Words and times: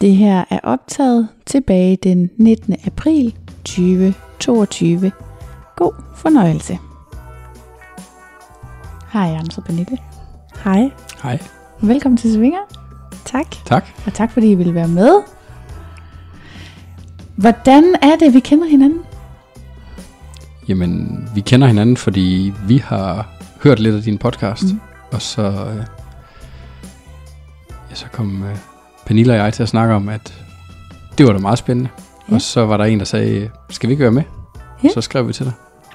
Det 0.00 0.16
her 0.16 0.44
er 0.50 0.58
optaget 0.62 1.28
tilbage 1.46 1.96
den 1.96 2.30
19. 2.36 2.76
april 2.86 3.34
2022. 3.64 5.12
God 5.76 5.92
fornøjelse. 6.16 6.78
Hej 9.12 9.28
Anders 9.28 9.58
og 9.58 9.64
Pernille. 9.64 9.98
Hej. 10.64 10.90
Hej. 11.22 11.38
Velkommen 11.80 12.16
til 12.16 12.34
Svinger, 12.34 12.60
Tak. 13.24 13.50
Tak. 13.66 13.86
og 14.06 14.14
tak 14.14 14.30
fordi 14.30 14.50
I 14.50 14.54
ville 14.54 14.74
være 14.74 14.88
med. 14.88 15.22
Hvordan 17.36 17.84
er 18.02 18.16
det, 18.20 18.34
vi 18.34 18.40
kender 18.40 18.66
hinanden? 18.66 19.00
Jamen, 20.68 21.24
vi 21.34 21.40
kender 21.40 21.66
hinanden, 21.66 21.96
fordi 21.96 22.52
vi 22.66 22.76
har 22.78 23.28
hørt 23.62 23.80
lidt 23.80 23.96
af 23.96 24.02
din 24.02 24.18
podcast, 24.18 24.64
mm. 24.64 24.80
og 25.12 25.22
så, 25.22 25.42
øh, 25.42 25.84
ja, 27.90 27.94
så 27.94 28.06
kom 28.12 28.42
øh, 28.42 28.56
Pernille 29.10 29.32
og 29.32 29.38
jeg 29.38 29.52
til 29.52 29.62
at 29.62 29.68
snakke 29.68 29.94
om, 29.94 30.08
at 30.08 30.44
det 31.18 31.26
var 31.26 31.32
da 31.32 31.38
meget 31.38 31.58
spændende. 31.58 31.90
Ja. 32.28 32.34
Og 32.34 32.40
så 32.40 32.66
var 32.66 32.76
der 32.76 32.84
en, 32.84 32.98
der 32.98 33.04
sagde, 33.04 33.50
skal 33.70 33.88
vi 33.88 33.92
ikke 33.92 34.02
være 34.02 34.12
med? 34.12 34.22
Ja. 34.84 34.88
Så 34.94 35.00
skrev 35.00 35.28
vi 35.28 35.32
til 35.32 35.46
dig. 35.46 35.52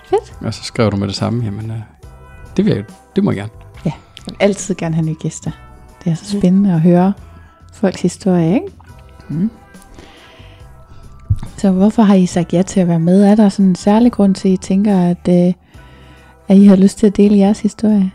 Fedt. 0.10 0.34
Og 0.42 0.54
så 0.54 0.64
skrev 0.64 0.92
du 0.92 0.98
med 0.98 1.08
det 1.08 1.16
samme, 1.16 1.46
jamen, 1.46 1.72
øh, 1.72 1.78
det, 2.58 2.66
vil 2.66 2.74
jeg, 2.74 2.84
det 3.16 3.24
må 3.24 3.32
jeg 3.32 3.38
gerne. 3.38 3.52
Jeg 3.86 3.94
vil 4.26 4.36
altid 4.40 4.76
gerne 4.76 4.96
have 4.96 5.06
nye 5.06 5.16
gæster. 5.20 5.52
Det 6.04 6.12
er 6.12 6.16
så 6.16 6.38
spændende 6.40 6.74
at 6.74 6.82
høre 6.82 7.14
folks 7.74 8.02
historie, 8.02 8.54
ikke? 8.54 8.68
Mm. 9.30 9.52
Så 11.58 11.72
hvorfor 11.72 12.04
har 12.04 12.16
I 12.16 12.26
sagt 12.26 12.54
ja 12.54 12.62
til 12.62 12.80
at 12.80 12.88
være 12.88 13.00
med? 13.00 13.24
Er 13.24 13.36
der 13.36 13.50
sådan 13.50 13.66
en 13.66 13.76
særlig 13.76 14.12
grund 14.12 14.36
til, 14.36 14.48
at 14.48 14.54
I 14.54 14.58
tænker, 14.58 15.00
at, 15.00 15.28
øh, 15.30 15.54
at 16.48 16.58
I 16.58 16.66
har 16.66 16.76
lyst 16.76 16.98
til 16.98 17.08
at 17.08 17.18
dele 17.18 17.38
jeres 17.38 17.60
historie? 17.60 18.12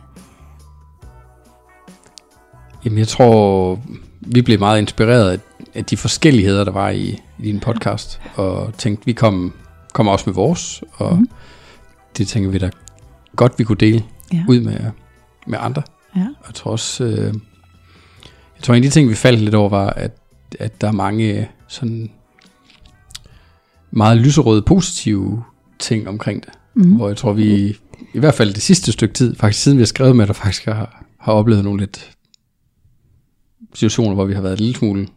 Jamen, 2.84 2.98
jeg 2.98 3.08
tror, 3.08 3.78
vi 4.20 4.42
blev 4.42 4.58
meget 4.58 4.78
inspireret 4.78 5.31
af, 5.31 5.38
af 5.75 5.84
de 5.84 5.97
forskelligheder, 5.97 6.64
der 6.64 6.72
var 6.72 6.91
i, 6.91 7.08
i 7.38 7.42
din 7.42 7.60
podcast, 7.60 8.20
og 8.34 8.72
tænkte, 8.78 9.06
vi 9.06 9.12
kom, 9.12 9.53
kommer 9.92 10.12
også 10.12 10.25
med 10.26 10.34
vores, 10.34 10.82
og 10.92 11.16
mm. 11.16 11.28
det 12.16 12.28
tænker 12.28 12.50
vi 12.50 12.59
da 12.59 12.70
godt, 13.36 13.59
vi 13.59 13.64
kunne 13.64 13.78
dele 13.80 14.04
Ja. 14.32 14.44
ud 14.48 14.60
med, 14.60 14.80
med 15.47 15.59
andre. 15.60 15.82
Ja. 16.16 16.20
Og 16.20 16.44
jeg 16.47 16.54
tror 16.54 16.70
også, 16.70 17.04
øh, 17.04 17.34
jeg 18.56 18.62
tror 18.62 18.75
en 18.75 18.84
af 18.84 18.91
de 18.91 18.94
ting, 18.94 19.09
vi 19.10 19.14
faldt 19.14 19.41
lidt 19.41 19.54
over, 19.54 19.69
var, 19.69 19.91
at, 19.91 20.16
at 20.59 20.80
der 20.80 20.88
er 20.88 20.92
mange 20.92 21.48
sådan 21.69 22.10
meget 23.91 24.19
lyserøde, 24.19 24.62
positive 24.62 25.44
ting 25.78 26.09
omkring 26.09 26.42
det. 26.42 26.53
Mm. 26.75 26.97
Hvor 26.97 27.09
jeg 27.09 27.16
tror, 27.16 27.32
vi 27.32 27.76
i 28.14 28.19
hvert 28.19 28.34
fald 28.34 28.54
det 28.54 28.62
sidste 28.62 28.92
stykke 28.92 29.14
tid, 29.14 29.36
faktisk 29.36 29.62
siden 29.62 29.78
vi 29.78 29.82
har 29.82 29.86
skrevet 29.86 30.16
med 30.16 30.26
dig, 30.26 30.36
faktisk 30.36 30.64
har, 30.64 31.04
har 31.20 31.32
oplevet 31.32 31.64
nogle 31.64 31.80
lidt 31.80 32.10
situationer, 33.75 34.14
hvor 34.14 34.25
vi 34.25 34.34
har 34.34 34.41
været 34.42 34.53
en 34.53 34.64
lille 34.64 34.75
smule 34.78 35.08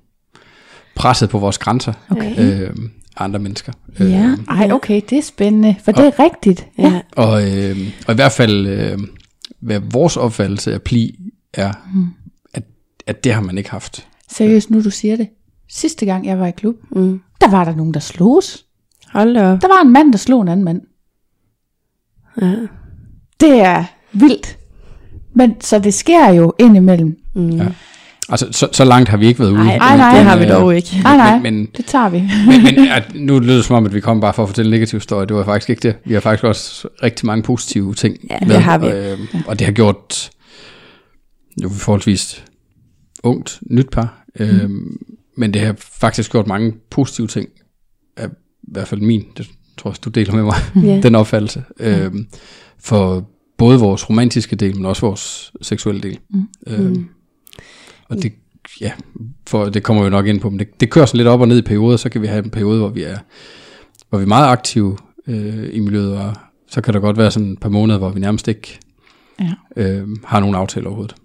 presset 0.95 1.29
på 1.29 1.39
vores 1.39 1.57
grænser 1.57 1.93
Okay. 2.09 2.61
øh, 2.61 2.69
af 3.17 3.23
andre 3.23 3.39
mennesker. 3.39 3.73
Ja, 3.99 4.05
Øh, 4.05 4.37
ej 4.59 4.71
okay, 4.71 5.01
det 5.09 5.17
er 5.17 5.21
spændende, 5.21 5.75
for 5.85 5.91
det 5.91 6.05
er 6.05 6.19
rigtigt. 6.19 6.67
Ja. 6.77 7.01
Og, 7.15 7.57
øh, 7.57 7.77
og 8.07 8.13
i 8.13 8.15
hvert 8.15 8.31
fald, 8.31 8.67
øh, 8.67 8.99
hvad 9.59 9.79
vores 9.91 10.17
opfattelse 10.17 10.73
af 10.73 10.81
pli 10.81 11.19
er, 11.53 11.73
mm. 11.93 12.05
at, 12.53 12.63
at 13.07 13.23
det 13.23 13.33
har 13.33 13.41
man 13.41 13.57
ikke 13.57 13.71
haft. 13.71 14.07
Seriøst, 14.31 14.69
nu 14.69 14.83
du 14.83 14.89
siger 14.89 15.15
det. 15.15 15.27
Sidste 15.69 16.05
gang 16.05 16.25
jeg 16.25 16.39
var 16.39 16.47
i 16.47 16.51
klub, 16.51 16.75
Mm. 16.91 17.21
der 17.41 17.49
var 17.51 17.63
der 17.63 17.75
nogen, 17.75 17.93
der 17.93 17.99
sloges. 17.99 18.65
Hold 19.13 19.33
da 19.33 19.51
op. 19.51 19.61
Der 19.61 19.67
var 19.67 19.81
en 19.81 19.93
mand, 19.93 20.11
der 20.11 20.17
slog 20.17 20.41
en 20.41 20.47
anden 20.47 20.63
mand. 20.63 20.81
Ja. 22.41 22.55
Det 23.39 23.59
er 23.61 23.83
vildt. 24.13 24.57
Men 25.35 25.61
så 25.61 25.79
det 25.79 25.93
sker 25.93 26.29
jo 26.29 26.53
indimellem. 26.59 27.17
Mm. 27.35 27.49
Ja. 27.49 27.67
Altså, 28.29 28.47
så, 28.51 28.67
så 28.71 28.85
langt 28.85 29.09
har 29.09 29.17
vi 29.17 29.27
ikke 29.27 29.39
været 29.39 29.51
ude. 29.51 29.63
Nej, 29.63 29.77
Ej, 29.77 29.97
nej. 29.97 30.15
det 30.15 30.25
har 30.25 30.37
vi 30.37 30.43
øh, 30.43 30.49
dog 30.49 30.75
ikke. 30.75 30.99
Nej, 31.03 31.17
nej, 31.17 31.39
Men, 31.39 31.55
men, 31.55 31.67
det 31.77 31.85
tager 31.85 32.09
vi. 32.09 32.19
men, 32.47 32.63
men 32.63 32.87
at, 32.87 33.11
nu 33.15 33.39
lyder 33.39 33.55
det 33.55 33.65
som 33.65 33.75
om, 33.75 33.85
at 33.85 33.93
vi 33.93 33.99
kom 33.99 34.21
bare 34.21 34.33
for 34.33 34.43
at 34.43 34.49
fortælle 34.49 34.67
en 34.69 34.71
negativ 34.71 34.99
historie. 34.99 35.27
Det 35.27 35.35
var 35.35 35.43
faktisk 35.43 35.69
ikke 35.69 35.79
det. 35.79 35.95
Vi 36.05 36.13
har 36.13 36.21
faktisk 36.21 36.43
også 36.43 36.87
rigtig 37.03 37.25
mange 37.25 37.43
positive 37.43 37.93
ting 37.93 38.17
Ja, 38.29 38.37
det 38.39 38.61
har 38.61 38.77
vi. 38.77 38.85
Og, 38.85 38.93
øh, 38.93 39.19
og 39.47 39.59
det 39.59 39.67
har 39.67 39.71
gjort, 39.71 40.31
nu 41.61 41.67
er 41.67 41.71
vi 41.73 41.79
forholdsvis 41.79 42.43
ungt, 43.23 43.59
nyt 43.69 43.89
par, 43.91 44.25
øh, 44.39 44.69
men 45.37 45.53
det 45.53 45.61
har 45.61 45.75
faktisk 45.79 46.31
gjort 46.31 46.47
mange 46.47 46.73
positive 46.91 47.27
ting. 47.27 47.49
Af, 48.17 48.27
I 48.63 48.71
hvert 48.71 48.87
fald 48.87 49.01
min, 49.01 49.23
det 49.37 49.47
tror 49.77 49.91
jeg, 49.91 50.05
du 50.05 50.09
deler 50.09 50.33
med 50.33 50.43
mig, 50.43 50.55
Ja. 50.89 50.99
den 51.07 51.15
opfattelse. 51.15 51.63
Øh, 51.79 52.11
for 52.79 53.29
både 53.57 53.79
vores 53.79 54.09
romantiske 54.09 54.55
del, 54.55 54.75
men 54.75 54.85
også 54.85 55.01
vores 55.01 55.51
seksuelle 55.61 56.01
del. 56.01 56.19
Mm. 56.29 56.47
Øh, 56.67 56.95
og 58.17 58.23
det, 58.23 58.33
ja, 58.81 58.91
for 59.47 59.65
det 59.65 59.83
kommer 59.83 60.03
vi 60.03 60.05
jo 60.05 60.09
nok 60.09 60.27
ind 60.27 60.39
på, 60.39 60.49
men 60.49 60.59
det, 60.59 60.79
det 60.79 60.89
kører 60.89 61.05
sådan 61.05 61.17
lidt 61.17 61.27
op 61.27 61.41
og 61.41 61.47
ned 61.47 61.57
i 61.57 61.61
perioder, 61.61 61.97
så 61.97 62.09
kan 62.09 62.21
vi 62.21 62.27
have 62.27 62.43
en 62.43 62.49
periode, 62.49 62.79
hvor 62.79 62.89
vi 62.89 63.03
er, 63.03 63.17
hvor 64.09 64.17
vi 64.19 64.23
er 64.23 64.27
meget 64.27 64.47
aktive 64.47 64.97
øh, 65.27 65.69
i 65.73 65.79
miljøet, 65.79 66.17
og 66.17 66.33
så 66.67 66.81
kan 66.81 66.93
der 66.93 66.99
godt 66.99 67.17
være 67.17 67.31
sådan 67.31 67.51
et 67.51 67.59
par 67.59 67.69
måneder, 67.69 67.99
hvor 67.99 68.09
vi 68.09 68.19
nærmest 68.19 68.47
ikke 68.47 68.79
Ja. 69.39 69.51
øh, 69.75 70.07
har 70.25 70.39
nogen 70.39 70.55
aftale 70.55 70.87
overhovedet. 70.87 71.15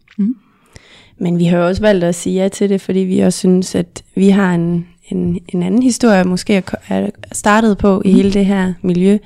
Men 1.21 1.39
vi 1.39 1.45
har 1.45 1.59
jo 1.59 1.67
også 1.67 1.83
valgt 1.83 2.05
at 2.05 2.15
sige 2.15 2.43
ja 2.43 2.49
til 2.49 2.69
det, 2.71 2.81
fordi 2.81 2.99
vi 2.99 3.19
også 3.21 3.39
synes, 3.39 3.75
at 3.75 4.03
vi 4.15 4.29
har 4.29 4.55
en, 4.55 4.87
en, 5.09 5.39
en 5.49 5.63
anden 5.63 5.83
historie, 5.83 6.25
måske 6.25 6.63
er 6.89 7.11
startet 7.33 7.79
på 7.79 8.03
i 8.05 8.13
hele 8.13 8.33
det 8.33 8.47
her 8.47 8.73
miljø. 8.83 9.19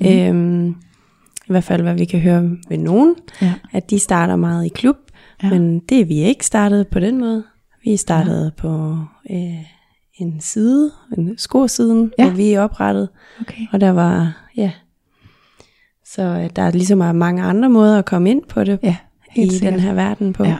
Mm. 0.00 0.06
Øhm, 0.06 0.68
I 0.68 1.46
hvert 1.48 1.64
fald, 1.64 1.82
hvad 1.82 1.94
vi 1.94 2.04
kan 2.04 2.20
høre 2.20 2.50
ved 2.68 2.78
nogen, 2.78 3.14
Ja. 3.42 3.52
at 3.72 3.90
de 3.90 3.98
starter 3.98 4.36
meget 4.36 4.66
i 4.66 4.68
klub, 4.68 4.96
Ja. 5.44 5.50
men 5.50 5.78
det 5.78 6.00
er 6.00 6.04
vi 6.04 6.14
ikke 6.18 6.46
startet 6.46 6.88
på 6.88 7.00
den 7.00 7.18
måde. 7.18 7.44
Vi 7.84 7.96
startede 7.96 8.44
ja. 8.44 8.50
på 8.62 8.98
øh, 9.30 9.64
en 10.14 10.40
side, 10.40 10.90
en 11.18 11.34
skosiden, 11.38 12.12
Ja. 12.18 12.24
hvor 12.24 12.36
vi 12.36 12.52
er 12.52 12.60
oprettet, 12.60 13.08
Okay. 13.40 13.62
og 13.72 13.80
der 13.80 13.90
var, 13.90 14.36
ja, 14.56 14.70
så 16.06 16.22
øh, 16.22 16.50
der 16.56 16.62
er 16.62 16.70
ligesom 16.70 16.98
mange 17.16 17.42
andre 17.42 17.68
måder 17.68 17.98
at 17.98 18.04
komme 18.04 18.30
ind 18.30 18.42
på 18.48 18.64
det 18.64 18.78
Ja, 18.82 18.96
i 19.36 19.48
sikkert. 19.50 19.72
den 19.72 19.80
her 19.80 19.94
verden 19.94 20.32
på. 20.32 20.44
Ja. 20.44 20.56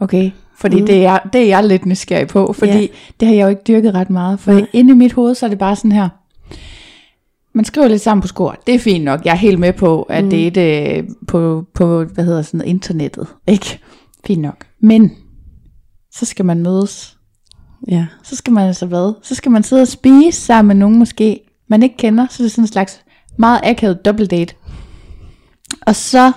Okay, 0.00 0.30
fordi 0.58 0.76
mm. 0.76 0.80
Mm. 0.82 0.86
det, 0.86 1.04
er, 1.06 1.18
det 1.32 1.40
er 1.42 1.46
jeg 1.46 1.64
lidt 1.64 1.86
nysgerrig 1.86 2.28
på, 2.28 2.52
fordi 2.52 2.72
Ja. 2.72 2.86
det 3.20 3.28
har 3.28 3.34
jeg 3.34 3.44
jo 3.44 3.48
ikke 3.48 3.62
dyrket 3.68 3.94
ret 3.94 4.10
meget. 4.10 4.40
For 4.40 4.52
Nej. 4.52 4.66
inde 4.72 4.90
i 4.92 4.96
mit 4.96 5.12
hoved, 5.12 5.34
så 5.34 5.46
er 5.46 5.50
det 5.50 5.58
bare 5.58 5.76
sådan 5.76 5.92
her, 5.92 6.08
man 7.54 7.64
skriver 7.64 7.88
lidt 7.88 8.02
sammen 8.02 8.22
på 8.22 8.28
skor. 8.28 8.56
Det 8.66 8.74
er 8.74 8.78
fint 8.78 9.04
nok. 9.04 9.24
Jeg 9.24 9.32
er 9.32 9.36
helt 9.36 9.58
med 9.58 9.72
på, 9.72 10.02
at 10.02 10.24
mm. 10.24 10.30
det 10.30 10.46
er 10.46 10.50
det 10.50 11.06
på, 11.28 11.64
på, 11.74 12.04
hvad 12.04 12.24
hedder 12.24 12.42
sådan 12.42 12.58
noget, 12.58 12.70
internettet. 12.70 13.26
Ikke? 13.46 13.78
Fint 14.26 14.42
nok. 14.42 14.66
Men, 14.82 15.10
så 16.12 16.26
skal 16.26 16.44
man 16.44 16.62
mødes. 16.62 17.16
ja. 17.88 18.06
Så 18.22 18.36
skal 18.36 18.52
man 18.52 18.66
altså 18.66 18.86
hvad? 18.86 19.14
Så 19.22 19.34
skal 19.34 19.52
man 19.52 19.62
sidde 19.62 19.82
og 19.82 19.88
spise 19.88 20.40
sammen 20.40 20.68
med 20.68 20.74
nogen 20.76 20.98
måske, 20.98 21.40
man 21.68 21.82
ikke 21.82 21.96
kender. 21.96 22.26
Så 22.30 22.42
det 22.42 22.48
er 22.48 22.50
sådan 22.50 22.64
en 22.64 22.68
slags 22.68 23.00
meget 23.38 23.60
akavet 23.62 24.04
double 24.04 24.26
date. 24.26 24.54
Og 25.86 25.96
så 25.96 26.32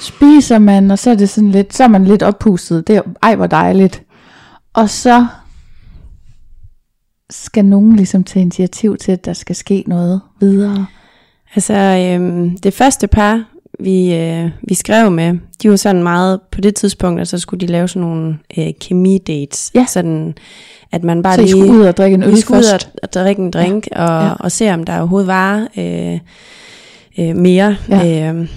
spiser 0.00 0.58
man, 0.58 0.90
og 0.90 0.98
så 0.98 1.10
er 1.10 1.14
det 1.14 1.28
sådan 1.28 1.50
lidt, 1.50 1.74
så 1.74 1.84
er 1.84 1.88
man 1.88 2.04
lidt 2.04 2.22
oppustet. 2.22 2.86
Det 2.86 2.96
er, 2.96 3.02
ej, 3.22 3.36
hvor 3.36 3.46
dejligt. 3.46 4.02
Og 4.74 4.90
så 4.90 5.26
skal 7.30 7.64
nogen 7.64 7.96
ligesom 7.96 8.24
tage 8.24 8.40
initiativ 8.42 8.96
til, 8.96 9.12
at 9.12 9.24
der 9.24 9.32
skal 9.32 9.56
ske 9.56 9.84
noget 9.86 10.20
videre. 10.40 10.86
Altså, 11.54 11.74
øhm, 11.74 12.58
det 12.58 12.74
første 12.74 13.06
par, 13.06 13.44
vi, 13.80 14.14
øh, 14.14 14.50
vi 14.68 14.74
skrev 14.74 15.10
med, 15.10 15.38
de 15.62 15.70
var 15.70 15.76
sådan 15.76 16.02
meget, 16.02 16.40
på 16.52 16.60
det 16.60 16.74
tidspunkt, 16.74 17.18
altså 17.20 17.38
skulle 17.38 17.60
de 17.66 17.72
lave 17.72 17.88
sådan 17.88 18.08
nogle 18.08 18.38
øh, 18.58 18.66
kemi-dates. 18.80 19.70
Ja. 19.74 19.84
Sådan, 19.88 20.34
at 20.92 21.04
man 21.04 21.22
bare 21.22 21.34
Så 21.34 21.40
I 21.40 21.44
lige... 21.44 21.50
skulle 21.50 21.72
ud 21.72 21.80
og 21.80 21.96
drikke 21.96 22.14
en 22.14 22.22
øl 22.22 22.36
skulle 22.40 22.58
ud 22.58 22.64
først? 22.70 22.86
og, 22.94 22.98
og 23.02 23.12
drikke 23.12 23.42
en 23.42 23.50
drink, 23.50 23.88
ja. 23.92 24.04
Og, 24.04 24.24
Ja. 24.26 24.32
og 24.32 24.52
se, 24.52 24.70
om 24.74 24.84
der 24.84 24.98
overhovedet 24.98 25.26
var 25.26 25.68
øh, 25.78 26.18
øh, 27.18 27.36
mere. 27.36 27.76
Ja. 27.88 28.32
Øh, 28.32 28.48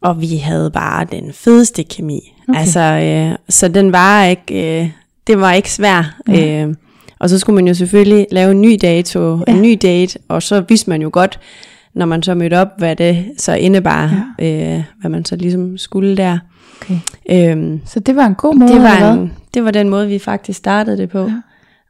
og 0.00 0.20
vi 0.20 0.36
havde 0.36 0.70
bare 0.70 1.04
den 1.04 1.32
fedeste 1.32 1.82
kemi. 1.82 2.32
Okay. 2.48 2.60
Altså, 2.60 2.80
øh, 2.80 3.38
så 3.48 3.68
den 3.68 3.92
var 3.92 4.24
ikke, 4.24 4.80
øh, 4.82 4.90
det 5.26 5.40
var 5.40 5.52
ikke 5.52 5.72
svær. 5.72 6.16
Øh, 6.28 6.74
og 7.20 7.30
så 7.30 7.38
skulle 7.38 7.54
man 7.54 7.68
jo 7.68 7.74
selvfølgelig 7.74 8.26
lave 8.30 8.50
en 8.50 8.60
ny 8.60 8.78
dato, 8.82 9.38
ja. 9.48 9.52
en 9.52 9.62
ny 9.62 9.78
date, 9.82 10.18
og 10.28 10.42
så 10.42 10.60
vidste 10.68 10.90
man 10.90 11.02
jo 11.02 11.10
godt, 11.12 11.40
når 11.94 12.06
man 12.06 12.22
så 12.22 12.34
mødte 12.34 12.58
op, 12.58 12.68
hvad 12.78 12.96
det 12.96 13.24
så 13.38 13.54
indebar, 13.54 14.32
ja. 14.38 14.76
øh, 14.76 14.82
hvad 15.00 15.10
man 15.10 15.24
så 15.24 15.36
ligesom 15.36 15.78
skulle 15.78 16.16
der. 16.16 16.38
Okay. 16.80 16.98
Øhm, 17.30 17.80
Så 17.86 18.00
det 18.00 18.16
var 18.16 18.26
en 18.26 18.34
god 18.34 18.54
måde, 18.54 18.72
det, 18.72 18.82
var 18.82 19.12
en, 19.12 19.32
det 19.54 19.64
var 19.64 19.70
den 19.70 19.88
måde, 19.88 20.08
vi 20.08 20.18
faktisk 20.18 20.58
startede 20.58 20.96
det 20.96 21.08
på. 21.08 21.22
Ja. 21.22 21.32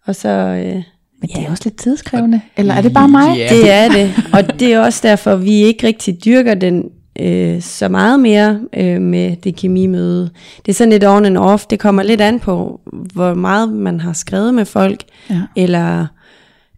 Og 0.07 0.15
så... 0.15 0.29
Øh, 0.29 0.75
Men 1.21 1.31
det 1.35 1.45
er 1.47 1.51
også 1.51 1.63
lidt 1.65 1.77
tidskrævende. 1.77 2.41
Eller 2.57 2.75
er 2.75 2.81
det 2.81 2.93
bare 2.95 3.09
mig? 3.09 3.37
Ja, 3.37 3.49
det 3.51 3.71
er 3.71 3.89
det, 3.89 4.13
og 4.33 4.61
det 4.61 4.73
er 4.73 4.81
også 4.81 5.01
derfor, 5.03 5.37
vi 5.37 5.53
ikke 5.53 5.87
rigtig 5.87 6.25
dyrker 6.25 6.55
den 6.55 6.85
øh, 7.21 7.61
så 7.63 7.89
meget 7.89 8.21
mere 8.21 8.61
øh, 8.77 9.01
med 9.03 9.37
det 9.37 9.57
kemimøde. 9.57 10.31
Det 10.67 10.73
er 10.73 10.77
sådan 10.77 10.91
lidt 10.93 11.05
on 11.05 11.25
and 11.25 11.37
off. 11.39 11.67
Det 11.67 11.79
kommer 11.79 12.03
lidt 12.03 12.21
an 12.21 12.41
på, 12.41 12.81
hvor 13.13 13.35
meget 13.35 13.73
man 13.73 14.01
har 14.01 14.13
skrevet 14.13 14.55
med 14.55 14.65
folk, 14.65 15.01
Ja. 15.31 15.41
eller 15.57 16.07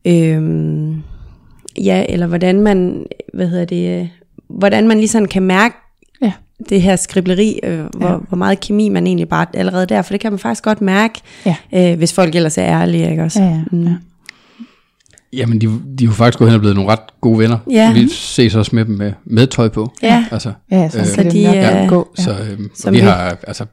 øh, 0.05 0.91
ja, 1.85 2.05
eller 2.09 2.27
hvordan 2.27 2.61
man, 2.61 3.07
hvad 3.35 3.49
hedder 3.49 3.65
det, 3.65 4.11
hvordan 4.49 4.89
man 4.89 4.97
lige 4.99 5.09
sådan 5.09 5.29
kan 5.29 5.43
mærke 5.43 5.75
Ja. 6.23 6.33
det 6.69 6.83
her 6.83 6.97
skribleri, 6.97 7.61
øh, 7.63 7.81
hvor, 7.97 8.09
ja. 8.09 8.17
hvor 8.29 8.37
meget 8.37 8.61
kemi 8.61 8.89
man 8.89 9.07
egentlig 9.07 9.29
bare 9.29 9.47
allerede 9.55 9.87
der, 9.87 10.03
for 10.03 10.13
det 10.15 10.21
kan 10.21 10.33
man 10.33 10.39
faktisk 10.39 10.65
godt 10.65 10.81
mærke, 10.81 11.21
Ja. 11.47 11.57
øh, 11.75 11.99
hvis 11.99 12.13
folk 12.13 12.35
ellers 12.35 12.59
er 12.59 12.65
ærlige, 12.65 13.11
ikke 13.11 13.23
også? 13.23 13.43
Ja, 13.43 13.49
ja, 13.49 13.61
Mm. 13.73 13.83
ja. 13.85 13.95
Jamen, 15.33 15.61
de, 15.61 15.67
de 15.67 16.05
er 16.05 16.09
jo 16.09 16.13
faktisk 16.13 16.39
gået 16.39 16.51
hen 16.51 16.55
og 16.55 16.61
blevet 16.61 16.77
nogle 16.77 16.91
ret 16.93 17.21
gode 17.21 17.39
venner. 17.39 17.59
Ja. 17.71 17.93
Vi 17.93 18.09
ses 18.09 18.55
også 18.55 18.77
med 18.77 18.85
dem 18.85 18.95
med, 18.95 19.13
med 19.25 19.47
tøj 19.47 19.69
på. 19.69 19.93
Ja. 20.03 20.27
Altså, 20.31 20.53
Ja, 20.71 20.89
så, 20.89 20.99
Øh, 20.99 21.07
så 21.07 21.23
de, 21.23 21.45
nok 21.45 21.83
øh, 21.83 21.89
gå. 21.89 22.09
Ja. 22.19 22.23
Så 22.23 22.37
øhm, 22.51 22.71
Som 22.75 22.93
vi 22.95 22.99
vi- 22.99 23.03
har, 23.05 23.39
altså, 23.47 23.67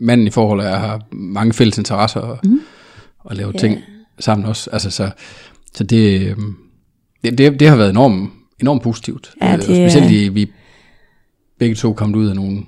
manden 0.00 0.26
i 0.26 0.30
forholdet 0.30 0.66
er, 0.66 0.76
har 0.78 1.00
mange 1.12 1.52
fælles 1.52 1.78
interesser 1.78 2.20
og, 2.20 2.38
mm. 2.44 2.60
og 3.18 3.36
lave 3.36 3.50
Ja. 3.54 3.58
ting 3.58 3.78
sammen 4.18 4.46
også. 4.46 4.70
Altså, 4.72 4.90
så, 4.90 5.10
så 5.74 5.84
det, 5.84 6.20
øhm, 6.30 6.54
det, 7.24 7.38
det, 7.38 7.60
det 7.60 7.68
har 7.68 7.76
været 7.76 7.90
enormt, 7.90 8.30
enormt 8.60 8.82
positivt. 8.82 9.30
Ja, 9.42 9.46
Øh, 9.46 9.52
og 9.52 9.58
det 9.58 9.64
specielt 9.64 10.06
er- 10.06 10.10
i, 10.24 10.28
vi 10.28 10.50
begge 11.58 11.74
to 11.74 11.92
kom 11.92 12.14
ud 12.14 12.26
af 12.28 12.36
nogle 12.36 12.60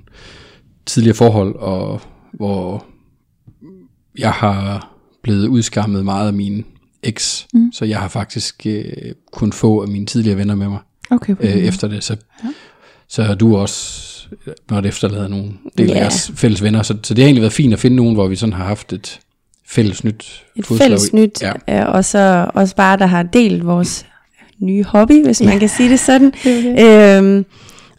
tidligere 0.87 1.17
forhold, 1.17 1.55
og 1.57 2.01
hvor 2.33 2.85
jeg 4.19 4.31
har 4.33 4.91
blevet 5.23 5.47
udskammet 5.49 6.05
meget 6.05 6.27
af 6.27 6.33
min 6.33 6.65
eks, 7.05 7.47
mm. 7.55 7.73
så 7.73 7.85
jeg 7.85 7.99
har 7.99 8.09
faktisk 8.09 8.67
øh, 8.67 8.85
kun 9.33 9.53
få 9.53 9.83
af 9.83 9.89
mine 9.89 10.07
tidligere 10.07 10.37
venner 10.39 10.55
med 10.55 10.69
mig 10.69 10.79
Okay, 11.11 11.35
øh, 11.41 11.51
efter 11.57 11.89
det. 11.89 12.05
Så, 12.05 12.17
ja. 12.45 12.49
så 13.09 13.35
du 13.35 13.57
også 13.57 14.11
måtte 14.71 14.89
efterlade 14.89 15.29
nogle 15.29 15.49
del 15.79 15.91
af 15.91 15.95
Ja. 15.95 16.01
jeres 16.01 16.33
fælles 16.35 16.63
venner. 16.63 16.83
Så, 16.83 16.97
så 17.03 17.15
det 17.15 17.23
har 17.23 17.27
egentlig 17.27 17.43
været 17.43 17.53
fint 17.53 17.73
at 17.73 17.79
finde 17.79 17.97
nogen, 17.97 18.15
hvor 18.15 18.27
vi 18.29 18.37
sådan 18.37 18.53
har 18.53 18.65
haft 18.65 18.93
et 18.93 19.21
fælles 19.69 20.05
nyt 20.05 20.45
et 20.57 20.67
fodslag 20.67 20.87
fælles 20.87 21.13
nyt, 21.13 21.43
Ja. 21.43 21.53
ja. 21.69 21.85
og 21.85 22.05
så 22.05 22.51
også 22.55 22.77
bare, 22.77 22.97
der 22.99 23.07
har 23.07 23.23
delt 23.23 23.67
vores 23.67 24.07
nye 24.61 24.85
hobby, 24.85 25.25
hvis 25.25 25.43
man 25.43 25.59
kan 25.59 25.69
sige 25.69 25.91
det 25.91 26.01
sådan. 26.01 26.33
Det 26.45 27.19
Øhm, 27.19 27.45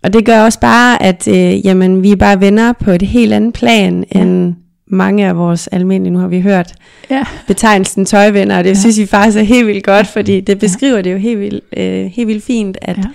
og 0.03 0.13
det 0.13 0.25
gør 0.25 0.41
også 0.41 0.59
bare, 0.59 1.03
at 1.03 1.27
øh, 1.27 1.65
jamen, 1.65 2.03
vi 2.03 2.11
er 2.11 2.15
bare 2.15 2.39
venner 2.41 2.73
på 2.73 2.91
et 2.91 3.01
helt 3.01 3.33
andet 3.33 3.53
plan, 3.53 4.05
ja. 4.15 4.21
end 4.21 4.53
mange 4.87 5.27
af 5.27 5.37
vores 5.37 5.67
almindelige, 5.67 6.13
nu 6.13 6.19
har 6.19 6.27
vi 6.27 6.41
hørt 6.41 6.73
Ja. 7.09 7.23
betegnelsen 7.47 8.05
tøjvenner, 8.05 8.57
og 8.57 8.63
det 8.63 8.69
ja. 8.69 8.73
synes 8.75 8.97
vi 8.99 9.05
faktisk 9.05 9.37
er 9.37 9.41
helt 9.43 9.67
vildt 9.67 9.83
godt, 9.83 10.07
fordi 10.07 10.41
det 10.41 10.59
beskriver 10.59 11.01
det 11.01 11.11
jo 11.13 11.17
helt 11.17 11.39
vildt, 11.39 11.63
øh, 11.77 12.05
helt 12.05 12.27
vildt 12.27 12.43
fint, 12.43 12.77
at 12.81 12.97
Ja. 12.97 13.01
ja. 13.03 13.09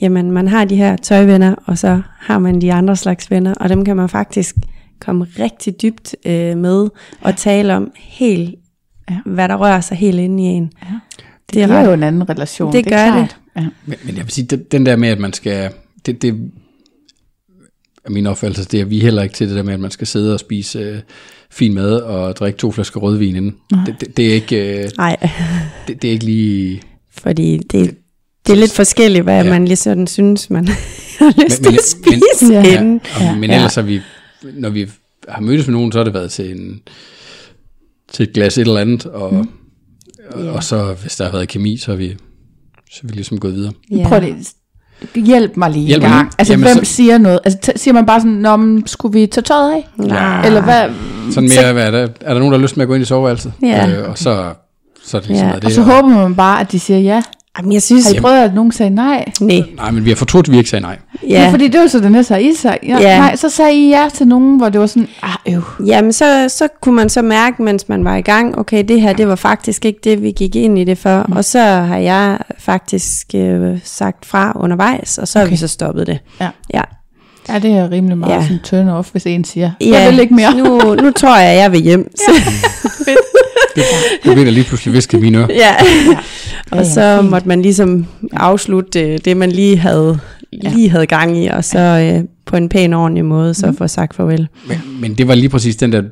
jamen, 0.00 0.30
man 0.30 0.48
har 0.48 0.64
de 0.64 0.76
her 0.76 0.96
tøjvenner, 0.96 1.54
og 1.66 1.78
så 1.78 2.00
har 2.20 2.38
man 2.38 2.60
de 2.60 2.72
andre 2.72 2.96
slags 2.96 3.30
venner, 3.30 3.54
og 3.54 3.68
dem 3.68 3.84
kan 3.84 3.96
man 3.96 4.08
faktisk 4.08 4.56
komme 5.00 5.26
rigtig 5.38 5.82
dybt 5.82 6.14
øh, 6.26 6.56
med 6.56 6.88
og 7.20 7.36
tale 7.36 7.74
om 7.76 7.90
helt, 7.96 8.54
Ja. 9.10 9.14
ja. 9.14 9.18
hvad 9.30 9.48
der 9.48 9.54
rører 9.56 9.80
sig 9.80 9.96
helt 9.96 10.18
inde 10.20 10.42
i 10.42 10.46
en. 10.46 10.72
Ja. 10.82 10.86
Det 11.46 11.54
Det 11.54 11.62
er 11.76 11.84
jo 11.84 11.92
en 11.92 12.02
anden 12.02 12.28
relation. 12.28 12.72
Det 12.72 12.78
er 12.78 12.82
gør 12.90 13.12
klart. 13.12 13.36
Ja. 13.56 13.60
Men, 13.86 13.96
men 14.04 14.16
jeg 14.16 14.24
vil 14.24 14.30
sige, 14.32 14.44
den, 14.46 14.62
den 14.72 14.86
der 14.86 14.96
med, 14.96 15.08
at 15.08 15.18
man 15.18 15.32
skal... 15.32 15.70
Det, 16.06 16.22
det 16.22 16.50
min 18.08 18.26
opfattelse, 18.26 18.64
det 18.70 18.80
er 18.80 18.84
vi 18.84 19.00
heller 19.00 19.22
ikke 19.22 19.34
til 19.34 19.48
det 19.48 19.56
der 19.56 19.62
med, 19.62 19.74
at 19.74 19.80
man 19.80 19.90
skal 19.90 20.06
sidde 20.06 20.34
og 20.34 20.40
spise 20.40 20.78
øh, 20.78 20.98
fin 21.50 21.74
mad 21.74 21.92
og 22.00 22.36
drikke 22.36 22.58
to 22.58 22.72
flasker 22.72 23.00
rødvin 23.00 23.36
inden. 23.36 23.56
Det, 23.86 23.96
det, 24.00 24.16
det, 24.16 24.26
er 24.30 24.34
ikke, 24.34 24.82
øh, 24.84 24.90
Nej, 24.96 25.16
det, 25.88 26.02
det 26.02 26.08
er 26.08 26.12
ikke 26.12 26.24
lige... 26.24 26.82
fordi 27.18 27.56
det, 27.58 27.96
det 28.46 28.52
er 28.52 28.56
lidt 28.56 28.72
forskelligt, 28.72 29.24
hvad 29.24 29.44
Ja. 29.44 29.50
man 29.50 29.64
lige 29.64 29.76
sådan 29.76 30.06
synes, 30.06 30.50
man 30.50 30.68
har 31.18 31.44
lyst 31.44 31.62
Men- 31.62 31.72
til 31.72 31.78
at 31.78 32.10
men- 32.10 32.22
spise 32.40 32.44
men- 32.44 32.52
ja. 32.52 32.62
Ja. 32.70 32.80
inden. 32.80 33.00
Og, 33.30 33.38
men 33.38 33.50
Ja. 33.50 33.56
ellers 33.56 33.74
har 33.74 33.82
vi, 33.82 34.00
når 34.54 34.70
vi 34.70 34.88
har 35.28 35.40
mødtes 35.40 35.66
med 35.66 35.72
nogen, 35.72 35.92
så 35.92 35.98
har 35.98 36.04
det 36.04 36.14
været 36.14 36.30
til, 36.30 36.50
en, 36.60 36.80
til 38.12 38.22
et 38.22 38.32
glas 38.32 38.58
et 38.58 38.66
eller 38.66 38.80
andet, 38.80 39.06
og, 39.06 39.34
mm. 39.34 39.48
og, 40.30 40.48
og 40.52 40.64
så 40.64 40.94
hvis 41.02 41.16
der 41.16 41.24
har 41.24 41.32
været 41.32 41.48
kemi, 41.48 41.76
så 41.76 41.90
har 41.90 41.96
vi, 41.96 42.16
så 42.90 43.00
er 43.02 43.06
vi 43.06 43.12
ligesom 43.12 43.38
gået 43.38 43.54
videre. 43.54 43.72
Ja. 43.90 44.08
Prøv 44.08 44.20
lige. 44.20 44.36
Hjælp 45.14 45.56
mig 45.56 45.70
lige 45.70 45.86
Hjælp 45.86 46.02
en 46.02 46.08
mig 46.08 46.16
gang. 46.16 46.26
lige. 46.26 46.34
Altså, 46.38 46.52
Jamen, 46.52 46.66
hvem 46.74 46.84
så- 46.84 46.92
siger 46.94 47.18
noget? 47.18 47.40
Altså, 47.44 47.58
t- 47.72 47.76
siger 47.78 47.94
man 47.94 48.06
bare 48.06 48.20
sådan, 48.20 48.32
Nå, 48.32 48.56
men, 48.56 48.86
skulle 48.86 49.20
vi 49.20 49.26
tage 49.26 49.42
tøjet 49.42 49.72
af? 49.72 49.88
Nej. 49.96 50.46
Eller 50.46 50.60
hvad? 50.62 50.82
Sådan 51.32 51.48
mere, 51.48 51.72
hvad 51.72 51.86
er, 51.86 51.90
der, 51.90 52.02
er 52.20 52.32
der 52.32 52.38
nogen, 52.38 52.52
der 52.52 52.58
har 52.58 52.62
lyst 52.62 52.74
til 52.74 52.80
at 52.80 52.88
gå 52.88 52.94
ind 52.94 53.02
i 53.02 53.06
soveværelset? 53.06 53.52
Ja. 53.62 53.88
Øh, 53.88 54.10
og 54.10 54.18
så, 54.18 54.52
så 55.04 55.16
er 55.16 55.20
det 55.20 55.28
ligesom 55.28 55.46
Ja. 55.46 55.52
været 55.52 55.64
Og 55.64 55.68
det. 55.68 55.74
så 55.74 55.82
håber 55.82 56.08
man 56.08 56.34
bare, 56.34 56.60
at 56.60 56.72
de 56.72 56.80
siger 56.80 56.98
ja. 56.98 57.22
Jamen, 57.58 57.72
jeg 57.72 57.82
synes... 57.82 58.06
Har 58.06 58.14
I 58.14 58.20
prøvet, 58.20 58.42
at 58.42 58.54
nogen 58.54 58.72
sagde 58.72 58.94
nej? 58.94 59.32
Nej. 59.40 59.62
Nej, 59.76 59.90
men 59.90 60.04
vi 60.04 60.10
har 60.10 60.16
fortrudt, 60.16 60.48
at 60.48 60.52
vi 60.52 60.58
ikke 60.58 60.70
sagde 60.70 60.82
nej. 60.82 60.98
Ja. 61.22 61.28
Ja. 61.28 61.42
ja 61.42 61.50
fordi 61.50 61.68
det 61.68 61.80
var 61.80 61.86
så 61.86 62.00
det 62.00 62.12
næste, 62.12 62.32
har 62.32 62.38
I 62.38 62.54
sagt. 62.54 62.78
Ja, 62.82 62.98
Ja. 63.00 63.18
Nej, 63.18 63.36
så 63.36 63.48
sagde 63.48 63.72
I 63.74 63.88
ja 63.88 64.08
til 64.14 64.28
nogen, 64.28 64.56
hvor 64.56 64.68
det 64.68 64.80
var 64.80 64.86
sådan, 64.86 65.08
ah, 65.22 65.54
øv. 65.54 65.62
Jamen, 65.86 66.12
så, 66.12 66.48
så 66.48 66.68
kunne 66.80 66.94
man 66.94 67.08
så 67.08 67.22
mærke, 67.22 67.62
mens 67.62 67.88
man 67.88 68.04
var 68.04 68.16
i 68.16 68.20
gang, 68.20 68.58
okay, 68.58 68.84
det 68.88 69.00
her, 69.00 69.12
det 69.12 69.28
var 69.28 69.34
faktisk 69.34 69.84
ikke 69.84 70.00
det, 70.04 70.22
vi 70.22 70.30
gik 70.30 70.56
ind 70.56 70.78
i 70.78 70.84
det 70.84 70.98
for. 70.98 71.24
Mm. 71.28 71.36
Og 71.36 71.44
så 71.44 71.60
har 71.60 71.98
jeg 71.98 72.38
faktisk 72.58 73.26
øh, 73.34 73.78
sagt 73.84 74.26
fra 74.26 74.52
undervejs, 74.54 75.18
og 75.18 75.28
så 75.28 75.38
okay. 75.38 75.46
har 75.46 75.50
vi 75.50 75.56
så 75.56 75.68
stoppet 75.68 76.06
det. 76.06 76.18
Ja. 76.40 76.48
Ja. 76.74 76.82
Ja, 77.48 77.58
det 77.58 77.70
er 77.70 77.90
rimelig 77.90 78.18
meget 78.18 78.32
ja. 78.32 78.36
Ja. 78.36 78.42
sådan 78.42 78.58
turn 78.64 78.88
off, 78.88 79.08
hvis 79.12 79.26
en 79.26 79.44
siger, 79.44 79.70
ja. 79.80 79.86
jeg 79.86 80.10
vil 80.10 80.20
ikke 80.20 80.34
mere. 80.34 80.54
Nu, 80.56 80.94
nu 80.94 81.10
tror 81.10 81.36
jeg, 81.38 81.56
jeg 81.56 81.72
vil 81.72 81.80
hjem. 81.80 82.10
Ved, 84.24 84.44
der 84.44 84.50
lige 84.50 84.64
pludselig 84.64 84.94
viske 84.94 85.16
i 85.16 85.20
mine 85.20 85.38
ører. 85.38 85.48
ja. 85.50 85.76
Ja, 86.10 86.18
Og 86.78 86.86
så 86.86 87.00
ja, 87.00 87.20
måtte 87.20 87.48
man 87.48 87.62
ligesom 87.62 88.06
afslutte 88.32 89.00
øh, 89.00 89.18
det, 89.24 89.36
man 89.36 89.52
lige 89.52 89.76
havde, 89.76 90.18
lige 90.52 90.88
havde 90.88 91.06
gang 91.06 91.38
i, 91.38 91.46
og 91.46 91.64
så 91.64 91.78
øh, 91.78 92.28
på 92.46 92.56
en 92.56 92.68
pæn 92.68 92.92
ordentlig 92.92 93.24
måde, 93.24 93.54
så 93.54 93.72
få 93.78 93.88
sagt 93.88 94.14
farvel. 94.14 94.48
Men, 94.68 95.00
men 95.00 95.14
det 95.14 95.28
var 95.28 95.34
lige 95.34 95.48
præcis 95.48 95.76
den 95.76 95.92
der, 95.92 96.02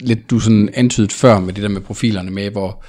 lidt 0.00 0.30
du 0.30 0.40
sådan 0.40 0.68
antydet 0.74 1.12
før 1.12 1.40
med 1.40 1.52
det 1.52 1.62
der 1.62 1.68
med 1.68 1.80
profilerne 1.80 2.30
med, 2.30 2.50
hvor, 2.50 2.84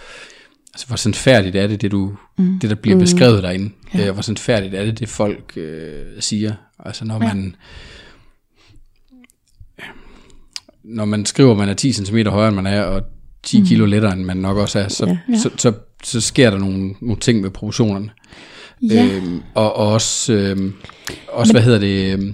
altså 0.74 0.88
hvor 0.88 0.96
sandfærdigt 0.96 1.56
er 1.56 1.68
det, 1.68 1.82
det, 1.82 1.92
du, 1.92 2.12
mm. 2.38 2.60
det 2.60 2.70
der 2.70 2.76
bliver 2.76 3.00
beskrevet 3.00 3.44
derinde. 3.44 3.70
Ja. 3.94 4.08
Øh, 4.08 4.14
hvor 4.14 4.22
sandfærdigt 4.22 4.74
er 4.74 4.86
det, 4.86 5.00
det 5.00 5.10
folk 5.10 5.54
øh, 5.58 6.02
siger. 6.20 6.54
Altså 6.86 7.06
når 7.06 7.20
man, 7.20 7.56
når 10.84 11.06
man 11.06 11.26
skriver, 11.26 11.52
at 11.52 11.58
man 11.58 11.70
er 11.70 11.74
10 11.74 11.94
cm 11.94 12.18
højere, 12.28 12.48
end 12.48 12.56
man 12.56 12.68
er, 12.68 12.82
og 12.82 13.02
10 13.44 13.60
mm. 13.60 13.66
kilo 13.66 13.86
lettere, 13.86 14.14
end 14.14 14.24
man 14.24 14.38
nok 14.38 14.58
også 14.58 14.80
er, 14.80 14.88
så, 14.88 15.06
ja. 15.06 15.18
Ja. 15.34 15.38
så, 15.38 15.50
så, 15.58 15.74
så 16.04 16.22
sker 16.22 16.50
der 16.50 16.58
nogle, 16.58 16.94
nogle 17.02 17.20
ting 17.20 17.42
med 17.42 17.50
proportionerne. 17.50 18.10
Ja. 18.90 19.06
Øhm, 19.06 19.40
og, 19.54 19.76
og 19.76 19.88
også, 19.88 20.34
øhm, 20.34 20.74
også 21.28 21.54
hvad 21.54 21.62
hedder 21.62 21.80
det, 21.80 22.14
øhm, 22.14 22.34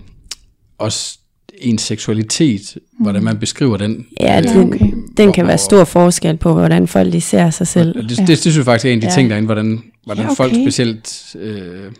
også 0.78 1.18
ens 1.58 1.82
seksualitet, 1.82 2.62
mm. 2.76 3.04
hvordan 3.04 3.24
man 3.24 3.38
beskriver 3.40 3.78
den. 3.78 4.06
Ja, 4.20 4.38
Øh, 4.42 4.44
den, 4.54 4.74
okay. 4.74 4.86
den 5.18 5.34
kan 5.34 5.48
være 5.48 5.58
stor 5.58 5.84
forskel 5.84 6.38
på, 6.38 6.54
hvordan 6.54 6.88
folk 6.88 7.14
de 7.14 7.22
ser 7.22 7.50
sig 7.50 7.68
selv. 7.68 7.98
Og 7.98 8.04
det, 8.10 8.18
det, 8.18 8.28
det 8.28 8.38
synes 8.38 8.58
jeg 8.58 8.66
faktisk 8.66 8.86
er 8.86 8.90
en 8.92 8.98
af 8.98 9.02
de 9.02 9.08
Ja. 9.08 9.14
ting 9.14 9.30
derinde, 9.30 9.46
hvordan, 9.46 9.84
hvordan 10.06 10.22
Ja, 10.24 10.28
ja, 10.28 10.32
okay. 10.32 10.36
folk 10.36 10.54
specielt... 10.54 11.36
Øh, 11.40 11.92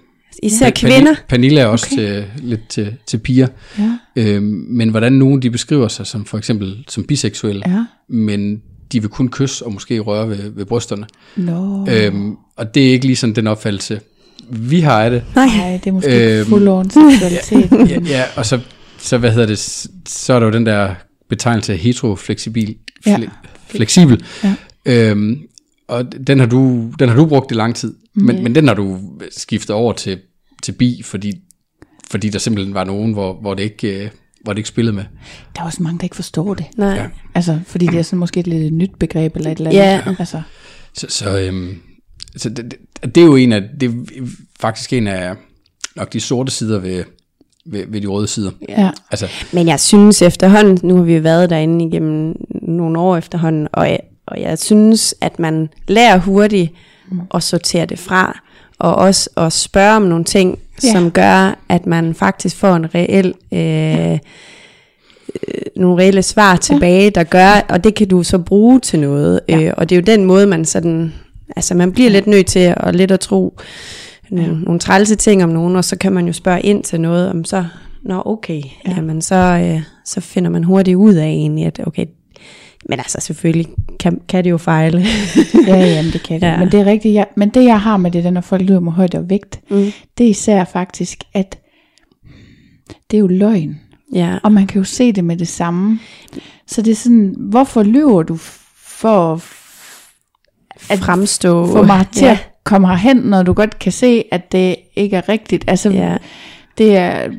Især 0.44 0.68
Pan- 0.70 0.72
kvinder. 0.72 1.16
Pernille 1.30 1.60
er 1.60 1.66
også 1.66 1.88
okay. 1.94 2.06
til, 2.06 2.26
lidt 2.44 2.68
til, 2.70 2.96
til 3.08 3.18
piger. 3.18 3.48
Ja. 3.80 3.98
Øhm, 4.16 4.44
men 4.70 4.90
hvordan 4.90 5.14
nogen 5.14 5.42
de 5.42 5.50
beskriver 5.52 5.88
sig 5.88 6.08
som 6.08 6.26
for 6.26 6.38
eksempel 6.38 6.86
som 6.88 7.04
biseksuelle, 7.04 7.64
Ja. 7.68 7.86
men 8.16 8.62
de 8.92 9.00
vil 9.02 9.10
kun 9.10 9.30
kysse 9.30 9.66
og 9.66 9.74
måske 9.74 10.00
røre 10.00 10.30
ved, 10.30 10.50
ved 10.50 10.66
brysterne. 10.66 11.08
Nå. 11.38 11.88
Øhm, 11.92 12.36
og 12.56 12.76
det 12.76 12.88
er 12.88 12.92
ikke 12.92 13.06
lige 13.06 13.16
sådan 13.16 13.36
den 13.36 13.48
opfattelse, 13.48 14.00
vi 14.50 14.80
har 14.80 15.04
af 15.04 15.10
det. 15.12 15.24
Nej. 15.36 15.46
Nej, 15.48 15.72
det 15.84 15.88
er 15.88 15.92
måske 15.94 16.40
Øhm. 16.40 16.50
fuld 16.50 16.68
on 16.68 16.90
seksualitet. 16.90 17.72
Ja, 17.92 18.00
ja, 18.06 18.24
og 18.36 18.46
så, 18.46 18.60
så, 18.98 19.18
hvad 19.18 19.32
hedder 19.32 19.48
det, 19.48 19.60
så 20.08 20.34
er 20.34 20.40
der 20.40 20.48
jo 20.48 20.54
den 20.54 20.66
der 20.66 20.96
betegnelse 21.30 21.76
heterofleksibel, 21.76 22.76
Ja. 23.06 23.18
fle, 23.18 23.30
fleksibel. 23.68 24.26
Ja. 24.44 24.56
Øhm, 24.86 25.38
og 25.88 26.28
den 26.28 26.40
har, 26.40 26.46
du, 26.46 26.92
den 27.00 27.10
har 27.10 27.16
du 27.16 27.26
brugt 27.26 27.52
i 27.52 27.54
lang 27.56 27.76
tid, 27.76 27.94
men, 28.16 28.36
Ja. 28.36 28.42
men 28.42 28.56
den 28.56 28.68
har 28.68 28.76
du 28.76 29.00
skiftet 29.38 29.70
over 29.76 29.94
til, 29.94 30.20
til 30.64 30.72
bi, 30.72 31.02
fordi, 31.06 31.34
fordi 32.12 32.30
der 32.30 32.40
simpelthen 32.40 32.74
var 32.74 32.84
nogen, 32.84 33.14
hvor, 33.14 33.34
hvor, 33.42 33.54
det 33.54 33.64
ikke, 33.64 34.12
hvor 34.44 34.54
det 34.54 34.58
ikke 34.58 34.70
spillede 34.70 34.96
med. 34.96 35.04
Der 35.56 35.62
er 35.62 35.66
også 35.66 35.84
mange, 35.84 35.98
der 35.98 36.04
ikke 36.04 36.16
forstår 36.16 36.54
det. 36.54 36.66
Nej. 36.78 36.88
Ja. 36.90 36.96
Ja. 37.02 37.08
Altså, 37.36 37.60
fordi 37.68 37.86
det 37.86 38.00
er 38.00 38.04
sådan 38.04 38.20
måske 38.20 38.40
et 38.40 38.48
lidt 38.48 38.74
nyt 38.74 38.92
begreb 39.00 39.36
eller 39.36 39.52
et 39.52 39.58
eller 39.58 39.70
andet. 39.70 39.82
Ja. 39.82 40.16
Altså, 40.20 40.42
Så, 40.94 41.06
så, 41.10 41.40
øhm, 41.40 41.78
så 42.38 42.50
det, 42.50 42.58
det, 42.72 43.16
det 43.16 43.22
er 43.22 43.26
jo 43.26 43.36
en 43.36 43.54
af, 43.54 43.62
det 43.80 43.90
er 43.90 43.94
faktisk 44.60 44.94
en 44.94 45.08
af 45.08 45.36
nok 45.96 46.14
de 46.14 46.20
sorte 46.20 46.52
sider 46.52 46.80
ved, 46.80 47.04
ved, 47.66 47.84
ved 47.88 48.02
de 48.02 48.08
røde 48.08 48.28
sider. 48.28 48.52
ja. 48.70 48.92
Altså, 49.12 49.28
Men 49.54 49.68
jeg 49.68 49.80
synes 49.80 50.22
efterhånden, 50.22 50.80
nu 50.84 50.96
har 50.96 51.04
vi 51.04 51.16
jo 51.16 51.22
været 51.22 51.50
derinde 51.50 51.86
igennem 51.86 52.36
nogle 52.62 53.00
år 53.00 53.18
efterhånden, 53.18 53.68
og 53.74 53.90
jeg, 53.90 54.00
og 54.26 54.42
jeg 54.42 54.60
synes, 54.60 55.16
at 55.22 55.40
man 55.40 55.70
lærer 55.88 56.18
hurtigt 56.20 56.72
at 57.34 57.44
sortere 57.44 57.86
det 57.86 58.00
fra, 58.00 58.40
og 58.80 58.96
også 58.96 59.30
at 59.38 59.54
spørge 59.54 59.96
om 59.96 60.02
nogle 60.02 60.24
ting, 60.24 60.60
Ja. 60.84 60.88
ja. 60.88 60.94
som 60.94 61.12
gør, 61.12 61.60
at 61.70 61.86
man 61.86 62.14
faktisk 62.14 62.56
får 62.56 62.76
en 62.76 62.96
reel, 62.96 63.34
øh, 63.54 64.12
øh, 64.14 64.20
nogle 65.76 66.04
reelle 66.04 66.22
svar 66.24 66.56
tilbage, 66.56 67.10
der 67.10 67.24
gør, 67.24 67.66
og 67.70 67.84
det 67.84 67.96
kan 67.96 68.08
du 68.08 68.24
så 68.24 68.38
bruge 68.38 68.80
til 68.80 69.00
noget. 69.00 69.40
Ja. 69.50 69.62
Øh, 69.62 69.74
og 69.78 69.90
det 69.90 69.96
er 69.96 70.00
jo 70.00 70.18
den 70.18 70.26
måde, 70.26 70.48
man 70.48 70.66
sådan, 70.66 71.14
altså 71.56 71.76
man 71.76 71.92
bliver 71.92 72.10
lidt 72.10 72.28
nødt 72.28 72.46
til 72.48 72.74
at 72.78 72.96
lidt 72.96 73.12
at 73.12 73.20
tro 73.20 73.58
nogle, 74.30 74.48
Ja. 74.52 74.58
nogle 74.64 74.80
trælse 74.80 75.16
ting 75.16 75.44
om 75.44 75.50
nogen, 75.50 75.76
og 75.76 75.86
så 75.86 75.98
kan 75.98 76.14
man 76.14 76.28
jo 76.28 76.34
spørge 76.34 76.62
ind 76.62 76.84
til 76.84 77.02
noget, 77.02 77.30
om 77.30 77.44
så, 77.44 77.66
nå 78.04 78.22
okay, 78.26 78.62
Ja. 78.62 78.90
ja. 78.90 78.96
jamen 78.96 79.22
så, 79.22 79.36
øh, 79.36 79.82
så 80.06 80.22
finder 80.22 80.50
man 80.50 80.64
hurtigt 80.64 80.96
ud 80.96 81.14
af 81.14 81.26
egentlig, 81.28 81.66
at 81.66 81.80
okay, 81.88 82.06
men 82.90 83.00
altså 83.00 83.18
selvfølgelig 83.22 83.68
kan, 84.00 84.22
kan 84.30 84.44
det 84.44 84.50
jo 84.50 84.58
fejle. 84.58 85.00
ja, 85.68 85.76
jamen 85.78 86.12
det 86.14 86.24
kan 86.24 86.42
det. 86.42 86.48
Ja. 86.48 86.52
Ja. 86.52 86.60
Men 86.60 86.72
det 86.72 86.80
er 86.80 86.86
rigtigt. 86.86 87.14
Ja. 87.14 87.24
Men 87.36 87.50
det 87.50 87.64
jeg 87.64 87.82
har 87.82 87.98
med 87.98 88.12
det, 88.12 88.24
der, 88.24 88.30
når 88.32 88.42
folk 88.42 88.62
lyder 88.62 88.80
med 88.80 88.92
højde 88.92 89.18
og 89.18 89.30
vægt, 89.30 89.60
mm. 89.70 89.92
det 90.18 90.26
er 90.26 90.30
især 90.30 90.64
faktisk, 90.66 91.24
at 91.34 91.58
det 93.12 93.18
er 93.18 93.20
jo 93.22 93.28
løgn. 93.28 93.80
Ja, 94.14 94.38
Og 94.44 94.52
man 94.52 94.68
kan 94.68 94.78
jo 94.80 94.84
se 94.84 95.12
det 95.12 95.24
med 95.24 95.38
det 95.38 95.48
samme. 95.48 96.00
Så 96.68 96.82
det 96.82 96.92
er 96.92 96.96
sådan, 96.96 97.36
hvorfor 97.38 97.84
lyver 97.84 98.24
du 98.24 98.36
for 98.86 99.34
at 100.90 101.00
fremstå. 101.00 101.68
få 101.68 101.84
mig 101.84 102.06
til 102.12 102.26
ja. 102.26 102.32
at 102.32 102.50
komme 102.64 102.88
herhen, 102.88 103.18
når 103.18 103.44
du 103.44 103.54
godt 103.54 103.80
kan 103.80 103.92
se, 103.92 104.24
at 104.32 104.52
det 104.52 104.76
ikke 104.96 105.18
er 105.18 105.30
rigtigt. 105.30 105.66
Altså, 105.68 105.90
Ja. 105.90 106.18
det 106.78 106.98
er... 106.98 107.30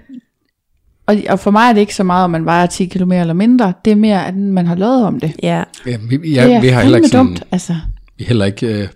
Og, 1.11 1.17
og 1.29 1.41
for 1.41 1.51
mig 1.51 1.69
er 1.69 1.73
det 1.73 1.81
ikke 1.81 1.95
så 1.95 2.05
meget, 2.05 2.25
om 2.25 2.31
man 2.31 2.45
vejer 2.45 2.67
10 2.67 2.87
km 2.87 3.13
eller 3.13 3.35
mindre. 3.35 3.73
Det 3.85 3.91
er 3.91 3.95
mere, 3.97 4.27
at 4.27 4.37
man 4.37 4.67
har 4.67 4.75
løjet 4.75 5.05
om 5.05 5.21
det. 5.21 5.33
Ja, 5.43 5.63
ja, 5.87 5.97
vi, 6.09 6.17
det 6.17 6.33
ja, 6.33 6.51
er 6.51 6.61
vi 6.61 6.69
har 6.69 6.83
heller 6.83 6.97
ikke 6.97 7.09
sådan, 7.09 7.27
dumt. 7.27 7.43
Altså, 7.51 7.77
vi 8.19 8.25
er 8.25 8.29
heller 8.29 8.45
ikke 8.45 8.67
øh, 8.67 8.89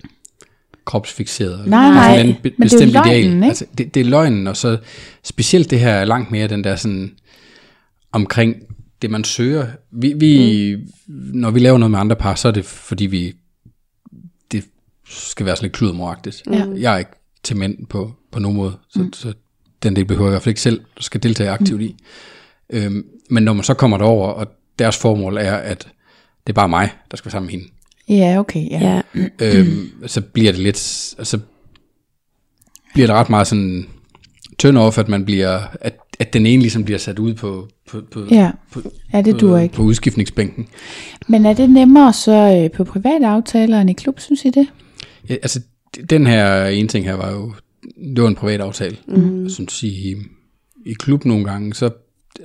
kropsfixeret. 0.85 1.69
Nej, 1.69 1.87
eller 1.87 1.95
nej, 1.95 2.17
sådan 2.17 2.29
en 2.29 2.37
be- 2.43 2.53
men 2.59 2.69
det 2.69 2.83
er 2.83 2.87
løgnen, 2.87 3.13
ideal. 3.13 3.35
ikke? 3.35 3.47
Altså, 3.47 3.65
det, 3.79 3.95
det 3.95 4.01
er 4.01 4.05
løgnen, 4.05 4.47
og 4.47 4.57
så 4.57 4.79
specielt 5.25 5.71
det 5.71 5.81
her 5.81 5.91
er 5.91 6.05
langt 6.05 6.31
mere 6.31 6.49
den 6.49 6.65
der 6.65 6.77
sådan 6.77 7.11
omkring 8.13 8.55
det, 9.03 9.11
man 9.11 9.25
søger. 9.25 9.67
Vi, 9.93 10.13
vi 10.17 10.77
mm. 10.77 10.83
Når 11.35 11.51
vi 11.51 11.59
laver 11.59 11.79
noget 11.79 11.91
med 11.91 11.99
andre 11.99 12.17
par, 12.17 12.35
så 12.35 12.49
er 12.49 12.53
det 12.53 12.65
fordi 12.65 13.07
vi, 13.07 13.33
det 14.53 14.65
skal 15.09 15.47
være 15.47 15.57
sådan 15.57 15.65
lidt 15.65 15.73
kludermoragtigt. 15.73 16.43
Ja. 16.51 16.67
Jeg 16.77 16.95
er 16.95 16.99
ikke 16.99 17.11
til 17.43 17.57
mænd 17.57 17.87
på, 17.87 18.13
på 18.33 18.39
nogen 18.39 18.57
måde, 18.57 18.73
så, 18.89 18.99
mm. 18.99 19.13
så 19.13 19.33
den 19.85 19.97
del 19.97 20.05
behøver 20.05 20.27
jeg 20.27 20.33
i 20.33 20.35
hvert 20.35 20.43
fald 20.43 20.51
ikke 20.51 20.61
selv, 20.61 20.81
du 20.99 21.03
skal 21.03 21.23
deltage 21.23 21.51
aktivt 21.51 21.81
mm. 21.81 21.87
i. 21.87 21.97
Øhm, 22.71 23.07
men 23.31 23.43
når 23.43 23.53
man 23.53 23.65
så 23.65 23.75
kommer 23.75 23.99
derover, 23.99 24.29
og 24.29 24.47
deres 24.79 24.97
formål 24.97 25.37
er, 25.37 25.55
at 25.55 25.89
det 26.47 26.53
er 26.53 26.55
bare 26.55 26.69
mig, 26.69 26.91
der 27.11 27.17
skal 27.17 27.27
være 27.27 27.33
sammen 27.33 27.47
med 27.47 27.53
hende, 27.53 27.69
ja, 28.09 28.39
okay. 28.39 28.71
Ja. 28.71 29.03
ja, 29.15 29.31
øhm, 29.43 29.91
så 30.07 30.21
bliver 30.21 30.53
det 30.53 30.61
lidt, 30.61 30.79
så 30.79 31.39
bliver 32.95 33.07
det 33.07 33.17
ret 33.17 33.31
meget 33.31 33.47
sådan 33.47 33.87
turn 34.59 34.77
off, 34.77 34.99
at 34.99 35.09
man 35.09 35.25
bliver, 35.25 35.61
at, 35.81 35.97
at 36.19 36.33
den 36.33 36.47
ene 36.47 36.63
ligesom 36.63 36.85
bliver 36.85 36.99
sat 36.99 37.19
ud 37.19 37.35
på, 37.35 37.69
på, 37.91 38.03
på, 38.11 38.27
ja. 38.31 38.51
på, 38.73 38.83
ja 39.13 39.23
det 39.23 39.39
på, 39.41 39.57
ikke. 39.57 39.75
på 39.75 39.83
udskiftningsbænken. 39.83 40.69
Men 41.29 41.47
er 41.47 41.53
det 41.53 41.71
nemmere 41.71 42.13
så 42.13 42.63
øh, 42.63 42.71
på 42.71 42.85
private 42.85 43.27
aftaler 43.27 43.81
end 43.81 43.91
i 43.91 43.93
klub, 43.93 44.21
synes 44.21 44.45
I 44.45 44.51
det? 44.51 44.67
Ja, 45.29 45.35
altså, 45.35 45.61
den 46.11 46.27
her 46.27 46.67
ene 46.67 46.89
ting 46.89 47.05
her 47.05 47.15
var 47.15 47.31
jo, 47.31 47.53
det 48.15 48.23
var 48.23 48.29
en 48.29 48.35
privat 48.35 48.61
aftale. 48.61 48.97
Mm. 49.07 49.43
Jeg 49.43 49.51
synes, 49.51 49.83
i, 49.83 50.15
i 50.87 50.93
klub 50.93 51.25
nogle 51.25 51.45
gange, 51.45 51.75
så, 51.75 51.91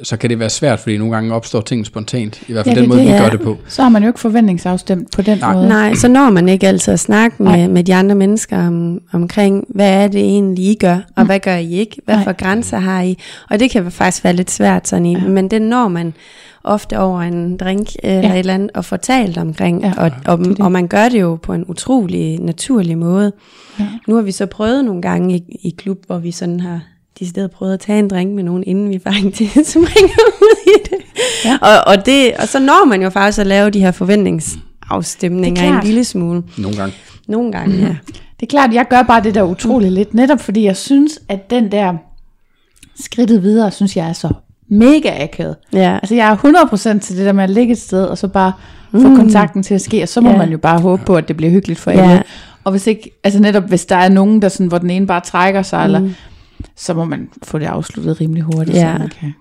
så 0.03 0.17
kan 0.17 0.29
det 0.29 0.39
være 0.39 0.49
svært, 0.49 0.79
fordi 0.79 0.97
nogle 0.97 1.13
gange 1.13 1.33
opstår 1.33 1.61
ting 1.61 1.85
spontant. 1.85 2.41
I 2.47 2.51
hvert 2.53 2.65
fald 2.65 2.75
Ja, 2.75 2.81
den 2.81 2.89
det 2.89 2.95
måde, 2.97 3.01
vi 3.01 3.11
det. 3.11 3.17
gør 3.19 3.25
Ja. 3.25 3.29
det 3.31 3.41
på. 3.41 3.57
Så 3.67 3.81
har 3.81 3.89
man 3.89 4.03
jo 4.03 4.09
ikke 4.09 4.19
forventningsafstemt 4.19 5.11
på 5.15 5.21
den 5.21 5.37
Nej. 5.37 5.53
måde. 5.53 5.67
Nej, 5.67 5.93
så 5.95 6.07
når 6.07 6.29
man 6.29 6.49
ikke 6.49 6.67
altid 6.67 6.93
at 6.93 6.99
snakke 6.99 7.43
Nej. 7.43 7.57
med, 7.57 7.67
med 7.67 7.83
de 7.83 7.95
andre 7.95 8.15
mennesker 8.15 8.67
om, 8.67 9.01
omkring, 9.13 9.65
hvad 9.69 10.03
er 10.03 10.07
det 10.07 10.21
egentlig, 10.21 10.65
I 10.65 10.75
gør, 10.79 10.97
og 11.15 11.25
hvad 11.25 11.39
gør 11.39 11.55
I 11.55 11.71
ikke? 11.73 12.01
Hvad 12.05 12.15
Nej. 12.15 12.23
for 12.23 12.33
grænser 12.33 12.77
har 12.79 13.01
I? 13.01 13.17
Og 13.49 13.59
det 13.59 13.71
kan 13.71 13.91
faktisk 13.91 14.23
være 14.23 14.33
lidt 14.33 14.51
svært 14.51 14.87
sådan 14.87 15.05
i, 15.05 15.13
Ja. 15.13 15.27
men 15.27 15.47
det 15.47 15.61
når 15.61 15.87
man 15.87 16.13
ofte 16.63 16.99
over 16.99 17.21
en 17.21 17.57
drink 17.57 17.87
eller 18.03 18.19
Ja. 18.19 18.27
ja. 18.27 18.33
et 18.33 18.39
eller 18.39 18.53
andet 18.53 18.71
og 18.73 18.85
fortalt 18.85 19.37
omkring, 19.37 19.81
Ja, 19.81 19.87
ja, 19.87 20.03
og, 20.03 20.11
og, 20.25 20.37
det 20.39 20.47
det. 20.47 20.59
og 20.59 20.71
man 20.71 20.87
gør 20.87 21.09
det 21.09 21.21
jo 21.21 21.35
på 21.43 21.53
en 21.53 21.65
utrolig 21.67 22.39
naturlig 22.39 22.97
måde. 22.97 23.31
Ja. 23.79 23.87
Nu 24.07 24.15
har 24.15 24.21
vi 24.21 24.31
så 24.31 24.45
prøvet 24.45 24.85
nogle 24.85 25.01
gange 25.01 25.35
i, 25.35 25.43
i 25.63 25.75
klub, 25.77 25.97
hvor 26.07 26.17
vi 26.17 26.31
sådan 26.31 26.59
har 26.59 26.79
de 27.19 27.29
steder 27.29 27.47
prøvet 27.47 27.73
at 27.73 27.79
tage 27.79 27.99
en 27.99 28.07
drink 28.07 28.35
med 28.35 28.43
nogen, 28.43 28.63
inden 28.67 28.89
vi 28.89 28.99
faktisk 29.03 29.51
springer 29.71 30.19
ud 30.41 30.57
i 30.67 30.89
det. 30.89 30.97
Ja. 31.45 31.57
Og, 31.61 31.87
og, 31.93 32.05
det. 32.05 32.31
og 32.39 32.47
så 32.47 32.59
når 32.59 32.85
man 32.85 33.01
jo 33.01 33.09
faktisk 33.09 33.39
at 33.39 33.47
lave 33.47 33.69
de 33.69 33.79
her 33.79 33.91
forventningsafstemninger 33.91 35.63
er 35.63 35.79
en 35.79 35.85
lille 35.85 36.03
smule. 36.03 36.43
Nogle 36.57 36.77
gange. 36.77 36.93
Nogle 37.27 37.51
gange, 37.51 37.75
ja. 37.77 37.95
Det 38.39 38.45
er 38.45 38.49
klart, 38.49 38.73
jeg 38.73 38.85
gør 38.89 39.01
bare 39.01 39.23
det 39.23 39.35
der 39.35 39.43
utroligt 39.43 39.93
lidt, 39.93 40.13
netop 40.13 40.39
fordi 40.39 40.63
jeg 40.65 40.77
synes, 40.77 41.19
at 41.29 41.49
den 41.49 41.71
der 41.71 41.93
skridtet 42.99 43.43
videre, 43.43 43.71
synes 43.71 43.97
jeg 43.97 44.09
er 44.09 44.13
så 44.13 44.29
mega 44.69 45.23
akavet. 45.23 45.55
Ja, 45.73 45.93
Altså 46.01 46.15
jeg 46.15 46.31
er 46.31 46.35
100% 46.95 46.99
til 46.99 47.17
det 47.17 47.25
der 47.25 47.31
med 47.33 47.43
at 47.43 47.49
ligge 47.49 47.71
et 47.71 47.79
sted, 47.81 48.03
og 48.05 48.17
så 48.17 48.27
bare 48.27 48.51
få 48.91 48.97
Mm. 49.09 49.15
kontakten 49.15 49.63
til 49.63 49.73
at 49.73 49.81
ske, 49.81 50.03
og 50.03 50.09
så 50.09 50.21
må 50.21 50.29
Ja. 50.29 50.37
man 50.37 50.49
jo 50.51 50.57
bare 50.57 50.79
håbe 50.79 51.03
på, 51.05 51.15
at 51.15 51.27
det 51.27 51.37
bliver 51.37 51.51
hyggeligt 51.51 51.79
for 51.79 51.91
Ja. 51.91 52.09
alle. 52.09 52.23
Og 52.63 52.71
hvis 52.71 52.87
ikke, 52.87 53.19
altså 53.23 53.39
netop 53.41 53.63
hvis 53.63 53.85
der 53.85 53.95
er 53.95 54.09
nogen, 54.09 54.41
der 54.41 54.49
sådan, 54.49 54.67
hvor 54.67 54.77
den 54.77 54.89
ene 54.89 55.07
bare 55.07 55.21
trækker 55.21 55.61
sig, 55.61 55.79
mm. 55.79 55.95
eller, 55.95 56.09
så 56.75 56.93
må 56.93 57.05
man 57.05 57.29
få 57.43 57.59
det 57.59 57.65
afsluttet 57.65 58.21
rimelig 58.21 58.43
hurtigt, 58.43 58.77
Ja. 58.77 58.93
så 58.93 58.99
man 58.99 59.09
kan 59.19 59.33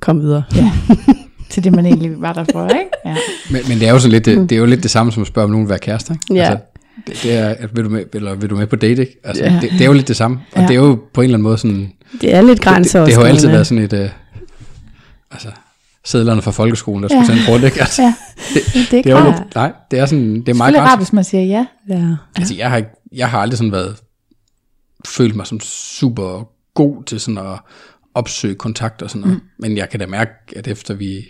kom 0.00 0.20
videre. 0.20 0.42
til 1.50 1.64
det, 1.64 1.72
man 1.72 1.86
egentlig 1.86 2.20
var 2.20 2.32
der 2.32 2.44
for, 2.52 2.68
ikke? 2.68 2.90
Ja. 3.04 3.16
Men, 3.50 3.60
men 3.68 3.78
det 3.80 3.88
er 3.88 3.92
jo 3.92 3.98
sådan 3.98 4.12
lidt, 4.12 4.24
det, 4.24 4.50
det 4.50 4.52
er 4.56 4.60
jo 4.60 4.66
lidt 4.66 4.82
det 4.82 4.90
samme 4.90 5.12
som 5.12 5.20
at 5.22 5.26
spørge, 5.26 5.44
om 5.44 5.50
nogen 5.50 5.66
vil 5.66 5.70
være 5.70 5.78
kærester. 5.78 6.14
Ikke? 6.14 6.34
Ja. 6.34 6.50
Altså, 6.50 6.64
det, 7.06 7.20
det 7.22 7.34
er, 7.38 7.48
at 7.48 7.76
vil 7.76 7.84
du 7.84 7.88
med, 7.90 8.04
eller 8.12 8.34
vil 8.34 8.50
du 8.50 8.56
med 8.56 8.66
på 8.66 8.76
date, 8.76 9.00
ikke? 9.00 9.20
Altså, 9.24 9.44
Ja. 9.44 9.58
det, 9.62 9.70
det, 9.70 9.80
er 9.80 9.84
jo 9.86 9.92
lidt 9.92 10.08
det 10.08 10.16
samme. 10.16 10.40
Og 10.52 10.60
Ja. 10.60 10.66
det 10.66 10.70
er 10.76 10.80
jo 10.80 10.98
på 11.14 11.20
en 11.20 11.24
eller 11.24 11.34
anden 11.36 11.42
måde 11.42 11.58
sådan, 11.58 11.92
Det 12.20 12.34
er 12.34 12.40
lidt 12.40 12.48
det, 12.50 12.56
det, 12.56 12.64
grænser 12.64 13.04
det 13.04 13.14
har 13.14 13.20
jo 13.20 13.26
altid 13.26 13.48
været 13.48 13.66
sådan 13.66 13.84
et, 13.84 13.92
uh, 13.92 13.98
altså, 15.30 15.48
sædlerne 16.04 16.42
fra 16.42 16.50
folkeskolen, 16.50 17.02
der 17.02 17.08
skulle 17.08 17.24
Ja. 17.28 17.32
ja. 17.32 17.38
sende 17.38 17.52
rundt, 17.52 17.64
ikke? 17.64 17.80
Altså, 17.80 18.02
ja. 18.02 18.14
det, 18.54 18.62
Det 18.74 18.98
er 18.98 19.02
det 19.02 19.06
er 19.12 19.16
jo 19.16 19.22
klart. 19.22 19.38
lidt, 19.44 19.54
nej, 19.54 19.72
det 19.90 19.98
er 19.98 20.06
sådan, 20.06 20.24
det 20.40 20.48
er 20.48 20.54
meget 20.54 20.68
Selvfølgelig 20.74 20.80
rart, 20.90 20.98
hvis 20.98 21.12
man 21.12 21.24
siger 21.24 21.42
ja. 21.44 21.66
Ja. 21.88 22.14
Altså, 22.36 22.54
jeg 22.54 22.70
har, 22.70 22.76
ikke, 22.76 22.88
jeg 23.12 23.28
har 23.28 23.38
aldrig 23.38 23.58
sådan 23.58 23.72
været, 23.72 23.96
følt 25.06 25.36
mig 25.36 25.46
som 25.46 25.60
super 25.60 26.48
god 26.74 27.04
til 27.04 27.20
sådan 27.20 27.38
at 27.38 27.58
opsøge 28.14 28.54
kontakt 28.54 29.02
og 29.02 29.10
sådan 29.10 29.20
noget. 29.20 29.36
Mm. 29.36 29.42
Men 29.58 29.76
jeg 29.76 29.88
kan 29.90 30.00
da 30.00 30.06
mærke, 30.06 30.30
at 30.56 30.68
efter 30.68 30.94
vi 30.94 31.24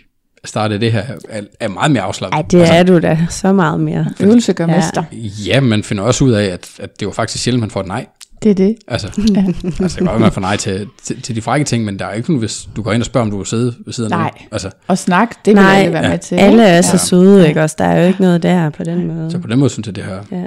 startede 0.45 0.79
det 0.79 0.91
her, 0.91 1.03
er, 1.29 1.41
er 1.59 1.67
meget 1.67 1.91
mere 1.91 2.03
afslappet. 2.03 2.35
Ej, 2.35 2.41
det 2.41 2.75
er 2.77 2.83
du 2.83 2.99
da 2.99 3.19
så 3.29 3.53
meget 3.53 3.79
mere. 3.79 4.05
Øvelse 4.19 4.53
gør 4.53 4.67
Ja. 4.67 4.75
mester. 4.75 5.03
Ja, 5.47 5.59
man 5.61 5.83
finder 5.83 6.03
også 6.03 6.23
ud 6.23 6.31
af, 6.31 6.43
at, 6.45 6.69
at 6.79 6.99
det 6.99 7.05
var 7.05 7.11
faktisk 7.13 7.43
sjældent, 7.43 7.59
man 7.61 7.69
får 7.71 7.81
et 7.81 7.87
nej. 7.87 8.05
Det 8.43 8.51
er 8.51 8.55
det. 8.55 8.75
Altså, 8.87 9.07
ja. 9.35 9.45
altså 9.79 9.99
det 9.99 10.07
kan 10.09 10.19
godt 10.21 10.33
får 10.33 10.41
nej 10.41 10.57
til, 10.57 10.87
til, 11.03 11.21
til 11.21 11.35
de 11.35 11.41
frække 11.41 11.63
ting, 11.65 11.85
men 11.85 11.99
der 11.99 12.05
er 12.05 12.13
ikke 12.13 12.29
nogen, 12.31 12.39
hvis 12.39 12.69
du 12.75 12.81
går 12.81 12.91
ind 12.93 13.01
og 13.01 13.05
spørger, 13.05 13.25
om 13.25 13.31
du 13.31 13.37
vil 13.37 13.45
sidde 13.45 13.75
ved 13.85 13.93
siden 13.93 14.13
af 14.13 14.17
Nej. 14.19 14.31
nogen. 14.37 14.47
Altså, 14.51 14.69
Og 14.87 14.97
snak, 14.97 15.45
det 15.45 15.55
vil 15.55 15.61
Nej, 15.63 15.75
alle 15.79 15.93
være 15.93 16.03
ja. 16.03 16.09
med 16.09 16.19
til. 16.19 16.35
Alle 16.35 16.63
er 16.63 16.81
så 16.81 16.97
søde, 16.97 17.47
ikke 17.47 17.63
også? 17.63 17.75
Der 17.79 17.85
er 17.85 18.01
jo 18.01 18.07
ikke 18.07 18.21
noget 18.21 18.43
der 18.43 18.69
på 18.69 18.83
den 18.83 19.07
måde. 19.07 19.31
så 19.31 19.39
på 19.39 19.47
den 19.47 19.59
måde 19.59 19.69
synes 19.69 19.87
jeg, 19.87 19.95
det 19.95 20.03
har, 20.03 20.25
Ja. 20.31 20.37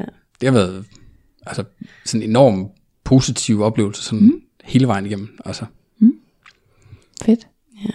det 0.40 0.48
har 0.48 0.50
været 0.50 0.84
altså, 1.46 1.64
sådan 2.04 2.22
en 2.22 2.30
enorm 2.30 2.66
positiv 3.10 3.62
oplevelse 3.62 4.02
sådan 4.02 4.26
mm. 4.26 4.40
hele 4.64 4.86
vejen 4.86 5.06
igennem. 5.06 5.38
Altså, 5.44 5.64
Fedt. 7.22 7.46
Ja. 7.84 7.90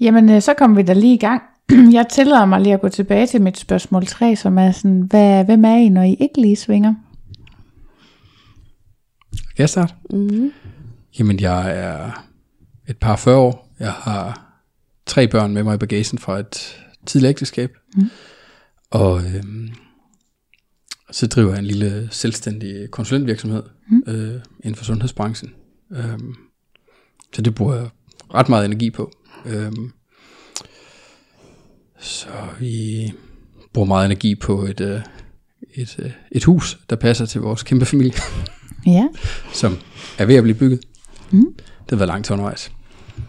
Jamen, 0.00 0.30
øh, 0.30 0.42
så 0.42 0.54
kommer 0.54 0.76
vi 0.76 0.82
da 0.82 0.92
lige 0.92 1.14
i 1.14 1.18
gang. 1.18 1.42
Jeg 1.96 2.06
tillader 2.10 2.44
mig 2.44 2.60
lige 2.60 2.74
at 2.74 2.80
gå 2.80 2.88
tilbage 2.88 3.26
til 3.26 3.42
mit 3.42 3.58
spørgsmål 3.58 4.06
3, 4.06 4.36
som 4.36 4.58
er 4.58 4.70
sådan, 4.70 5.00
hvad, 5.00 5.44
hvem 5.44 5.64
er 5.64 5.74
I, 5.74 5.88
når 5.88 6.02
I 6.02 6.14
ikke 6.14 6.40
lige 6.40 6.56
svinger? 6.56 6.94
kan 9.30 9.62
jeg 9.62 9.68
starte? 9.68 9.94
Mm-hmm. 10.10 10.52
Jamen, 11.18 11.40
jeg 11.40 11.78
er 11.78 12.24
et 12.88 12.96
par 12.96 13.16
40 13.16 13.36
år. 13.36 13.68
Jeg 13.80 13.92
har 13.92 14.52
tre 15.06 15.28
børn 15.28 15.54
med 15.54 15.62
mig 15.62 15.74
i 15.74 15.78
bagagen 15.78 16.18
fra 16.18 16.38
et 16.38 16.82
tidligt 17.06 17.30
ægteskab. 17.30 17.76
Mm. 17.96 18.10
Og 18.90 19.22
øhm, 19.24 19.68
så 21.10 21.26
driver 21.26 21.50
jeg 21.50 21.58
en 21.58 21.64
lille 21.64 22.08
selvstændig 22.10 22.90
konsulentvirksomhed 22.90 23.62
mm. 23.88 24.02
øh, 24.06 24.40
inden 24.60 24.74
for 24.74 24.84
sundhedsbranchen. 24.84 25.50
Øhm, 25.92 26.34
så 27.34 27.42
det 27.42 27.54
bruger 27.54 27.74
jeg 27.74 27.88
ret 28.34 28.48
meget 28.48 28.64
energi 28.64 28.90
på. 28.90 29.10
Øhm, 29.46 29.92
så 31.98 32.28
vi 32.60 33.12
bruger 33.72 33.86
meget 33.86 34.06
energi 34.06 34.34
på 34.34 34.62
et, 34.64 34.80
øh, 34.80 35.00
et, 35.74 35.96
øh, 35.98 36.10
et 36.32 36.44
hus, 36.44 36.78
der 36.90 36.96
passer 36.96 37.26
til 37.26 37.40
vores 37.40 37.62
kæmpe 37.62 37.84
familie, 37.86 38.12
Ja, 38.86 39.08
som 39.52 39.78
er 40.18 40.24
ved 40.24 40.34
at 40.34 40.42
blive 40.42 40.56
bygget. 40.58 40.80
Mm. 41.30 41.54
Det 41.56 41.90
har 41.90 41.96
været 41.96 42.08
langt 42.08 42.30
undervejs. 42.30 42.72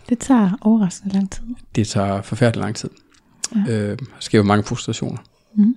det 0.10 0.20
tager 0.20 0.58
overraskende 0.62 1.14
lang 1.14 1.32
tid. 1.32 1.44
Det 1.76 1.88
tager 1.88 2.22
forfærdelig 2.22 2.62
lang 2.62 2.76
tid. 2.76 2.90
Ja. 3.68 3.92
Øh, 3.92 3.98
sker 4.20 4.38
jo 4.38 4.44
mange 4.44 4.64
frustrationer. 4.64 5.18
Mm. 5.56 5.76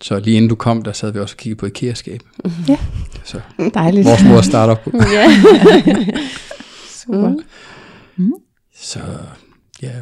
Så 0.00 0.18
lige 0.18 0.36
inden 0.36 0.48
du 0.48 0.54
kom, 0.54 0.82
der 0.82 0.92
sad 0.92 1.12
vi 1.12 1.18
også 1.18 1.34
og 1.34 1.36
kiggede 1.38 1.58
på 1.58 1.66
IKEA-skab. 1.66 2.20
Ja, 2.68 2.78
Så 3.24 3.40
dejligt. 3.74 4.04
vores 4.06 4.24
mor 4.24 4.40
starter 4.40 4.74
på. 4.74 4.90
Ja. 5.14 5.30
Super. 6.88 7.34
Så 8.74 9.00
ja, 9.82 9.92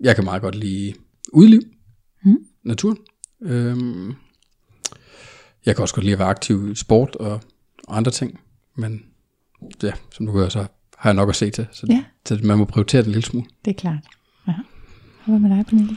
jeg 0.00 0.14
kan 0.14 0.24
meget 0.24 0.42
godt 0.42 0.54
lide 0.54 0.94
udliv, 1.32 1.60
mm. 2.24 2.36
naturen. 2.64 2.96
Øhm, 3.42 4.14
jeg 5.66 5.76
kan 5.76 5.82
også 5.82 5.94
godt 5.94 6.04
lide 6.04 6.12
at 6.12 6.18
være 6.18 6.28
aktiv 6.28 6.70
i 6.72 6.74
sport 6.74 7.16
og, 7.16 7.40
og 7.88 7.96
andre 7.96 8.10
ting, 8.12 8.40
men 8.76 9.02
ja, 9.82 9.92
som 10.12 10.26
du 10.26 10.32
hører, 10.32 10.48
så 10.48 10.66
har 10.98 11.10
jeg 11.10 11.14
nok 11.14 11.28
at 11.28 11.36
se 11.36 11.50
til, 11.50 11.66
så, 11.72 11.86
Ja. 11.90 12.04
så 12.26 12.38
man 12.42 12.58
må 12.58 12.64
prioritere 12.64 13.02
det 13.02 13.06
en 13.06 13.12
lille 13.12 13.26
smule. 13.26 13.46
Det 13.64 13.70
er 13.70 13.74
klart. 13.80 14.04
Ja. 14.48 14.52
Hvad 15.26 15.38
med 15.38 15.56
dig, 15.56 15.64
Pernille? 15.66 15.96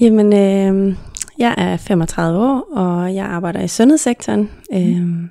Jamen, 0.00 0.32
øh, 0.32 0.96
jeg 1.40 1.54
er 1.58 1.76
35 1.76 2.38
år, 2.38 2.68
og 2.72 3.14
jeg 3.14 3.26
arbejder 3.26 3.60
i 3.60 3.68
sundhedssektoren. 3.68 4.50
Øh, 4.72 5.30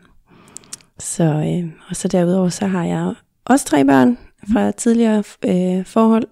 så, 0.99 1.23
øh, 1.23 1.71
og 1.89 1.95
så 1.95 2.07
derudover, 2.07 2.49
så 2.49 2.65
har 2.65 2.83
jeg 2.83 3.13
også 3.45 3.65
tre 3.65 3.85
børn 3.85 4.17
fra 4.53 4.71
tidligere 4.71 5.23
øh, 5.45 5.85
forhold. 5.85 6.23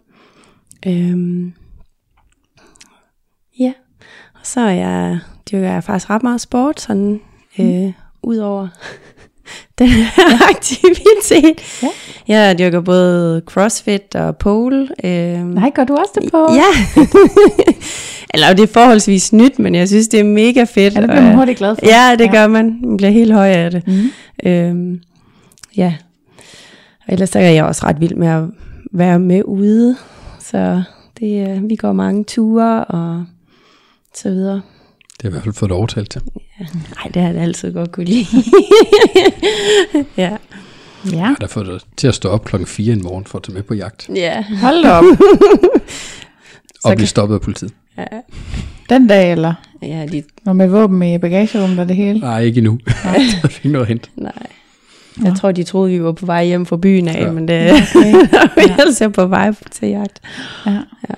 Øh, 0.88 1.51
ja, 3.60 3.74
og 4.34 4.39
så 4.43 4.60
er 4.60 4.72
jeg, 4.72 5.19
dyrker 5.51 5.72
jeg 5.72 5.84
faktisk 5.84 6.10
ret 6.10 6.24
meget 6.24 6.41
sport, 6.41 6.81
sådan 6.81 7.22
øh, 7.60 7.93
ud 8.24 8.38
over 8.38 8.67
den 9.80 9.88
her 9.88 10.50
aktivitet. 10.50 11.82
Ja. 11.84 11.88
Jeg 12.27 12.60
dyrker 12.60 12.82
både 12.82 13.42
crossfit 13.46 14.16
og 14.16 14.38
pole. 14.38 14.88
Øh, 15.04 15.46
Nej, 15.54 15.72
gør 15.75 15.84
du 15.84 15.96
også 15.96 16.12
det 16.22 16.32
på? 16.32 16.48
Ja. 16.54 17.01
Eller 18.34 18.54
det 18.54 18.63
er 18.63 18.74
forholdsvis 18.74 19.34
nyt, 19.34 19.60
men 19.60 19.75
jeg 19.75 19.88
synes, 19.88 20.08
det 20.08 20.20
er 20.20 20.24
mega 20.24 20.63
fedt. 20.63 20.94
Ja, 20.96 21.01
det 21.01 21.10
bliver 21.10 21.22
man 21.22 21.36
hurtigt 21.36 21.58
glad 21.58 21.75
for. 21.75 21.86
Ja, 21.86 22.16
det 22.20 22.25
Ja. 22.25 22.32
gør 22.32 22.48
man. 22.48 22.80
Man 22.84 22.98
bliver 22.98 23.12
helt 23.12 23.34
høj 23.34 23.48
af 23.50 23.72
det. 23.72 23.88
Mm. 23.88 24.10
Øhm, 24.50 25.00
ja. 25.77 25.94
Og 27.08 27.13
ellers 27.13 27.30
så 27.30 27.39
er 27.39 27.50
jeg 27.50 27.63
også 27.66 27.86
ret 27.86 28.01
vild 28.01 28.16
med 28.16 28.27
at 28.27 28.44
være 28.94 29.20
med 29.20 29.42
ude. 29.46 29.96
Så 30.39 30.82
det, 31.20 31.39
er- 31.42 31.62
vi 31.62 31.75
går 31.75 31.94
mange 31.94 32.24
ture 32.24 32.84
og 32.86 33.25
så 34.16 34.30
videre. 34.30 34.62
Det 35.17 35.24
har 35.24 35.29
i 35.29 35.31
hvert 35.31 35.43
fald 35.43 35.53
fået 35.53 35.71
overtalt 35.71 36.09
til. 36.12 36.21
Nej, 36.59 37.12
det 37.13 37.21
har 37.21 37.29
jeg 37.29 37.41
altid 37.41 37.74
godt 37.74 37.91
kunne 37.91 38.05
lide. 38.05 38.25
ja. 40.17 40.38
Ja, 41.12 41.17
Jeg 41.17 41.25
har 41.27 41.36
da 41.36 41.45
fået 41.45 41.67
det 41.67 41.81
til 41.97 42.07
at 42.07 42.15
stå 42.15 42.29
op 42.29 42.45
klokken 42.45 42.67
4 42.67 42.93
i 42.93 43.00
morgen 43.01 43.25
for 43.25 43.38
at 43.38 43.43
tage 43.43 43.53
med 43.53 43.63
på 43.63 43.74
jagt. 43.74 44.09
Ja. 44.15 44.43
hold 44.62 44.83
da 44.83 44.91
op. 44.91 45.03
Og 46.83 46.89
kan- 46.89 46.95
blive 46.97 47.07
stoppet 47.07 47.36
af 47.36 47.41
politiet. 47.41 47.71
ja. 47.97 48.03
Den 48.89 49.07
dag, 49.07 49.31
eller? 49.31 49.53
Ja, 49.81 50.05
de, 50.12 50.24
Og 50.45 50.55
med 50.55 50.67
våben 50.67 51.03
i 51.03 51.17
bagagerummet 51.17 51.79
og 51.79 51.88
det 51.88 51.95
hele? 51.95 52.19
Nej, 52.19 52.41
ikke 52.41 52.57
endnu. 52.57 52.79
der 53.03 53.09
er 53.09 53.47
ikke 53.55 53.69
noget 53.69 53.86
at 53.86 53.88
hente. 53.88 54.09
nej. 54.15 54.31
Jeg 55.24 55.33
tror, 55.36 55.51
de 55.51 55.63
troede, 55.63 55.91
vi 55.91 56.03
var 56.03 56.12
på 56.12 56.25
vej 56.25 56.45
hjem 56.45 56.65
fra 56.65 56.77
byen 56.77 57.07
af, 57.07 57.13
Ja. 57.13 57.25
ja. 57.25 57.31
men 57.31 57.47
det 57.47 57.71
Okay. 57.71 58.12
vi 58.55 58.62
er 58.71 58.75
altså 58.79 59.09
på 59.09 59.25
vej 59.25 59.51
til 59.71 59.88
jagt. 59.89 60.19
Ja. 60.65 60.71
Ja. 61.09 61.13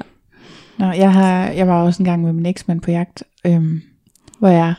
Nå, 0.79 0.91
jeg, 0.91 1.13
har, 1.13 1.47
jeg 1.49 1.67
var 1.67 1.83
også 1.83 2.01
en 2.03 2.05
gang 2.05 2.23
med 2.23 2.33
min 2.33 2.45
eksmand 2.45 2.81
på 2.81 2.91
jagt, 2.91 3.23
øhm, 3.45 3.81
hvor 4.39 4.49
jeg 4.49 4.73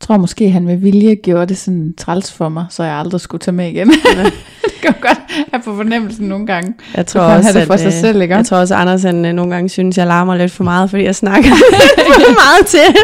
tror 0.00 0.16
måske, 0.16 0.50
han 0.50 0.64
med 0.64 0.76
vilje 0.76 1.14
gjorde 1.14 1.46
det 1.46 1.56
sådan 1.58 1.94
træls 1.98 2.32
for 2.32 2.48
mig, 2.48 2.66
så 2.70 2.82
jeg 2.84 2.94
aldrig 2.94 3.20
skulle 3.20 3.38
tage 3.40 3.54
med 3.54 3.68
igen. 3.68 3.90
det 4.64 4.72
kan 4.82 4.94
godt 5.00 5.18
have 5.52 5.62
på 5.64 5.76
fornemmelsen 5.76 6.28
nogle 6.28 6.46
gange. 6.46 6.74
Jeg 6.96 7.06
tror 7.06 7.20
også, 7.20 7.52
det 7.52 7.66
for 7.66 7.74
at, 7.74 7.80
sig 7.80 7.86
øh, 7.86 7.92
selv, 7.92 8.22
ikke? 8.22 8.36
Jeg 8.36 8.46
tror 8.46 8.56
også, 8.58 8.74
Anders 8.74 9.02
han, 9.02 9.24
øh, 9.24 9.32
nogle 9.32 9.54
gange 9.54 9.68
synes, 9.68 9.98
jeg 9.98 10.06
larmer 10.06 10.36
lidt 10.36 10.52
for 10.52 10.64
meget, 10.64 10.90
fordi 10.90 11.04
jeg 11.04 11.14
snakker 11.14 11.50
for 12.06 12.32
meget 12.32 12.66
til, 12.66 12.96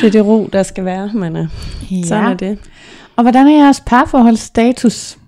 til 0.00 0.12
det 0.12 0.26
ro, 0.26 0.48
der 0.52 0.62
skal 0.62 0.84
være. 0.84 1.10
Men 1.14 1.36
øh, 1.36 1.46
Ja. 1.90 2.06
sådan 2.06 2.24
er 2.24 2.34
det. 2.34 2.58
Og 3.16 3.22
hvordan 3.22 3.46
er 3.46 3.64
jeres 3.64 3.82
parforholdsstatus? 3.86 5.18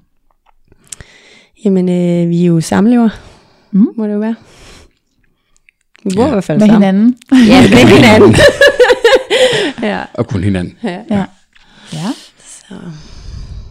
Jamen, 1.65 1.89
øh, 1.89 2.29
vi 2.31 2.43
er 2.43 2.47
jo 2.47 2.61
samlever, 2.61 3.09
Mm. 3.71 3.87
må 3.97 4.07
det 4.07 4.13
jo 4.15 4.19
være. 4.19 4.35
Vi 6.05 6.11
bor 6.17 6.23
Ja. 6.23 6.29
i 6.29 6.31
hvert 6.31 6.45
fald 6.45 6.59
Med 6.59 6.67
sammen. 6.69 6.83
hinanden? 6.83 7.19
Ja, 7.51 7.61
med 7.61 7.97
hinanden. 7.97 8.35
ja. 9.91 10.05
Og 10.15 10.27
kun 10.27 10.45
hinanden. 10.45 10.79
ja. 10.83 11.03
Ja. 11.11 11.25
ja. 11.93 12.09
Så. 12.47 12.75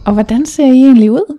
Og 0.06 0.12
hvordan 0.12 0.46
ser 0.46 0.64
I 0.66 0.68
egentlig 0.84 1.10
ud? 1.10 1.38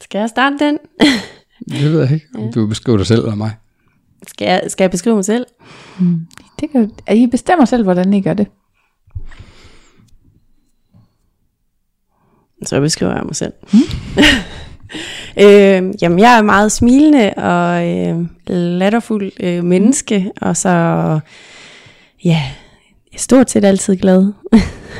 Skal 0.00 0.18
jeg 0.18 0.28
starte 0.28 0.56
den? 0.58 0.78
Det 1.70 1.92
ved 1.92 2.00
jeg 2.02 2.12
ikke, 2.12 2.26
om 2.34 2.52
du 2.52 2.66
beskriver 2.66 2.98
dig 2.98 3.06
selv 3.06 3.20
eller 3.20 3.34
mig. 3.34 3.52
Skal 4.26 4.44
jeg, 4.48 4.62
skal 4.68 4.84
jeg 4.84 4.90
beskrive 4.90 5.14
mig 5.16 5.24
selv? 5.24 5.46
Det 6.60 6.70
kan, 6.70 6.90
at 7.06 7.16
I 7.16 7.26
bestemmer 7.26 7.64
selv, 7.64 7.82
hvordan 7.82 8.14
I 8.14 8.20
gør 8.22 8.34
det. 8.34 8.46
Så 12.66 12.80
beskriver 12.80 13.14
jeg 13.14 13.22
mig 13.24 13.36
selv. 13.36 13.52
øh, 15.44 15.82
jamen, 16.02 16.18
jeg 16.18 16.38
er 16.38 16.42
meget 16.42 16.72
smilende 16.72 17.32
og 17.36 17.88
øh, 17.88 18.26
latterfuld 18.46 19.32
øh, 19.40 19.64
menneske, 19.64 20.30
og 20.40 20.56
så, 20.56 20.68
ja, 22.24 22.42
jeg 23.12 23.14
er 23.14 23.18
stort 23.18 23.50
set 23.50 23.64
altid 23.64 23.96
glad. 23.96 24.32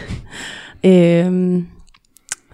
øh, 0.91 1.63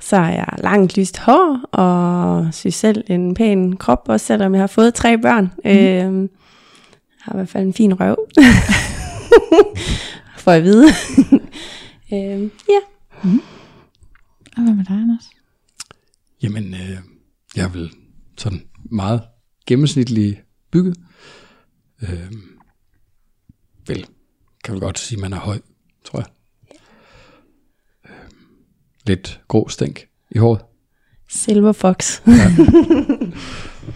så 0.01 0.17
har 0.17 0.31
jeg 0.31 0.47
langt 0.59 0.97
lyst 0.97 1.19
hår, 1.19 1.61
og 1.73 2.49
synes 2.53 2.75
selv 2.75 3.05
en 3.07 3.35
pæn 3.35 3.77
krop, 3.77 4.03
også 4.09 4.27
selvom 4.27 4.55
jeg 4.55 4.63
har 4.63 4.67
fået 4.67 4.95
tre 4.95 5.19
børn. 5.19 5.53
Mm. 5.65 5.71
Øh, 5.71 5.71
jeg 5.71 6.29
har 7.21 7.33
i 7.33 7.37
hvert 7.37 7.49
fald 7.49 7.67
en 7.67 7.75
fin 7.75 8.01
røv. 8.01 8.17
For 10.39 10.51
at 10.51 10.63
vide. 10.63 10.87
øh, 12.13 12.43
ja. 12.69 12.81
Og 14.57 14.63
hvad 14.63 14.75
med 14.75 14.85
dig, 14.85 14.97
Anders? 14.97 15.31
Jamen, 16.43 16.75
øh, 16.75 16.99
jeg 17.57 17.75
vel 17.75 17.93
sådan 18.39 18.63
meget 18.91 19.23
gennemsnitlig 19.67 20.43
bygget. 20.71 20.97
Øh, 22.03 22.33
vel, 23.87 24.07
kan 24.65 24.75
vel 24.75 24.81
godt 24.81 24.99
sige, 24.99 25.17
at 25.17 25.21
man 25.21 25.33
er 25.33 25.39
høj, 25.41 25.61
tror 26.05 26.19
jeg. 26.19 26.29
Øh, 28.05 28.31
lidt 29.07 29.41
grå 29.49 29.69
stænk 29.69 30.09
i 30.31 30.39
håret. 30.39 30.61
Silver 31.29 31.73
Fox. 31.73 32.21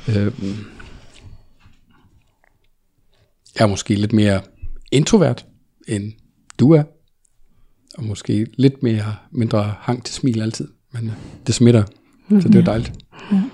Øh, 0.09 0.33
jeg 3.59 3.65
er 3.65 3.67
måske 3.67 3.95
lidt 3.95 4.13
mere 4.13 4.41
introvert, 4.93 5.47
end 5.89 6.13
du 6.59 6.73
er. 6.73 6.83
Og 7.99 8.05
måske 8.05 8.47
lidt 8.55 8.83
mere 8.83 9.17
mindre 9.31 9.75
hang 9.79 10.05
til 10.05 10.15
smil 10.15 10.43
altid. 10.43 10.69
Men 10.93 11.13
det 11.47 11.55
smitter, 11.55 11.85
så 12.29 12.49
det 12.49 12.55
er 12.55 12.63
dejligt. 13.31 13.53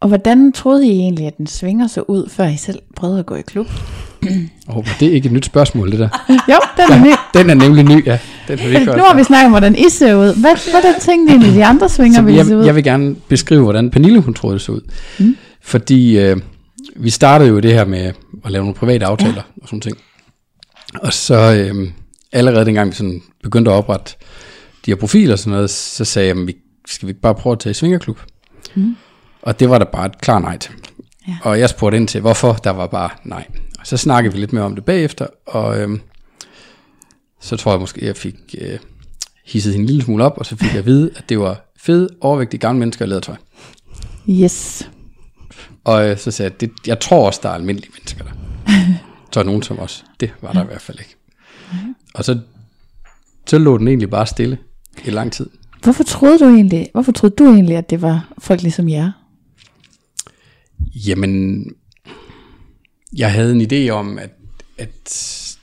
Og 0.00 0.08
hvordan 0.08 0.52
troede 0.52 0.86
I 0.86 0.90
egentlig, 0.90 1.26
at 1.26 1.38
den 1.38 1.46
svinger 1.46 1.86
så 1.86 2.00
ud, 2.08 2.28
før 2.28 2.46
I 2.46 2.56
selv 2.56 2.78
prøvede 2.96 3.18
at 3.18 3.26
gå 3.26 3.34
i 3.34 3.42
klub? 3.42 3.66
Og 4.66 4.84
det 5.00 5.08
er 5.08 5.12
ikke 5.12 5.26
et 5.26 5.32
nyt 5.32 5.44
spørgsmål, 5.44 5.90
det 5.90 5.98
der. 5.98 6.08
Jo, 6.52 6.58
den 6.76 6.92
er 6.92 7.04
ny. 7.04 7.10
Den 7.34 7.50
er 7.50 7.54
nemlig 7.54 7.84
ny, 7.84 8.06
ja. 8.06 8.18
Den 8.48 8.58
har 8.58 8.68
vi 8.68 8.74
ikke 8.74 8.86
Nu 8.86 9.02
har 9.02 9.16
vi 9.16 9.24
snakket 9.24 9.44
om, 9.44 9.50
hvordan 9.50 9.76
I 9.78 9.84
ser 9.88 10.14
ud. 10.14 10.40
Hvad, 10.40 10.70
hvordan 10.70 11.00
tænkte 11.00 11.32
I 11.32 11.36
egentlig, 11.36 11.54
de 11.54 11.64
andre 11.64 11.88
svinger 11.88 12.22
ville 12.22 12.44
se 12.44 12.54
ud? 12.54 12.60
jeg, 12.60 12.66
jeg 12.66 12.74
vil 12.74 12.84
gerne 12.84 13.14
beskrive, 13.28 13.62
hvordan 13.62 13.90
Pernille 13.90 14.20
hun 14.20 14.34
troede, 14.34 14.54
det 14.54 14.62
så 14.62 14.72
ud. 14.72 14.80
Mm. 15.18 15.36
Fordi 15.62 16.18
øh, 16.18 16.36
vi 16.96 17.10
startede 17.10 17.48
jo 17.50 17.60
det 17.60 17.72
her 17.72 17.84
med 17.84 18.12
at 18.44 18.50
lave 18.50 18.62
nogle 18.62 18.74
private 18.74 19.06
aftaler 19.06 19.34
ja. 19.34 19.62
og 19.62 19.68
sådan 19.68 19.80
ting. 19.80 19.96
Og 21.02 21.12
så 21.12 21.34
øh, 21.34 21.88
allerede 22.32 22.66
dengang 22.66 22.90
vi 22.90 22.94
sådan 22.94 23.22
begyndte 23.42 23.70
at 23.70 23.76
oprette 23.76 24.14
de 24.86 24.90
her 24.90 24.96
profiler 24.96 25.32
og 25.32 25.38
sådan 25.38 25.50
noget, 25.50 25.70
så 25.70 26.04
sagde 26.04 26.28
jeg, 26.28 26.36
"Men 26.36 26.46
vi, 26.46 26.56
skal 26.86 27.06
vi 27.06 27.10
ikke 27.10 27.20
bare 27.20 27.34
prøve 27.34 27.52
at 27.52 27.58
tage 27.58 27.70
i 27.70 27.74
svingerklub? 27.74 28.20
Mm. 28.74 28.96
Og 29.42 29.60
det 29.60 29.70
var 29.70 29.78
der 29.78 29.84
bare 29.84 30.06
et 30.06 30.20
klar 30.20 30.38
nej 30.38 30.58
til. 30.58 30.72
Ja. 31.28 31.36
Og 31.42 31.58
jeg 31.60 31.70
spurgte 31.70 31.96
ind 31.96 32.08
til, 32.08 32.20
hvorfor 32.20 32.52
der 32.52 32.70
var 32.70 32.86
bare 32.86 33.10
nej. 33.24 33.46
Og 33.80 33.86
så 33.86 33.96
snakkede 33.96 34.34
vi 34.34 34.40
lidt 34.40 34.52
mere 34.52 34.64
om 34.64 34.74
det 34.74 34.84
bagefter, 34.84 35.26
og 35.46 35.80
øh, 35.80 35.98
så 37.40 37.56
tror 37.56 37.72
jeg 37.72 37.80
måske, 37.80 38.06
jeg 38.06 38.16
fik 38.16 38.34
øh, 38.60 38.78
hisset 39.44 39.72
hende 39.72 39.82
en 39.82 39.86
lille 39.86 40.02
smule 40.02 40.24
op, 40.24 40.38
og 40.38 40.46
så 40.46 40.56
fik 40.56 40.70
jeg 40.70 40.78
at 40.78 40.86
vide, 40.86 41.10
at 41.16 41.28
det 41.28 41.38
var 41.38 41.72
fede, 41.78 42.08
overvægtige 42.20 42.60
gamle 42.60 42.78
mennesker, 42.78 43.04
der 43.04 43.08
lavede 43.08 43.24
tøj. 43.24 43.36
Yes. 44.30 44.90
Og 45.84 46.08
øh, 46.10 46.18
så 46.18 46.30
sagde 46.30 46.50
jeg, 46.52 46.60
det, 46.60 46.70
jeg 46.86 47.00
tror 47.00 47.26
også, 47.26 47.40
der 47.42 47.48
er 47.48 47.54
almindelige 47.54 47.92
mennesker 47.92 48.24
der. 48.24 48.30
så 49.32 49.40
er 49.40 49.44
nogen 49.44 49.62
som 49.62 49.78
os. 49.78 50.04
Det 50.20 50.32
var 50.42 50.52
der 50.52 50.62
i 50.62 50.66
hvert 50.66 50.82
fald 50.82 50.98
ikke. 50.98 51.16
Og 52.14 52.24
så, 52.24 52.38
så 53.46 53.58
lå 53.58 53.78
den 53.78 53.88
egentlig 53.88 54.10
bare 54.10 54.26
stille 54.26 54.58
i 55.04 55.10
lang 55.10 55.32
tid. 55.32 55.50
Hvorfor 55.82 56.04
troede 56.04 56.38
du 56.38 56.44
egentlig, 56.44 56.88
hvorfor 56.92 57.12
troede 57.12 57.34
du 57.38 57.44
egentlig, 57.44 57.76
at 57.76 57.90
det 57.90 58.02
var 58.02 58.32
folk 58.38 58.62
ligesom 58.62 58.88
jer? 58.88 59.12
Jamen, 61.06 61.64
jeg 63.16 63.32
havde 63.32 63.52
en 63.52 63.60
idé 63.60 63.90
om, 63.90 64.18
at, 64.18 64.30
at, 64.78 65.58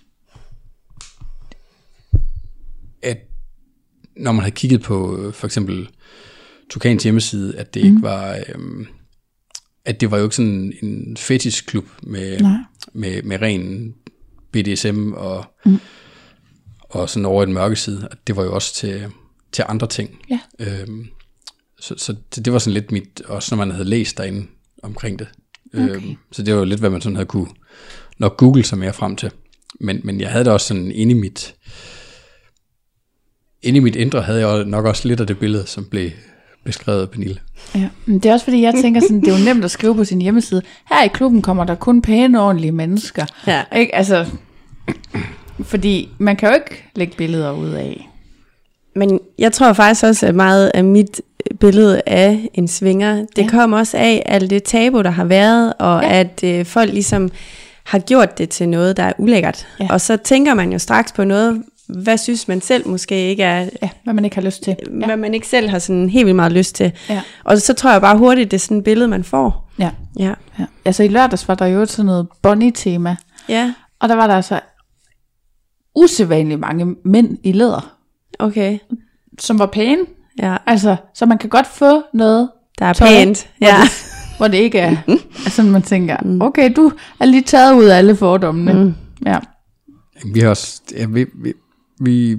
at 3.02 3.18
når 4.18 4.32
man 4.32 4.42
havde 4.42 4.56
kigget 4.56 4.82
på 4.82 5.18
øh, 5.18 5.34
for 5.34 5.48
eksempel 5.48 5.90
Tukans 6.70 7.04
hjemmeside, 7.04 7.58
at 7.58 7.74
det 7.74 7.84
mm. 7.84 7.90
ikke 7.90 8.02
var, 8.02 8.40
øhm, 8.50 8.88
at 9.86 10.02
det 10.02 10.12
var 10.12 10.18
jo 10.18 10.24
ikke 10.24 10.36
sådan 10.36 10.74
en 10.82 11.18
fetishklub 11.18 11.86
med, 12.04 12.40
Nej. 12.40 12.58
med, 12.94 13.24
med 13.24 13.42
ren 13.42 13.96
BDSM 14.52 15.14
og, 15.14 15.46
mm. 15.66 15.80
og 16.82 17.10
sådan 17.10 17.26
over 17.26 17.44
i 17.44 17.46
den 17.46 17.54
mørke 17.54 17.76
side. 17.76 18.08
At 18.12 18.18
det 18.28 18.36
var 18.36 18.44
jo 18.44 18.54
også 18.54 18.74
til, 18.74 19.12
til 19.52 19.66
andre 19.68 19.88
ting. 19.88 20.20
Ja. 20.30 20.40
Øhm, 20.60 21.08
så, 21.80 21.96
så 21.98 22.16
det, 22.36 22.46
det 22.46 22.54
var 22.54 22.60
sådan 22.60 22.74
lidt 22.74 22.92
mit, 22.92 23.22
også 23.22 23.56
når 23.56 23.66
man 23.66 23.76
havde 23.76 23.90
læst 23.90 24.18
derinde 24.18 24.48
omkring 24.84 25.20
det. 25.20 25.28
Okay. 25.74 25.90
Øhm, 25.90 26.16
så 26.32 26.44
det 26.44 26.54
var 26.54 26.60
jo 26.60 26.66
lidt, 26.66 26.80
hvad 26.80 26.90
man 26.90 27.02
sådan 27.02 27.16
havde 27.16 27.28
kunne 27.28 27.48
nok 28.18 28.38
google 28.38 28.64
sig 28.64 28.78
mere 28.78 28.94
frem 28.94 29.16
til. 29.16 29.32
Men, 29.80 30.02
men 30.04 30.22
jeg 30.22 30.30
havde 30.30 30.46
det 30.46 30.54
også 30.54 30.68
sådan 30.68 30.92
inde 30.92 31.12
i 31.12 31.20
mit, 31.20 31.56
inde 33.62 33.78
i 33.78 33.80
mit 33.80 33.96
indre 33.96 34.22
havde 34.22 34.48
jeg 34.48 34.66
nok 34.66 34.86
også 34.86 35.08
lidt 35.08 35.20
af 35.20 35.28
det 35.28 35.40
billede, 35.40 35.68
som 35.68 35.86
blev 35.86 36.12
beskrevet 36.64 37.02
af 37.02 37.10
Pernille. 37.10 37.40
Ja, 37.76 37.90
men 38.06 38.20
det 38.20 38.30
er 38.30 38.34
også 38.34 38.46
fordi, 38.46 38.62
jeg 38.62 38.74
tænker 38.82 39.02
sådan, 39.02 39.22
det 39.22 39.28
er 39.28 39.40
jo 39.40 39.46
nemt 39.46 39.66
at 39.66 39.72
skrive 39.72 39.96
på 39.96 40.04
sin 40.04 40.22
hjemmeside, 40.22 40.62
her 40.90 41.04
i 41.04 41.08
klubben 41.08 41.42
kommer 41.42 41.64
der 41.64 41.76
kun 41.76 42.02
pæne, 42.02 42.42
ordentlige 42.42 42.72
mennesker. 42.72 43.26
Ja. 43.48 43.64
Ikke? 43.76 43.96
Altså, 43.96 44.26
fordi 45.64 46.10
man 46.18 46.36
kan 46.36 46.50
jo 46.50 46.56
ikke 46.56 46.84
lægge 46.96 47.18
billeder 47.18 47.52
ud 47.52 47.70
af. 47.70 48.11
Men 48.96 49.20
jeg 49.40 49.52
tror 49.52 49.74
faktisk 49.74 50.04
også, 50.06 50.28
at 50.28 50.36
meget 50.36 50.72
af 50.74 50.84
mit 50.84 51.22
billede 51.60 52.02
af 52.06 52.50
en 52.54 52.68
svinger, 52.68 53.16
det 53.36 53.44
Ja. 53.44 53.48
kom 53.48 53.74
også 53.74 53.98
af 53.98 54.24
alt 54.26 54.50
det 54.50 54.64
tabu, 54.64 55.02
der 55.02 55.10
har 55.10 55.26
været, 55.26 55.74
og 55.80 56.02
Ja. 56.04 56.20
at 56.20 56.44
øh, 56.44 56.66
folk 56.66 56.94
ligesom 56.94 57.30
har 57.84 58.00
gjort 58.00 58.38
det 58.38 58.50
til 58.50 58.70
noget, 58.70 58.98
der 58.98 59.04
er 59.04 59.14
ulækkert. 59.18 59.68
Ja. 59.80 59.88
Og 59.90 60.02
så 60.02 60.18
tænker 60.18 60.54
man 60.54 60.72
jo 60.72 60.80
straks 60.80 61.12
på 61.12 61.24
noget, 61.24 61.64
hvad 61.88 62.18
synes 62.18 62.48
man 62.48 62.62
selv 62.62 62.88
måske 62.88 63.16
ikke 63.30 63.44
er, 63.44 63.70
Ja, 63.82 63.90
hvad 64.04 64.14
man 64.14 64.24
ikke 64.26 64.36
har 64.36 64.44
lyst 64.44 64.64
til. 64.64 64.76
ja. 64.92 65.00
Ja, 65.00 65.06
hvad 65.06 65.18
man 65.18 65.34
ikke 65.34 65.48
selv 65.48 65.70
har 65.70 65.80
sådan 65.80 66.10
helt 66.10 66.26
vildt 66.26 66.36
meget 66.36 66.52
lyst 66.52 66.76
til. 66.76 66.92
ja, 67.10 67.22
Og 67.44 67.62
så 67.62 67.74
tror 67.74 67.92
jeg 67.92 68.02
bare 68.02 68.18
hurtigt, 68.18 68.52
det 68.52 68.58
er 68.58 68.62
sådan 68.62 68.78
et 68.78 68.84
billede, 68.84 69.08
man 69.08 69.24
får. 69.24 69.70
ja. 69.80 69.90
Ja. 70.20 70.34
ja. 70.60 70.66
Altså 70.86 71.04
i 71.04 71.08
lørdags 71.08 71.48
var 71.48 71.56
der 71.56 71.66
jo 71.66 71.86
sådan 71.86 72.06
noget 72.06 72.28
Bonnie-tema, 72.42 73.16
Ja, 73.50 73.74
og 74.00 74.10
der 74.10 74.16
var 74.16 74.28
der 74.28 74.36
altså 74.36 74.60
usædvanligt 75.96 76.60
mange 76.60 76.96
mænd 77.06 77.38
i 77.44 77.52
læder, 77.52 77.94
okay. 78.42 78.78
som 79.40 79.60
var 79.60 79.66
pæne. 79.66 80.06
Ja, 80.40 80.58
Altså, 80.66 80.96
så 81.14 81.26
man 81.26 81.38
kan 81.38 81.50
godt 81.50 81.68
få 81.68 82.02
noget, 82.14 82.50
der 82.80 82.86
er 82.86 82.94
Tøj, 82.94 83.08
pænt. 83.08 83.50
hvor 83.58 83.68
Ja. 83.68 83.82
det, 83.82 83.92
hvor 84.38 84.48
det 84.48 84.58
ikke 84.58 84.80
er, 84.80 84.96
sådan, 85.50 85.72
man 85.72 85.82
tænker, 85.82 86.18
okay, 86.42 86.74
du 86.76 86.92
er 87.20 87.26
lige 87.26 87.44
taget 87.44 87.74
ud 87.76 87.84
af 87.86 87.98
alle 87.98 88.16
fordommene. 88.16 88.74
Mm. 88.84 88.94
Ja. 89.26 89.40
Vi 90.34 90.40
har 90.40 90.50
også, 90.50 90.82
ja, 90.98 91.06
vi, 91.06 91.26
vi, 91.36 91.54
vi, 92.00 92.38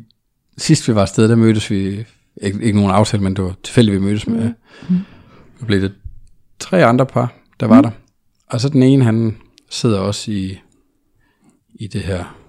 sidst 0.59 0.89
vi 0.89 0.95
var 0.95 1.03
afsted, 1.03 1.29
der 1.29 1.37
mødtes 1.37 1.71
vi, 1.71 2.05
ikke, 2.43 2.63
ikke 2.63 2.79
nogen 2.79 2.91
aftale, 2.95 3.23
men 3.23 3.37
det 3.37 3.45
var 3.45 3.55
tilfældigt, 3.65 3.95
vi 3.95 4.01
mødtes 4.01 4.27
med, 4.27 4.53
mm. 4.89 4.97
nu 5.61 5.67
blev 5.67 5.81
det 5.81 5.93
tre 6.59 6.85
andre 6.85 7.07
par, 7.07 7.35
der 7.61 7.67
var 7.67 7.77
mm. 7.77 7.83
der. 7.83 7.91
Og 8.51 8.61
så 8.61 8.69
den 8.69 8.83
ene, 8.83 9.05
han 9.05 9.37
sidder 9.71 9.99
også 9.99 10.31
i, 10.31 10.59
i 11.75 11.87
det 11.87 12.01
her 12.01 12.42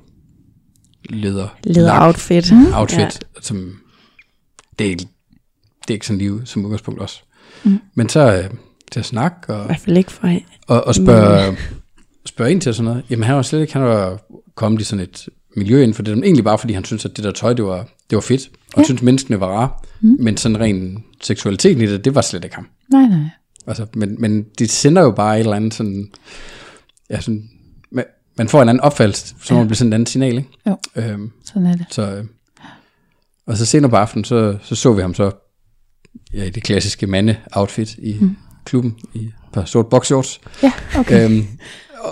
leder, 1.10 1.48
Leder 1.64 1.88
lak- 1.94 2.02
outfit. 2.08 2.54
outfit, 2.74 2.98
ja. 3.00 3.10
som 3.42 3.74
det 4.80 4.86
er, 4.86 4.90
ikke- 4.90 5.08
det 5.82 5.90
er 5.90 5.94
ikke 5.94 6.08
sådan 6.08 6.18
liv 6.18 6.42
som 6.46 6.66
udgangspunkt 6.66 7.02
også. 7.02 7.22
Mm. 7.64 7.72
Mm. 7.72 7.80
Men 7.96 8.10
så 8.10 8.34
øh, 8.38 8.50
til 8.92 9.00
at 9.00 9.06
snakke 9.06 9.54
og, 9.54 9.64
I 9.64 9.66
hvert 9.66 9.80
fald 9.80 9.98
ikke 9.98 10.12
for 10.12 10.38
og, 10.68 10.88
og 10.88 10.96
spørge, 10.96 11.58
spørge 12.26 12.52
ind 12.52 12.62
til 12.62 12.74
sådan 12.74 12.86
noget. 12.86 13.04
Jamen 13.10 13.24
han 13.24 13.36
var 13.36 13.42
slet 13.42 13.62
ikke, 13.62 13.74
han 13.74 13.82
var 13.82 14.20
kommet 14.56 14.82
i 14.82 14.84
sådan 14.84 15.04
et 15.04 15.30
miljø 15.56 15.82
inden 15.82 15.94
for 15.94 16.04
det, 16.04 16.18
men 16.18 16.24
egentlig 16.24 16.44
bare 16.44 16.58
fordi 16.58 16.74
han 16.74 16.84
syntes, 16.86 17.06
at 17.06 17.18
det 17.18 17.24
der 17.26 17.32
tøj, 17.32 17.54
det 17.54 17.66
var, 17.66 17.88
det 18.10 18.16
var 18.16 18.22
fedt, 18.22 18.50
og 18.74 18.80
ja. 18.82 18.84
syntes 18.86 19.02
menneskene 19.04 19.40
var 19.40 19.48
rare, 19.48 19.70
mm. 20.02 20.16
men 20.20 20.38
sådan 20.38 20.60
ren 20.60 21.04
seksualiteten 21.22 21.82
i 21.84 21.86
det, 21.86 22.06
det 22.06 22.16
var 22.16 22.22
slet 22.22 22.44
ikke 22.44 22.56
ham. 22.56 22.68
Nej, 22.92 23.02
nej. 23.08 23.20
Altså, 23.68 23.86
men, 23.94 24.16
men 24.22 24.46
de 24.60 24.68
sender 24.68 25.02
jo 25.02 25.12
bare 25.12 25.36
et 25.36 25.40
eller 25.40 25.56
andet 25.56 25.74
sådan, 25.74 26.12
ja, 27.10 27.22
sådan, 27.22 27.50
man, 28.38 28.48
får 28.50 28.62
en 28.62 28.70
anden 28.70 28.82
opfattelse, 28.82 29.36
så 29.42 29.54
Ja. 29.54 29.60
man 29.60 29.68
blive 29.68 29.78
sådan 29.78 29.94
et 29.94 29.96
andet 29.96 30.10
signal, 30.10 30.38
ikke? 30.38 30.50
Jo. 30.68 30.78
Øhm, 30.96 31.32
Sådan 31.46 31.66
er 31.66 31.76
det. 31.76 31.86
så, 31.90 32.16
øh, 32.16 32.26
og 33.48 33.58
så 33.58 33.66
senere 33.66 33.90
på 33.90 33.96
aftenen, 33.96 34.24
så, 34.26 34.58
så 34.62 34.76
så 34.76 34.94
vi 34.94 35.02
ham 35.02 35.14
så 35.14 35.32
ja, 36.34 36.44
i 36.44 36.50
det 36.50 36.64
klassiske 36.64 37.08
mande-outfit 37.08 37.96
i 37.98 38.18
mm. 38.22 38.36
klubben, 38.66 38.96
i 39.14 39.20
et 39.26 39.34
par 39.54 39.66
sort 39.66 39.88
boxshorts. 39.88 40.42
Ja, 40.64 40.72
okay. 40.98 41.26
Øhm, 41.26 41.48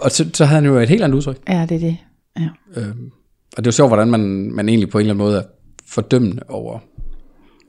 og 0.02 0.12
så, 0.12 0.30
så 0.34 0.46
havde 0.46 0.56
han 0.62 0.66
jo 0.66 0.78
et 0.80 0.90
helt 0.90 1.04
andet 1.04 1.18
udtryk. 1.18 1.38
Ja, 1.50 1.66
det 1.70 1.76
er 1.76 1.80
det. 1.80 1.98
Ja. 2.40 2.50
Øhm, 2.82 3.12
og 3.58 3.64
det 3.64 3.68
er 3.68 3.68
jo 3.68 3.72
sjovt, 3.72 3.90
hvordan 3.90 4.12
man, 4.12 4.52
man 4.52 4.70
egentlig 4.70 4.90
på 4.90 4.98
en 4.98 5.02
eller 5.02 5.14
anden 5.14 5.26
måde 5.26 5.38
er 5.38 5.44
fordømmende 5.88 6.44
over 6.50 6.80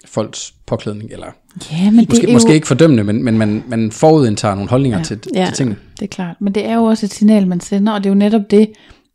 folks 0.06 0.54
påklædning, 0.66 1.10
eller 1.12 1.26
ja, 1.72 1.90
men 1.90 2.06
måske, 2.08 2.20
det 2.22 2.28
er 2.28 2.32
måske 2.32 2.48
jo, 2.50 2.54
ikke 2.54 2.66
fordømmende, 2.66 3.04
men, 3.04 3.22
men 3.24 3.38
man, 3.38 3.64
man 3.68 3.92
forudindtager 3.92 4.54
nogle 4.54 4.70
holdninger 4.70 4.98
Ja. 4.98 5.00
ja. 5.00 5.04
til, 5.04 5.20
Ja. 5.34 5.44
til 5.46 5.54
tingene. 5.54 5.76
det 6.00 6.02
er 6.02 6.08
klart. 6.08 6.36
Men 6.40 6.54
det 6.54 6.66
er 6.66 6.74
jo 6.74 6.84
også 6.84 7.06
et 7.06 7.12
signal, 7.12 7.46
man 7.46 7.60
sender, 7.60 7.92
og 7.92 8.04
det 8.04 8.06
er 8.06 8.14
jo 8.14 8.18
netop 8.18 8.50
det, 8.50 8.68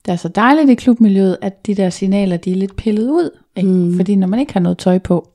der 0.06 0.12
er 0.14 0.18
så 0.18 0.28
dejligt 0.28 0.70
i 0.70 0.76
klubmiljøet, 0.76 1.38
at 1.42 1.66
de 1.68 1.76
der 1.76 1.90
signaler, 1.90 2.38
de 2.38 2.52
er 2.52 2.56
lidt 2.56 2.76
pillet 2.76 3.10
ud. 3.10 3.30
Ikke? 3.56 3.70
Mm. 3.70 3.96
Fordi 3.96 4.16
når 4.16 4.28
man 4.28 4.40
ikke 4.40 4.54
har 4.54 4.60
noget 4.60 4.78
tøj 4.78 4.98
på, 4.98 5.30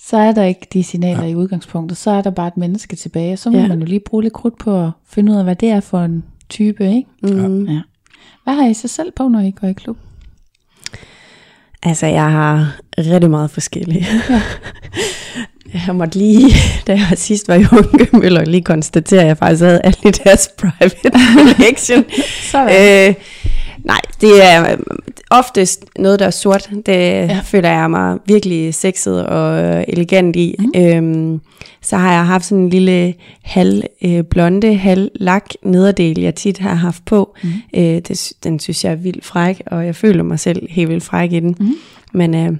så 0.00 0.16
er 0.16 0.32
der 0.32 0.42
ikke 0.42 0.66
de 0.72 0.82
signaler 0.84 1.22
ja. 1.24 1.28
i 1.30 1.34
udgangspunktet. 1.34 1.98
Så 1.98 2.10
er 2.10 2.22
der 2.22 2.30
bare 2.30 2.48
et 2.48 2.56
menneske 2.56 2.96
tilbage. 2.96 3.36
Så 3.36 3.50
må 3.50 3.56
ja. 3.56 3.62
Ja. 3.62 3.68
man 3.68 3.78
jo 3.78 3.84
lige 3.84 4.00
bruge 4.00 4.22
lidt 4.22 4.32
krudt 4.34 4.58
på 4.58 4.84
at 4.84 4.90
finde 5.08 5.32
ud 5.32 5.36
af, 5.36 5.44
hvad 5.44 5.56
det 5.56 5.68
er 5.68 5.80
for 5.80 6.00
en 6.00 6.24
type. 6.48 6.86
Ikke? 6.94 7.08
Mm. 7.22 7.64
Ja. 7.66 7.80
Hvad 8.44 8.54
har 8.54 8.68
I 8.68 8.74
så 8.74 8.88
selv 8.88 9.10
på, 9.16 9.28
når 9.28 9.40
I 9.40 9.50
går 9.50 9.68
i 9.68 9.72
klub? 9.72 9.96
Altså, 11.82 12.06
jeg 12.06 12.30
har 12.30 12.76
rigtig 12.98 13.30
meget 13.30 13.50
forskellige. 13.50 14.06
jeg 15.86 15.94
måtte 15.94 16.18
lige, 16.18 16.54
da 16.86 16.92
jeg 16.92 17.18
sidst 17.18 17.48
var 17.48 17.54
i 17.54 17.62
Hunkemøller, 17.62 18.44
lige 18.44 18.62
konstatere, 18.62 19.20
at 19.20 19.26
jeg 19.26 19.38
faktisk 19.38 19.62
havde 19.62 19.80
alle 19.84 20.12
deres 20.24 20.50
private 20.60 21.10
collection. 21.34 22.04
Sådan. 22.50 23.08
øh, 23.08 23.14
nej, 23.84 24.00
det 24.20 24.44
er 24.44 24.76
oftest 25.30 25.84
noget, 25.98 26.18
der 26.18 26.26
er 26.26 26.30
sort. 26.30 26.70
Det 26.86 26.92
ja. 26.92 27.40
føler 27.44 27.68
jeg 27.68 27.90
mig 27.90 28.18
virkelig 28.26 28.74
sexet 28.74 29.26
og 29.26 29.62
øh, 29.62 29.84
elegant 29.88 30.36
i. 30.36 30.56
Mm. 30.58 30.72
Øhm, 30.76 31.40
så 31.82 31.96
har 31.96 32.12
jeg 32.12 32.26
haft 32.26 32.44
sådan 32.44 32.64
en 32.64 32.70
lille 32.70 33.14
halv 33.42 33.82
øh, 34.02 34.24
blonde, 34.24 34.74
halv 34.74 35.10
lak 35.14 35.50
nederdel, 35.62 36.20
jeg 36.20 36.34
tit 36.34 36.58
har 36.58 36.74
haft 36.74 37.04
på. 37.04 37.36
Mm. 37.42 37.50
Øh, 37.74 37.82
det, 37.82 38.32
den 38.44 38.58
synes 38.58 38.84
jeg 38.84 38.92
er 38.92 38.96
vildt 38.96 39.24
fræk, 39.24 39.62
og 39.66 39.86
jeg 39.86 39.96
føler 39.96 40.22
mig 40.22 40.40
selv 40.40 40.68
helt 40.70 40.88
vildt 40.88 41.04
fræk 41.04 41.32
i 41.32 41.40
den. 41.40 41.56
Mm. 41.60 41.74
Men 42.12 42.34
øh, 42.34 42.52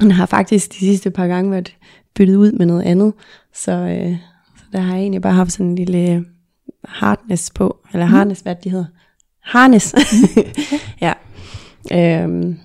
den 0.00 0.10
har 0.10 0.26
faktisk 0.26 0.72
de 0.72 0.78
sidste 0.78 1.10
par 1.10 1.26
gange 1.26 1.50
været 1.50 1.76
byttet 2.14 2.36
ud 2.36 2.52
med 2.52 2.66
noget 2.66 2.82
andet. 2.82 3.12
Så, 3.54 3.72
øh, 3.72 4.16
så 4.56 4.64
der 4.72 4.80
har 4.80 4.94
jeg 4.94 5.00
egentlig 5.00 5.22
bare 5.22 5.32
haft 5.32 5.52
sådan 5.52 5.66
en 5.66 5.74
lille 5.74 6.24
harness 6.84 7.50
på, 7.50 7.76
eller 7.92 8.06
harness, 8.06 8.40
hvad 8.40 8.54
de 8.64 8.70
hedder. 8.70 8.84
Harness. 9.48 9.94
ja. 11.06 11.12
Øhm, 11.92 12.58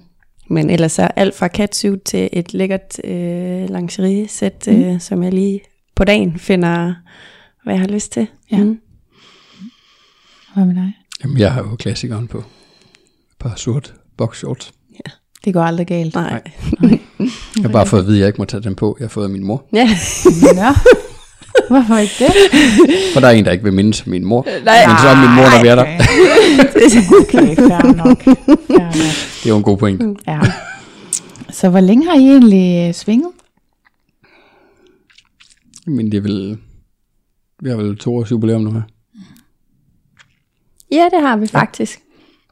men 0.50 0.70
ellers 0.70 0.92
så 0.92 1.02
alt 1.02 1.36
fra 1.36 1.48
catsuit 1.48 2.02
til 2.02 2.30
et 2.34 2.54
lækkert 2.54 3.00
øh, 3.04 3.70
lingerie-sæt, 3.70 4.68
Mhm. 4.68 4.84
øh, 4.84 5.00
som 5.02 5.24
jeg 5.24 5.34
lige 5.34 5.62
på 5.96 6.04
dagen 6.04 6.40
finder, 6.40 6.94
hvad 7.64 7.74
jeg 7.74 7.82
har 7.82 7.88
lyst 7.88 8.12
til. 8.12 8.28
Ja. 8.52 8.58
Mm. 8.58 8.80
Hvad 10.56 10.66
med 10.66 10.76
dig? 10.76 10.94
Jamen, 11.24 11.38
jeg 11.38 11.54
har 11.54 11.62
jo 11.62 11.76
klassikeren 11.76 12.28
på. 12.28 12.38
Et 12.38 12.44
par 13.40 13.54
sort 13.56 13.94
boxshorts. 14.18 14.72
Det 15.46 15.54
går 15.54 15.62
aldrig 15.62 15.88
galt. 15.88 16.14
Nej. 16.16 16.42
Jeg 16.82 17.30
har 17.62 17.70
bare 17.70 17.86
fået 17.88 18.00
at 18.02 18.06
vide, 18.08 18.18
at 18.18 18.20
jeg 18.20 18.28
ikke 18.28 18.42
må 18.42 18.46
tage 18.46 18.64
den 18.64 18.76
på. 18.76 18.96
Jeg 19.00 19.06
har 19.06 19.10
fået 19.10 19.24
af 19.24 19.30
min 19.30 19.44
mor. 19.46 19.66
Ja. 19.74 19.90
Nå. 20.56 20.76
Hvorfor 21.70 21.98
ikke 21.98 22.14
det? 22.20 22.34
For 23.14 23.20
der 23.20 23.28
er 23.28 23.32
en, 23.32 23.46
der 23.46 23.52
ikke 23.52 23.64
vil 23.64 23.74
mindes 23.74 24.08
min 24.08 24.26
mor. 24.26 24.44
Nej. 24.44 24.88
Men 24.88 24.98
så 24.98 25.08
er 25.08 25.16
min 25.16 25.36
mor, 25.36 25.44
når 25.44 25.62
vi 25.62 25.68
er 25.68 25.76
der. 25.76 25.86
Okay, 27.22 27.56
fair 27.56 27.94
nok. 27.94 28.24
Fair 28.24 28.78
nok. 28.78 29.04
Det 29.44 29.46
er 29.46 29.50
jo 29.50 29.58
en 29.58 29.64
god 29.64 29.78
point. 29.78 30.20
Ja. 30.28 30.40
Så 31.50 31.70
hvor 31.70 31.80
længe 31.80 32.06
har 32.06 32.16
I 32.16 32.28
egentlig 32.28 32.88
øh, 32.88 32.94
svinget? 32.94 33.32
Men 35.88 36.12
det 36.12 36.18
er 36.18 36.22
vel... 36.22 36.58
Vi 37.62 37.70
har 37.70 37.76
vel 37.76 37.98
to 37.98 38.16
års 38.16 38.32
jubilæum 38.32 38.62
nu 38.62 38.72
her. 38.72 38.82
ja, 40.92 41.10
det 41.14 41.22
har 41.22 41.38
vi 41.38 41.48
faktisk. 41.48 42.00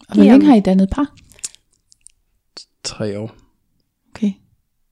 Og 0.10 0.16
hvor 0.16 0.24
længe 0.24 0.46
har 0.46 0.56
I 0.56 0.60
dannet 0.60 0.90
par? 0.90 1.14
Tre 2.84 3.20
år. 3.20 3.36
Okay. 4.16 4.32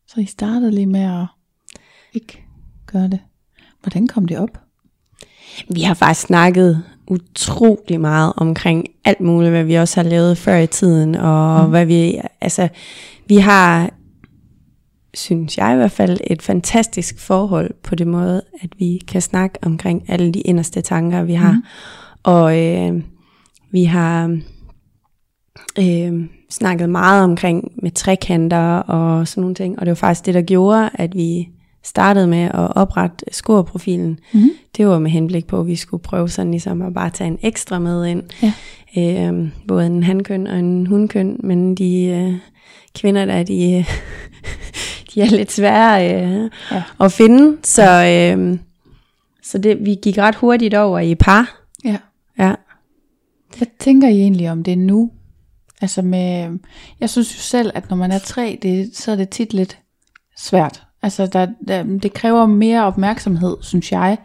Så 0.07 0.19
I 0.19 0.25
startede 0.25 0.71
lige 0.71 0.85
med 0.85 1.01
at 1.01 1.25
ikke 2.13 2.43
gøre 2.87 3.07
det. 3.07 3.19
Hvordan 3.81 4.07
kom 4.07 4.25
det 4.25 4.37
op? 4.37 4.59
Vi 5.69 5.81
har 5.81 5.93
faktisk 5.93 6.27
snakket 6.27 6.83
utrolig 7.07 8.01
meget 8.01 8.33
omkring 8.37 8.85
alt 9.05 9.21
muligt, 9.21 9.51
hvad 9.51 9.63
vi 9.63 9.75
også 9.75 10.01
har 10.01 10.09
lavet 10.09 10.37
før 10.37 10.57
i 10.57 10.67
tiden, 10.67 11.15
og 11.15 11.63
mm. 11.63 11.69
hvad 11.69 11.85
vi, 11.85 12.21
altså, 12.41 12.67
vi 13.27 13.37
har, 13.37 13.89
synes 15.13 15.57
jeg 15.57 15.73
i 15.73 15.75
hvert 15.75 15.91
fald, 15.91 16.17
et 16.27 16.41
fantastisk 16.41 17.19
forhold 17.19 17.73
på 17.83 17.95
det 17.95 18.07
måde, 18.07 18.41
at 18.61 18.69
vi 18.77 19.01
kan 19.07 19.21
snakke 19.21 19.59
omkring 19.61 20.09
alle 20.09 20.31
de 20.31 20.41
inderste 20.41 20.81
tanker, 20.81 21.23
vi 21.23 21.33
har. 21.33 21.51
Mm. 21.51 21.63
Og 22.23 22.59
øh, 22.65 23.01
vi 23.71 23.83
har 23.83 24.39
øh, 25.79 26.25
snakket 26.49 26.89
meget 26.89 27.23
omkring 27.23 27.71
med 27.83 27.91
trekanter 27.91 28.77
og 28.77 29.27
sådan 29.27 29.41
nogle 29.41 29.55
ting, 29.55 29.79
og 29.79 29.85
det 29.85 29.89
var 29.89 29.95
faktisk 29.95 30.25
det, 30.25 30.33
der 30.33 30.41
gjorde, 30.41 30.89
at 30.93 31.15
vi 31.15 31.49
startede 31.83 32.27
med 32.27 32.43
at 32.43 32.75
oprette 32.75 33.25
scoreprofilen, 33.31 34.19
mm. 34.33 34.49
det 34.77 34.87
var 34.87 34.99
med 34.99 35.11
henblik 35.11 35.47
på, 35.47 35.59
at 35.59 35.67
vi 35.67 35.75
skulle 35.75 36.03
prøve 36.03 36.29
sådan 36.29 36.51
ligesom 36.51 36.81
at 36.81 36.93
bare 36.93 37.09
tage 37.09 37.27
en 37.27 37.39
ekstra 37.41 37.79
med 37.79 38.05
ind. 38.05 38.23
Ja. 38.43 38.53
Øh, 38.97 39.49
både 39.67 39.85
en 39.85 40.03
handkøn 40.03 40.47
og 40.47 40.59
en 40.59 40.87
hundkøn, 40.87 41.39
men 41.43 41.75
de 41.75 42.03
øh, 42.05 42.33
kvinder 42.95 43.25
der, 43.25 43.43
de, 43.43 43.73
øh, 43.73 43.91
de 45.13 45.21
er 45.21 45.29
lidt 45.29 45.51
svære 45.51 46.15
øh, 46.15 46.49
ja. 46.71 46.83
at 46.99 47.11
finde. 47.11 47.57
Så, 47.63 48.05
øh, 48.05 48.59
så 49.43 49.57
det, 49.57 49.85
vi 49.85 49.95
gik 50.01 50.17
ret 50.17 50.35
hurtigt 50.35 50.73
over 50.73 50.99
i 50.99 51.15
par. 51.15 51.61
Ja. 51.85 51.97
Ja. 52.39 52.53
Hvad 53.57 53.67
tænker 53.79 54.07
I 54.07 54.21
egentlig 54.21 54.51
om 54.51 54.63
det 54.63 54.77
nu? 54.77 55.11
Altså 55.81 56.01
med, 56.01 56.59
jeg 56.99 57.09
synes 57.09 57.35
jo 57.35 57.39
selv, 57.39 57.71
at 57.75 57.89
når 57.89 57.97
man 57.97 58.11
er 58.11 58.19
tre, 58.19 58.59
det, 58.61 58.97
så 58.97 59.11
er 59.11 59.15
det 59.15 59.29
tit 59.29 59.53
lidt 59.53 59.79
svært 60.37 60.83
Altså, 61.01 61.25
der, 61.25 61.47
der, 61.67 61.83
det 61.83 62.13
kræver 62.13 62.45
mere 62.45 62.85
opmærksomhed, 62.85 63.57
synes 63.62 63.91
jeg, 63.91 64.17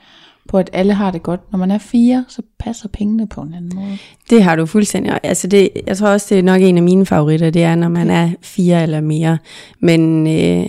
på 0.49 0.59
at 0.59 0.71
alle 0.73 0.95
har 0.95 1.11
det 1.11 1.23
godt. 1.23 1.53
Når 1.53 1.59
man 1.59 1.71
er 1.71 1.79
fire, 1.79 2.25
så 2.29 2.43
passer 2.59 2.89
pengene 2.89 3.27
på 3.27 3.41
en 3.41 3.55
anden 3.55 3.71
måde. 3.75 3.99
Det 4.31 4.43
har 4.43 4.57
du 4.57 4.67
fuldstændig. 4.67 5.21
Altså 5.23 5.47
det, 5.47 5.71
jeg 5.87 5.97
tror 5.97 6.09
også, 6.09 6.27
det 6.31 6.39
er 6.39 6.43
nok 6.43 6.61
en 6.63 6.77
af 6.77 6.83
mine 6.83 7.07
favoritter, 7.07 7.51
det 7.51 7.63
er, 7.63 7.75
når 7.75 7.89
man 7.89 8.11
er 8.11 8.31
fire 8.43 8.83
eller 8.83 9.01
mere. 9.01 9.39
Men, 9.81 10.27
øh, 10.27 10.67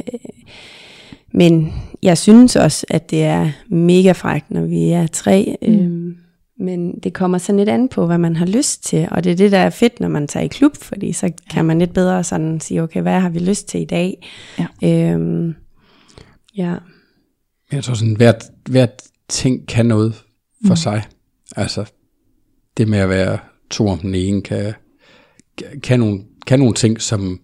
men 1.33 1.73
jeg 2.03 2.17
synes 2.17 2.55
også, 2.55 2.85
at 2.89 3.11
det 3.11 3.23
er 3.23 3.49
mega 3.69 4.11
frækt, 4.11 4.51
når 4.51 4.61
vi 4.61 4.89
er 4.89 5.07
tre. 5.07 5.55
Mm. 5.61 5.73
Øh, 5.73 6.15
men 6.59 6.99
det 7.03 7.13
kommer 7.13 7.37
sådan 7.37 7.57
lidt 7.57 7.69
an 7.69 7.87
på, 7.87 8.05
hvad 8.05 8.17
man 8.17 8.35
har 8.35 8.45
lyst 8.45 8.83
til. 8.85 9.07
Og 9.11 9.23
det 9.23 9.31
er 9.31 9.35
det, 9.35 9.51
der 9.51 9.57
er 9.57 9.69
fedt, 9.69 9.99
når 9.99 10.07
man 10.07 10.27
tager 10.27 10.43
i 10.43 10.47
klub, 10.47 10.77
fordi 10.81 11.11
så 11.11 11.31
kan 11.49 11.65
man 11.65 11.79
lidt 11.79 11.93
bedre 11.93 12.23
sådan 12.23 12.59
sige, 12.59 12.83
okay, 12.83 13.01
hvad 13.01 13.19
har 13.19 13.29
vi 13.29 13.39
lyst 13.39 13.67
til 13.67 13.81
i 13.81 13.85
dag? 13.85 14.27
Ja. 14.59 15.13
Øh, 15.13 15.53
Ja. 16.57 16.75
Jeg 17.71 17.83
tror 17.83 17.93
sådan, 17.93 18.15
hvert, 18.15 18.43
hvert 18.69 19.01
ting 19.29 19.67
kan 19.67 19.85
noget 19.85 20.13
for 20.65 20.73
mm. 20.73 20.75
sig. 20.75 21.03
Altså, 21.55 21.85
det 22.77 22.87
med 22.87 22.99
at 22.99 23.09
være 23.09 23.37
to 23.69 23.87
om 23.87 23.99
den 23.99 24.15
ene, 24.15 24.41
kan, 24.41 24.73
kan, 25.83 25.99
nogle, 25.99 26.21
kan 26.47 26.59
nogle 26.59 26.73
ting, 26.73 27.01
som, 27.01 27.39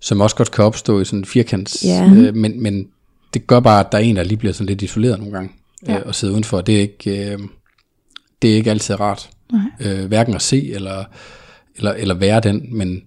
som 0.00 0.20
også 0.20 0.36
godt 0.36 0.50
kan 0.50 0.64
opstå 0.64 1.00
i 1.00 1.04
sådan 1.04 1.18
en 1.18 1.24
firkants, 1.24 1.84
ja. 1.84 2.10
øh, 2.16 2.34
men, 2.34 2.62
men 2.62 2.88
det 3.34 3.46
gør 3.46 3.60
bare, 3.60 3.80
at 3.80 3.92
der 3.92 3.98
er 3.98 4.02
en, 4.02 4.16
der 4.16 4.22
lige 4.22 4.38
bliver 4.38 4.52
sådan 4.52 4.66
lidt 4.66 4.82
isoleret 4.82 5.18
nogle 5.18 5.32
gange, 5.32 5.52
ja. 5.86 5.98
øh, 5.98 6.02
og 6.06 6.14
sidde 6.14 6.32
udenfor. 6.32 6.60
Det 6.60 6.76
er 6.76 6.80
ikke, 6.80 7.32
øh, 7.32 7.38
det 8.42 8.52
er 8.52 8.54
ikke 8.54 8.70
altid 8.70 9.00
rart. 9.00 9.30
Øh, 9.80 10.04
hverken 10.04 10.34
at 10.34 10.42
se, 10.42 10.72
eller, 10.72 11.04
eller, 11.76 11.92
eller 11.92 12.14
være 12.14 12.40
den, 12.40 12.76
men, 12.76 13.02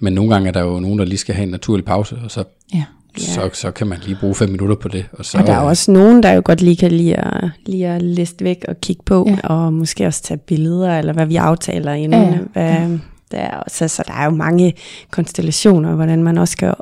men 0.00 0.12
nogle 0.12 0.32
gange 0.32 0.48
er 0.48 0.52
der 0.52 0.60
jo 0.60 0.80
nogen, 0.80 0.98
der 0.98 1.04
lige 1.04 1.18
skal 1.18 1.34
have 1.34 1.42
en 1.42 1.50
naturlig 1.50 1.84
pause, 1.84 2.18
og 2.24 2.30
så 2.30 2.44
ja 2.74 2.84
så, 3.18 3.50
så 3.52 3.70
kan 3.70 3.86
man 3.86 3.98
lige 4.04 4.16
bruge 4.20 4.34
fem 4.34 4.50
minutter 4.50 4.76
på 4.76 4.88
det. 4.88 5.06
Og, 5.12 5.24
så, 5.24 5.38
og 5.38 5.46
der 5.46 5.52
er 5.52 5.60
også 5.60 5.90
nogen, 5.90 6.22
der 6.22 6.32
jo 6.32 6.42
godt 6.44 6.62
lige 6.62 6.76
kan 6.76 6.92
lide 6.92 7.14
at, 7.14 7.50
lige 7.66 7.88
at 7.88 8.02
liste 8.02 8.44
væk 8.44 8.64
og 8.68 8.80
kigge 8.80 9.02
på, 9.06 9.26
ja. 9.28 9.48
og 9.48 9.72
måske 9.72 10.06
også 10.06 10.22
tage 10.22 10.38
billeder, 10.38 10.98
eller 10.98 11.12
hvad 11.12 11.26
vi 11.26 11.36
aftaler 11.36 11.92
inden. 11.92 12.32
Ja, 12.32 12.38
hvad, 12.52 12.64
ja. 12.64 12.98
Der 13.30 13.38
er, 13.38 13.62
så, 13.68 13.88
så 13.88 14.02
der 14.06 14.12
er 14.12 14.24
jo 14.24 14.30
mange 14.30 14.74
konstellationer, 15.10 15.94
hvordan 15.94 16.22
man 16.22 16.38
også 16.38 16.52
skal 16.52 16.74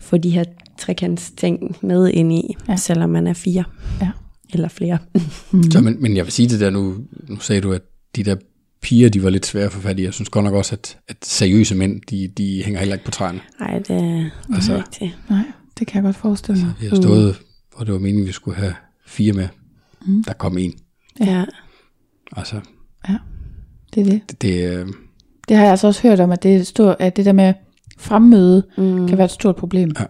få 0.00 0.16
de 0.16 0.30
her 0.30 0.44
trekants 0.78 1.32
ting 1.36 1.76
med 1.82 2.08
ind 2.08 2.32
i, 2.32 2.56
ja. 2.68 2.76
selvom 2.76 3.10
man 3.10 3.26
er 3.26 3.34
fire. 3.34 3.64
Ja. 4.00 4.10
Eller 4.52 4.68
flere. 4.68 4.98
mm. 5.50 5.70
så, 5.70 5.80
men, 5.86 6.02
men 6.02 6.16
jeg 6.16 6.24
vil 6.24 6.32
sige 6.32 6.48
det 6.48 6.60
der 6.60 6.70
nu, 6.70 6.94
nu 7.28 7.40
sagde 7.40 7.60
du, 7.60 7.72
at 7.72 7.82
de 8.16 8.24
der 8.24 8.36
piger, 8.84 9.08
de 9.08 9.22
var 9.22 9.30
lidt 9.30 9.46
svære 9.46 9.70
for 9.70 9.80
fat 9.80 9.98
i. 9.98 10.02
Jeg 10.02 10.14
synes 10.14 10.28
godt 10.28 10.44
nok 10.44 10.54
også, 10.54 10.74
at, 10.74 10.98
at 11.08 11.16
seriøse 11.22 11.74
mænd, 11.74 12.00
de, 12.10 12.28
de 12.28 12.62
hænger 12.64 12.80
heller 12.80 12.94
ikke 12.94 13.04
på 13.04 13.10
træerne. 13.10 13.40
Nej, 13.60 13.78
det 13.78 13.90
er 13.90 14.30
altså, 14.54 14.76
rigtigt. 14.76 15.18
Nej, 15.30 15.44
det 15.78 15.86
kan 15.86 15.96
jeg 15.96 16.02
godt 16.04 16.16
forestille 16.16 16.60
mig. 16.60 16.68
Altså, 16.68 16.82
vi 16.82 16.88
har 16.88 16.96
stået, 16.96 17.40
hvor 17.76 17.84
det 17.84 17.92
var 17.92 17.98
meningen, 17.98 18.22
at 18.22 18.26
vi 18.26 18.32
skulle 18.32 18.56
have 18.56 18.74
fire 19.06 19.32
med. 19.32 19.48
Mm. 20.06 20.24
Der 20.24 20.32
kom 20.32 20.58
en. 20.58 20.74
Ja. 21.20 21.44
Altså. 22.36 22.60
Ja, 23.08 23.16
det 23.94 24.00
er 24.00 24.10
det. 24.10 24.22
Det, 24.30 24.42
det, 24.42 24.78
øh, 24.78 24.86
det 25.48 25.56
har 25.56 25.64
jeg 25.64 25.70
altså 25.70 25.86
også 25.86 26.02
hørt 26.02 26.20
om, 26.20 26.32
at 26.32 26.42
det, 26.42 26.66
stor, 26.66 26.96
at 26.98 27.16
det 27.16 27.24
der 27.24 27.32
med 27.32 27.54
fremmøde 27.98 28.62
mm. 28.76 29.08
kan 29.08 29.18
være 29.18 29.24
et 29.24 29.30
stort 29.30 29.56
problem. 29.56 29.92
Ja. 30.00 30.04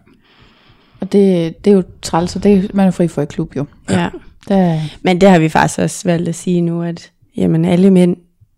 Og 1.01 1.13
det, 1.13 1.55
det 1.65 1.71
er 1.71 1.75
jo 1.75 1.83
træls, 2.03 2.37
og 2.37 2.43
det 2.43 2.65
er 2.65 2.69
man 2.75 2.87
er 2.87 2.91
fri 2.91 3.09
for 3.09 3.23
i 3.23 3.27
klub 3.27 3.57
jo. 3.57 3.67
Ja. 3.91 4.01
ja. 4.03 4.11
Der, 4.49 4.81
Men 5.03 5.21
det 5.21 5.29
har 5.29 5.39
vi 5.39 5.49
faktisk 5.49 5.79
også 5.79 6.09
valgt 6.09 6.29
at 6.29 6.35
sige 6.35 6.61
nu, 6.61 6.83
at 6.83 7.13
jamen, 7.37 7.65
alle 7.65 7.91
mænd 7.91 8.17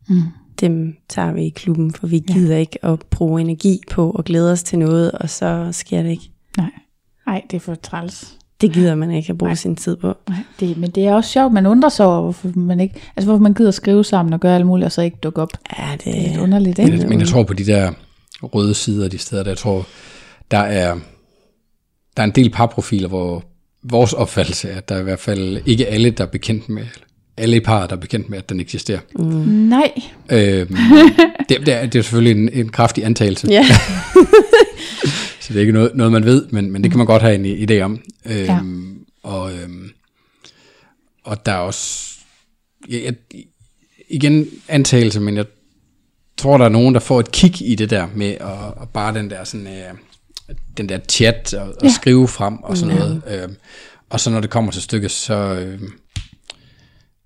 Mm. 0.08 0.22
Dem 0.60 0.96
tager 1.08 1.32
vi 1.32 1.42
i 1.42 1.48
klubben, 1.48 1.92
for 1.92 2.06
vi 2.06 2.18
gider 2.18 2.54
ja. 2.54 2.60
ikke 2.60 2.84
at 2.84 2.98
bruge 3.10 3.40
energi 3.40 3.80
på 3.90 4.10
og 4.10 4.24
glæde 4.24 4.52
os 4.52 4.62
til 4.62 4.78
noget, 4.78 5.12
og 5.12 5.30
så 5.30 5.68
sker 5.72 6.02
det 6.02 6.10
ikke. 6.10 6.30
Nej, 6.56 6.70
Nej 7.26 7.42
det 7.50 7.56
er 7.56 7.60
for 7.60 7.74
træls. 7.74 8.36
Det 8.60 8.72
gider 8.72 8.94
man 8.94 9.10
ikke 9.10 9.30
at 9.30 9.38
bruge 9.38 9.48
Nej. 9.48 9.54
sin 9.54 9.76
tid 9.76 9.96
på. 9.96 10.14
Nej, 10.28 10.38
det, 10.60 10.76
men 10.76 10.90
det 10.90 11.06
er 11.06 11.14
også 11.14 11.30
sjovt, 11.30 11.52
man 11.52 11.66
undrer 11.66 11.88
sig 11.88 12.06
over, 12.06 12.22
hvorfor 12.22 12.48
man 12.54 12.80
ikke, 12.80 12.94
altså 13.16 13.26
hvorfor 13.26 13.42
man 13.42 13.54
gider 13.54 13.70
skrive 13.70 14.04
sammen 14.04 14.32
og 14.32 14.40
gøre 14.40 14.54
alt 14.54 14.66
muligt, 14.66 14.86
og 14.86 14.92
så 14.92 15.02
ikke 15.02 15.16
dukke 15.22 15.42
op. 15.42 15.50
Ja, 15.78 15.92
det, 15.92 16.04
det 16.04 16.16
er 16.16 16.28
lidt 16.28 16.40
underligt, 16.40 16.78
ikke? 16.78 16.96
Men, 16.96 17.08
men 17.08 17.20
jeg 17.20 17.28
tror 17.28 17.42
på 17.42 17.54
de 17.54 17.66
der 17.66 17.92
røde 18.42 18.74
sider, 18.74 19.08
de 19.08 19.18
steder, 19.18 19.42
der 19.42 19.50
jeg 19.50 19.58
tror, 19.58 19.86
der 20.50 20.58
er, 20.58 20.94
der 22.16 22.22
er 22.22 22.24
en 22.24 22.30
del 22.30 22.50
parprofiler, 22.50 23.08
hvor 23.08 23.44
vores 23.82 24.12
opfattelse 24.12 24.68
er, 24.68 24.76
at 24.76 24.88
der 24.88 24.94
er 24.94 25.00
i 25.00 25.02
hvert 25.02 25.18
fald 25.18 25.62
ikke 25.66 25.86
alle, 25.86 26.10
der 26.10 26.24
er 26.24 26.28
bekendt 26.28 26.68
med, 26.68 26.86
alle 27.36 27.60
par, 27.60 27.86
der 27.86 27.96
er 27.96 28.00
bekendt 28.00 28.28
med, 28.28 28.38
at 28.38 28.48
den 28.48 28.60
eksisterer. 28.60 29.00
Mm. 29.18 29.24
Nej. 29.24 29.92
Øhm, 30.32 30.76
det, 31.48 31.66
det, 31.66 31.74
er, 31.74 31.86
det 31.86 31.98
er 31.98 32.02
selvfølgelig 32.02 32.42
en, 32.42 32.48
en 32.52 32.68
kraftig 32.68 33.04
antagelse. 33.04 33.48
Ja. 33.50 33.66
så 35.40 35.48
det 35.52 35.56
er 35.56 35.60
ikke 35.60 35.72
noget, 35.72 35.90
noget 35.94 36.12
man 36.12 36.24
ved, 36.24 36.46
men, 36.50 36.70
men 36.70 36.82
det 36.82 36.90
kan 36.90 36.98
man 36.98 37.06
godt 37.06 37.22
have 37.22 37.34
en 37.34 37.70
idé 37.70 37.80
om. 37.80 38.00
Øhm, 38.26 38.44
ja. 38.44 38.60
og, 39.22 39.52
øhm, 39.52 39.90
og 41.24 41.46
der 41.46 41.52
er 41.52 41.58
også, 41.58 42.14
jeg, 42.88 43.02
jeg, 43.04 43.14
igen 44.08 44.46
antagelse, 44.68 45.20
men 45.20 45.36
jeg 45.36 45.46
tror, 46.36 46.58
der 46.58 46.64
er 46.64 46.68
nogen, 46.68 46.94
der 46.94 47.00
får 47.00 47.20
et 47.20 47.32
kig 47.32 47.70
i 47.70 47.74
det 47.74 47.90
der 47.90 48.06
med 48.14 48.30
at, 48.30 48.82
at 48.82 48.88
bare 48.88 49.14
den 49.14 49.30
der 49.30 49.44
sådan, 49.44 49.66
øh, 49.66 49.94
den 50.76 50.88
der 50.88 50.98
chat 51.08 51.54
og, 51.54 51.68
og 51.68 51.74
ja. 51.82 51.88
skrive 51.88 52.28
frem 52.28 52.56
og 52.56 52.76
sådan 52.76 52.94
ja. 52.94 53.00
noget. 53.00 53.22
Øh, 53.30 53.48
og 54.10 54.20
så 54.20 54.30
når 54.30 54.40
det 54.40 54.50
kommer 54.50 54.72
til 54.72 54.82
stykket, 54.82 55.10
så, 55.10 55.34
øh, 55.34 55.80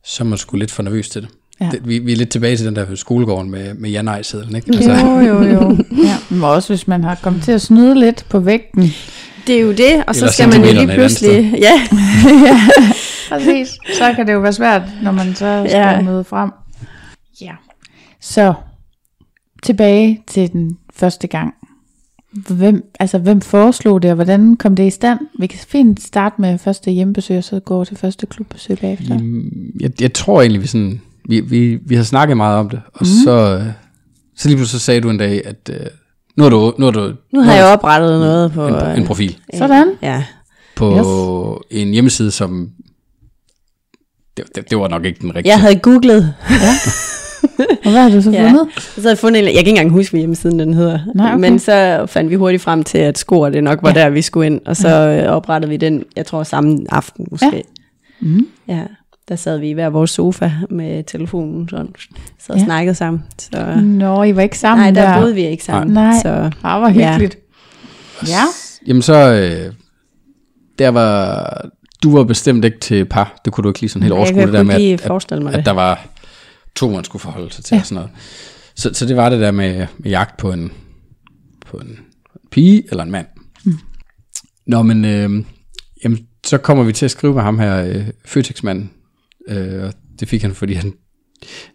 så 0.05 0.25
er 0.25 0.29
man 0.29 0.39
sgu 0.39 0.57
lidt 0.57 0.71
for 0.71 0.83
nervøs 0.83 1.09
til 1.09 1.23
det. 1.23 1.31
Ja. 1.61 1.69
det 1.73 1.89
vi, 1.89 1.99
vi 1.99 2.13
er 2.13 2.17
lidt 2.17 2.31
tilbage 2.31 2.57
til 2.57 2.67
den 2.67 2.77
der 2.77 2.95
skolegården 2.95 3.51
med, 3.51 3.75
med 3.75 3.91
ja 3.91 4.03
nej 4.03 4.23
sedlen 4.23 4.57
ikke? 4.57 4.73
Altså. 4.75 4.93
Jo, 4.93 5.21
jo, 5.21 5.43
jo. 5.43 5.79
Ja, 6.07 6.17
men 6.31 6.45
også 6.45 6.69
hvis 6.69 6.89
man 6.89 7.05
har 7.05 7.15
kommet 7.23 7.43
til 7.43 7.53
at 7.53 7.61
snyde 7.61 8.01
lidt 8.01 8.27
på 8.29 8.41
vægten. 8.41 8.93
Det 9.47 9.57
er 9.57 9.61
jo 9.61 9.73
det, 9.73 10.05
og 10.07 10.15
så 10.15 10.29
skal 10.29 10.49
man 10.49 10.65
jo 10.65 10.73
lige 10.73 10.87
pludselig... 10.95 11.55
Ja. 11.59 11.83
ja, 12.47 12.61
præcis. 13.31 13.69
Så 13.69 14.13
kan 14.17 14.27
det 14.27 14.33
jo 14.33 14.39
være 14.39 14.53
svært, 14.53 14.83
når 15.03 15.13
man 15.13 15.35
så 15.35 15.65
skal 15.69 15.79
ja. 15.79 16.03
møde 16.03 16.25
frem. 16.25 16.51
Ja. 17.41 17.53
Så 18.21 18.55
tilbage 19.63 20.23
til 20.27 20.53
den 20.53 20.79
første 20.97 21.27
gang. 21.27 21.55
Hvem, 22.33 22.91
altså, 23.01 23.19
hvem 23.19 23.41
foreslog 23.41 24.03
det, 24.03 24.11
og 24.11 24.15
hvordan 24.15 24.57
kom 24.57 24.77
det 24.77 24.87
i 24.87 24.91
stand? 24.91 25.19
Vi 25.39 25.47
kan 25.47 25.59
fint 25.69 26.03
starte 26.03 26.41
med 26.41 26.59
første 26.59 26.91
hjemmebesøg, 26.91 27.37
og 27.37 27.45
så 27.45 27.61
gå 27.61 27.85
til 27.85 27.97
første 27.97 28.27
klubbesøg 28.27 28.79
bagefter. 28.79 29.21
Jeg, 29.81 29.91
jeg 30.01 30.13
tror 30.13 30.41
egentlig, 30.41 30.63
vi, 30.63 30.67
sådan, 30.67 31.01
vi, 31.29 31.41
vi, 31.41 31.79
vi 31.87 31.95
har 31.95 32.03
snakket 32.03 32.37
meget 32.37 32.59
om 32.59 32.71
det, 32.71 32.81
og 32.87 33.01
mm. 33.01 33.25
så, 33.25 33.65
så 34.37 34.49
lige 34.49 34.57
pludselig 34.57 34.81
så 34.81 34.85
sagde 34.85 35.01
du 35.01 35.11
en 35.11 35.19
dag, 35.19 35.47
at 35.47 35.71
uh, 35.71 35.87
nu 36.37 36.43
har 36.43 36.51
du... 36.51 36.75
Nu, 36.79 36.85
har 36.85 36.93
du, 36.93 37.13
nu 37.33 37.41
har 37.41 37.55
jeg 37.55 37.65
oprettet 37.65 38.21
noget 38.21 38.53
på... 38.53 38.67
En, 38.67 38.99
en 38.99 39.07
profil. 39.07 39.37
Sådan. 39.55 39.93
Ja. 40.03 40.25
På 40.77 41.63
yes. 41.71 41.81
en 41.81 41.93
hjemmeside, 41.93 42.31
som... 42.31 42.71
Det, 44.37 44.45
det, 44.55 44.71
det 44.71 44.79
var 44.79 44.89
nok 44.89 45.05
ikke 45.05 45.21
den 45.21 45.35
rigtige. 45.35 45.53
Jeg 45.53 45.61
havde 45.61 45.79
googlet. 45.79 46.35
Ja. 46.51 46.75
Og 47.85 47.91
hvad 47.91 48.03
har 48.03 48.11
du 48.11 48.23
så 48.23 48.25
fundet? 48.25 48.39
Ja, 48.39 48.81
så 48.81 49.01
havde 49.01 49.09
jeg 49.09 49.19
fundet, 49.19 49.39
jeg 49.39 49.53
kan 49.53 49.59
ikke 49.59 49.71
engang 49.71 49.91
huske, 49.91 50.13
hvad 50.13 50.21
hjemmesiden 50.21 50.59
den 50.59 50.75
hedder. 50.75 50.99
Nej, 51.15 51.27
okay. 51.27 51.41
Men 51.41 51.59
så 51.59 52.07
fandt 52.09 52.31
vi 52.31 52.35
hurtigt 52.35 52.63
frem 52.63 52.83
til, 52.83 52.99
at 52.99 53.19
Skor 53.19 53.49
det 53.49 53.65
nok 53.65 53.83
var 53.83 53.89
ja. 53.89 54.01
der, 54.01 54.09
vi 54.09 54.23
skulle 54.23 54.47
ind. 54.47 54.61
Og 54.67 54.77
så 54.77 54.89
ja. 54.89 55.25
Øh, 55.25 55.33
oprettede 55.33 55.71
vi 55.71 55.77
den, 55.77 56.05
jeg 56.17 56.27
tror 56.27 56.43
samme 56.43 56.79
aften 56.89 57.27
måske. 57.31 57.53
Ja. 57.53 57.61
Mm. 58.21 58.47
ja. 58.69 58.83
Der 59.29 59.37
sad 59.37 59.59
vi 59.59 59.71
i 59.71 59.73
hver 59.73 59.89
vores 59.89 60.11
sofa 60.11 60.51
med 60.71 61.05
telefonen, 61.05 61.69
sådan, 61.69 61.89
så 62.39 62.53
ja. 62.53 62.65
snakkede 62.65 62.95
sammen. 62.95 63.23
Så, 63.39 63.81
Nå, 63.83 64.23
I 64.23 64.37
var 64.37 64.43
ikke 64.43 64.59
sammen 64.59 64.95
Nej, 64.95 65.03
der, 65.03 65.13
der 65.13 65.21
boede 65.21 65.35
vi 65.35 65.47
ikke 65.47 65.65
sammen. 65.65 65.95
Nej, 65.95 66.13
så, 66.23 66.29
det 66.29 66.53
var 66.63 66.91
hyggeligt. 66.91 67.39
Ja. 68.23 68.29
ja. 68.29 68.45
Jamen 68.87 69.03
så, 69.03 69.15
øh, 69.15 69.73
der 70.79 70.89
var, 70.89 71.71
du 72.03 72.17
var 72.17 72.25
bestemt 72.25 72.65
ikke 72.65 72.79
til 72.79 73.05
par. 73.05 73.41
Det 73.45 73.53
kunne 73.53 73.63
du 73.63 73.69
ikke 73.69 73.81
lige 73.81 73.91
sådan 73.91 74.03
helt 74.03 74.13
overskue 74.13 74.43
det 74.43 74.53
der 74.53 74.63
med, 74.63 74.75
at, 74.75 75.11
at, 75.33 75.55
at 75.55 75.67
der 75.67 75.73
var 75.73 76.07
to, 76.77 76.91
man 76.91 77.05
skulle 77.05 77.21
forholde 77.21 77.53
sig 77.53 77.65
til 77.65 77.75
Ja. 77.75 77.81
og 77.81 77.87
sådan 77.87 77.95
noget. 77.95 78.11
Så, 78.77 78.91
så 78.95 79.07
det 79.07 79.17
var 79.17 79.29
det 79.31 79.41
der 79.41 79.51
med, 79.51 79.87
med 79.99 80.11
jagt 80.11 80.37
på 80.37 80.53
en, 80.53 80.73
på 81.67 81.77
en 81.77 81.99
pige 82.51 82.83
eller 82.91 83.05
en 83.05 83.11
mand. 83.11 83.27
Mm. 83.65 83.79
Nå, 84.67 84.83
men 84.83 85.05
øh, 85.05 85.45
jamen, 86.05 86.19
så 86.47 86.59
kommer 86.59 86.85
vi 86.85 86.93
til 86.93 87.05
at 87.05 87.11
skrive 87.11 87.35
med 87.35 87.43
ham 87.43 87.59
her, 87.59 87.85
øh, 87.85 88.07
Føtex-manden. 88.25 88.91
Øh, 89.49 89.85
og 89.85 89.93
det 90.21 90.29
fik 90.29 90.43
han, 90.43 90.55
fordi 90.55 90.75
han, 90.75 90.93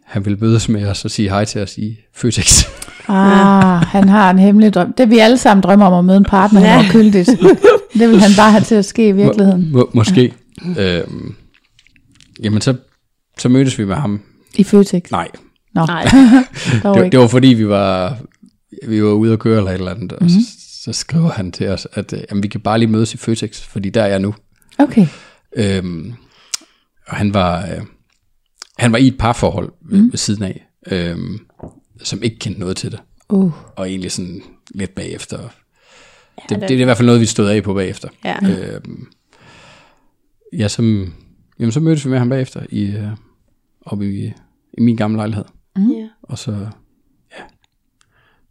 han 0.06 0.26
ville 0.26 0.38
mødes 0.42 0.70
med 0.70 0.86
os 0.88 1.06
og 1.06 1.12
sige 1.12 1.30
hej 1.30 1.46
til 1.46 1.62
os 1.62 1.78
i 1.78 1.98
Føtex. 2.14 2.66
Ah, 3.08 3.82
han 3.96 4.10
har 4.10 4.32
en 4.32 4.40
hemmelig 4.40 4.74
drøm. 4.74 4.94
Det 4.94 5.10
vi 5.10 5.20
alle 5.20 5.38
sammen 5.38 5.64
drømmer 5.64 5.86
om 5.86 5.94
at 5.94 6.06
møde 6.06 6.18
en 6.18 6.24
partner, 6.24 6.62
ja. 6.62 6.68
han 6.68 6.92
kyldigt. 6.92 7.30
Det 8.00 8.10
vil 8.10 8.22
han 8.22 8.32
bare 8.38 8.52
have 8.52 8.64
til 8.64 8.76
at 8.76 8.86
ske 8.86 9.08
i 9.08 9.12
virkeligheden. 9.12 9.72
Må, 9.72 9.78
må, 9.78 9.90
måske. 9.94 10.34
Ja. 10.76 11.00
Øh, 11.00 11.08
jamen, 12.44 12.62
så, 12.62 12.76
så 13.38 13.50
mødtes 13.50 13.80
vi 13.80 13.86
med 13.86 13.96
ham. 13.96 14.22
I 14.58 14.64
Føtex. 14.64 15.12
Nej, 15.12 15.28
Nå, 15.76 15.86
Nej. 15.86 16.04
det, 16.84 16.96
ikke. 16.96 17.10
det 17.12 17.20
var 17.20 17.28
fordi, 17.28 17.48
vi 17.48 17.68
var, 17.68 18.18
vi 18.88 19.04
var 19.04 19.12
ude 19.12 19.34
at 19.34 19.40
køre 19.40 19.58
eller 19.58 19.72
et 19.72 19.76
eller 19.76 19.92
andet, 19.92 20.14
og 20.14 20.24
mm-hmm. 20.24 20.42
så, 20.42 20.84
så 20.84 20.94
skriver 20.94 21.30
han 21.30 21.52
til 21.52 21.68
os, 21.68 21.88
at 21.94 22.14
øh, 22.14 22.20
jamen, 22.30 22.44
vi 22.44 22.48
kan 22.48 22.62
bare 22.62 22.80
lige 22.80 22.92
mødes 22.92 23.14
i 23.14 23.18
Føtex, 23.18 23.62
fordi 23.62 23.90
der 23.90 24.04
er 24.04 24.08
jeg 24.08 24.20
nu. 24.20 24.36
Okay. 24.78 25.08
Øhm, 25.56 26.14
og 27.08 27.16
han 27.16 27.34
var, 27.34 27.62
øh, 27.62 27.82
han 28.78 28.92
var 28.92 28.98
i 28.98 29.08
et 29.08 29.18
parforhold 29.18 29.72
ved, 29.82 30.02
mm. 30.02 30.12
ved 30.12 30.18
siden 30.18 30.44
af, 30.44 30.68
øhm, 30.92 31.40
som 32.04 32.24
ikke 32.24 32.40
kendte 32.40 32.60
noget 32.60 32.78
til 32.78 32.92
det. 32.92 33.00
Uh. 33.30 33.52
Og 33.76 33.90
egentlig 33.90 34.12
sådan 34.12 34.42
lidt 34.76 34.96
bagefter. 34.96 35.40
Det, 36.50 36.62
det 36.62 36.72
er 36.72 36.80
i 36.80 36.84
hvert 36.84 36.98
fald 36.98 37.06
noget, 37.06 37.22
vi 37.22 37.26
stod 37.26 37.50
af 37.50 37.64
på 37.64 37.74
bagefter. 37.74 38.10
Ja. 38.24 38.38
Øhm, 38.44 39.08
ja, 40.54 40.68
som, 40.68 41.14
jamen, 41.60 41.72
så 41.72 41.80
mødtes 41.80 42.06
vi 42.06 42.10
med 42.10 42.20
ham 42.20 42.30
bagefter 42.30 42.66
i, 42.70 42.84
øh, 42.86 43.08
oppe 43.86 44.14
i, 44.14 44.34
i 44.78 44.82
min 44.82 44.96
gamle 44.96 45.18
lejlighed. 45.18 45.46
Ja. 45.78 46.08
Og 46.24 46.38
så 46.38 46.52
ja, 47.32 47.44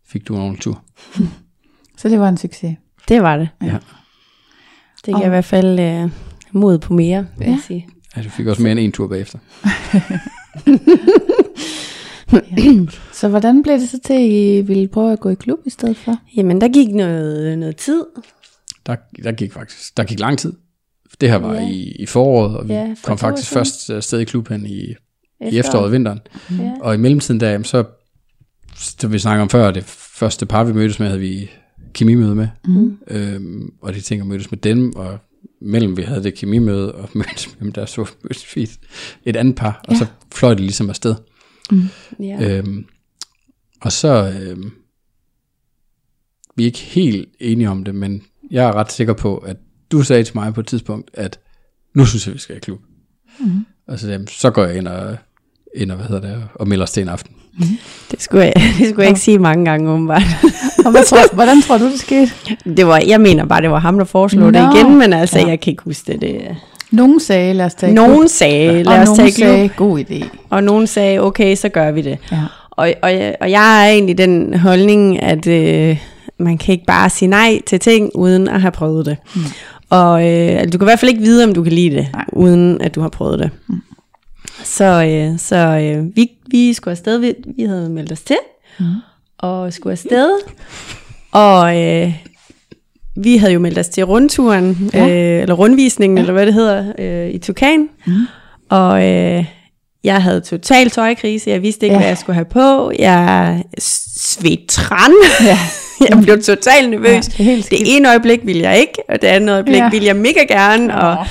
fik 0.06 0.28
du 0.28 0.34
en 0.34 0.40
ordentlig 0.40 0.60
tur. 0.62 0.84
Så 1.98 2.08
det 2.08 2.20
var 2.20 2.28
en 2.28 2.36
succes. 2.36 2.76
Det 3.08 3.22
var 3.22 3.36
det. 3.36 3.48
Ja. 3.62 3.78
Det 5.06 5.14
giver 5.14 5.26
i 5.26 5.28
hvert 5.28 5.44
fald 5.44 5.80
øh, 5.80 6.10
mod 6.52 6.78
på 6.78 6.94
mere, 6.94 7.26
vil 7.38 7.44
ja. 7.46 7.50
jeg 7.50 7.60
sige. 7.66 7.88
ja, 8.16 8.22
du 8.22 8.28
fik 8.28 8.46
også 8.46 8.62
mere 8.62 8.72
end 8.72 8.80
en 8.80 8.92
tur 8.92 9.08
bagefter. 9.08 9.38
Så 13.12 13.28
hvordan 13.28 13.62
blev 13.62 13.78
det 13.78 13.88
så 13.88 13.98
til, 14.04 14.12
at 14.14 14.20
I 14.20 14.60
ville 14.60 14.88
prøve 14.88 15.12
at 15.12 15.20
gå 15.20 15.28
i 15.28 15.34
klub 15.34 15.58
i 15.66 15.70
stedet 15.70 15.96
for? 15.96 16.16
Jamen, 16.36 16.60
der 16.60 16.68
gik 16.68 16.94
noget, 16.94 17.58
noget 17.58 17.76
tid. 17.76 18.04
Der, 18.86 18.96
der 19.24 19.32
gik 19.32 19.52
faktisk 19.52 19.96
der 19.96 20.04
gik 20.04 20.20
lang 20.20 20.38
tid. 20.38 20.52
Det 21.20 21.30
her 21.30 21.36
var 21.36 21.54
Ja. 21.54 21.60
ja. 21.60 21.68
i, 21.68 21.96
i 21.98 22.06
foråret, 22.06 22.56
og 22.56 22.68
vi 22.68 22.72
Ja, 22.72 22.80
ja, 22.84 22.94
kom 23.02 23.18
faktisk 23.18 23.50
først 23.50 23.90
afsted 23.90 24.18
i 24.20 24.24
klubben 24.24 24.66
i, 24.66 24.94
i 25.40 25.44
Efterår. 25.44 25.58
efteråret 25.60 25.84
og 25.86 25.92
vinteren. 25.92 26.20
Ja. 26.58 26.72
Og 26.80 26.94
i 26.94 26.98
mellemtiden 26.98 27.40
der, 27.40 27.62
så, 27.62 27.84
som 28.76 29.12
vi 29.12 29.18
snakker 29.18 29.42
om 29.42 29.48
før, 29.50 29.70
det 29.70 29.84
første 29.84 30.46
par, 30.46 30.64
vi 30.64 30.72
mødtes 30.72 30.98
med, 30.98 31.06
havde 31.06 31.20
vi 31.20 31.50
kemimøde 31.92 32.34
med. 32.34 32.48
Mm. 32.64 32.98
Øhm, 33.08 33.72
og 33.82 33.94
de 33.94 34.00
tænker 34.00 34.24
mødtes 34.24 34.50
med 34.50 34.58
dem, 34.58 34.96
og 34.96 35.18
mellem 35.60 35.96
vi 35.96 36.02
havde 36.02 36.22
det 36.22 36.34
kemimøde, 36.34 36.94
og 36.94 37.08
mødtes 37.18 37.48
med 37.48 37.60
dem, 37.60 37.72
der 37.72 37.86
så 37.86 38.10
mødtes 38.22 38.56
vi 38.56 38.62
et, 38.62 38.78
et 39.24 39.36
andet 39.36 39.56
par, 39.56 39.80
og 39.88 39.92
Ja. 39.92 39.98
så 39.98 40.06
fløj 40.34 40.50
det 40.50 40.60
ligesom 40.60 40.88
afsted. 40.88 41.14
Ja. 42.20 42.58
Øhm, 42.58 42.84
og 43.80 43.92
så, 43.92 44.32
øhm, 44.40 44.70
vi 46.56 46.62
er 46.62 46.66
ikke 46.66 46.78
helt 46.78 47.28
enige 47.40 47.70
om 47.70 47.84
det, 47.84 47.94
men 47.94 48.22
jeg 48.50 48.64
er 48.68 48.72
ret 48.72 48.92
sikker 48.92 49.12
på, 49.14 49.36
at 49.38 49.56
du 49.92 50.02
sagde 50.02 50.24
til 50.24 50.36
mig 50.36 50.54
på 50.54 50.60
et 50.60 50.66
tidspunkt, 50.66 51.10
at 51.14 51.40
nu 51.94 52.04
synes 52.06 52.26
jeg, 52.26 52.34
vi 52.34 52.38
skal 52.38 52.56
i 52.56 52.60
klub. 52.60 52.80
Mm. 53.40 53.64
Og 53.88 53.98
så, 53.98 54.08
jamen, 54.10 54.26
så 54.26 54.50
går 54.50 54.64
jeg 54.64 54.76
ind 54.76 54.88
og, 54.88 55.16
ind 55.76 55.90
og, 55.90 55.96
hvad 55.96 56.06
hedder 56.06 56.20
det, 56.28 56.42
og 56.54 56.68
melder 56.68 56.82
os 56.84 56.90
til 56.90 57.02
en 57.02 57.08
aften. 57.08 57.34
Det 58.10 58.22
skulle 58.22 58.44
jeg, 58.44 58.52
det 58.78 58.88
skulle 58.88 59.02
jeg 59.02 59.08
ikke 59.08 59.20
sige 59.20 59.38
mange 59.38 59.64
gange, 59.64 59.90
åbenbart. 59.90 60.22
Og 60.84 60.90
hvad 60.90 61.04
tror, 61.04 61.18
hvordan 61.34 61.62
tror 61.62 61.78
du, 61.78 61.84
det 61.90 62.00
skete? 62.00 62.30
Det 62.76 62.86
var, 62.86 63.02
jeg 63.06 63.20
mener 63.20 63.44
bare, 63.44 63.62
det 63.62 63.70
var 63.70 63.78
ham, 63.78 63.98
der 63.98 64.04
foreslog 64.04 64.54
det 64.54 64.62
Nå. 64.62 64.70
igen, 64.76 64.98
men 64.98 65.12
altså, 65.12 65.38
Ja. 65.38 65.46
jeg 65.48 65.60
kan 65.60 65.70
ikke 65.70 65.82
huske 65.82 66.12
det. 66.12 66.20
det. 66.20 66.56
Nogen 66.90 67.20
sagde, 67.20 67.52
lad 67.54 67.64
os 67.66 67.74
tage 67.74 67.92
i 67.92 67.94
klub. 67.94 68.06
Nogen 68.08 68.28
sagde, 68.28 68.82
lad 68.82 68.98
os 68.98 69.06
nogen 69.06 69.16
tage 69.18 69.32
sagde, 69.32 69.68
god 69.68 69.98
idé. 70.00 70.24
Og 70.50 70.64
nogen 70.64 70.86
sagde, 70.86 71.18
okay, 71.20 71.54
så 71.56 71.68
gør 71.68 71.90
vi 71.90 72.02
det. 72.02 72.18
Ja. 72.32 72.38
Og, 72.70 72.92
og, 73.02 73.12
jeg- 73.12 73.34
og 73.40 73.50
jeg 73.50 73.84
er 73.86 73.90
egentlig 73.92 74.18
den 74.18 74.54
holdning, 74.58 75.22
at 75.22 75.46
øh, 75.46 75.98
man 76.38 76.58
kan 76.58 76.72
ikke 76.72 76.84
bare 76.86 77.10
sige 77.10 77.28
nej 77.28 77.60
til 77.66 77.80
ting, 77.80 78.10
uden 78.14 78.48
at 78.48 78.60
have 78.60 78.70
prøvet 78.72 79.06
det. 79.06 79.16
Mm. 79.36 79.40
Og 79.94 80.20
øh, 80.26 80.60
altså, 80.60 80.70
du 80.70 80.78
kan 80.78 80.84
i 80.84 80.88
hvert 80.90 80.98
fald 81.00 81.10
ikke 81.10 81.22
vide, 81.22 81.44
om 81.44 81.54
du 81.54 81.62
kan 81.62 81.72
lide 81.72 81.96
det, 81.96 82.08
Nej. 82.12 82.24
uden 82.32 82.80
at 82.80 82.94
du 82.94 83.00
har 83.00 83.08
prøvet 83.08 83.38
det. 83.38 83.50
Mm. 83.68 83.80
Så, 84.64 84.84
øh, 84.84 85.38
så 85.38 85.56
øh, 85.56 86.16
vi, 86.16 86.30
vi 86.50 86.72
skulle 86.72 86.92
afsted, 86.92 87.18
vi, 87.18 87.34
vi 87.56 87.62
havde 87.64 87.90
meldt 87.90 88.12
os 88.12 88.20
til, 88.20 88.36
mm. 88.80 88.84
og 89.38 89.72
skulle 89.72 89.92
afsted. 89.92 90.30
Og 91.32 91.82
øh, 91.82 92.14
vi 93.16 93.36
havde 93.36 93.52
jo 93.52 93.58
meldt 93.60 93.78
os 93.78 93.88
til 93.88 94.04
rundturen, 94.04 94.90
Ja. 94.94 95.08
øh, 95.08 95.42
eller 95.42 95.54
rundvisningen, 95.54 96.16
ja. 96.18 96.22
eller 96.22 96.32
hvad 96.32 96.46
det 96.46 96.54
hedder, 96.54 96.92
øh, 96.98 97.30
i 97.30 97.38
Tukan. 97.38 97.88
Mm. 98.06 98.12
Og 98.70 99.08
øh, 99.10 99.44
jeg 100.04 100.22
havde 100.22 100.40
total 100.40 100.90
tøjkrise, 100.90 101.50
jeg 101.50 101.62
vidste 101.62 101.86
ikke, 101.86 101.94
Ja. 101.94 101.98
ja. 101.98 102.02
hvad 102.02 102.08
jeg 102.10 102.18
skulle 102.18 102.34
have 102.34 102.44
på. 102.44 102.92
Jeg 102.98 103.62
svedte 103.78 104.66
træn. 104.68 105.12
Ja. 105.44 105.58
jeg 106.10 106.18
blev 106.22 106.42
totalt 106.42 106.90
nervøs. 106.90 107.38
Ja, 107.38 107.44
det 107.44 107.58
er 107.58 107.62
det 107.70 107.96
ene 107.96 108.08
øjeblik 108.08 108.40
ville 108.44 108.62
jeg 108.62 108.78
ikke, 108.78 108.92
og 109.08 109.22
det 109.22 109.28
andet 109.28 109.52
øjeblik 109.52 109.76
Ja. 109.76 109.88
ville 109.90 110.06
jeg 110.06 110.16
mega 110.16 110.40
gerne. 110.48 111.00
Og, 111.00 111.26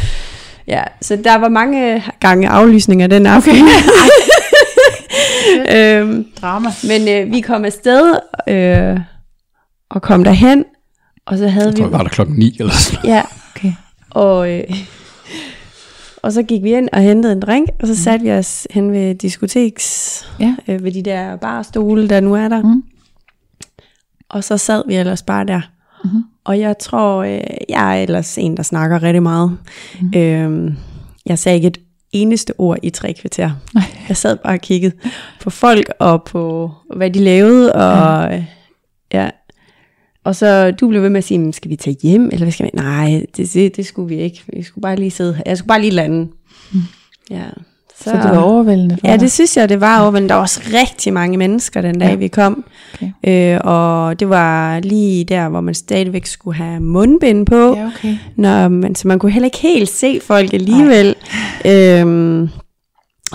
ja, 0.68 0.84
så 1.02 1.16
der 1.24 1.36
var 1.36 1.50
mange 1.50 2.04
gange 2.20 2.50
aflysninger 2.50 3.08
den 3.08 3.26
aften. 3.26 3.56
øhm, 5.76 6.26
Drama. 6.42 6.70
men 6.88 7.08
øh, 7.08 7.32
vi 7.32 7.42
kom 7.42 7.66
afsted 7.66 8.16
øh, 8.48 9.00
og 9.90 10.02
kom 10.02 10.24
derhen, 10.24 10.66
og 11.26 11.38
så 11.38 11.48
havde 11.48 11.66
Jeg 11.68 11.74
vi... 11.74 11.80
tror, 11.82 11.88
vi 11.88 11.92
var 11.94 12.02
der 12.04 12.10
klokken 12.10 12.36
9 12.36 12.56
eller 12.60 12.74
sådan 12.74 13.00
noget. 13.04 13.16
Ja, 13.16 13.22
Okay. 13.56 13.72
og, 14.10 14.52
øh, 14.52 14.64
og 16.24 16.32
så 16.34 16.44
gik 16.44 16.64
vi 16.64 16.72
ind 16.74 16.90
og 16.94 17.02
hentede 17.02 17.34
en 17.34 17.40
drink, 17.40 17.70
og 17.82 17.88
så 17.88 18.04
satte 18.04 18.26
vi 18.26 18.32
os 18.32 18.68
hen 18.72 18.92
ved 18.92 19.16
diskoteks, 19.16 20.26
Ja. 20.40 20.56
øh, 20.68 20.84
ved 20.84 20.92
de 20.92 21.04
der 21.04 21.36
barstole, 21.36 22.10
der 22.10 22.20
nu 22.20 22.34
er 22.36 22.48
der. 22.48 22.62
Mm. 22.62 22.84
Og 24.34 24.44
så 24.44 24.58
sad 24.58 24.84
vi 24.88 24.96
ellers 24.96 25.24
bare 25.24 25.46
der. 25.46 25.62
Mm-hmm. 26.04 26.24
Og 26.44 26.60
jeg 26.60 26.78
tror, 26.78 27.24
øh, 27.24 27.40
jeg 27.70 27.98
er 27.98 28.02
ellers 28.04 28.38
en, 28.38 28.58
der 28.58 28.64
snakker 28.64 29.04
rigtig 29.04 29.24
meget. 29.24 29.58
Mm. 30.02 30.12
Øhm, 30.20 30.76
jeg 31.26 31.40
sagde 31.40 31.56
ikke 31.56 31.68
et 31.68 31.78
eneste 32.12 32.54
ord 32.58 32.78
i 32.84 32.90
tre 32.90 33.14
kvarter. 33.14 33.52
Nej. 33.74 33.84
Jeg 34.08 34.18
sad 34.18 34.38
bare 34.38 34.54
og 34.54 34.60
kiggede 34.62 34.96
på 35.42 35.50
folk 35.50 35.90
og 36.00 36.24
på, 36.24 36.72
hvad 36.96 37.12
de 37.12 37.20
lavede. 37.20 37.74
Og, 37.74 38.32
ja. 38.32 38.44
ja. 39.14 39.30
Og 40.24 40.36
så 40.36 40.72
du 40.72 40.88
blev 40.88 41.02
ved 41.02 41.10
med 41.10 41.18
at 41.18 41.24
sige, 41.24 41.38
"Men 41.40 41.54
skal 41.54 41.72
vi 41.72 41.76
tage 41.76 41.98
hjem? 42.04 42.26
Eller 42.26 42.46
hvad 42.46 42.52
skal 42.52 42.66
vi? 42.66 42.70
Nej, 42.74 43.26
det, 43.38 43.54
det, 43.54 43.76
det 43.76 43.86
skulle 43.86 44.16
vi 44.16 44.22
ikke. 44.22 44.44
Vi 44.54 44.64
skulle 44.64 44.82
bare 44.82 44.96
lige 44.96 45.12
sidde 45.12 45.34
her. 45.34 45.44
Jeg 45.46 45.58
skulle 45.58 45.68
bare 45.68 45.82
lige 45.82 45.92
lande. 45.92 46.28
Mm. 46.74 46.80
Ja. 47.32 47.46
Så 48.12 48.12
det 48.12 48.24
var 48.24 48.38
overvældende 48.38 48.98
for 49.00 49.08
Ja, 49.08 49.14
dig. 49.14 49.20
det 49.20 49.32
synes 49.32 49.58
jeg, 49.58 49.70
det 49.70 49.82
var 49.82 50.12
men 50.12 50.30
Der 50.30 50.36
var 50.36 50.42
også 50.42 50.62
rigtig 50.74 51.14
mange 51.14 51.38
mennesker 51.38 51.82
den 51.82 52.00
dag, 52.00 52.10
Ja. 52.10 52.16
vi 52.16 52.28
kom. 52.28 52.66
Okay. 52.94 53.56
Øh, 53.56 53.62
og 53.64 54.20
det 54.20 54.30
var 54.30 54.80
lige 54.80 55.24
der, 55.26 55.50
hvor 55.50 55.62
man 55.62 55.74
stadigvæk 55.74 56.26
skulle 56.26 56.58
have 56.58 56.80
mundbind 56.80 57.46
på. 57.46 57.76
Ja, 57.76 57.86
okay. 57.88 58.16
Når 58.36 58.68
man, 58.68 58.96
så 58.96 59.08
man 59.08 59.20
kunne 59.20 59.32
heller 59.32 59.46
ikke 59.48 59.58
helt 59.58 59.90
se 59.90 60.20
folk 60.24 60.54
alligevel. 60.54 61.16
Øhm, 61.66 62.50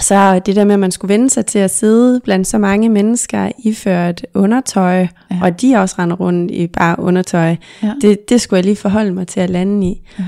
så 0.01 0.39
det 0.47 0.57
der 0.57 0.65
med, 0.65 0.73
at 0.75 0.79
man 0.81 0.91
skulle 0.91 1.15
vende 1.15 1.31
sig 1.31 1.47
til 1.47 1.59
at 1.59 1.71
sidde 1.75 2.21
blandt 2.25 2.47
så 2.49 2.59
mange 2.59 2.89
mennesker 2.89 3.49
iført 3.65 4.27
undertøj, 4.35 4.99
Ja. 5.01 5.07
ja. 5.31 5.37
og 5.43 5.61
de 5.61 5.77
også 5.77 5.95
render 5.99 6.17
rundt 6.17 6.51
i 6.51 6.67
bare 6.67 6.99
undertøj, 6.99 7.57
Ja. 7.83 7.93
det, 8.01 8.29
det 8.29 8.41
skulle 8.41 8.59
jeg 8.59 8.65
lige 8.65 8.77
forholde 8.77 9.13
mig 9.13 9.27
til 9.27 9.41
at 9.41 9.51
lande 9.51 9.87
i. 9.87 10.09
Ja. 10.19 10.25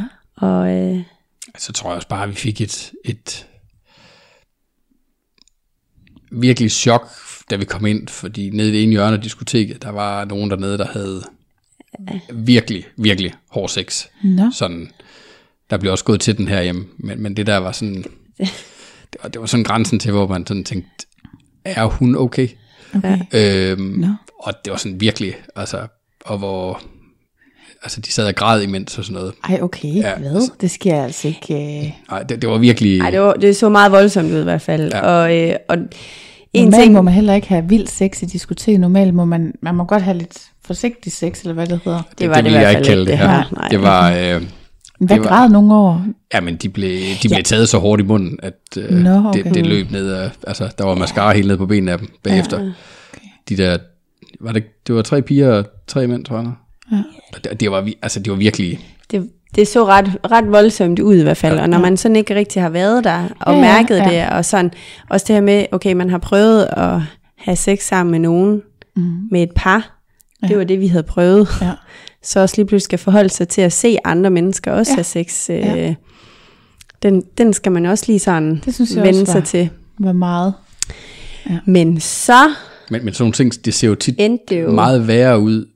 Og 0.47 0.71
øh, 0.73 0.99
Så 1.59 1.73
tror 1.73 1.91
jeg 1.91 1.97
også 1.97 2.09
bare, 2.09 2.23
at 2.23 2.29
vi 2.31 2.35
fik 2.35 2.61
et, 2.61 2.91
et 3.05 3.47
virkelig 6.31 6.71
chok, 6.71 7.09
da 7.51 7.57
vi 7.57 7.65
kom 7.65 7.87
ind, 7.87 8.09
fordi 8.09 8.51
nede 8.51 8.69
i 8.69 8.73
det 8.73 8.83
ene 8.83 8.93
hjørne 8.93 9.17
af 9.17 9.23
diskoteket, 9.23 9.83
der 9.83 9.91
var 9.91 10.25
nogen 10.25 10.51
dernede, 10.51 10.79
der 10.79 10.87
havde 10.87 11.23
virkelig, 12.33 12.87
virkelig 12.97 13.35
hård 13.49 13.69
sex. 13.69 14.07
Nå. 14.25 14.51
Sådan, 14.55 14.91
der 15.71 15.79
blev 15.79 15.93
også 15.93 16.05
gået 16.05 16.21
til 16.21 16.39
den 16.39 16.49
her 16.49 16.63
hjem, 16.63 16.95
men, 16.99 17.23
men 17.23 17.37
det 17.37 17.47
der 17.47 17.57
var 17.57 17.73
sådan, 17.73 18.05
det 19.13 19.17
var, 19.23 19.29
det 19.29 19.41
var 19.41 19.47
sådan 19.47 19.65
grænsen 19.65 19.99
til, 19.99 20.13
hvor 20.13 20.27
man 20.27 20.47
sådan 20.47 20.65
tænkte, 20.65 21.07
er 21.65 21.85
hun 21.85 22.17
okay? 22.17 22.49
Okay. 22.95 23.19
Øhm, 23.35 23.83
Nå. 23.83 24.07
Og 24.39 24.53
det 24.65 24.71
var 24.71 24.77
sådan 24.77 25.01
virkelig, 25.01 25.35
altså, 25.57 25.87
og 26.25 26.39
hvor, 26.39 26.83
altså 27.83 28.01
de 28.01 28.13
sad 28.13 28.27
og 28.27 28.35
græd 28.35 28.63
imens 28.63 28.99
og 28.99 29.05
sådan 29.05 29.21
noget. 29.21 29.35
Ej, 29.49 29.59
okay. 29.63 29.95
Ja. 29.95 30.19
Hvad? 30.19 30.51
Det 30.61 30.71
sker 30.71 31.05
altså 31.05 31.29
ikke. 31.29 31.55
Øh... 31.55 31.93
Nej, 32.11 32.23
det, 32.23 32.43
det 32.43 32.51
var 32.51 32.59
virkelig, 32.59 33.01
ej, 33.01 33.11
det, 33.11 33.21
var, 33.21 33.33
det 33.33 33.57
så 33.57 33.69
meget 33.69 33.93
voldsomt 33.93 34.33
ud 34.33 34.41
i 34.41 34.45
hvert 34.45 34.63
fald. 34.63 34.93
Ja. 34.93 35.01
Og, 35.01 35.37
øh, 35.37 35.57
og 35.69 35.77
en 36.53 36.65
Normalt 36.65 36.83
ting, 36.83 36.93
må 36.93 37.03
man 37.03 37.15
heller 37.15 37.35
ikke 37.35 37.49
have 37.49 37.69
vild 37.69 37.87
sex 37.87 38.23
i 38.23 38.25
diskotek. 38.27 38.81
Normalt 38.81 39.15
må 39.15 39.25
man, 39.25 39.55
man 39.63 39.75
må 39.75 39.85
godt 39.85 40.03
have 40.03 40.19
lidt 40.19 40.39
forsigtig 40.65 41.13
sex, 41.13 41.41
eller 41.43 41.55
hvad 41.55 41.67
det 41.67 41.81
hedder. 41.85 42.03
Det 42.19 42.29
var 42.29 42.35
det, 42.35 42.45
vil 42.45 42.51
i 42.51 42.55
hvert 42.55 42.63
jeg 42.63 42.73
fald 42.75 42.79
ikke 42.85 42.89
kalde 42.89 43.01
det 43.01 43.09
det 43.09 43.19
her. 43.19 43.29
her. 43.29 43.45
Nej. 43.57 43.69
Det 43.69 43.83
var, 43.83 44.11
øh, 44.11 44.17
Hvad 45.01 45.09
det 45.17 45.21
var- 45.25 45.29
græd 45.29 45.49
nogle 45.49 45.75
år? 45.75 46.05
Ja, 46.35 46.41
men 46.41 46.57
de 46.57 46.69
blev, 46.69 47.01
de 47.23 47.29
blev 47.29 47.43
taget 47.45 47.69
så 47.69 47.79
hårdt 47.79 48.03
i 48.03 48.05
munden, 48.05 48.39
at 48.43 48.55
øh, 48.79 48.91
Nå, 48.99 49.29
okay. 49.29 49.45
det, 49.45 49.55
det 49.55 49.67
løb 49.67 49.91
ned 49.91 50.13
af, 50.13 50.31
altså 50.47 50.69
der 50.79 50.85
var 50.85 50.95
mascara 50.95 51.33
helt 51.35 51.47
ned 51.49 51.57
på 51.57 51.67
benene 51.67 51.93
af 51.93 51.99
dem 51.99 52.09
bagefter. 52.23 52.59
Ja, 52.63 52.65
okay. 53.13 53.21
De 53.49 53.57
der, 53.57 53.79
var 54.41 54.53
det, 54.53 54.65
det 54.87 54.95
var 54.95 55.03
tre 55.03 55.23
piger 55.23 55.53
og 55.53 55.65
tre 55.87 56.07
mænd, 56.07 56.25
tror 56.25 56.37
jeg. 56.37 56.53
Ja. 56.93 57.03
Og 57.37 57.45
det, 57.45 57.61
det, 57.61 57.71
var, 57.71 57.81
vi- 57.81 57.97
altså, 58.03 58.21
det 58.21 58.31
var 58.31 58.37
virkelig, 58.37 58.81
Det, 59.11 59.29
det 59.55 59.69
så 59.69 59.85
ret, 59.87 60.19
ret 60.31 60.53
voldsomt 60.53 60.99
ud 60.99 61.15
i 61.17 61.23
hvert 61.23 61.37
fald, 61.37 61.59
og 61.59 61.69
når 61.69 61.79
man 61.79 61.97
sådan 61.97 62.17
ikke 62.17 62.35
rigtig 62.35 62.63
har 62.63 62.69
været 62.71 63.05
der 63.05 63.29
og 63.41 63.53
Ja, 63.55 63.59
ja, 63.61 63.65
mærket 63.65 63.97
ja. 63.97 64.11
det, 64.27 64.33
og 64.37 64.45
sådan, 64.45 64.71
også 65.11 65.25
det 65.29 65.35
her 65.37 65.41
med, 65.43 65.67
okay, 65.73 65.93
man 65.93 66.11
har 66.11 66.19
prøvet 66.19 66.65
at 66.73 67.01
have 67.39 67.57
sex 67.57 67.81
sammen 67.83 68.11
med 68.11 68.19
nogen, 68.19 68.63
Mm. 68.97 69.03
med 69.31 69.43
et 69.43 69.51
par, 69.57 70.01
Ja. 70.43 70.49
det 70.49 70.59
var 70.59 70.65
det, 70.65 70.81
vi 70.81 70.87
havde 70.87 71.03
prøvet, 71.03 71.49
Ja. 71.63 71.71
så 72.23 72.41
også 72.41 72.55
lige 72.57 72.67
pludselig 72.67 72.85
skal 72.85 72.99
forholde 72.99 73.29
sig 73.29 73.49
til 73.49 73.61
at 73.61 73.73
se 73.73 73.97
andre 74.05 74.31
mennesker 74.31 74.73
også 74.73 74.91
Ja. 74.91 74.93
ja. 74.93 74.97
have 74.97 75.05
sex. 75.05 75.51
Øh, 75.51 75.57
Ja. 75.59 75.95
den, 77.03 77.23
den 77.39 77.53
skal 77.53 77.73
man 77.73 77.87
også 77.87 78.05
lige 78.07 78.19
sådan 78.19 78.63
Det 78.65 78.75
synes 78.75 78.95
jeg 78.95 79.03
vende 79.05 79.21
også 79.21 79.33
sig 79.33 79.41
var- 79.41 79.47
til. 79.47 79.69
Hvor 79.99 80.13
meget? 80.13 80.55
Men 81.67 82.01
så 82.01 82.49
men, 82.91 83.05
men 83.05 83.15
sådan 83.15 83.23
nogle 83.23 83.33
ting, 83.33 83.65
det 83.65 83.75
ser 83.75 83.89
jo 83.89 83.95
tit 83.95 84.21
jo... 84.53 84.71
meget 84.71 85.07
værre 85.09 85.41
ud, 85.41 85.67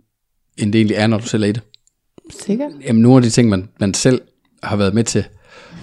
end 0.59 0.73
det 0.73 0.79
egentlig 0.79 0.97
er, 0.97 1.07
når 1.07 1.19
du 1.19 1.27
selv 1.27 1.43
er 1.43 1.47
i 1.47 1.53
det. 1.53 1.63
Sikkert. 2.47 2.71
Jamen 2.87 3.03
nogle 3.03 3.17
af 3.17 3.23
de 3.23 3.31
ting, 3.31 3.49
man, 3.49 3.69
man 3.81 3.95
selv 3.95 4.21
har 4.63 4.77
været 4.77 4.95
med 4.95 5.05
til, 5.05 5.25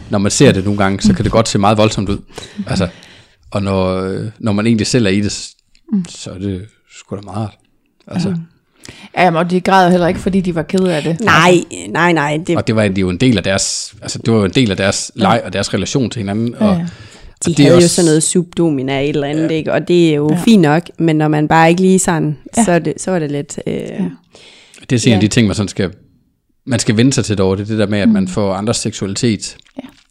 når 0.09 0.17
man 0.17 0.31
ser 0.31 0.51
det 0.51 0.63
nogle 0.65 0.77
gange, 0.83 1.01
så 1.01 1.13
kan 1.13 1.23
det 1.23 1.31
godt 1.31 1.47
se 1.47 1.57
meget 1.59 1.77
voldsomt 1.77 2.09
ud. 2.09 2.17
Altså, 2.67 2.87
og 3.51 3.63
når, 3.63 4.01
øh, 4.01 4.27
når 4.39 4.51
man 4.51 4.65
egentlig 4.67 4.87
selv 4.87 5.05
er 5.05 5.09
i 5.09 5.21
det, 5.21 5.31
så 6.09 6.29
er 6.31 6.37
det 6.37 6.65
sgu 6.99 7.15
da 7.15 7.21
meget 7.21 7.37
rart. 7.37 7.53
Altså, 8.07 8.29
ja. 8.29 8.35
Ja, 9.17 9.23
jamen, 9.23 9.37
og 9.37 9.51
de 9.51 9.61
græd 9.61 9.91
heller 9.91 10.07
ikke, 10.07 10.19
fordi 10.19 10.41
de 10.41 10.55
var 10.55 10.63
kede 10.63 10.95
af 10.95 11.03
det. 11.03 11.19
Nej, 11.19 11.53
nej, 11.89 12.13
nej. 12.13 12.39
Det, 12.47 12.57
Og 12.57 12.67
det 12.67 12.75
var 12.75 12.87
det 12.87 12.97
er 12.97 13.01
jo 13.01 13.09
en 13.09 13.17
del 13.17 13.37
af 13.37 13.43
deres, 13.43 13.95
altså 14.01 14.17
det 14.25 14.33
var 14.33 14.39
jo 14.39 14.45
en 14.45 14.51
del 14.51 14.71
af 14.71 14.77
deres 14.77 15.11
leg 15.15 15.41
og 15.45 15.53
deres 15.53 15.73
relation 15.73 16.09
til 16.09 16.19
hinanden. 16.19 16.55
Og, 16.55 16.61
Ja, 16.61 16.67
ja. 16.73 16.77
de 16.79 16.83
og 17.45 17.45
det 17.45 17.59
er 17.59 17.63
havde 17.63 17.69
jo 17.71 17.75
også- 17.77 17.87
sådan 17.95 18.05
noget 18.05 18.23
subdomina 18.23 19.03
et 19.03 19.09
eller 19.09 19.27
andet, 19.27 19.43
ja. 19.51 19.55
ikke? 19.55 19.73
og 19.73 19.87
det 19.87 20.09
er 20.11 20.15
jo 20.15 20.31
ja. 20.31 20.41
fint 20.45 20.61
nok, 20.61 20.83
men 20.99 21.15
når 21.15 21.27
man 21.27 21.47
bare 21.47 21.69
ikke 21.69 21.81
lige 21.81 21.99
sådan, 21.99 22.37
Ja. 22.57 22.61
ja. 22.61 22.65
så, 22.65 22.71
er 22.71 22.79
det, 22.79 22.93
så 22.97 23.11
var 23.11 23.19
det 23.19 23.31
lidt... 23.31 23.59
Øh, 23.67 23.73
ja. 23.73 23.79
Det 24.89 24.95
er 24.95 24.99
sådan 24.99 25.11
en 25.13 25.17
af 25.17 25.21
Ja. 25.21 25.25
de 25.25 25.27
ting, 25.27 25.47
man 25.47 25.55
sådan 25.55 25.67
skal, 25.67 25.91
man 26.65 26.79
skal 26.79 26.97
vende 26.97 27.13
sig 27.13 27.25
til 27.25 27.37
det 27.37 27.45
over. 27.45 27.55
Det 27.55 27.63
er 27.63 27.67
det 27.67 27.79
der 27.79 27.87
med, 27.87 27.99
at 27.99 28.09
man 28.09 28.27
får 28.27 28.53
andres 28.53 28.77
seksualitet 28.77 29.57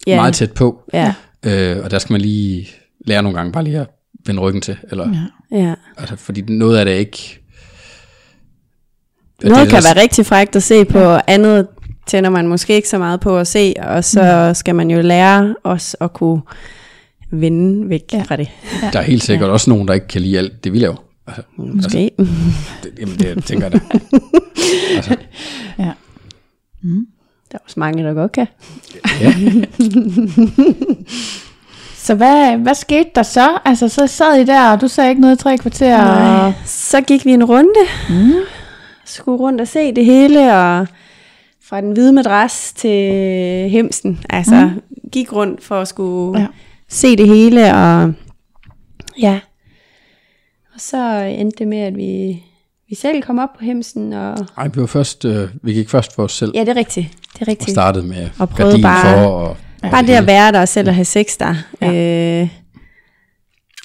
Ja. 0.07 0.17
meget 0.17 0.35
tæt 0.35 0.53
på. 0.53 0.83
Ja, 0.93 1.15
Øh, 1.47 1.85
og 1.85 1.91
der 1.91 1.99
skal 1.99 2.13
man 2.13 2.21
lige 2.21 2.69
lære 3.07 3.23
nogle 3.23 3.39
gange 3.39 3.53
bare 3.53 3.65
lige 3.65 3.79
at 3.81 3.87
vende 4.27 4.41
ryggen 4.43 4.63
til. 4.63 4.77
Eller, 4.91 5.29
ja. 5.53 5.59
ja. 5.59 5.75
altså, 5.99 6.17
fordi 6.17 6.41
noget 6.41 6.79
af 6.79 6.85
det 6.85 6.93
ikke... 6.93 7.41
Noget 9.43 9.57
det 9.57 9.67
er 9.67 9.71
kan 9.71 9.83
være 9.95 10.03
rigtig 10.03 10.27
frækt 10.27 10.57
at 10.57 10.63
se 10.63 10.85
på, 10.85 11.19
andet 11.27 11.67
tænder 12.07 12.31
man 12.31 12.47
måske 12.49 12.75
ikke 12.75 12.89
så 12.89 12.99
meget 12.99 13.21
på 13.21 13.39
at 13.39 13.47
se, 13.47 13.75
og 13.83 14.05
så 14.05 14.47
mm. 14.49 14.55
skal 14.55 14.75
man 14.75 14.91
jo 14.91 15.01
lære 15.01 15.55
os 15.65 15.97
at 16.01 16.13
kunne 16.13 16.41
vende 17.33 17.89
væk 17.89 18.03
Ja. 18.13 18.19
ja. 18.19 18.23
fra 18.23 18.37
det. 18.37 18.49
Der 18.93 18.99
er 18.99 19.03
helt 19.03 19.23
sikkert 19.23 19.49
ja. 19.49 19.53
også 19.53 19.71
nogen, 19.71 19.89
der 19.89 19.95
ikke 19.95 20.09
kan 20.09 20.21
lide 20.21 20.39
alt 20.39 20.65
det, 20.65 20.73
vi 20.73 20.79
laver. 20.79 20.97
Altså, 21.27 21.43
Måske. 21.57 22.11
Altså, 22.19 22.35
det, 22.83 22.93
jamen, 23.01 23.19
det 23.19 23.45
tænker 23.45 23.67
jeg 23.67 23.73
da. 23.73 23.81
altså, 24.97 25.17
Ja. 25.79 25.93
Der 26.83 27.59
er 27.59 27.63
også 27.65 27.81
mange, 27.81 28.05
der 28.05 28.15
godt 28.15 28.33
kan. 28.33 28.47
ja. 29.21 29.35
Så 32.01 32.15
hvad, 32.15 32.57
hvad 32.57 32.75
skete 32.75 33.11
der 33.15 33.23
så? 33.23 33.59
Altså, 33.65 33.89
så 33.89 34.07
sad 34.07 34.41
I 34.41 34.45
der, 34.45 34.73
og 34.73 34.81
du 34.81 34.89
sagde 34.89 35.11
ikke 35.11 35.21
noget 35.21 35.37
i 35.37 35.43
tre 35.43 35.59
kvarter. 35.59 36.05
Og... 36.05 36.55
Så 36.65 37.01
gik 37.01 37.25
vi 37.25 37.31
en 37.31 37.45
runde. 37.45 37.81
Mm. 38.09 38.33
Skulle 39.05 39.39
rundt 39.39 39.61
og 39.61 39.69
se 39.69 39.95
det 39.95 40.05
hele, 40.05 40.55
og 40.55 40.87
fra 41.63 41.81
den 41.81 41.93
hvide 41.93 42.13
madras 42.13 42.73
til 42.77 42.91
hemsen. 43.71 44.21
Altså, 44.31 44.71
mm. 44.75 45.11
gik 45.13 45.33
rundt 45.33 45.65
for 45.65 45.81
at 45.81 45.89
skulle 45.89 46.41
ja. 46.41 46.47
se 46.89 47.17
det 47.17 47.29
hele, 47.29 47.75
og 47.75 48.13
ja. 49.21 49.41
Og 50.75 50.81
så 50.81 51.35
endte 51.39 51.59
det 51.59 51.69
med, 51.69 51.79
at 51.79 51.97
vi, 51.97 52.43
vi 52.91 52.95
selv 52.95 53.23
kom 53.23 53.39
op 53.39 53.49
på 53.59 53.65
hemsen, 53.65 54.13
og 54.13 54.47
Ej, 54.57 54.69
vi, 54.69 54.81
var 54.81 54.87
først, 54.87 55.25
øh, 55.25 55.49
vi 55.63 55.73
gik 55.73 55.89
først 55.89 56.15
for 56.15 56.25
os 56.25 56.33
selv 56.33 56.53
ja, 56.55 56.61
det 56.61 56.69
er 56.69 56.77
rigtigt. 56.77 57.09
Det 57.33 57.37
er 57.41 57.41
og 57.45 57.49
rigtigt. 57.49 57.71
startede 57.71 58.07
med 58.07 58.31
Og 58.39 58.49
prøvede 58.49 58.73
gardin 58.73 58.83
bare- 58.83 59.25
for. 59.25 59.31
Og, 59.31 59.57
Bare 59.91 60.03
det 60.07 60.13
at 60.13 60.27
være 60.27 60.53
der 60.53 60.61
og 60.61 60.69
selv 60.69 60.89
at 60.89 60.95
have 60.95 61.05
sex 61.05 61.27
der. 61.39 61.55
Ja. 61.81 62.43
Øh, 62.43 62.49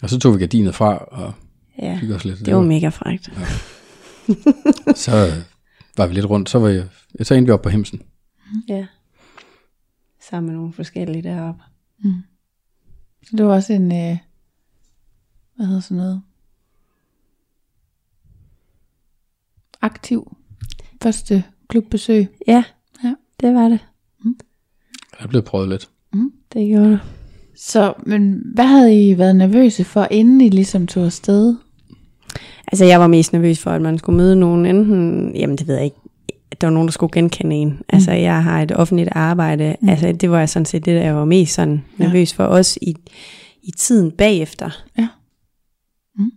og 0.04 0.10
så 0.10 0.20
tog 0.20 0.34
vi 0.34 0.40
gardinet 0.40 0.76
fra 0.76 0.98
og 0.98 1.34
ja. 1.82 1.98
fik 2.02 2.10
os 2.10 2.26
lidt. 2.26 2.46
Det 2.46 2.56
var 2.56 2.62
mega 2.62 2.90
frækt. 2.90 3.30
Så 4.96 5.12
øh, 5.28 5.44
var 5.98 6.08
vi 6.08 6.14
lidt 6.14 6.26
rundt, 6.30 6.50
så 6.50 6.60
var 6.60 6.70
jeg, 6.70 6.86
så 7.22 7.34
endte 7.34 7.46
vi 7.50 7.52
op 7.54 7.62
på 7.62 7.70
hemsen. 7.70 8.02
Ja. 8.70 8.86
Sammen 10.30 10.48
med 10.52 10.56
nogle 10.60 10.74
forskellige 10.74 11.22
deroppe. 11.24 11.62
Så 13.24 13.36
det 13.38 13.46
var 13.46 13.54
også 13.54 13.74
en, 13.74 13.92
øh, 13.92 14.18
hvad 15.56 15.66
hedder 15.66 15.82
sådan 15.82 15.98
noget? 15.98 16.22
Aktiv 19.86 20.36
første 21.04 21.44
klubbesøg. 21.70 22.28
Ja, 22.48 22.64
Ja. 23.04 23.14
det 23.40 23.54
var 23.54 23.70
det. 23.70 23.80
Der 25.18 25.24
er 25.24 25.28
blevet 25.28 25.46
prøvet 25.46 25.70
lidt. 25.70 25.90
Det 26.54 26.68
gjorde 26.68 26.90
det. 26.92 27.00
Så, 27.58 27.94
men 28.06 28.42
hvad 28.54 28.66
havde 28.66 29.10
I 29.10 29.18
været 29.18 29.36
nervøse 29.36 29.84
for, 29.84 30.08
inden 30.12 30.42
I 30.42 30.50
ligesom 30.50 30.88
tog 30.88 31.06
afsted? 31.06 31.56
Altså, 32.68 32.86
jeg 32.86 33.00
var 33.00 33.08
mest 33.08 33.34
nervøs 33.34 33.60
for, 33.60 33.72
at 33.72 33.82
man 33.82 33.98
skulle 33.98 34.18
møde 34.18 34.36
nogen, 34.36 34.66
enten, 34.66 35.36
jamen 35.36 35.58
det 35.58 35.68
ved 35.68 35.76
jeg 35.76 35.84
ikke, 35.86 35.98
der 36.62 36.68
var 36.68 36.74
nogen, 36.74 36.88
der 36.88 36.92
skulle 36.92 37.12
genkende 37.14 37.56
en. 37.56 37.80
Altså, 37.90 38.12
jeg 38.12 38.44
har 38.44 38.62
et 38.62 38.72
offentligt 38.72 39.10
arbejde. 39.12 39.76
Mm. 39.82 39.90
Altså, 39.90 40.12
det 40.12 40.32
var 40.32 40.40
jeg 40.40 40.50
sådan 40.50 40.66
set 40.66 40.86
det, 40.86 40.96
der 40.96 41.02
jeg 41.02 41.16
var 41.16 41.26
mest 41.26 41.54
sådan 41.54 41.84
nervøs 41.98 42.34
for, 42.34 42.44
også 42.44 42.80
i, 42.82 42.96
i 43.64 43.72
tiden 43.72 44.12
bagefter. 44.12 44.70
Ja. 44.98 45.08
Mm. 46.18 46.32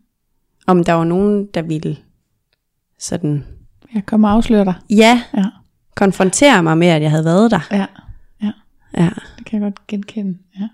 Om 0.67 0.85
der 0.85 0.93
var 0.93 1.05
nogen, 1.05 1.47
der 1.55 1.63
ville 1.63 1.97
sådan, 2.99 3.45
Jeg 3.95 4.07
kommer 4.07 4.29
og 4.29 4.35
afsløre 4.35 4.65
dig. 4.65 4.75
ja, 4.91 5.23
Ja, 5.37 5.45
konfrontere 5.95 6.63
mig 6.63 6.79
med, 6.79 6.87
at 6.89 7.03
jeg 7.03 7.11
havde 7.11 7.25
været 7.25 7.51
der. 7.51 7.61
ja, 7.71 7.87
ja. 8.43 8.53
Ja. 8.97 9.11
Det 9.39 9.47
kan 9.47 9.63
jeg 9.63 9.73
godt 9.73 9.87
genkende. 9.87 10.39
Ja. 10.61 10.69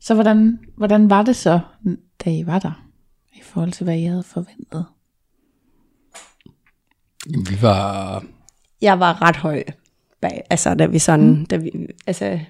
Så 0.00 0.14
hvordan, 0.14 0.58
hvordan 0.76 1.10
var 1.10 1.22
det 1.22 1.36
så, 1.36 1.60
da 2.24 2.30
I 2.30 2.46
var 2.46 2.58
der? 2.58 2.84
I 3.34 3.40
forhold 3.42 3.72
til, 3.72 3.84
hvad 3.84 3.98
I 3.98 4.04
havde 4.04 4.22
forventet? 4.22 4.84
Jamen, 7.30 7.46
vi 7.50 7.62
var... 7.62 8.24
jeg 8.82 9.00
var 9.00 9.22
ret 9.22 9.36
høj. 9.36 9.62
Bag, 10.20 10.42
altså, 10.50 10.74
da 10.74 10.86
vi 10.86 10.98
sådan, 10.98 11.26
mm. 11.26 11.46
da 11.46 11.56
vi, 11.56 11.70
altså, 12.06 12.40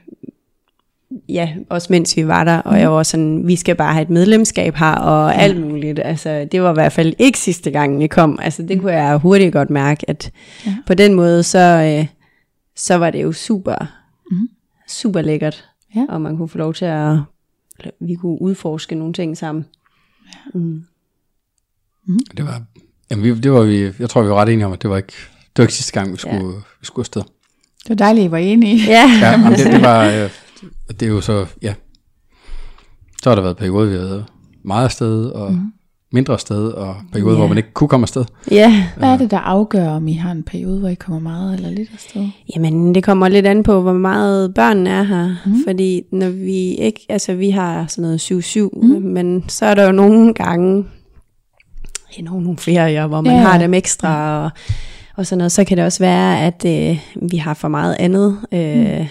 ja, 1.29 1.55
også 1.71 1.87
mens 1.91 2.17
vi 2.17 2.27
var 2.27 2.45
der, 2.45 2.59
og 2.59 2.81
jeg 2.81 2.93
var 2.93 3.03
sådan, 3.03 3.47
vi 3.47 3.57
skal 3.57 3.75
bare 3.77 3.93
have 3.93 4.03
et 4.03 4.11
medlemskab 4.11 4.75
her, 4.75 4.93
og 4.93 5.31
ja. 5.31 5.39
alt 5.39 5.61
muligt. 5.61 6.01
Altså, 6.05 6.49
det 6.53 6.63
var 6.63 6.71
i 6.71 6.75
hvert 6.75 6.93
fald 6.93 7.15
ikke 7.19 7.39
sidste 7.39 7.71
gang, 7.71 7.99
vi 7.99 8.07
kom. 8.07 8.39
Altså, 8.43 8.63
det 8.63 8.81
kunne 8.81 8.93
jeg 8.93 9.17
hurtigt 9.17 9.53
godt 9.53 9.71
mærke, 9.71 10.11
at 10.11 10.33
Ja. 10.67 10.77
på 10.87 10.95
den 10.95 11.15
måde, 11.15 11.43
så, 11.43 11.59
øh, 12.01 12.07
så 12.77 12.95
var 12.95 13.11
det 13.11 13.23
jo 13.23 13.33
super, 13.33 13.87
Mm. 14.31 14.49
super 14.89 15.21
lækkert. 15.23 15.65
Ja. 15.97 16.07
Og 16.09 16.21
man 16.21 16.37
kunne 16.37 16.49
få 16.49 16.59
lov 16.59 16.75
til 16.75 16.85
at, 16.85 17.17
vi 18.01 18.15
kunne 18.15 18.43
udforske 18.43 18.95
nogle 18.95 19.13
ting 19.13 19.37
sammen. 19.37 19.65
Ja. 20.55 20.59
Mm. 20.59 20.83
Det 22.37 22.45
var, 22.47 22.63
jamen, 23.11 23.25
vi, 23.25 23.41
det 23.41 23.53
var 23.53 23.63
vi, 23.63 23.91
jeg 23.99 24.11
tror, 24.11 24.23
vi 24.23 24.29
var 24.29 24.35
ret 24.35 24.49
enige 24.49 24.67
om, 24.67 24.73
at 24.73 24.83
det 24.83 24.91
var 24.91 24.97
ikke, 24.97 25.13
det 25.43 25.59
var 25.59 25.65
ikke 25.65 25.75
sidste 25.75 25.93
gang, 25.93 26.13
vi 26.13 26.17
skulle, 26.17 26.37
ja. 26.37 26.61
vi 26.81 26.87
skulle 26.87 27.03
afsted. 27.03 27.23
Det 27.83 27.89
var 27.89 27.95
dejligt, 27.95 28.25
I 28.25 28.31
var 28.31 28.39
enige. 28.39 28.85
Ja. 28.87 29.11
Ja, 29.23 29.31
jamen, 29.31 29.53
det, 29.53 29.67
det 29.67 29.83
var, 29.83 30.05
øh, 30.25 30.31
det 30.89 31.03
er 31.03 31.07
jo 31.07 31.21
så, 31.21 31.47
ja. 31.63 31.75
Så 33.23 33.31
har 33.31 33.35
der 33.35 33.43
været 33.43 33.57
perioder, 33.57 33.87
vi 33.91 33.95
har 33.97 34.03
været 34.03 34.25
meget 34.65 34.85
afsted, 34.85 35.27
og 35.27 35.53
mm. 35.53 35.61
mindre 36.13 36.33
afsted, 36.33 36.69
og 36.69 36.97
perioder, 37.13 37.33
Ja. 37.33 37.39
hvor 37.39 37.47
man 37.47 37.57
ikke 37.57 37.73
kunne 37.73 37.89
komme 37.89 38.05
afsted. 38.05 38.25
ja. 38.51 38.85
Hvad 38.97 39.09
er 39.09 39.17
det, 39.17 39.31
der 39.31 39.39
afgør, 39.39 39.89
om 39.89 40.09
I 40.09 40.13
har 40.13 40.33
en 40.33 40.43
periode, 40.43 40.79
hvor 40.79 40.89
I 40.89 40.95
kommer 40.95 41.21
meget 41.21 41.55
eller 41.55 41.71
lidt 41.71 41.89
afsted? 41.95 42.29
Jamen, 42.55 42.95
det 42.95 43.05
kommer 43.05 43.29
lidt 43.29 43.47
an 43.47 43.63
på, 43.63 43.81
hvor 43.83 43.93
meget 43.93 44.55
børnene 44.55 44.91
er 44.91 45.03
her. 45.03 45.35
Mm. 45.47 45.55
Fordi 45.67 46.03
når 46.13 46.29
vi 46.29 46.75
ikke, 46.75 47.07
altså 47.09 47.35
vi 47.35 47.51
har 47.51 47.87
sådan 47.87 48.03
noget 48.03 48.33
7-7, 48.33 48.69
mm. 48.83 49.03
men 49.03 49.45
så 49.49 49.67
er 49.67 49.75
der 49.75 49.85
jo 49.87 49.93
nogle 49.93 50.35
gange, 50.35 50.85
ja, 52.17 52.23
nogle, 52.23 52.43
nogle 52.43 52.59
ferier, 52.59 53.07
hvor 53.07 53.21
man 53.21 53.33
ja. 53.33 53.41
har 53.41 53.59
dem 53.59 53.75
ekstra, 53.75 54.45
og, 54.45 54.51
og 55.17 55.27
sådan 55.27 55.39
noget. 55.39 55.53
Så 55.53 55.65
kan 55.65 55.77
det 55.77 55.85
også 55.85 55.99
være, 55.99 56.41
at 56.41 56.65
øh, 56.67 56.99
vi 57.31 57.37
har 57.37 57.55
for 57.55 57.69
meget 57.69 57.97
andet, 57.99 58.39
øh, 58.53 58.99
mm. 59.01 59.07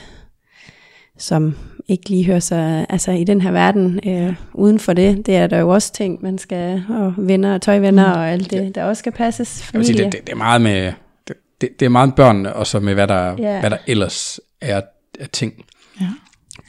Som 1.23 1.55
ikke 1.87 2.09
lige 2.09 2.25
hører 2.25 2.39
sig 2.39 2.85
altså 2.89 3.11
i 3.11 3.23
den 3.23 3.41
her 3.41 3.51
verden. 3.51 3.99
Øh, 4.09 4.35
uden 4.53 4.79
for 4.79 4.93
det, 4.93 5.25
det 5.25 5.35
er 5.35 5.47
der 5.47 5.59
jo 5.59 5.69
også 5.69 5.93
ting, 5.93 6.21
man 6.21 6.37
skal, 6.37 6.83
og 6.89 7.13
venner 7.17 7.53
og 7.53 7.61
tøjvenner 7.61 8.13
mm. 8.13 8.19
og 8.19 8.29
alt 8.29 8.51
det, 8.51 8.75
der 8.75 8.83
også 8.83 8.99
skal 8.99 9.11
passes. 9.11 9.69
Jeg 9.73 9.79
vil 9.79 9.85
sige, 9.85 9.95
Familie. 9.95 10.11
det, 10.11 10.19
det, 10.19 10.27
det 10.27 10.33
er 10.33 10.37
meget 10.37 10.61
med, 10.61 10.93
det, 11.27 11.35
det, 11.61 11.69
det 11.79 11.85
er 11.85 11.89
meget 11.89 12.15
børnene, 12.15 12.53
og 12.55 12.67
så 12.67 12.79
med, 12.79 12.93
hvad 12.93 13.07
der, 13.07 13.35
Ja. 13.39 13.59
hvad 13.59 13.69
der 13.69 13.77
ellers 13.87 14.39
er 14.61 14.81
af 15.19 15.29
ting. 15.29 15.65
Ja. 16.01 16.09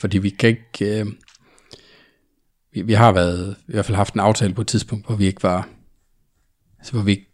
Fordi 0.00 0.18
vi 0.18 0.30
kan 0.30 0.48
ikke, 0.48 1.00
øh, 1.00 1.06
vi, 2.72 2.82
vi 2.82 2.92
har 2.92 3.12
været, 3.12 3.56
i 3.68 3.72
hvert 3.72 3.84
fald 3.84 3.96
haft 3.96 4.14
en 4.14 4.20
aftale 4.20 4.54
på 4.54 4.60
et 4.60 4.66
tidspunkt, 4.66 5.06
hvor 5.06 5.16
vi 5.16 5.26
ikke 5.26 5.42
var, 5.42 5.68
altså 6.78 6.92
hvor 6.92 7.02
vi 7.02 7.10
ikke 7.10 7.30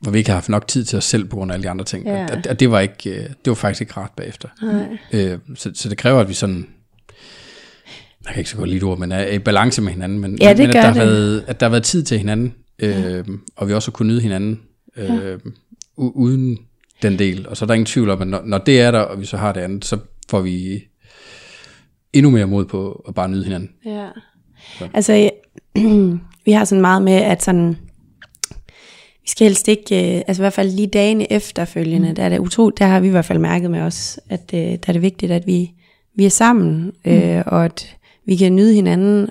hvor 0.00 0.10
vi 0.12 0.18
ikke 0.18 0.30
har 0.30 0.36
haft 0.36 0.48
nok 0.48 0.68
tid 0.68 0.84
til 0.84 0.96
os 0.98 1.04
selv 1.04 1.24
på 1.24 1.36
grund 1.36 1.50
af 1.50 1.54
alle 1.54 1.64
de 1.64 1.70
andre 1.70 1.84
ting. 1.84 2.06
Ja. 2.06 2.24
Og, 2.24 2.38
og, 2.50 2.60
det, 2.60 2.70
var 2.70 2.80
ikke, 2.80 3.10
øh, 3.10 3.22
det 3.22 3.46
var 3.46 3.54
faktisk 3.54 3.80
ikke 3.80 3.92
rart 3.96 4.10
bagefter. 4.16 4.48
Nej. 4.62 4.98
Øh, 5.12 5.38
så, 5.54 5.70
så 5.74 5.88
det 5.88 5.98
kræver, 5.98 6.20
at 6.20 6.28
vi 6.28 6.34
sådan, 6.34 6.66
jeg 8.24 8.32
kan 8.34 8.40
ikke 8.40 8.50
så 8.50 8.56
godt 8.56 8.70
lide 8.70 8.82
ord, 8.84 8.98
men 8.98 9.12
er 9.12 9.26
i 9.26 9.38
balance 9.38 9.82
med 9.82 9.92
hinanden, 9.92 10.18
men, 10.18 10.38
Ja, 10.42 10.48
det 10.48 10.58
men 10.58 10.68
at, 10.68 10.74
der 10.74 10.80
har 10.80 10.92
det. 10.92 11.02
været, 11.02 11.44
at 11.46 11.60
der 11.60 11.66
har 11.66 11.70
været 11.70 11.84
tid 11.84 12.02
til 12.02 12.18
hinanden, 12.18 12.54
øh, 12.78 13.24
og 13.56 13.68
vi 13.68 13.72
også 13.74 13.90
har 13.90 13.92
kunnet 13.92 14.10
nyde 14.12 14.20
hinanden, 14.20 14.60
øh, 14.96 15.34
u- 15.98 16.12
uden 16.14 16.58
den 17.02 17.18
del. 17.18 17.48
Og 17.48 17.56
så 17.56 17.64
er 17.64 17.66
der 17.66 17.74
ingen 17.74 17.86
tvivl 17.86 18.10
om, 18.10 18.22
at 18.22 18.28
når, 18.28 18.42
når 18.44 18.58
det 18.58 18.80
er 18.80 18.90
der, 18.90 18.98
og 19.00 19.20
vi 19.20 19.26
så 19.26 19.36
har 19.36 19.52
det 19.52 19.60
andet, 19.60 19.84
så 19.84 19.98
får 20.30 20.40
vi 20.40 20.82
endnu 22.12 22.30
mere 22.30 22.46
mod 22.46 22.64
på 22.64 23.04
at 23.08 23.14
bare 23.14 23.28
nyde 23.28 23.44
hinanden. 23.44 23.70
Ja. 23.84 24.08
Altså, 24.94 25.12
jeg- 25.12 25.32
vi 26.46 26.52
har 26.52 26.64
sådan 26.64 26.80
meget 26.80 27.02
med, 27.02 27.12
at 27.12 27.42
sådan, 27.42 27.76
vi 29.28 29.30
skal 29.30 29.46
helst 29.46 29.68
ikke, 29.68 30.16
øh, 30.16 30.22
altså 30.28 30.42
i 30.42 30.44
hvert 30.44 30.52
fald 30.52 30.70
lige 30.70 30.86
dagene 30.86 31.32
efterfølgende, 31.32 32.08
mm. 32.08 32.14
der 32.14 32.22
er 32.22 32.28
det 32.28 32.38
utro, 32.38 32.70
der 32.70 32.86
har 32.86 33.00
vi 33.00 33.06
i 33.06 33.10
hvert 33.10 33.24
fald 33.24 33.38
mærket 33.38 33.70
med 33.70 33.80
os, 33.80 34.20
at 34.28 34.50
øh, 34.54 34.60
der 34.60 34.78
er 34.86 34.92
det 34.92 35.02
vigtigt, 35.02 35.32
at 35.32 35.46
vi, 35.46 35.70
vi 36.14 36.24
er 36.24 36.30
sammen, 36.30 36.92
øh, 37.04 37.42
og 37.46 37.64
at 37.64 37.96
vi 38.26 38.36
kan 38.36 38.56
nyde 38.56 38.74
hinanden, 38.74 39.28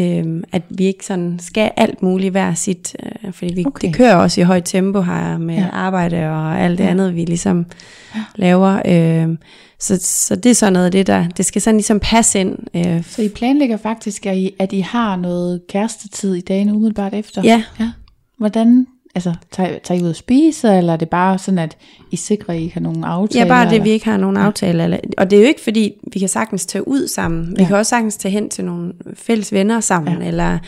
øh, 0.00 0.42
at 0.52 0.62
vi 0.70 0.84
ikke 0.84 1.06
sådan 1.06 1.38
skal 1.38 1.70
alt 1.76 2.02
muligt 2.02 2.30
hver 2.30 2.54
sit, 2.54 2.96
øh, 3.02 3.32
fordi 3.32 3.54
vi, 3.54 3.64
Okay. 3.66 3.88
det 3.88 3.96
kører 3.96 4.16
også 4.16 4.40
i 4.40 4.44
højt 4.44 4.64
tempo 4.64 5.00
her 5.00 5.38
med 5.38 5.54
ja. 5.54 5.68
arbejde 5.72 6.16
og 6.16 6.60
alt 6.60 6.78
det 6.78 6.84
ja. 6.84 6.90
andet, 6.90 7.14
vi 7.14 7.24
ligesom 7.24 7.66
ja. 8.14 8.20
laver. 8.36 8.82
Øh, 8.86 9.36
så, 9.80 9.98
så 10.02 10.36
det 10.36 10.50
er 10.50 10.54
sådan 10.54 10.72
noget 10.72 10.86
af 10.86 10.92
det, 10.92 11.06
der, 11.06 11.28
det 11.28 11.46
skal 11.46 11.62
sådan 11.62 11.76
ligesom 11.76 12.00
passe 12.00 12.40
ind. 12.40 12.58
Øh, 12.74 13.04
Så 13.04 13.22
I 13.22 13.28
planlægger 13.28 13.76
faktisk, 13.76 14.26
at 14.26 14.36
I, 14.36 14.54
at 14.58 14.72
I 14.72 14.80
har 14.80 15.16
noget 15.16 15.60
kærestetid 15.68 16.34
i 16.34 16.40
dagene 16.40 16.74
umiddelbart 16.74 17.14
efter? 17.14 17.42
Ja. 17.44 17.62
ja. 17.80 17.90
Hvordan, 18.38 18.86
altså 19.18 19.34
tager, 19.52 19.78
tager 19.84 20.00
I 20.00 20.04
ud 20.04 20.10
at 20.10 20.16
spise, 20.16 20.68
eller 20.76 20.92
er 20.92 20.96
det 20.96 21.08
bare 21.08 21.38
sådan, 21.38 21.58
at 21.58 21.76
I 22.10 22.16
sikrer, 22.16 22.54
at 22.54 22.60
I 22.60 22.70
har 22.74 22.80
nogle 22.80 23.06
aftaler? 23.06 23.44
Ja, 23.44 23.48
bare 23.48 23.64
det, 23.64 23.72
eller? 23.72 23.84
vi 23.84 23.90
ikke 23.90 24.04
har 24.04 24.16
nogen 24.16 24.36
aftale. 24.36 24.84
Eller, 24.84 24.98
og 25.18 25.30
det 25.30 25.36
er 25.36 25.40
jo 25.42 25.48
ikke 25.48 25.60
fordi, 25.60 25.92
vi 26.12 26.18
kan 26.18 26.28
sagtens 26.28 26.66
tage 26.66 26.88
ud 26.88 27.08
sammen. 27.08 27.56
Vi 27.56 27.62
Ja. 27.62 27.66
kan 27.68 27.76
også 27.76 27.90
sagtens 27.90 28.16
tage 28.16 28.32
hen 28.32 28.50
til 28.50 28.64
nogle 28.64 28.92
fælles 29.14 29.52
venner 29.52 29.80
sammen, 29.80 30.22
ja. 30.22 30.28
eller, 30.28 30.58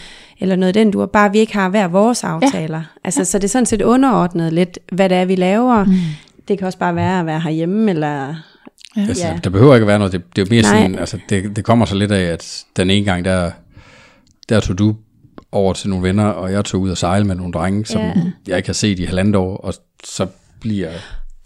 eller 0.40 0.57
noget 0.57 0.74
den 0.74 0.90
du 0.90 1.07
Bare 1.07 1.32
vi 1.32 1.38
ikke 1.38 1.53
har 1.53 1.68
hver 1.68 1.88
vores 1.88 2.24
aftaler. 2.24 2.78
Ja. 2.78 2.84
Altså, 3.05 3.24
Så 3.24 3.38
det 3.38 3.44
er 3.44 3.48
sådan 3.48 3.66
set 3.66 3.82
underordnet 3.82 4.53
lidt, 4.53 4.78
hvad 4.92 5.09
det 5.09 5.16
er, 5.16 5.24
vi 5.24 5.34
laver. 5.34 5.84
Mm. 5.84 5.92
Det 6.48 6.59
kan 6.59 6.66
også 6.66 6.78
bare 6.78 6.94
være 6.94 7.20
at 7.20 7.26
være 7.26 7.40
herhjemme, 7.40 7.90
eller... 7.90 8.34
Ja. 8.96 9.01
Altså, 9.09 9.26
Ja. 9.26 9.38
Der 9.44 9.51
behøver 9.51 9.74
ikke 9.74 9.84
at 9.84 9.88
være 9.88 9.98
noget, 9.98 10.12
det, 10.12 10.22
det 10.36 10.42
er 10.42 10.46
jo 10.46 10.55
mere 10.55 10.62
Nej. 10.62 10.80
sådan, 10.82 10.98
altså 10.98 11.18
det, 11.28 11.57
det 11.57 11.64
kommer 11.64 11.86
så 11.86 11.94
lidt 11.94 12.12
af, 12.12 12.22
at 12.22 12.64
den 12.76 12.90
ene 12.90 13.05
gang, 13.05 13.24
der, 13.24 13.51
der 14.48 14.61
tog 14.61 14.78
du 14.78 14.94
over 15.53 15.72
til 15.72 15.90
nogle 15.90 16.09
venner, 16.09 16.24
og 16.24 16.53
jeg 16.53 16.64
tog 16.64 16.80
ud 16.80 16.90
og 16.90 16.98
sejle 16.98 17.24
med 17.24 17.34
nogle 17.34 17.53
drenge, 17.53 17.86
som 17.86 18.01
Ja. 18.01 18.12
jeg 18.48 18.57
ikke 18.57 18.68
har 18.68 18.72
set 18.74 18.98
i 18.98 19.05
halvandet 19.05 19.36
år, 19.36 19.57
og 19.57 19.74
så 20.05 20.26
bliver 20.61 20.90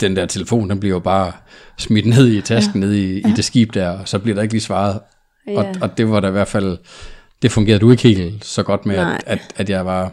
den 0.00 0.16
der 0.16 0.26
telefon, 0.26 0.70
den 0.70 0.80
bliver 0.80 0.94
jo 0.94 0.98
bare 1.00 1.32
smidt 1.78 2.06
ned 2.06 2.28
i 2.28 2.40
tasken, 2.40 2.82
ja. 2.82 2.86
ned 2.88 2.94
i, 2.94 3.18
i 3.18 3.32
det 3.36 3.44
skib 3.44 3.74
der, 3.74 3.88
og 3.88 4.08
så 4.08 4.18
bliver 4.18 4.34
der 4.34 4.42
ikke 4.42 4.54
lige 4.54 4.62
svaret. 4.62 5.00
Ja. 5.46 5.58
Og, 5.58 5.64
Ja. 5.64 5.72
og 5.80 5.98
det 5.98 6.10
var 6.10 6.20
da 6.20 6.28
i 6.28 6.30
hvert 6.30 6.48
fald, 6.48 6.78
det 7.42 7.52
fungerede 7.52 7.78
du 7.80 7.90
ikke 7.90 8.02
helt 8.02 8.44
så 8.44 8.62
godt 8.62 8.86
med, 8.86 8.96
Nej. 8.96 9.14
at, 9.14 9.22
at, 9.26 9.40
at 9.56 9.70
jeg 9.70 9.86
var, 9.86 10.12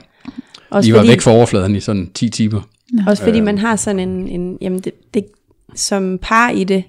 Også 0.69 0.87
lige 0.87 0.93
var 0.93 0.99
fordi, 0.99 1.09
væk 1.09 1.21
fra 1.21 1.31
overfladen 1.31 1.75
i 1.75 1.79
sådan 1.79 2.11
10 2.13 2.29
timer. 2.29 2.61
Også 3.07 3.23
Øh. 3.23 3.27
fordi 3.27 3.39
man 3.39 3.57
har 3.57 3.75
sådan 3.75 3.99
en, 3.99 4.27
en 4.27 4.57
jamen 4.61 4.79
det, 4.79 4.93
det, 5.13 5.25
som 5.75 6.19
par 6.21 6.49
i 6.49 6.63
det, 6.63 6.83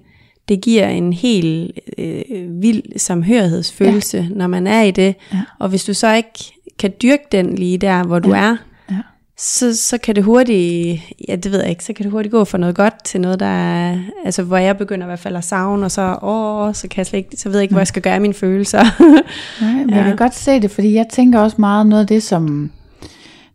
det 0.49 0.61
giver 0.61 0.89
en 0.89 1.13
helt 1.13 1.79
øh, 1.99 2.23
vild 2.63 2.83
samhørighedsfølelse, 2.99 4.19
ja. 4.19 4.27
når 4.37 4.47
man 4.47 4.67
er 4.67 4.83
i 4.83 4.91
det. 4.91 5.15
Ja. 5.33 5.41
Og 5.59 5.69
hvis 5.69 5.85
du 5.85 5.95
så 5.95 6.15
ikke 6.15 6.53
kan 6.83 6.93
dyrke 7.03 7.25
den 7.33 7.55
lige 7.55 7.79
der, 7.79 8.05
hvor 8.05 8.19
du 8.19 8.35
Ja. 8.35 8.41
er, 8.43 8.57
Ja. 8.91 8.97
så, 9.39 9.77
så 9.77 9.99
kan 9.99 10.17
det 10.17 10.25
hurtigt, 10.25 11.01
ja 11.29 11.37
det 11.37 11.53
ved 11.53 11.61
jeg 11.61 11.71
ikke, 11.71 11.85
så 11.85 11.93
kan 11.93 12.03
det 12.05 12.13
hurtigt 12.13 12.33
gå 12.33 12.45
fra 12.45 12.59
noget 12.59 12.77
godt 12.77 13.05
til 13.05 13.21
noget, 13.21 13.41
der 13.41 13.47
er, 13.47 13.99
altså 14.25 14.43
hvor 14.43 14.57
jeg 14.57 14.79
begynder 14.79 15.07
i 15.07 15.09
hvert 15.09 15.19
fald 15.19 15.37
at 15.37 15.45
savne, 15.45 15.85
og 15.87 15.91
så, 15.91 16.19
åh, 16.23 16.75
så 16.75 16.89
kan 16.89 16.99
jeg 16.99 17.07
slet 17.07 17.19
ikke, 17.19 17.37
så 17.37 17.49
ved 17.49 17.57
jeg 17.57 17.63
ikke, 17.63 17.73
hvor 17.73 17.81
jeg 17.81 17.87
skal 17.87 18.03
gøre 18.03 18.21
mine 18.21 18.35
følelser. 18.35 18.83
Nej, 19.65 19.73
men 19.73 19.91
ja. 19.91 19.97
jeg 19.97 20.05
kan 20.05 20.17
godt 20.17 20.35
se 20.35 20.61
det, 20.61 20.71
fordi 20.71 20.95
jeg 20.95 21.07
tænker 21.11 21.39
også 21.39 21.57
meget 21.59 21.87
noget 21.87 22.01
af 22.03 22.07
det, 22.07 22.23
som, 22.23 22.71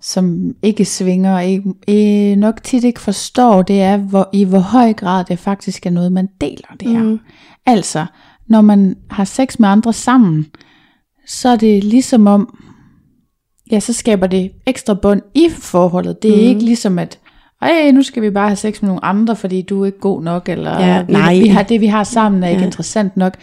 som 0.01 0.53
ikke 0.63 0.85
svinger, 0.85 1.35
og 1.35 1.45
ikke, 1.45 1.73
øh, 1.89 2.37
nok 2.37 2.63
tit 2.63 2.83
ikke 2.83 3.01
forstår, 3.01 3.61
det 3.61 3.81
er, 3.81 3.97
hvor, 3.97 4.29
i 4.33 4.43
hvor 4.43 4.59
høj 4.59 4.93
grad 4.93 5.25
det 5.25 5.39
faktisk 5.39 5.85
er 5.85 5.89
noget, 5.89 6.11
man 6.11 6.27
deler 6.41 6.75
det 6.79 6.89
her. 6.89 7.03
Mm. 7.03 7.19
Altså, 7.65 8.05
når 8.47 8.61
man 8.61 8.95
har 9.09 9.23
sex 9.23 9.59
med 9.59 9.69
andre 9.69 9.93
sammen, 9.93 10.45
så 11.27 11.49
er 11.49 11.55
det 11.55 11.83
ligesom 11.83 12.27
om, 12.27 12.57
ja, 13.71 13.79
så 13.79 13.93
skaber 13.93 14.27
det 14.27 14.51
ekstra 14.65 14.93
bånd 14.93 15.21
i 15.35 15.49
forholdet. 15.59 16.23
Det 16.23 16.31
er 16.31 16.35
mm. 16.35 16.41
ikke 16.41 16.63
ligesom 16.65 16.99
at, 16.99 17.19
ej, 17.61 17.91
nu 17.91 18.03
skal 18.03 18.23
vi 18.23 18.29
bare 18.29 18.47
have 18.47 18.55
sex 18.55 18.81
med 18.81 18.87
nogle 18.87 19.05
andre, 19.05 19.35
fordi 19.35 19.61
du 19.61 19.81
er 19.81 19.85
ikke 19.85 19.99
god 19.99 20.23
nok, 20.23 20.49
eller 20.49 20.79
Ja, 20.85 21.03
vi, 21.03 21.11
nej. 21.13 21.39
vi 21.39 21.47
har, 21.47 21.63
det, 21.63 21.81
vi 21.81 21.87
har 21.87 22.03
sammen, 22.03 22.43
er 22.43 22.47
ikke 22.47 22.59
Ja. 22.61 22.65
interessant 22.65 23.17
nok. 23.17 23.33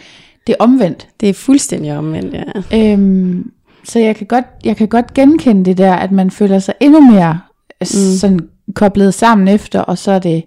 Det 0.47 0.55
er 0.59 0.63
omvendt. 0.63 1.07
det 1.21 1.29
er 1.29 1.33
fuldstændig 1.33 1.97
omvendt, 1.97 2.35
ja. 2.71 2.91
Øhm, 2.93 3.51
så 3.83 3.99
jeg 3.99 4.15
kan, 4.15 4.27
godt, 4.27 4.45
jeg 4.65 4.77
kan 4.77 4.87
godt 4.87 5.13
genkende 5.13 5.65
det 5.65 5.77
der, 5.77 5.93
at 5.93 6.11
man 6.11 6.31
føler 6.31 6.59
sig 6.59 6.73
endnu 6.81 6.99
mere 7.11 7.39
mm. 7.81 7.85
sådan 8.19 8.39
koblet 8.73 9.13
sammen 9.13 9.47
efter, 9.47 9.79
og 9.79 9.97
så 9.97 10.11
er 10.11 10.19
det 10.19 10.43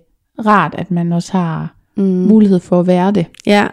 rart, 0.46 0.74
at 0.78 0.90
man 0.90 1.12
også 1.12 1.32
har 1.32 1.74
mm. 1.96 2.02
mulighed 2.04 2.60
for 2.60 2.80
at 2.80 2.86
være 2.86 3.12
det. 3.12 3.26
Ja, 3.46 3.66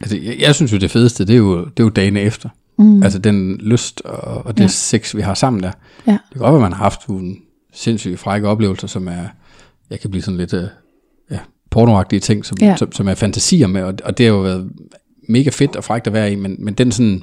Altså, 0.00 0.16
jeg, 0.16 0.34
jeg 0.40 0.54
synes 0.54 0.72
jo, 0.72 0.78
det 0.78 0.90
fedeste, 0.90 1.24
det 1.26 1.32
er 1.32 1.38
jo, 1.38 1.58
det 1.64 1.80
er 1.80 1.84
jo 1.84 1.88
dagene 1.88 2.20
efter. 2.20 2.48
Mm. 2.78 3.02
Altså 3.02 3.18
den 3.18 3.56
lyst 3.56 4.00
og, 4.04 4.46
og 4.46 4.56
det 4.56 4.62
Ja. 4.62 4.68
sex, 4.68 5.16
vi 5.16 5.20
har 5.22 5.34
sammen 5.34 5.62
der. 5.62 5.72
Ja. 6.06 6.12
Det 6.12 6.20
kan 6.32 6.40
godt 6.40 6.52
være, 6.52 6.60
man 6.60 6.72
har 6.72 6.82
haft 6.82 7.08
nogle 7.08 7.36
sindssygt 7.72 8.18
frække 8.18 8.48
oplevelser, 8.48 8.86
som 8.86 9.08
er, 9.08 9.24
jeg 9.90 10.00
kan 10.00 10.10
blive 10.10 10.22
sådan 10.22 10.38
lidt, 10.38 10.54
øh, 10.54 10.64
ja, 11.30 11.38
pornoagtige 11.70 12.20
ting, 12.20 12.44
som, 12.44 12.56
Ja. 12.60 12.76
som, 12.76 12.92
som 12.92 13.08
er 13.08 13.14
fantasier 13.14 13.66
med, 13.66 13.82
og, 13.82 13.94
og 14.04 14.18
det 14.18 14.26
har 14.26 14.32
jo 14.32 14.40
været 14.40 14.70
mega 15.28 15.50
fedt 15.50 15.76
og 15.76 15.84
frækt 15.84 16.06
at 16.06 16.12
være 16.12 16.32
i, 16.32 16.34
men, 16.34 16.56
men 16.58 16.74
den 16.74 16.92
sådan 16.92 17.22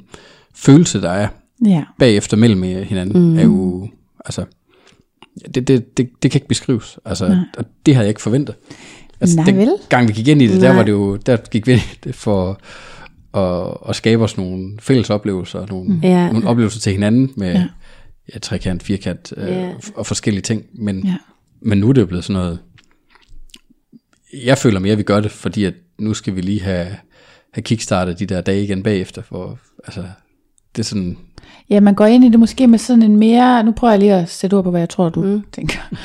følelse, 0.54 1.00
der 1.02 1.10
er 1.10 1.28
Ja. 1.66 1.84
bagefter 1.98 2.36
mellem 2.36 2.62
hinanden, 2.62 3.22
mm. 3.30 3.38
er 3.38 3.42
jo, 3.42 3.88
altså, 4.24 4.44
det, 5.54 5.68
det, 5.68 5.96
det, 5.98 6.10
det 6.22 6.30
kan 6.30 6.38
ikke 6.38 6.48
beskrives, 6.48 6.98
altså, 7.04 7.28
Nej. 7.28 7.36
og 7.58 7.64
det 7.86 7.94
havde 7.94 8.04
jeg 8.04 8.10
ikke 8.10 8.22
forventet. 8.22 8.54
Altså, 9.20 9.36
Nej, 9.36 9.44
den 9.44 9.56
vel? 9.56 9.72
gang 9.88 10.08
vi 10.08 10.12
gik 10.12 10.28
ind 10.28 10.42
i 10.42 10.46
det, 10.46 10.60
der 10.60 10.68
Nej. 10.68 10.76
var 10.76 10.82
det 10.82 10.92
jo, 10.92 11.16
der 11.16 11.36
gik 11.36 11.66
vi 11.66 11.82
for 12.12 12.60
at, 13.34 13.76
at 13.88 13.96
skabe 13.96 14.24
os 14.24 14.36
nogle 14.36 14.78
fælles 14.80 15.10
oplevelser, 15.10 15.66
nogle, 15.66 15.88
mm. 15.94 16.00
Ja. 16.02 16.32
nogle 16.32 16.48
oplevelser 16.48 16.80
til 16.80 16.92
hinanden 16.92 17.30
med 17.36 17.52
Ja. 17.52 17.58
ja. 17.58 17.66
Ja, 18.34 18.38
trekant, 18.38 18.82
firkant 18.82 19.32
øh, 19.36 19.48
Ja. 19.48 19.70
og 19.94 20.06
forskellige 20.06 20.42
ting, 20.42 20.64
men, 20.74 21.06
Ja. 21.06 21.16
men 21.62 21.78
nu 21.78 21.88
er 21.88 21.92
det 21.92 22.00
jo 22.00 22.06
blevet 22.06 22.24
sådan 22.24 22.42
noget, 22.42 22.58
jeg 24.44 24.58
føler 24.58 24.80
mere, 24.80 24.92
at 24.92 24.98
vi 24.98 25.02
gør 25.02 25.20
det, 25.20 25.30
fordi 25.30 25.64
at 25.64 25.74
nu 25.98 26.14
skal 26.14 26.36
vi 26.36 26.40
lige 26.40 26.60
have, 26.62 26.86
have 27.52 27.62
kickstartet 27.62 28.18
de 28.18 28.26
der 28.26 28.40
dage 28.40 28.64
igen 28.64 28.82
bagefter, 28.82 29.22
for 29.22 29.58
altså, 29.84 30.04
det 30.76 30.82
er 30.82 30.86
sådan, 30.86 31.18
ja, 31.70 31.80
man 31.80 31.94
går 31.94 32.06
ind 32.06 32.24
i 32.24 32.28
det 32.28 32.40
måske 32.40 32.66
med 32.66 32.78
sådan 32.78 33.02
en 33.02 33.16
mere, 33.16 33.64
nu 33.64 33.72
prøver 33.72 33.92
jeg 33.92 34.00
lige 34.00 34.14
at 34.14 34.28
sætte 34.28 34.54
ord 34.54 34.64
på, 34.64 34.70
hvad 34.70 34.80
jeg 34.80 34.88
tror, 34.88 35.08
du 35.08 35.22
mm. 35.22 35.42
tænker. 35.52 35.78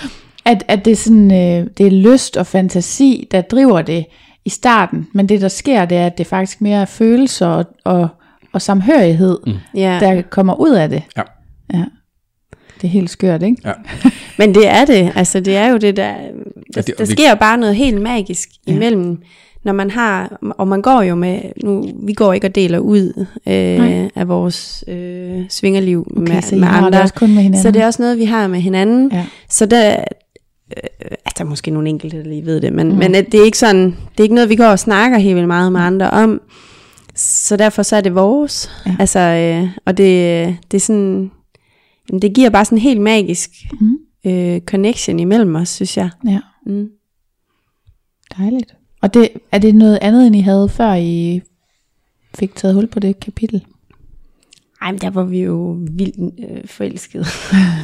At, 0.48 0.64
at 0.68 0.86
det, 0.86 0.92
er 0.92 0.96
sådan, 0.96 1.32
øh, 1.32 1.70
det 1.78 1.88
er 1.88 1.92
lyst 1.92 2.38
og 2.38 2.48
fantasi, 2.48 3.28
der 3.32 3.42
driver 3.42 3.82
det 3.82 4.06
i 4.46 4.50
starten, 4.50 5.08
men 5.14 5.30
det 5.30 5.42
der 5.42 5.48
sker, 5.48 5.86
det 5.86 5.98
er, 5.98 6.06
at 6.06 6.18
det 6.18 6.28
faktisk 6.28 6.62
mere 6.62 6.82
er 6.82 6.86
følelser 6.86 7.48
og, 7.48 7.66
og, 7.84 8.08
og 8.54 8.62
samhørighed, 8.62 9.38
mm. 9.48 9.54
ja. 9.76 9.98
der 10.02 10.22
kommer 10.22 10.54
ud 10.60 10.72
af 10.72 10.90
det. 10.90 11.04
ja, 11.18 11.22
Ja. 11.74 11.84
Det 12.82 12.88
er 12.88 12.92
helt 12.92 13.10
skørt, 13.10 13.44
ikke? 13.44 13.58
ja. 13.66 13.72
Men 14.40 14.56
det 14.56 14.68
er 14.68 14.86
det, 14.86 15.12
altså 15.16 15.40
det 15.40 15.56
er 15.58 15.68
jo 15.68 15.78
det 15.78 15.98
der, 15.98 16.14
der, 16.14 16.18
Ja, 16.76 16.82
det- 16.82 16.88
der 16.88 16.94
og 17.04 17.08
vi- 17.10 17.12
sker 17.14 17.36
bare 17.36 17.58
noget 17.58 17.76
helt 17.76 18.02
magisk 18.02 18.50
imellem, 18.68 19.18
når 19.64 19.74
man 19.74 19.92
har, 19.92 20.40
og 20.58 20.68
man 20.68 20.82
går 20.82 21.02
jo 21.02 21.16
med, 21.16 21.40
nu, 21.64 21.86
vi 22.04 22.14
går 22.14 22.34
ikke 22.34 22.48
og 22.48 22.56
deler 22.56 22.80
ud 22.80 23.26
Nej. 23.46 24.04
øh, 24.04 24.10
af 24.16 24.28
vores 24.28 24.84
øh, 24.88 25.42
svingerliv 25.50 26.08
Okay, 26.18 26.34
med, 26.34 26.42
så 26.42 26.56
med 26.56 26.64
har 26.68 26.80
det 26.80 26.86
andre, 26.88 27.02
også 27.02 27.14
kun 27.14 27.34
med 27.34 27.42
hinanden. 27.44 27.62
så 27.62 27.72
det 27.72 27.82
er 27.82 27.86
også 27.86 28.02
noget, 28.02 28.18
vi 28.18 28.26
har 28.26 28.48
med 28.48 28.60
hinanden, 28.60 29.12
Ja. 29.14 29.26
så 29.50 29.66
der, 29.66 29.96
øh, 30.78 30.84
altså 31.12 31.34
der 31.38 31.44
er 31.44 31.50
måske 31.50 31.72
nogle 31.72 31.90
enkelte, 31.90 32.18
der 32.18 32.24
lige 32.30 32.46
ved 32.46 32.62
det, 32.62 32.74
men, 32.74 32.90
mm. 32.92 32.98
men 32.98 33.16
at 33.16 33.32
det 33.32 33.40
er 33.40 33.46
ikke 33.46 33.58
sådan, 33.58 33.86
det 33.86 34.20
er 34.20 34.24
ikke 34.24 34.36
noget, 34.36 34.50
vi 34.50 34.56
går 34.56 34.66
og 34.66 34.80
snakker 34.80 35.18
helt 35.18 35.36
vildt 35.36 35.48
meget 35.48 35.72
med 35.72 35.82
andre 35.82 36.10
om, 36.10 36.42
så 37.16 37.58
derfor 37.58 37.84
så 37.84 37.96
er 37.96 38.02
det 38.02 38.16
vores, 38.16 38.72
Ja. 38.86 38.96
altså, 39.00 39.20
øh, 39.20 39.70
og 39.86 39.98
det, 39.98 40.58
det 40.72 40.78
er 40.78 40.82
sådan, 40.82 41.32
jamen, 42.10 42.22
det 42.22 42.34
giver 42.36 42.50
bare 42.50 42.66
sådan 42.66 42.78
en 42.78 42.82
helt 42.82 43.02
magisk 43.02 43.50
Mm. 43.82 43.98
øh, 44.26 44.62
connection 44.62 45.20
imellem 45.20 45.56
os, 45.56 45.70
synes 45.70 45.98
jeg. 45.98 46.10
Ja, 46.28 46.40
Mm. 46.66 46.90
dejligt. 48.38 48.76
Og 49.02 49.14
det, 49.14 49.30
er 49.52 49.58
det 49.58 49.76
noget 49.76 50.00
andet, 50.02 50.28
end 50.28 50.36
I 50.36 50.40
havde, 50.40 50.70
før 50.70 50.94
I 50.94 51.42
fik 52.36 52.56
taget 52.56 52.76
hul 52.76 52.88
på 52.88 53.00
det 53.00 53.20
kapitel? 53.20 53.66
Ej, 54.86 54.92
men 54.92 55.02
der 55.02 55.10
var 55.10 55.24
vi 55.24 55.44
jo 55.44 55.78
vildt 55.92 56.40
øh, 56.50 56.68
forelskede. 56.68 57.26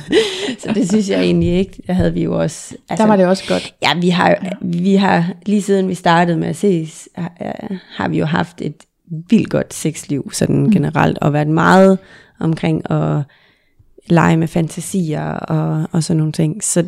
så 0.62 0.72
det 0.74 0.90
synes 0.90 1.10
jeg 1.10 1.22
egentlig 1.22 1.50
ikke. 1.50 1.84
Der 1.88 1.94
havde 1.94 2.14
vi 2.14 2.24
jo 2.24 2.40
også... 2.40 2.76
Altså, 2.90 3.04
der 3.04 3.10
var 3.10 3.16
det 3.16 3.26
også 3.26 3.44
godt. 3.48 3.76
Ja, 3.82 4.00
vi 4.00 4.10
har, 4.10 4.30
ja. 4.30 4.50
vi 4.62 4.96
har 4.96 5.34
lige 5.46 5.62
siden 5.62 5.88
vi 5.88 5.96
startede 5.96 6.38
med 6.38 6.48
at 6.48 6.56
ses, 6.56 7.10
har, 7.16 7.32
har 7.96 8.08
vi 8.08 8.20
jo 8.20 8.26
haft 8.26 8.62
et 8.62 8.76
vildt 9.30 9.50
godt 9.50 9.74
sexliv 9.74 10.32
sådan 10.34 10.64
mm. 10.64 10.72
generelt, 10.72 11.18
og 11.18 11.34
været 11.34 11.48
meget 11.48 12.00
omkring 12.40 12.92
at 12.92 13.24
lege 14.06 14.38
med 14.38 14.48
fantasier 14.48 15.32
og, 15.32 15.88
og 15.92 16.04
sådan 16.04 16.18
nogle 16.18 16.32
ting. 16.32 16.64
Så 16.64 16.86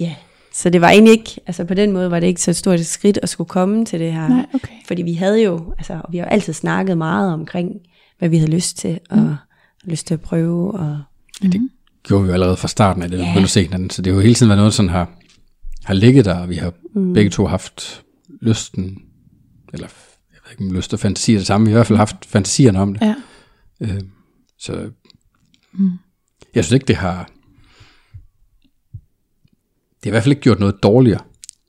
ja, 0.00 0.14
så 0.58 0.70
det 0.70 0.80
var 0.80 0.90
egentlig 0.90 1.12
ikke, 1.12 1.40
altså 1.46 1.64
på 1.64 1.74
den 1.74 1.92
måde 1.92 2.10
var 2.10 2.20
det 2.20 2.26
ikke 2.26 2.42
så 2.42 2.52
stort 2.52 2.80
et 2.80 2.86
skridt 2.86 3.18
at 3.22 3.28
skulle 3.28 3.48
komme 3.48 3.84
til 3.84 4.00
det 4.00 4.12
her. 4.12 4.28
Nej, 4.28 4.46
okay. 4.54 4.74
Fordi 4.86 5.02
vi 5.02 5.12
havde 5.12 5.42
jo, 5.42 5.74
altså, 5.78 5.92
og 6.04 6.12
vi 6.12 6.18
har 6.18 6.24
jo 6.24 6.30
altid 6.30 6.52
snakket 6.52 6.98
meget 6.98 7.32
omkring, 7.32 7.70
hvad 8.18 8.28
vi 8.28 8.38
havde 8.38 8.50
lyst 8.50 8.78
til, 8.78 8.98
og 9.10 9.18
mm. 9.18 9.34
lyst 9.84 10.06
til 10.06 10.14
at 10.14 10.20
prøve, 10.20 10.74
og 10.74 10.98
gjorde 12.02 12.24
vi 12.24 12.28
jo 12.28 12.32
allerede 12.32 12.56
fra 12.56 12.68
starten 12.68 13.02
af 13.02 13.10
det, 13.10 13.18
yeah. 13.18 13.28
begyndte 13.28 13.46
at 13.46 13.50
se 13.50 13.62
hinanden. 13.62 13.90
Så 13.90 14.02
det 14.02 14.12
har 14.12 14.14
jo 14.16 14.22
hele 14.22 14.34
tiden 14.34 14.50
været 14.50 14.58
noget, 14.58 14.74
sådan 14.74 14.88
har, 14.88 15.10
har 15.84 15.94
ligget 15.94 16.24
der, 16.24 16.34
og 16.34 16.48
vi 16.48 16.54
har 16.54 16.72
mm. 16.94 17.12
begge 17.12 17.30
to 17.30 17.46
haft 17.46 18.02
lysten, 18.40 18.98
eller 19.72 19.86
jeg 20.32 20.40
ved 20.44 20.50
ikke 20.50 20.64
om 20.64 20.76
lyst 20.76 20.94
og 20.94 21.00
fantasi 21.00 21.34
er 21.34 21.38
det 21.38 21.46
samme, 21.46 21.66
vi 21.66 21.70
har 21.70 21.76
i 21.76 21.78
hvert 21.78 21.86
fald 21.86 21.98
haft 21.98 22.26
fantasierne 22.26 22.80
om 22.80 22.94
det. 22.94 23.06
Ja. 23.06 23.14
Øh, 23.80 24.00
så 24.58 24.90
mm. 25.72 25.90
jeg 26.54 26.64
synes 26.64 26.74
ikke, 26.74 26.86
det 26.86 26.96
har, 26.96 27.30
det 30.04 30.04
har 30.04 30.10
i 30.10 30.10
hvert 30.10 30.22
fald 30.22 30.32
ikke 30.32 30.42
gjort 30.42 30.60
noget 30.60 30.82
dårligere 30.82 31.20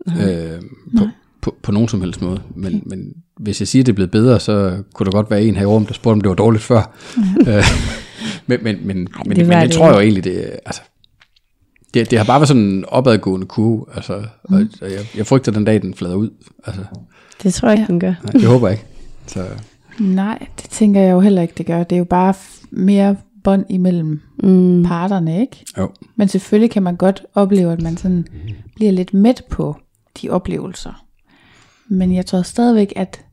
øh, 0.07 0.61
på, 0.97 1.07
på, 1.41 1.55
på 1.63 1.71
nogen 1.71 1.89
som 1.89 2.01
helst 2.01 2.21
måde. 2.21 2.41
Men, 2.55 2.75
okay. 2.75 2.81
men 2.85 3.13
hvis 3.39 3.61
jeg 3.61 3.67
siger, 3.67 3.83
at 3.83 3.85
det 3.85 3.91
er 3.91 3.95
blevet 3.95 4.11
bedre, 4.11 4.39
så 4.39 4.83
kunne 4.93 5.05
der 5.05 5.11
godt 5.11 5.31
være 5.31 5.43
en 5.43 5.55
her 5.55 5.63
i 5.63 5.65
Rom, 5.65 5.85
der 5.85 5.93
spurgte, 5.93 6.13
om 6.13 6.21
det 6.21 6.29
var 6.29 6.35
dårligt 6.35 6.63
før. 6.63 6.81
Øh, 7.47 7.63
men 8.47 8.63
men, 8.63 8.87
men, 8.87 8.97
Ej, 9.15 9.23
men, 9.25 9.37
det 9.37 9.47
men 9.47 9.57
jeg 9.57 9.71
tror 9.71 9.93
jo 9.93 9.99
egentlig, 9.99 10.23
det, 10.23 10.51
altså, 10.65 10.81
det, 11.93 12.11
det 12.11 12.19
har 12.19 12.25
bare 12.25 12.39
været 12.39 12.47
sådan 12.47 12.63
en 12.63 12.85
opadgående 12.87 13.47
kurve. 13.47 13.85
Altså, 13.95 14.17
mm. 14.49 14.55
og, 14.55 14.61
og 14.81 14.91
jeg, 14.91 14.99
jeg 15.17 15.27
frygter 15.27 15.51
den 15.51 15.65
dag, 15.65 15.81
den 15.81 15.93
flader 15.93 16.15
ud. 16.15 16.29
Altså, 16.65 16.81
det 17.43 17.53
tror 17.53 17.69
jeg 17.69 17.79
ikke, 17.79 17.81
Ja. 17.83 17.87
den 17.87 17.99
gør. 17.99 18.13
nej, 18.23 18.31
det 18.31 18.43
håber 18.43 18.67
jeg 18.67 18.77
ikke. 18.77 18.85
Så, 19.27 19.45
Nej, 19.99 20.47
det 20.61 20.69
tænker 20.69 21.01
jeg 21.01 21.11
jo 21.11 21.19
heller 21.19 21.41
ikke, 21.41 21.53
det 21.57 21.65
gør. 21.65 21.83
Det 21.83 21.95
er 21.95 21.97
jo 21.97 22.03
bare 22.03 22.33
mere 22.71 23.15
bånd 23.43 23.65
imellem 23.69 24.21
Mm. 24.43 24.83
parterne, 24.83 25.41
ikke? 25.41 25.65
jo. 25.77 25.91
Men 26.15 26.27
selvfølgelig 26.27 26.71
kan 26.71 26.83
man 26.83 26.95
godt 26.95 27.25
opleve, 27.33 27.71
at 27.71 27.81
man 27.81 27.97
sådan 27.97 28.27
bliver 28.75 28.91
lidt 28.91 29.13
mæt 29.13 29.43
på 29.49 29.75
de 30.21 30.29
oplevelser. 30.29 31.05
Men 31.87 32.15
jeg 32.15 32.25
tror 32.25 32.41
stadigvæk, 32.41 32.93
at, 32.95 33.25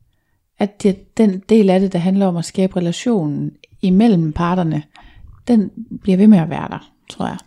at 0.59 0.83
det, 0.83 1.17
den 1.17 1.43
del 1.49 1.71
af 1.71 1.81
det, 1.81 1.93
der 1.93 1.99
handler 1.99 2.27
om 2.27 2.37
at 2.37 2.45
skabe 2.45 2.77
relationen 2.77 3.51
imellem 3.83 4.33
parterne, 4.33 4.83
den 5.49 5.71
bliver 6.03 6.17
ved 6.17 6.27
med 6.27 6.39
at 6.39 6.51
være 6.51 6.69
der, 6.69 6.91
tror 7.11 7.27
jeg. 7.27 7.39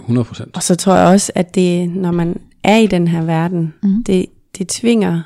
100 0.00 0.24
procent. 0.24 0.56
Og 0.56 0.62
så 0.62 0.76
tror 0.76 0.94
jeg 0.94 1.06
også, 1.06 1.32
at 1.34 1.54
det, 1.54 1.90
når 1.90 2.10
man 2.10 2.40
er 2.62 2.76
i 2.76 2.86
den 2.86 3.08
her 3.08 3.22
verden, 3.24 3.74
mm. 3.82 4.04
det, 4.04 4.26
det 4.58 4.68
tvinger 4.68 5.22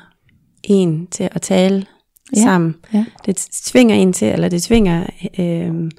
en 0.63 1.07
til 1.07 1.29
at 1.31 1.41
tale 1.41 1.85
ja. 2.35 2.41
sammen. 2.41 2.75
ja. 2.93 3.05
Det 3.25 3.35
tvinger 3.65 3.95
en 3.95 4.13
til, 4.13 4.27
eller 4.27 4.49
det 4.49 4.63
tvinger 4.63 5.05
øh, 5.39 5.91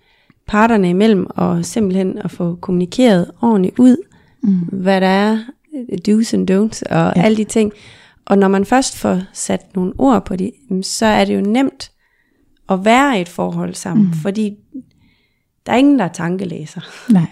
parterne 0.51 0.91
imellem 0.91 1.27
og 1.31 1.65
simpelthen 1.65 2.19
at 2.19 2.31
få 2.31 2.59
kommunikeret 2.61 3.31
ordentligt 3.43 3.79
ud, 3.79 3.97
mm. 4.43 4.59
hvad 4.73 5.01
der 5.01 5.07
er, 5.07 5.39
øh, 5.75 5.99
do's 6.09 6.35
and 6.35 6.51
don'ts 6.51 6.83
og 6.91 7.13
Ja. 7.17 7.23
alle 7.23 7.37
de 7.37 7.45
ting. 7.45 7.73
Og 8.25 8.39
når 8.39 8.49
man 8.49 8.65
først 8.65 8.97
får 8.97 9.21
sat 9.33 9.75
nogle 9.75 9.93
ord 9.99 10.25
på 10.25 10.37
det, 10.37 10.51
så 10.83 11.07
er 11.07 11.25
det 11.25 11.37
jo 11.37 11.41
nemt 11.41 11.91
at 12.69 12.85
være 12.85 13.19
i 13.19 13.21
et 13.21 13.29
forhold 13.29 13.75
sammen, 13.75 14.07
mm. 14.07 14.13
fordi 14.13 14.55
der 15.67 15.73
er 15.73 15.77
ingen, 15.77 15.99
der 15.99 16.05
er 16.05 16.09
tankelæser. 16.13 16.81
Nej. 17.13 17.27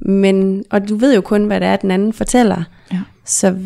Men, 0.00 0.64
og 0.70 0.88
du 0.88 0.96
ved 0.96 1.14
jo 1.14 1.20
kun, 1.20 1.44
hvad 1.44 1.60
det 1.60 1.68
er, 1.68 1.76
den 1.76 1.90
anden 1.90 2.12
fortæller. 2.12 2.62
Ja. 2.92 3.00
Så 3.24 3.56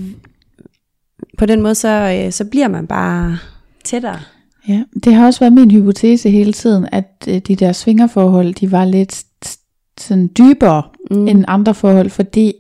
på 1.38 1.46
den 1.46 1.62
måde, 1.62 1.74
så, 1.74 2.22
øh, 2.24 2.32
så 2.32 2.44
bliver 2.44 2.68
man 2.68 2.86
bare 2.86 3.38
tættere. 3.84 4.18
Ja, 4.68 4.82
det 5.04 5.14
har 5.14 5.26
også 5.26 5.40
været 5.40 5.52
min 5.52 5.70
hypotese 5.70 6.30
hele 6.30 6.52
tiden, 6.52 6.86
at 6.92 7.28
øh, 7.28 7.38
de 7.38 7.56
der 7.56 7.72
svingerforhold, 7.72 8.54
de 8.54 8.72
var 8.72 8.84
lidt 8.84 9.24
sådan 10.00 10.30
dybere 10.38 10.82
mm. 11.10 11.28
end 11.28 11.44
andre 11.48 11.74
forhold, 11.74 12.10
fordi 12.10 12.52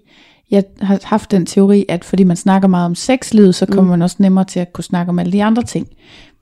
jeg 0.50 0.64
har 0.80 0.98
haft 1.04 1.30
den 1.30 1.46
teori, 1.46 1.84
at 1.88 2.04
fordi 2.04 2.24
man 2.24 2.36
snakker 2.36 2.68
meget 2.68 2.86
om 2.86 2.94
sexlivet, 2.94 3.54
så 3.54 3.66
kommer 3.66 3.82
mm. 3.82 3.88
man 3.88 4.02
også 4.02 4.16
nemmere 4.18 4.44
til 4.44 4.60
at 4.60 4.72
kunne 4.72 4.84
snakke 4.84 5.10
om 5.10 5.18
alle 5.18 5.32
de 5.32 5.44
andre 5.44 5.62
ting. 5.62 5.86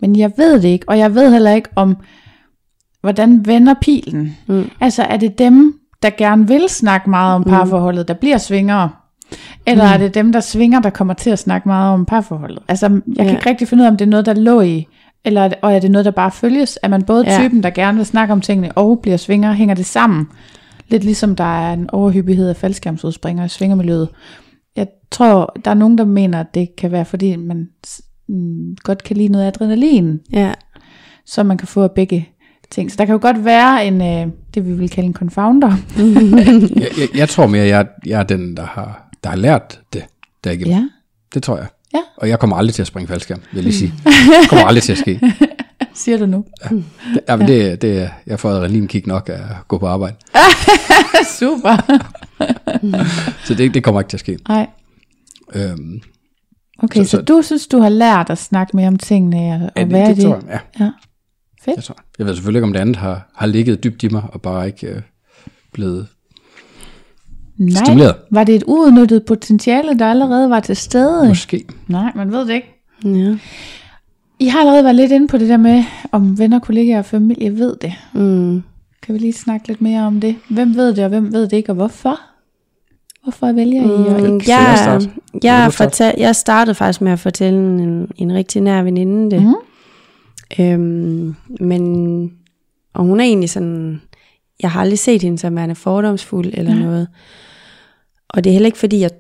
Men 0.01 0.17
jeg 0.17 0.33
ved 0.37 0.55
det 0.63 0.69
ikke, 0.69 0.89
og 0.89 0.99
jeg 0.99 1.15
ved 1.15 1.33
heller 1.33 1.51
ikke 1.53 1.69
om, 1.77 1.97
hvordan 3.01 3.47
vender 3.47 3.75
pilen. 3.81 4.37
Mm. 4.47 4.71
Altså 4.81 5.03
er 5.03 5.17
det 5.17 5.39
dem, 5.39 5.79
der 6.03 6.11
gerne 6.19 6.49
vil 6.49 6.69
snakke 6.69 7.11
meget 7.11 7.35
om 7.35 7.45
parforholdet, 7.45 8.09
der 8.09 8.15
bliver 8.15 8.39
svingere? 8.39 8.91
Eller 9.67 9.85
er 9.85 9.97
det 9.99 10.15
dem, 10.15 10.33
der 10.33 10.41
svinger, 10.41 10.81
der 10.81 10.91
kommer 10.91 11.15
til 11.15 11.31
at 11.31 11.39
snakke 11.39 11.69
meget 11.69 11.95
om 11.95 12.05
parforholdet? 12.05 12.59
Altså, 12.69 12.87
jeg 12.87 13.17
kan 13.17 13.27
Ja. 13.27 13.31
ikke 13.31 13.49
rigtig 13.49 13.69
finde 13.69 13.83
ud 13.83 13.87
af, 13.87 13.91
om 13.91 13.97
det 13.97 14.05
er 14.05 14.11
noget, 14.11 14.27
der 14.27 14.35
lå 14.35 14.61
i, 14.61 14.87
eller 15.25 15.41
er 15.41 15.49
det- 15.49 15.59
og 15.63 15.73
er 15.75 15.79
det 15.79 15.91
noget, 15.91 16.05
der 16.05 16.11
bare 16.11 16.31
følges? 16.31 16.79
Er 16.83 16.89
man 16.89 17.03
både 17.03 17.25
Ja. 17.31 17.39
typen, 17.41 17.63
der 17.63 17.71
gerne 17.71 17.97
vil 17.97 18.07
snakke 18.07 18.33
om 18.33 18.41
tingene, 18.41 18.73
og 18.73 18.99
bliver 19.03 19.17
svinger? 19.17 19.53
Hænger 19.53 19.75
det 19.75 19.87
sammen? 19.87 20.27
Lidt 20.89 21.05
ligesom 21.05 21.37
der 21.37 21.45
er 21.69 21.73
en 21.73 21.91
overhyppighed 21.91 22.49
af 22.49 22.57
faldskærmsudspringere 22.57 23.47
i 23.47 23.49
svingermiljøet. 23.49 24.09
Jeg 24.77 24.87
tror, 25.11 25.57
der 25.65 25.71
er 25.71 25.75
nogen, 25.75 25.99
der 25.99 26.05
mener, 26.05 26.41
at 26.41 26.55
det 26.55 26.77
kan 26.79 26.93
være, 26.93 27.05
fordi 27.05 27.37
man 27.37 27.69
mm, 28.29 28.77
godt 28.83 29.03
kan 29.05 29.17
lide 29.17 29.29
noget 29.29 29.47
adrenalin, 29.47 30.21
Ja, 30.33 30.53
så 31.27 31.43
man 31.43 31.59
kan 31.59 31.69
få 31.69 31.83
af 31.83 31.91
begge 31.91 32.29
ting. 32.71 32.91
Så 32.91 32.97
der 32.99 33.05
kan 33.05 33.13
jo 33.13 33.19
godt 33.23 33.45
være 33.45 33.87
en, 33.87 34.03
øh, 34.03 34.33
det 34.55 34.67
vi 34.67 34.73
vil 34.73 34.91
kalde 34.91 35.07
en 35.07 35.15
confounder. 35.15 35.73
Jeg, 36.81 36.91
jeg, 36.99 37.09
jeg 37.15 37.29
tror 37.29 37.47
mere, 37.47 37.67
jeg, 37.67 37.87
jeg 38.07 38.19
er 38.21 38.25
den, 38.25 38.57
der 38.57 38.65
har, 38.67 39.09
der 39.25 39.31
har 39.31 39.37
lært 39.37 39.81
det 39.93 40.05
derigennem. 40.45 40.75
Ja. 40.75 40.89
Det 41.35 41.43
tror 41.43 41.57
jeg. 41.57 41.67
Ja. 41.95 42.01
Og 42.17 42.29
jeg 42.29 42.39
kommer 42.39 42.57
aldrig 42.57 42.75
til 42.75 42.83
at 42.83 42.87
springe 42.87 43.09
faldskærm, 43.09 43.39
vil 43.39 43.55
jeg 43.55 43.65
lige 43.65 43.75
sige. 43.75 43.95
Det 44.43 44.49
kommer 44.49 44.65
aldrig 44.67 44.83
til 44.83 44.93
at 44.93 44.99
ske. 44.99 45.21
Siger 45.95 46.19
du 46.19 46.27
nu? 46.27 46.45
Ja, 47.29 47.37
men 47.37 47.49
det, 47.49 47.83
det, 47.83 48.11
jeg 48.27 48.41
får 48.41 48.51
adrenalinkick 48.51 49.07
nok 49.07 49.29
af 49.29 49.35
at 49.35 49.69
gå 49.69 49.79
på 49.79 49.87
arbejde. 49.87 50.17
Super. 51.39 52.01
Så 53.45 53.55
det, 53.55 53.75
det 53.75 53.85
kommer 53.85 54.01
ikke 54.01 54.09
til 54.11 54.17
at 54.17 54.21
ske. 54.21 54.39
Nej. 54.49 54.67
Øhm, 55.55 56.01
Okay, 56.83 57.05
så, 57.05 57.11
Så- 57.11 57.17
så, 57.17 57.23
du 57.23 57.43
synes, 57.43 57.67
du 57.67 57.79
har 57.79 57.89
lært 57.89 58.31
at 58.31 58.39
snakke 58.39 58.77
mere 58.77 58.89
om 58.89 58.97
tingene 58.97 59.37
og, 59.37 59.43
ja, 59.43 59.65
og 59.67 59.71
det, 59.77 59.91
være 59.93 60.09
det, 60.11 60.19
i 60.19 60.23
tror 60.23 60.35
jeg. 60.49 60.61
Ja, 60.81 60.85
Ja. 60.85 60.91
Fedt. 61.65 61.77
jeg, 61.77 61.85
tror. 61.85 61.97
jeg 62.19 62.27
ved 62.27 62.35
selvfølgelig 62.35 62.59
ikke, 62.59 62.67
om 62.67 62.73
det 62.73 62.81
andet 62.81 62.97
har, 62.97 63.31
har 63.35 63.47
ligget 63.47 63.85
dybt 63.85 64.03
i 64.03 64.09
mig, 64.09 64.23
og 64.33 64.43
bare 64.43 64.67
ikke 64.67 64.87
øh, 64.87 65.03
blevet... 65.73 66.07
Nej, 67.59 67.85
Stimuleret. 67.85 68.15
var 68.31 68.45
det 68.45 68.55
et 68.55 68.65
uudnyttet 68.67 69.25
potentiale, 69.25 69.99
der 69.99 70.07
allerede 70.07 70.51
var 70.51 70.61
til 70.61 70.77
stede? 70.77 71.29
Måske. 71.29 71.65
Nej, 71.89 72.13
man 72.15 72.33
ved 72.33 72.41
det 72.47 72.55
ikke. 72.55 72.69
ja. 73.05 73.37
I 74.39 74.47
har 74.47 74.59
allerede 74.61 74.85
været 74.85 74.97
lidt 74.97 75.13
inde 75.13 75.29
på 75.29 75.39
det 75.39 75.49
der 75.49 75.57
med, 75.57 75.85
om 76.13 76.39
venner, 76.39 76.59
kollegaer 76.59 76.99
og 76.99 77.05
familie 77.05 77.59
ved 77.59 77.77
det. 77.83 77.93
Mm. 78.13 78.63
Kan 79.03 79.15
vi 79.15 79.19
lige 79.19 79.33
snakke 79.33 79.69
lidt 79.69 79.83
mere 79.83 80.03
om 80.03 80.21
det? 80.21 80.37
Hvem 80.51 80.77
ved 80.77 80.95
det, 80.95 81.05
og 81.05 81.09
hvem 81.09 81.33
ved 81.33 81.43
det 81.43 81.53
ikke, 81.53 81.71
og 81.71 81.75
hvorfor? 81.77 82.21
Hvorfor 83.23 83.53
vælger 83.53 83.83
I? 83.83 83.87
Mm, 83.87 84.05
at- 84.37 84.43
Skal 84.43 84.53
jeg 84.53 84.67
jeg, 84.69 84.79
starte? 84.79 85.11
jeg, 85.43 85.73
fortal, 85.73 86.15
jeg 86.19 86.37
startede 86.37 86.75
faktisk 86.75 87.01
med 87.01 87.13
at 87.13 87.19
fortælle 87.19 87.59
en, 87.59 88.09
en 88.17 88.33
rigtig 88.33 88.63
nær 88.63 88.83
veninde 88.83 89.31
det. 89.31 89.43
Mhm. 89.43 89.55
Øhm, 90.61 91.35
men, 91.61 92.33
og 92.95 93.05
hun 93.05 93.21
er 93.21 93.25
egentlig 93.25 93.51
sådan, 93.51 94.01
jeg 94.63 94.71
har 94.71 94.81
aldrig 94.81 94.99
set 94.99 95.23
hende 95.23 95.39
som 95.39 95.57
værende 95.57 95.75
fordomsfuld 95.75 96.51
eller 96.53 96.75
noget. 96.75 97.09
Og 98.29 98.45
det 98.45 98.51
er 98.51 98.53
heller 98.53 98.67
ikke 98.67 98.79
fordi, 98.79 99.01
jeg, 99.01 99.11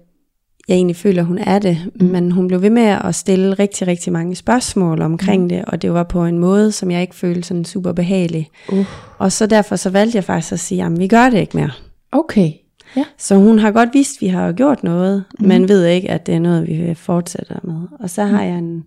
jeg 0.68 0.74
egentlig 0.74 0.96
føler, 0.96 1.22
hun 1.22 1.38
er 1.38 1.58
det, 1.58 1.90
mm. 2.00 2.06
men 2.06 2.32
hun 2.32 2.48
blev 2.48 2.62
ved 2.62 2.70
med 2.70 2.98
at 3.04 3.14
stille 3.14 3.54
rigtig, 3.54 3.86
rigtig 3.86 4.12
mange 4.12 4.34
spørgsmål 4.34 5.02
omkring 5.02 5.42
mm. 5.42 5.48
det, 5.48 5.64
og 5.64 5.82
det 5.82 5.92
var 5.92 6.02
på 6.02 6.24
en 6.24 6.38
måde, 6.38 6.72
som 6.72 6.90
jeg 6.90 7.00
ikke 7.00 7.14
følte 7.14 7.42
sådan 7.42 7.64
super 7.64 7.92
behagelig. 7.92 8.50
Uh. 8.72 8.86
Og 9.18 9.32
så 9.32 9.46
derfor 9.46 9.76
så 9.76 9.90
valgte 9.90 10.16
jeg 10.16 10.24
faktisk 10.24 10.52
at 10.52 10.60
sige, 10.60 10.78
jamen 10.78 10.98
vi 10.98 11.08
gør 11.08 11.30
det 11.30 11.38
ikke 11.38 11.56
mere. 11.56 11.70
Okay. 12.12 12.52
Ja. 12.96 13.04
Så 13.18 13.36
hun 13.36 13.58
har 13.58 13.70
godt 13.70 13.88
vidst, 13.92 14.16
at 14.16 14.20
vi 14.20 14.26
har 14.26 14.52
gjort 14.52 14.84
noget, 14.84 15.24
mm. 15.40 15.46
men 15.46 15.68
ved 15.68 15.86
ikke, 15.86 16.10
at 16.10 16.26
det 16.26 16.34
er 16.34 16.38
noget, 16.38 16.68
vi 16.68 16.76
vil 16.76 16.94
fortsætte 16.94 17.54
med. 17.62 17.80
Og 18.00 18.10
så 18.10 18.24
har 18.24 18.42
jeg 18.42 18.58
en, 18.58 18.84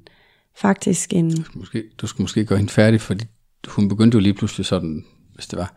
faktisk 0.55 1.13
en... 1.13 1.45
Måske, 1.53 1.83
du 1.97 2.07
skulle 2.07 2.23
måske 2.23 2.45
gøre 2.45 2.57
hende 2.57 2.71
færdig, 2.71 3.01
fordi 3.01 3.25
hun 3.67 3.89
begyndte 3.89 4.15
jo 4.15 4.19
lige 4.19 4.33
pludselig 4.33 4.65
sådan, 4.65 5.03
hvis 5.35 5.47
det 5.47 5.59
var, 5.59 5.73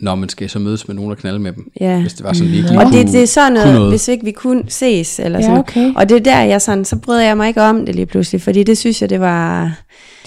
når 0.00 0.14
man 0.14 0.28
skal 0.28 0.50
så 0.50 0.58
mødes 0.58 0.88
med 0.88 0.96
nogen 0.96 1.10
og 1.10 1.16
knalde 1.18 1.38
med 1.38 1.52
dem. 1.52 1.70
Ja. 1.80 2.00
Hvis 2.00 2.14
det 2.14 2.24
var 2.24 2.32
sådan 2.32 2.48
lige 2.50 2.62
ikke 2.62 2.78
Og 2.78 2.84
lige 2.90 2.98
det, 2.98 3.06
kunne- 3.06 3.12
det 3.12 3.22
er 3.22 3.26
sådan 3.26 3.52
noget, 3.52 3.74
noget. 3.74 3.90
hvis 3.92 4.08
ikke 4.08 4.24
vi 4.24 4.30
kunne 4.30 4.62
ses, 4.68 5.18
eller 5.20 5.38
Ja, 5.38 5.42
sådan 5.44 5.58
okay. 5.58 5.92
Og 5.96 6.08
det 6.08 6.16
er 6.16 6.20
der, 6.20 6.40
jeg 6.42 6.62
sådan, 6.62 6.84
så 6.84 6.96
bryder 6.96 7.22
jeg 7.22 7.36
mig 7.36 7.48
ikke 7.48 7.62
om 7.62 7.86
det 7.86 7.94
lige 7.94 8.06
pludselig, 8.06 8.42
fordi 8.42 8.62
det 8.62 8.78
synes 8.78 9.02
jeg, 9.02 9.10
det 9.10 9.20
var... 9.20 9.72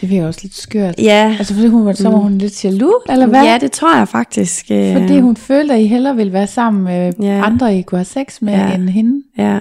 Det 0.01 0.09
virker 0.09 0.27
også 0.27 0.39
lidt 0.43 0.55
skørt. 0.55 0.95
Ja, 0.99 1.35
Altså 1.39 1.53
fordi 1.53 1.67
hun 1.67 1.85
var, 1.85 1.93
så 1.93 2.09
var 2.09 2.17
hun 2.17 2.37
lidt 2.37 2.65
jaloux, 2.65 2.93
eller 3.09 3.25
hvad? 3.25 3.43
ja 3.43 3.57
det 3.61 3.71
tror 3.71 3.97
jeg 3.97 4.07
faktisk. 4.07 4.65
øh, 4.71 4.93
Fordi 4.93 5.19
hun 5.19 5.35
følte, 5.37 5.73
at 5.73 5.79
I 5.81 5.85
hellere 5.87 6.15
ville 6.15 6.33
være 6.33 6.47
sammen 6.47 6.83
med 6.83 7.13
Ja. 7.21 7.45
andre, 7.45 7.77
I 7.77 7.81
kunne 7.81 7.99
have 7.99 8.05
sex 8.05 8.41
med, 8.41 8.53
Ja. 8.53 8.73
end 8.75 8.89
hende. 8.89 9.23
Ja, 9.37 9.59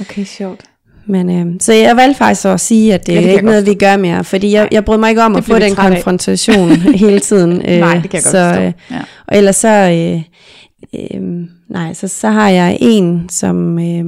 Okay, 0.00 0.24
sjovt. 0.24 0.60
Men 1.06 1.30
øh, 1.30 1.54
så 1.60 1.72
jeg 1.72 1.96
valgte 1.96 2.18
faktisk 2.18 2.46
at 2.46 2.60
sige, 2.60 2.94
at 2.94 3.06
det, 3.06 3.12
Ja, 3.12 3.14
ja, 3.14 3.20
det 3.20 3.26
er 3.28 3.32
ikke 3.32 3.46
jeg 3.46 3.52
noget, 3.52 3.66
vi 3.66 3.74
gør 3.74 3.96
mere, 3.96 4.24
fordi 4.24 4.52
jeg, 4.52 4.68
jeg 4.72 4.84
brød 4.84 4.98
mig 4.98 5.08
ikke 5.10 5.22
om 5.22 5.36
at 5.36 5.44
få 5.44 5.58
den 5.58 5.74
træt 5.74 5.86
af. 5.92 5.96
konfrontation 5.96 6.70
hele 7.04 7.20
tiden. 7.20 7.52
Øh, 7.68 7.80
Nej, 7.80 7.94
det 7.98 8.10
kan 8.10 8.12
jeg 8.18 8.22
godt 8.22 8.32
så, 8.32 8.48
forstå. 8.48 8.62
øh, 8.62 8.72
Ja. 8.90 9.00
Og 9.28 9.36
ellers 9.36 9.56
så, 9.56 9.68
øh, 9.68 10.22
øh, 11.00 11.22
nej, 11.70 11.92
så, 11.94 12.08
så 12.08 12.28
har 12.30 12.48
jeg 12.48 12.78
en, 12.80 13.28
som 13.28 13.78
øh, 13.78 14.04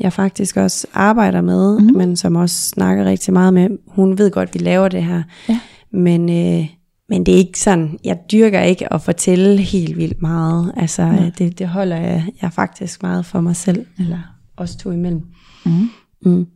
jeg 0.00 0.12
faktisk 0.12 0.56
også 0.56 0.86
arbejder 0.94 1.40
med, 1.40 1.78
Mhm. 1.78 1.86
mm. 1.90 1.96
men 1.96 2.16
som 2.16 2.36
også 2.36 2.56
snakker 2.68 3.04
rigtig 3.04 3.32
meget 3.32 3.54
med. 3.54 3.68
Hun 3.88 4.18
ved 4.18 4.30
godt, 4.30 4.48
at 4.48 4.54
vi 4.54 4.58
laver 4.58 4.88
det 4.88 5.04
her. 5.04 5.22
Ja. 5.48 5.58
Men, 5.92 6.30
øh, 6.30 6.66
men 7.08 7.26
det 7.26 7.34
er 7.34 7.38
ikke 7.38 7.60
sådan, 7.60 7.98
jeg 8.04 8.18
dyrker 8.32 8.60
ikke 8.60 8.92
at 8.92 9.02
fortælle 9.02 9.56
helt 9.62 9.96
vildt 9.96 10.22
meget. 10.22 10.72
Altså, 10.76 11.02
øh, 11.02 11.30
det, 11.38 11.58
det 11.58 11.68
holder 11.68 11.96
jeg, 11.96 12.24
jeg 12.42 12.52
faktisk 12.52 13.02
meget 13.02 13.26
for 13.26 13.40
mig 13.40 13.56
selv. 13.56 13.86
Eller 13.98 14.18
os 14.56 14.76
to 14.76 14.90
imellem. 14.90 15.20
Mm. 15.64 15.90
Mm. 16.20 16.46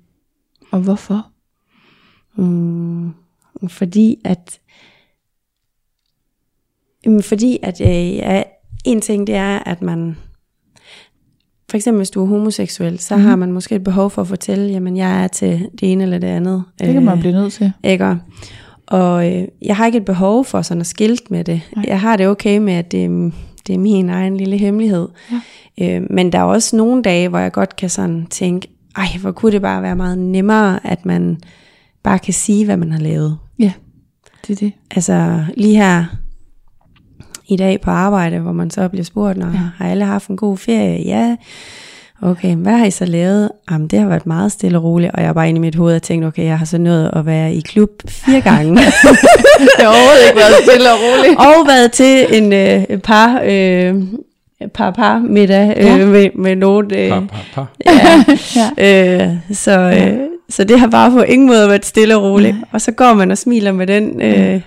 Og 0.71 0.81
hvorfor? 0.81 1.27
Mm, 2.37 3.13
fordi 3.69 4.21
at 4.25 4.61
Jamen, 7.05 7.23
fordi 7.23 7.59
at 7.63 7.81
øh, 7.81 8.15
ja, 8.17 8.43
en 8.85 9.01
ting 9.01 9.27
det 9.27 9.35
er, 9.35 9.59
at 9.59 9.83
man 9.83 10.17
for 11.71 11.77
eksempel 11.77 11.99
hvis 11.99 12.11
du 12.11 12.23
er 12.23 12.27
homoseksuel, 12.27 12.99
så 12.99 13.17
mm. 13.17 13.23
har 13.23 13.37
man 13.37 13.53
måske 13.53 13.75
et 13.75 13.85
behov 13.85 14.11
for 14.11 14.23
at 14.23 14.29
fortælle, 14.29 14.71
jamen 14.71 14.97
jeg 14.97 15.25
er 15.25 15.29
til 15.29 15.69
det 15.81 15.93
ene 15.93 16.03
eller 16.03 16.19
det 16.19 16.27
andet. 16.27 16.65
Det 16.79 16.93
kan 16.93 17.05
man 17.05 17.19
blive 17.19 17.33
nødt 17.33 17.53
til. 17.53 17.73
Ikke? 17.85 18.17
Og 18.87 19.33
øh, 19.33 19.49
jeg 19.63 19.77
har 19.77 19.87
ikke 19.87 19.99
et 19.99 20.05
behov 20.05 20.45
for 20.45 20.63
sådan 20.63 20.81
at 20.81 20.87
skilte 20.87 21.25
med 21.31 21.45
det. 21.45 21.61
Nej. 21.77 21.85
Jeg 21.89 22.01
har 22.01 22.17
det 22.17 22.29
okay 22.29 22.59
med, 22.59 22.73
at 22.73 22.93
det, 22.93 23.33
det 23.67 23.75
er 23.75 23.79
min 23.79 24.11
egen 24.11 24.37
lille 24.37 24.59
hemmelighed. 24.59 25.09
Ja. 25.79 25.97
Øh, 25.97 26.03
men 26.11 26.33
der 26.33 26.39
er 26.39 26.43
også 26.43 26.77
nogle 26.77 27.03
dage, 27.03 27.29
hvor 27.29 27.39
jeg 27.39 27.53
godt 27.53 27.77
kan 27.77 27.91
sådan 27.91 28.27
tænke, 28.27 28.69
ej, 28.97 29.07
hvor 29.21 29.33
kunne 29.33 29.53
det 29.53 29.63
bare 29.63 29.83
være 29.83 29.97
meget 29.97 30.19
nemmere, 30.19 30.87
at 30.87 31.07
man 31.07 31.39
bare 32.03 32.19
kan 32.19 32.35
sige, 32.35 32.65
hvad 32.65 32.77
man 32.77 32.93
har 32.93 33.01
lavet. 33.01 33.39
Ja, 33.59 33.73
det 34.47 34.53
er 34.53 34.57
det. 34.67 34.73
Altså 34.91 35.45
lige 35.57 35.77
her 35.77 36.05
i 37.49 37.57
dag 37.57 37.81
på 37.81 37.91
arbejde, 37.91 38.39
hvor 38.39 38.53
man 38.53 38.71
så 38.71 38.89
bliver 38.89 39.05
spurgt, 39.05 39.39
Nå, 39.39 39.47
ja. 39.47 39.53
har 39.79 39.91
alle 39.91 40.05
haft 40.05 40.29
en 40.29 40.37
god 40.37 40.57
ferie? 40.59 41.05
Ja. 41.07 41.37
Okay, 42.23 42.55
hvad 42.57 42.73
har 42.73 42.87
I 42.87 42.91
så 42.91 43.05
lavet? 43.05 43.51
Jamen, 43.71 43.89
det 43.89 43.99
har 43.99 44.07
været 44.09 44.27
meget 44.27 44.53
stille 44.53 44.79
og 44.79 44.85
roligt, 44.85 45.13
og 45.13 45.23
jeg 45.23 45.29
er 45.29 45.33
bare 45.33 45.49
inde 45.49 45.59
i 45.59 45.61
mit 45.61 45.75
hoved 45.75 45.97
og 45.97 46.03
tænkt, 46.03 46.27
okay, 46.27 46.45
jeg 46.45 46.59
har 46.59 46.67
så 46.67 46.79
nået 46.79 47.11
at 47.13 47.27
være 47.27 47.55
i 47.55 47.61
klub 47.61 47.91
fire 48.09 48.41
gange. 48.41 48.75
Det 48.77 49.71
har 49.79 49.87
overhovedet 49.87 50.27
ikke 50.29 50.39
været 50.39 50.55
stille 50.69 50.91
og 50.93 50.99
roligt. 51.03 51.39
og 51.39 51.67
været 51.67 51.93
til 51.93 52.27
en 52.43 52.53
øh, 52.53 52.99
par, 52.99 53.41
øh, 53.45 54.03
par 54.75 54.91
par 54.91 55.19
middag 55.19 55.75
øh, 55.77 55.85
Ja. 55.85 56.07
med, 56.07 56.31
med 56.35 56.57
nogen. 56.57 56.95
Øh, 56.95 57.09
Par, 57.09 57.21
par, 57.21 57.45
par. 57.55 57.67
Ja. 57.87 58.25
Øh, 59.27 59.35
så, 59.53 59.81
øh, 59.81 60.19
så 60.49 60.65
det 60.65 60.81
har 60.81 60.87
bare 60.87 61.11
på 61.11 61.21
ingen 61.23 61.49
måde 61.49 61.69
været 61.69 61.85
stille 61.87 62.17
og 62.17 62.23
roligt. 62.23 62.55
Nej. 62.57 62.65
Og 62.73 62.81
så 62.81 62.93
går 62.93 63.15
man 63.15 63.31
og 63.31 63.39
smiler 63.39 63.73
med 63.73 63.87
den. 63.87 64.23
Øh, 64.23 64.61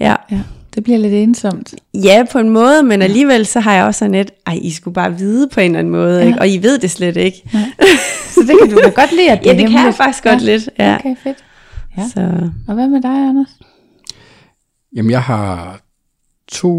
ja. 0.00 0.14
Ja, 0.30 0.38
det 0.74 0.84
bliver 0.84 0.98
lidt 0.98 1.14
ensomt. 1.14 1.74
ja, 1.94 2.24
på 2.32 2.38
en 2.38 2.50
måde, 2.50 2.82
men 2.82 3.02
alligevel 3.02 3.46
så 3.46 3.60
har 3.60 3.74
jeg 3.74 3.84
også 3.84 3.98
sådan 3.98 4.14
et, 4.14 4.30
ej, 4.46 4.58
I 4.62 4.70
skulle 4.70 4.94
bare 4.94 5.18
vide 5.18 5.48
på 5.48 5.60
en 5.60 5.66
eller 5.66 5.78
anden 5.78 5.92
måde, 5.92 6.14
Ja. 6.16 6.20
ja. 6.22 6.26
ikke? 6.26 6.38
og 6.40 6.48
I 6.48 6.58
ved 6.62 6.78
det 6.78 6.90
slet 6.90 7.16
ikke. 7.16 7.42
Så 8.34 8.40
det 8.40 8.56
kan 8.62 8.70
du 8.70 8.76
da 8.84 8.88
godt 8.90 9.12
lide, 9.12 9.30
at 9.30 9.46
Ja, 9.46 9.50
det 9.50 9.70
kan 9.70 9.84
jeg 9.86 9.94
faktisk 9.94 10.24
godt 10.24 10.42
lidt. 10.42 10.68
Ja. 10.78 10.94
Okay, 10.94 11.14
fedt. 11.22 11.36
Ja. 11.98 12.02
Så, 12.14 12.20
Og 12.68 12.74
hvad 12.74 12.88
med 12.88 13.02
dig, 13.02 13.10
Anders? 13.28 13.48
Jamen, 14.96 15.10
jeg 15.10 15.22
har 15.22 15.80
to 16.52 16.72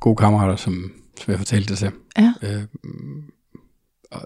gode 0.00 0.16
kammerater, 0.16 0.56
som, 0.56 0.90
som 1.20 1.30
jeg 1.30 1.38
fortalte 1.38 1.68
det 1.68 1.78
til. 1.78 1.90
Ja. 2.18 2.32
Øh, 2.42 2.62
og 4.10 4.22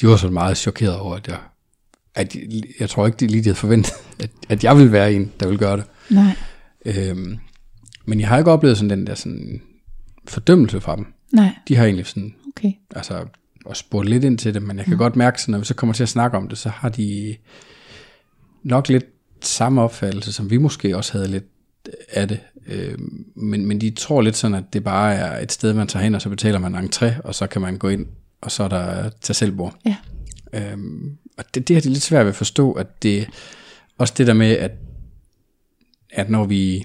de 0.00 0.06
var 0.06 0.16
så 0.16 0.30
meget 0.30 0.56
chokeret 0.56 0.96
over, 0.96 1.16
at 1.16 1.28
jeg, 1.28 1.38
at 2.14 2.36
jeg, 2.36 2.62
jeg 2.80 2.90
tror 2.90 3.06
ikke, 3.06 3.16
de 3.16 3.26
lige 3.26 3.42
havde 3.42 3.54
forventet, 3.54 3.92
at, 4.22 4.30
at 4.48 4.64
jeg 4.64 4.76
ville 4.76 4.92
være 4.92 5.12
en, 5.12 5.32
der 5.40 5.46
ville 5.46 5.58
gøre 5.58 5.76
det. 5.76 5.84
Nej. 6.10 6.36
Øhm, 6.84 7.38
men 8.04 8.20
jeg 8.20 8.28
har 8.28 8.38
ikke 8.38 8.50
oplevet 8.50 8.76
sådan 8.76 8.90
den 8.90 9.06
der 9.06 9.14
sådan 9.14 9.62
fordømmelse 10.28 10.80
fra 10.80 10.96
dem. 10.96 11.06
Nej, 11.32 11.54
De 11.68 11.76
har 11.76 11.84
egentlig 11.84 12.06
sådan, 12.06 12.34
okay. 12.48 12.72
altså, 12.96 13.26
og 13.64 13.76
spurgt 13.76 14.08
lidt 14.08 14.24
ind 14.24 14.38
til 14.38 14.54
det, 14.54 14.62
men 14.62 14.76
jeg 14.76 14.84
kan 14.84 14.94
mm. 14.94 14.98
godt 14.98 15.16
mærke, 15.16 15.34
at 15.34 15.48
når 15.48 15.58
vi 15.58 15.64
så 15.64 15.74
kommer 15.74 15.94
til 15.94 16.02
at 16.02 16.08
snakke 16.08 16.36
om 16.36 16.48
det, 16.48 16.58
så 16.58 16.68
har 16.68 16.88
de 16.88 17.36
nok 18.62 18.88
lidt 18.88 19.04
samme 19.40 19.82
opfattelse, 19.82 20.32
som 20.32 20.50
vi 20.50 20.56
måske 20.56 20.96
også 20.96 21.12
havde 21.12 21.28
lidt 21.28 21.44
af 22.12 22.28
det. 22.28 22.40
Øh, 22.66 22.98
men, 23.34 23.66
men 23.66 23.80
de 23.80 23.90
tror 23.90 24.22
lidt 24.22 24.36
sådan, 24.36 24.54
at 24.54 24.72
det 24.72 24.84
bare 24.84 25.14
er 25.14 25.42
et 25.42 25.52
sted, 25.52 25.74
man 25.74 25.86
tager 25.88 26.02
hen, 26.02 26.14
og 26.14 26.22
så 26.22 26.28
betaler 26.28 26.58
man 26.58 26.74
entré, 26.74 27.20
og 27.24 27.34
så 27.34 27.46
kan 27.46 27.62
man 27.62 27.78
gå 27.78 27.88
ind, 27.88 28.06
og 28.40 28.50
så 28.50 28.62
er 28.62 28.68
der 28.68 29.10
til 29.20 29.34
selvbord. 29.34 29.76
Ja. 29.84 29.96
Øhm, 30.52 31.16
og 31.38 31.44
det, 31.54 31.68
det 31.68 31.76
har 31.76 31.80
de 31.80 31.88
lidt 31.88 32.02
svært 32.02 32.24
ved 32.24 32.32
at 32.32 32.36
forstå, 32.36 32.72
at 32.72 33.02
det 33.02 33.28
også 33.98 34.14
det 34.16 34.26
der 34.26 34.32
med, 34.32 34.50
at, 34.50 34.70
at 36.10 36.30
når 36.30 36.44
vi 36.44 36.84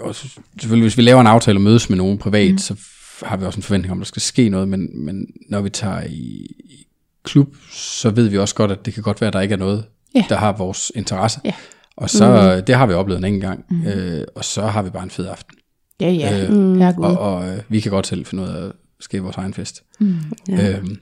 og 0.00 0.14
selvfølgelig 0.14 0.84
hvis 0.84 0.96
vi 0.96 1.02
laver 1.02 1.20
en 1.20 1.26
aftale 1.26 1.56
og 1.56 1.62
mødes 1.62 1.90
med 1.90 1.98
nogen 1.98 2.18
privat, 2.18 2.52
mm. 2.52 2.58
så 2.58 2.76
har 3.22 3.36
vi 3.36 3.44
også 3.44 3.58
en 3.58 3.62
forventning 3.62 3.92
om, 3.92 3.98
at 3.98 4.04
der 4.04 4.08
skal 4.08 4.22
ske 4.22 4.48
noget, 4.48 4.68
men, 4.68 5.04
men 5.04 5.26
når 5.48 5.60
vi 5.60 5.70
tager 5.70 6.02
i, 6.02 6.46
i 6.64 6.86
klub, 7.22 7.56
så 7.72 8.10
ved 8.10 8.28
vi 8.28 8.38
også 8.38 8.54
godt, 8.54 8.70
at 8.70 8.86
det 8.86 8.94
kan 8.94 9.02
godt 9.02 9.20
være, 9.20 9.28
at 9.28 9.32
der 9.34 9.40
ikke 9.40 9.52
er 9.52 9.58
noget, 9.58 9.84
Ja. 10.14 10.24
der 10.28 10.36
har 10.36 10.52
vores 10.52 10.92
interesse. 10.94 11.40
Ja. 11.44 11.52
Og 11.98 12.10
så, 12.10 12.54
mm. 12.56 12.64
det 12.64 12.74
har 12.74 12.86
vi 12.86 12.92
oplevet 12.92 13.18
en 13.18 13.24
enkelt 13.24 13.42
gang, 13.42 13.64
mm. 13.70 13.86
øh, 13.86 14.26
og 14.34 14.44
så 14.44 14.66
har 14.66 14.82
vi 14.82 14.90
bare 14.90 15.02
en 15.02 15.10
fed 15.10 15.26
aften. 15.26 15.56
Ja, 16.00 16.10
ja. 16.10 16.44
Øh, 16.44 16.52
Mm. 16.52 16.80
Og 16.80 17.18
og 17.18 17.48
øh, 17.48 17.62
vi 17.68 17.80
kan 17.80 17.90
godt 17.92 18.06
selv 18.06 18.26
finde 18.26 18.42
ud 18.42 18.48
af 18.48 18.66
at 18.66 18.72
skabe 19.00 19.24
vores 19.24 19.36
egen 19.36 19.54
fest. 19.54 19.82
Mm. 20.00 20.16
ja. 20.48 20.70
Øhm, 20.70 20.96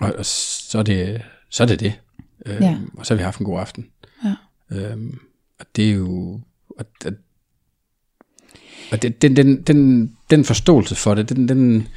og, 0.00 0.12
og 0.18 0.26
så, 0.26 0.78
er 0.78 0.82
det, 0.82 1.22
så 1.50 1.62
er 1.62 1.66
det 1.66 1.80
det. 1.80 1.92
Øhm, 2.46 2.62
Ja. 2.62 2.78
Og 2.96 3.06
så 3.06 3.14
har 3.14 3.16
vi 3.16 3.22
haft 3.22 3.38
en 3.38 3.46
god 3.46 3.60
aften. 3.60 3.86
Ja. 4.24 4.34
Øhm, 4.76 5.18
og 5.60 5.66
det 5.76 5.90
er 5.90 5.94
jo... 5.94 6.40
Og, 6.78 6.86
og, 8.92 9.02
den, 9.02 9.36
den, 9.36 9.62
den, 9.62 10.12
den 10.30 10.44
forståelse 10.44 10.94
for 10.94 11.14
det, 11.14 11.28
den, 11.28 11.48
den, 11.48 11.88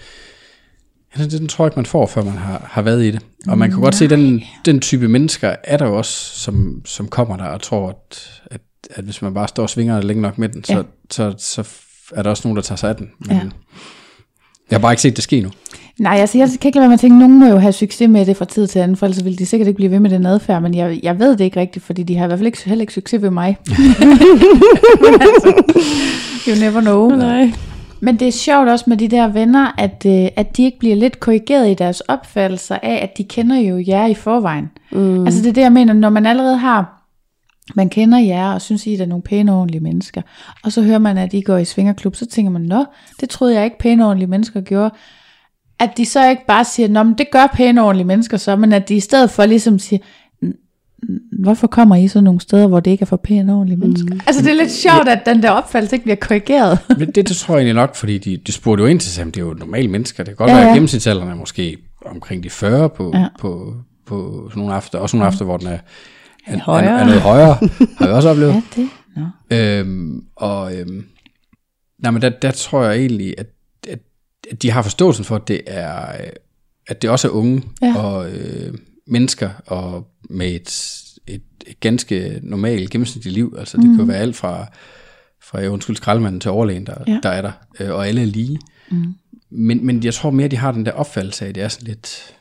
ja, 1.17 1.23
den, 1.23 1.31
den 1.31 1.47
tror 1.47 1.65
jeg 1.65 1.67
ikke, 1.71 1.79
man 1.79 1.85
får, 1.85 2.05
før 2.05 2.23
man 2.23 2.33
har, 2.37 2.67
har 2.71 2.81
været 2.81 3.03
i 3.03 3.11
det. 3.11 3.21
Og 3.47 3.57
man 3.57 3.71
kan 3.71 3.79
godt 3.81 3.95
se, 3.95 4.03
at 4.05 4.09
den, 4.09 4.43
den 4.65 4.79
type 4.79 5.07
mennesker 5.07 5.55
er 5.63 5.77
der 5.77 5.85
jo 5.85 5.97
også, 5.97 6.39
som, 6.39 6.81
som 6.85 7.07
kommer 7.07 7.37
der 7.37 7.43
og 7.45 7.61
tror, 7.61 7.89
at, 7.89 8.29
at, 8.51 8.61
at 8.89 9.03
hvis 9.03 9.21
man 9.21 9.33
bare 9.33 9.47
står 9.47 9.63
og 9.63 9.69
svinger 9.69 10.01
længe 10.01 10.21
nok 10.21 10.37
med 10.37 10.49
den, 10.49 10.63
så, 10.63 10.73
Ja. 10.73 10.81
så, 11.11 11.33
så 11.37 11.63
er 12.15 12.23
der 12.23 12.29
også 12.29 12.47
nogen, 12.47 12.55
der 12.55 12.61
tager 12.61 12.77
sig 12.77 12.89
af 12.89 12.95
den. 12.95 13.09
Men 13.19 13.29
Ja. 13.37 13.41
Jeg 14.69 14.77
har 14.77 14.81
bare 14.81 14.91
ikke 14.91 15.01
set 15.01 15.15
det 15.15 15.23
ske 15.23 15.41
nu. 15.41 15.49
Nej, 15.99 16.17
altså 16.17 16.37
jeg 16.37 16.47
kan 16.61 16.69
ikke 16.69 16.75
lade 16.75 16.81
være 16.81 16.89
med 16.89 16.93
at 16.93 16.99
tænke, 16.99 17.13
at 17.15 17.19
nogen 17.19 17.39
må 17.39 17.45
jo 17.45 17.57
have 17.57 17.73
succes 17.73 18.09
med 18.09 18.25
det 18.25 18.37
fra 18.37 18.45
tid 18.45 18.67
til 18.67 18.79
anden, 18.79 18.97
for 18.97 19.05
ellers 19.05 19.23
ville 19.23 19.37
de 19.37 19.45
sikkert 19.45 19.67
ikke 19.67 19.75
blive 19.77 19.91
ved 19.91 19.99
med 19.99 20.09
den 20.09 20.25
adfærd, 20.25 20.61
men 20.61 20.75
jeg, 20.75 20.99
jeg 21.03 21.19
ved 21.19 21.37
det 21.37 21.43
ikke 21.43 21.59
rigtigt, 21.59 21.85
fordi 21.85 22.03
de 22.03 22.15
har 22.17 22.23
i 22.23 22.27
hvert 22.27 22.39
fald 22.39 22.45
ikke, 22.45 22.63
heller 22.65 22.81
ikke 22.83 22.93
succes 22.93 23.21
ved 23.21 23.29
mig. 23.29 23.57
Altså, 25.21 25.53
you 26.47 26.55
never 26.55 26.81
know. 26.81 27.09
Nej. 27.09 27.51
Men 27.99 28.19
det 28.19 28.27
er 28.27 28.31
sjovt 28.31 28.69
også 28.69 28.85
med 28.87 28.97
de 28.97 29.07
der 29.07 29.27
venner, 29.27 29.71
at, 29.77 30.05
øh, 30.05 30.27
at 30.35 30.57
de 30.57 30.63
ikke 30.63 30.79
bliver 30.79 30.95
lidt 30.95 31.19
korrigeret 31.19 31.71
i 31.71 31.73
deres 31.73 32.01
opfattelser 32.01 32.77
af, 32.83 32.99
at 33.03 33.17
de 33.17 33.23
kender 33.23 33.55
jo 33.55 33.83
jer 33.87 34.05
i 34.05 34.13
forvejen. 34.13 34.71
Mm. 34.91 35.25
Altså 35.25 35.41
det 35.41 35.49
er 35.49 35.53
det, 35.53 35.61
jeg 35.61 35.71
mener, 35.71 35.93
når 35.93 36.09
man 36.09 36.25
allerede 36.25 36.57
har, 36.57 37.03
man 37.75 37.89
kender 37.89 38.17
jer, 38.17 38.53
og 38.53 38.61
synes, 38.61 38.87
I 38.87 38.95
er 38.95 39.05
nogle 39.05 39.21
pæne, 39.21 39.53
ordentlige 39.53 39.83
mennesker, 39.83 40.21
og 40.63 40.71
så 40.71 40.81
hører 40.81 40.99
man, 40.99 41.17
at 41.17 41.33
I 41.33 41.41
går 41.41 41.57
i 41.57 41.65
svingerklub, 41.65 42.15
så 42.15 42.25
tænker 42.25 42.51
man, 42.51 42.61
nå, 42.61 42.85
det 43.19 43.29
troede 43.29 43.55
jeg 43.55 43.63
ikke 43.63 43.77
pæne, 43.79 44.05
ordentlige 44.05 44.29
mennesker 44.29 44.61
gjorde. 44.61 44.93
At 45.79 45.89
de 45.97 46.05
så 46.05 46.29
ikke 46.29 46.45
bare 46.47 46.65
siger, 46.65 46.89
nå, 46.89 47.03
men 47.03 47.13
det 47.13 47.31
gør 47.31 47.47
pæne, 47.53 47.83
ordentlige 47.83 48.07
mennesker 48.07 48.37
så, 48.37 48.55
men 48.55 48.73
at 48.73 48.89
de 48.89 48.95
i 48.95 48.99
stedet 48.99 49.29
for 49.29 49.45
ligesom 49.45 49.79
siger, 49.79 49.99
hvorfor 51.39 51.67
kommer 51.67 51.95
I 51.95 52.07
så 52.07 52.21
nogle 52.21 52.41
steder, 52.41 52.67
hvor 52.67 52.79
det 52.79 52.91
ikke 52.91 53.01
er 53.01 53.05
for 53.05 53.17
pæne, 53.17 53.53
ordentlige 53.53 53.79
mennesker? 53.79 54.13
Mm. 54.13 54.19
Altså 54.27 54.41
det 54.41 54.51
er 54.51 54.55
lidt 54.55 54.71
sjovt, 54.71 55.07
at 55.07 55.19
den 55.25 55.43
der 55.43 55.51
opfattelse 55.51 55.95
ikke 55.95 56.03
bliver 56.03 56.15
korrigeret. 56.15 56.79
Men 56.99 57.07
det, 57.11 57.15
det 57.29 57.37
tror 57.37 57.55
jeg 57.55 57.59
egentlig 57.59 57.75
nok, 57.75 57.95
fordi 57.95 58.17
de, 58.17 58.37
de 58.37 58.51
spurgte 58.51 58.81
jo 58.81 58.87
ind 58.87 58.99
til 58.99 59.11
sig, 59.11 59.25
det 59.25 59.37
er 59.37 59.41
jo 59.41 59.53
normale 59.53 59.87
mennesker. 59.87 60.23
Det 60.23 60.29
kan 60.29 60.35
godt 60.35 60.49
Ja, 60.49 60.55
ja, 60.55 60.59
være, 60.61 60.69
at 60.69 60.75
gennemsnitsalderen 60.75 61.29
er 61.29 61.35
måske 61.35 61.77
omkring 62.05 62.43
de 62.43 62.49
40 62.49 62.89
på, 62.89 63.11
Ja. 63.13 63.27
på, 63.39 63.75
på 64.05 64.45
sådan 64.49 64.59
nogle 64.59 64.75
aftener. 64.75 65.01
Også 65.01 65.17
nogle 65.17 65.27
aftener, 65.27 65.45
hvor 65.45 65.57
den 65.57 65.67
er, 65.67 65.77
er, 66.47 66.57
Højere. 66.59 66.89
er, 66.91 66.97
er 66.99 67.05
noget 67.05 67.21
højere, 67.21 67.53
har 67.97 68.07
vi 68.07 68.13
også 68.13 68.29
oplevet. 68.29 68.53
Ja, 68.75 68.81
det. 68.81 68.89
Nå. 69.49 69.57
Øhm, 69.57 70.21
og 70.35 70.75
øhm, 70.75 71.05
nej, 72.03 72.11
men 72.11 72.21
der, 72.21 72.29
der 72.29 72.51
tror 72.51 72.83
jeg 72.83 72.99
egentlig, 72.99 73.33
at, 73.37 73.47
at, 73.89 73.99
at 74.51 74.61
de 74.61 74.71
har 74.71 74.81
forståelsen 74.81 75.25
for, 75.25 75.35
at 75.35 75.47
det 75.47 75.61
er, 75.67 75.97
øh, 76.11 76.29
at 76.87 77.01
det 77.01 77.09
også 77.09 77.27
er 77.27 77.31
unge 77.31 77.63
ja. 77.81 77.95
og 77.97 78.29
øh, 78.31 78.73
mennesker 79.07 79.49
og 79.65 80.07
med 80.29 80.47
et, 80.47 81.01
et, 81.27 81.41
et 81.67 81.79
ganske 81.79 82.39
normalt 82.43 82.89
gennemsnitligt 82.89 83.33
liv. 83.33 83.55
Altså 83.59 83.77
det 83.77 83.85
mm. 83.85 83.91
kan 83.91 83.99
jo 83.99 84.05
være 84.05 84.17
alt 84.17 84.35
fra, 84.35 84.65
fra 85.43 85.61
ja, 85.61 85.67
undskyld, 85.67 85.95
skraldemanden 85.95 86.41
til 86.41 86.51
overlægen, 86.51 86.85
der, 86.85 86.95
Ja. 87.07 87.19
der 87.23 87.29
er 87.29 87.41
der, 87.41 87.51
øh, 87.79 87.89
og 87.89 88.07
alle 88.07 88.21
er 88.21 88.25
lige. 88.25 88.59
Mm. 88.91 89.13
Men, 89.49 89.85
men 89.85 90.03
jeg 90.03 90.13
tror 90.13 90.29
mere, 90.29 90.47
de 90.47 90.57
har 90.57 90.71
den 90.71 90.85
der 90.85 90.91
opfattelse 90.91 91.45
af, 91.45 91.49
at 91.49 91.55
det 91.55 91.63
er 91.63 91.67
sådan 91.67 91.87
lidt, 91.87 92.35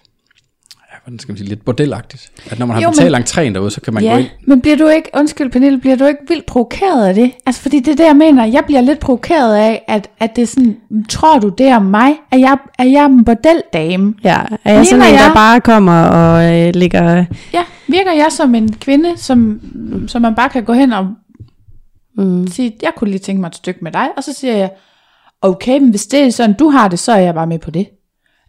hvordan 1.06 1.18
skal 1.18 1.32
man 1.32 1.38
sige, 1.38 1.48
lidt 1.48 1.64
bordelagtigt. 1.64 2.30
At 2.50 2.58
når 2.58 2.66
man 2.66 2.74
har 2.74 2.82
Jo, 2.82 2.88
men- 2.88 2.92
betalt 2.96 3.16
entréen 3.30 3.54
derude, 3.54 3.70
så 3.70 3.80
kan 3.80 3.94
man 3.94 4.02
gå 4.02 4.08
Ja, 4.08 4.16
ind. 4.18 4.26
men 4.46 4.60
bliver 4.60 4.76
du 4.76 4.88
ikke, 4.88 5.10
undskyld 5.14 5.50
Pernille, 5.50 5.78
bliver 5.80 5.96
du 5.96 6.04
ikke 6.04 6.20
vildt 6.28 6.46
provokeret 6.46 7.06
af 7.06 7.14
det? 7.14 7.32
Altså 7.46 7.62
fordi 7.62 7.80
det 7.80 7.92
er 7.92 7.96
det, 7.96 8.04
jeg 8.04 8.16
mener, 8.16 8.44
jeg 8.44 8.62
bliver 8.66 8.80
lidt 8.80 8.98
provokeret 9.00 9.56
af, 9.56 9.84
at, 9.88 10.08
at 10.20 10.36
det 10.36 10.42
er 10.42 10.46
sådan, 10.46 10.76
tror 11.08 11.38
du 11.38 11.48
det 11.48 11.74
om 11.76 11.82
mig? 11.82 12.14
Er 12.32 12.38
jeg, 12.38 12.58
er 12.78 12.84
jeg 12.84 13.06
en 13.06 13.24
bordeldame? 13.24 14.14
Ja, 14.24 14.38
er 14.64 14.74
jeg 14.74 14.86
sådan 14.86 15.04
en, 15.04 15.14
der 15.18 15.34
bare 15.34 15.60
kommer 15.60 16.02
og 16.04 16.54
øh, 16.68 16.74
ligger... 16.74 17.24
Ja, 17.52 17.64
virker 17.88 18.12
jeg 18.12 18.26
som 18.30 18.54
en 18.54 18.72
kvinde, 18.72 19.16
som, 19.16 19.60
som 20.08 20.22
man 20.22 20.34
bare 20.34 20.48
kan 20.48 20.64
gå 20.64 20.72
hen 20.72 20.92
og 20.92 21.06
Mm. 22.18 22.46
sige, 22.46 22.72
jeg 22.82 22.90
kunne 22.96 23.10
lige 23.10 23.18
tænke 23.20 23.40
mig 23.40 23.48
et 23.48 23.54
stykke 23.54 23.80
med 23.82 23.92
dig, 23.92 24.08
og 24.16 24.24
så 24.24 24.32
siger 24.32 24.56
jeg, 24.56 24.70
okay, 25.42 25.78
men 25.78 25.90
hvis 25.90 26.06
det 26.06 26.20
er 26.26 26.30
sådan, 26.30 26.54
du 26.58 26.68
har 26.68 26.88
det, 26.88 26.98
så 26.98 27.12
er 27.12 27.16
jeg 27.20 27.34
bare 27.34 27.46
med 27.46 27.58
på 27.58 27.70
det. 27.70 27.86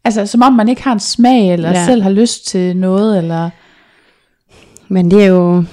Altså, 0.08 0.26
som 0.26 0.41
om 0.41 0.53
man 0.53 0.70
ikke 0.70 0.84
har 0.84 0.93
en 0.93 0.99
smag, 0.99 1.53
eller 1.53 1.70
Ja. 1.70 1.80
ja. 1.80 1.86
selv 1.86 2.01
har 2.01 2.10
lyst 2.10 2.47
til 2.47 2.78
noget, 2.78 3.18
eller... 3.18 3.49
Men 4.88 5.12
det 5.12 5.24
er 5.24 5.28
jo... 5.28 5.64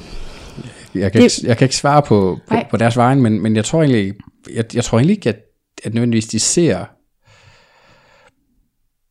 Jeg 0.95 1.13
kan, 1.13 1.23
Det- 1.23 1.39
ikke, 1.39 1.49
jeg 1.49 1.57
kan 1.59 1.65
ikke 1.65 1.77
svare 1.77 2.03
på, 2.03 2.39
på, 2.49 2.55
Nej. 2.55 2.67
på 2.71 2.77
deres 2.77 2.97
vejen, 2.97 3.23
men, 3.23 3.43
men 3.43 3.57
jeg 3.57 3.65
tror 3.65 3.83
egentlig, 3.83 4.15
jeg, 4.55 4.65
jeg 4.75 4.85
tror 4.85 4.99
egentlig 4.99 5.17
ikke, 5.17 5.29
at, 5.29 5.39
at 5.85 5.95
nødvendigvis 5.95 6.27
de 6.27 6.39
ser 6.39 6.85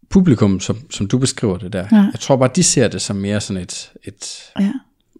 publikum, 0.10 0.60
som, 0.60 0.78
som 0.92 1.08
du 1.08 1.18
beskriver 1.18 1.58
det 1.58 1.74
der, 1.74 1.88
Ja. 1.92 1.96
jeg 1.98 2.20
tror 2.20 2.36
bare, 2.36 2.50
de 2.56 2.64
ser 2.64 2.88
det 2.88 3.02
som 3.02 3.16
mere 3.16 3.42
sådan 3.42 3.62
et, 3.64 3.92
et 4.04 4.52
Ja, 4.60 4.72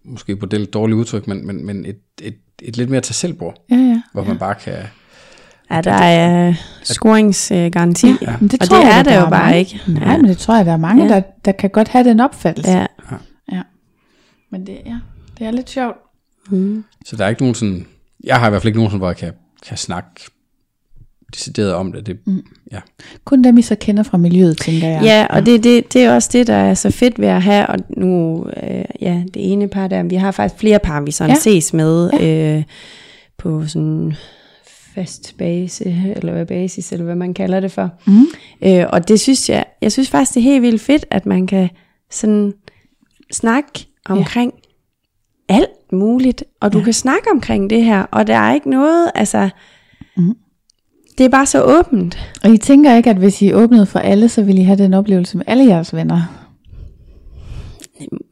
måske 0.04 0.36
på 0.36 0.46
det 0.46 0.74
dårligt 0.74 0.96
udtryk, 0.96 1.26
men, 1.26 1.46
men, 1.46 1.66
men 1.66 1.86
et, 1.86 1.98
et, 2.22 2.36
et 2.62 2.76
lidt 2.76 2.90
mere 2.90 3.00
til 3.00 3.14
selvbord, 3.14 3.64
ja, 3.70 3.76
ja. 3.76 4.02
hvor 4.12 4.24
man 4.24 4.38
bare 4.38 4.54
kan... 4.54 4.74
Ja, 5.74 5.80
der 5.80 5.92
er 5.92 6.54
scoringsgaranti. 6.82 8.06
Ja, 8.22 8.36
men 8.40 8.48
det 8.48 8.62
og 8.62 8.68
tror 8.68 8.76
det 8.76 8.84
jeg, 8.84 8.98
er 8.98 9.02
der 9.02 9.14
jo 9.20 9.20
bare 9.30 9.44
mange. 9.44 9.58
ikke. 9.58 9.80
Nej, 9.86 10.10
Ja. 10.12 10.16
men 10.16 10.28
det 10.28 10.38
tror 10.38 10.56
jeg, 10.56 10.66
der 10.66 10.72
er 10.72 10.76
mange, 10.76 11.02
Ja. 11.06 11.14
der, 11.14 11.20
der 11.44 11.52
kan 11.52 11.70
godt 11.70 11.88
have 11.88 12.04
den 12.08 12.20
opfattelse. 12.20 12.70
Ja. 12.72 12.86
ja. 13.52 13.62
Men 14.50 14.66
det, 14.66 14.76
ja, 14.86 14.96
det 15.38 15.46
er 15.46 15.50
lidt 15.50 15.70
sjovt. 15.70 15.96
Så 17.06 17.16
der 17.16 17.24
er 17.24 17.28
ikke 17.28 17.42
nogen 17.42 17.54
sådan... 17.54 17.86
Jeg 18.24 18.36
har 18.40 18.46
i 18.46 18.50
hvert 18.50 18.62
fald 18.62 18.68
ikke 18.68 18.78
nogen, 18.78 18.90
sådan, 18.90 18.98
hvor 18.98 19.08
jeg 19.08 19.16
kan, 19.16 19.32
kan 19.68 19.76
snakke 19.76 20.10
decideret 21.34 21.72
om 21.74 21.92
det. 21.92 22.06
det 22.06 22.18
mm. 22.26 22.42
ja. 22.72 22.78
Kun 23.24 23.44
dem, 23.44 23.58
I 23.58 23.62
så 23.62 23.74
kender 23.80 24.02
fra 24.02 24.18
miljøet, 24.18 24.58
tænker 24.58 24.88
jeg. 24.88 25.02
Ja, 25.02 25.26
og 25.30 25.46
det, 25.46 25.64
det, 25.64 25.92
det 25.92 26.02
er 26.04 26.14
også 26.14 26.28
det, 26.32 26.46
der 26.46 26.54
er 26.54 26.74
så 26.74 26.90
fedt 26.90 27.18
ved 27.18 27.28
at 27.28 27.42
have, 27.42 27.66
og 27.66 27.78
nu, 27.96 28.44
øh, 28.62 28.84
ja, 29.00 29.22
det 29.34 29.52
ene 29.52 29.68
par 29.68 29.88
der, 29.88 30.02
vi 30.02 30.14
har 30.14 30.30
faktisk 30.30 30.60
flere 30.60 30.78
par, 30.78 31.00
vi 31.00 31.10
sådan 31.10 31.30
Ja. 31.30 31.34
ja. 31.34 31.40
ses 31.40 31.72
med 31.72 32.10
øh, 32.22 32.62
på 33.38 33.66
sådan 33.66 34.16
fast 34.94 35.34
base, 35.38 35.84
eller 36.16 36.32
hvad 36.32 36.46
basis, 36.46 36.92
eller 36.92 37.04
hvad 37.04 37.14
man 37.14 37.34
kalder 37.34 37.60
det 37.60 37.72
for. 37.72 37.90
Mm. 38.06 38.26
Øh, 38.62 38.84
og 38.92 39.08
det 39.08 39.20
synes 39.20 39.50
jeg, 39.50 39.64
jeg 39.82 39.92
synes 39.92 40.10
faktisk, 40.10 40.34
det 40.34 40.40
er 40.40 40.44
helt 40.44 40.62
vildt 40.62 40.80
fedt, 40.82 41.04
at 41.10 41.26
man 41.26 41.46
kan 41.46 41.68
sådan 42.10 42.52
snakke 43.32 43.86
omkring 44.06 44.52
ja. 45.50 45.54
alt 45.54 45.92
muligt, 45.92 46.44
og 46.60 46.72
du 46.72 46.78
Ja. 46.78 46.84
kan 46.84 46.92
snakke 46.92 47.30
omkring 47.32 47.70
det 47.70 47.84
her, 47.84 48.02
og 48.02 48.26
der 48.26 48.36
er 48.36 48.54
ikke 48.54 48.70
noget, 48.70 49.10
altså, 49.14 49.48
Mm. 50.16 50.34
det 51.18 51.24
er 51.26 51.28
bare 51.30 51.46
så 51.46 51.62
åbent. 51.62 52.18
Og 52.44 52.50
I 52.50 52.56
tænker 52.58 52.96
ikke, 52.96 53.10
at 53.10 53.16
hvis 53.16 53.42
I 53.42 53.52
åbnede 53.52 53.86
for 53.86 53.98
alle, 53.98 54.28
så 54.28 54.42
ville 54.42 54.60
I 54.60 54.64
have 54.64 54.78
den 54.78 54.94
oplevelse 54.94 55.36
med 55.36 55.44
alle 55.48 55.64
jeres 55.66 55.94
venner? 55.94 56.40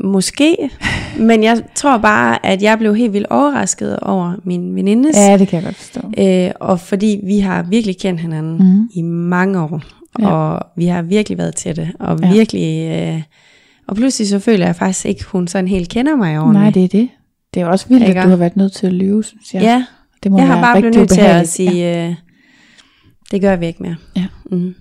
Måske, 0.01 0.57
men 1.19 1.43
jeg 1.45 1.63
tror 1.75 1.99
bare, 1.99 2.47
at 2.47 2.63
jeg 2.63 2.79
blev 2.79 2.95
helt 2.97 3.13
vildt 3.13 3.27
overrasket 3.31 3.97
over 4.01 4.33
min 4.45 4.75
venindes. 4.75 5.17
Ja, 5.17 5.37
det 5.39 5.49
kan 5.49 5.57
jeg 5.57 5.65
godt 5.65 5.77
forstå. 5.77 6.01
Øh, 6.19 6.51
og 6.61 6.81
fordi 6.81 7.21
vi 7.27 7.39
har 7.39 7.63
virkelig 7.63 7.99
kendt 7.99 8.21
hinanden 8.21 8.57
mm. 8.59 8.89
i 8.95 9.03
mange 9.03 9.61
år, 9.61 9.83
Ja. 10.19 10.29
ja. 10.29 10.33
og 10.35 10.67
vi 10.77 10.87
har 10.87 11.03
virkelig 11.03 11.39
været 11.39 11.55
tætte, 11.55 11.93
og 12.01 12.19
Ja. 12.23 12.33
virkelig... 12.33 12.91
Øh, 12.91 13.23
og 13.87 13.97
pludselig 13.97 14.29
så 14.29 14.39
føler 14.39 14.67
jeg 14.67 14.77
faktisk 14.77 15.07
ikke, 15.07 15.25
hun 15.25 15.49
sådan 15.49 15.69
helt 15.69 15.89
kender 15.89 16.17
mig 16.17 16.39
ordentligt. 16.39 16.63
Nej, 16.63 16.71
det 16.71 16.85
er 16.85 16.89
det. 16.89 17.09
Det 17.55 17.63
er 17.63 17.67
også 17.67 17.87
vildt, 17.89 18.09
Ikke? 18.09 18.21
at 18.21 18.25
du 18.25 18.29
har 18.31 18.37
været 18.37 18.57
nødt 18.57 18.73
til 18.73 18.87
at 18.87 18.93
lyve, 18.93 19.25
synes 19.25 19.55
jeg. 19.55 19.63
Ja, 19.63 19.85
det 20.23 20.33
må 20.33 20.39
jeg 20.39 20.47
har 20.47 20.61
bare 20.63 20.81
blevet 20.81 20.97
nødt 20.97 21.09
til 21.11 21.21
at 21.21 21.49
sige, 21.49 21.71
Ja, 21.73 22.09
øh, 22.09 22.15
det 23.31 23.41
gør 23.41 23.57
vi 23.57 23.67
ikke 23.67 23.83
mere. 23.83 23.97
Ja. 24.17 24.27
Mm. 24.51 24.75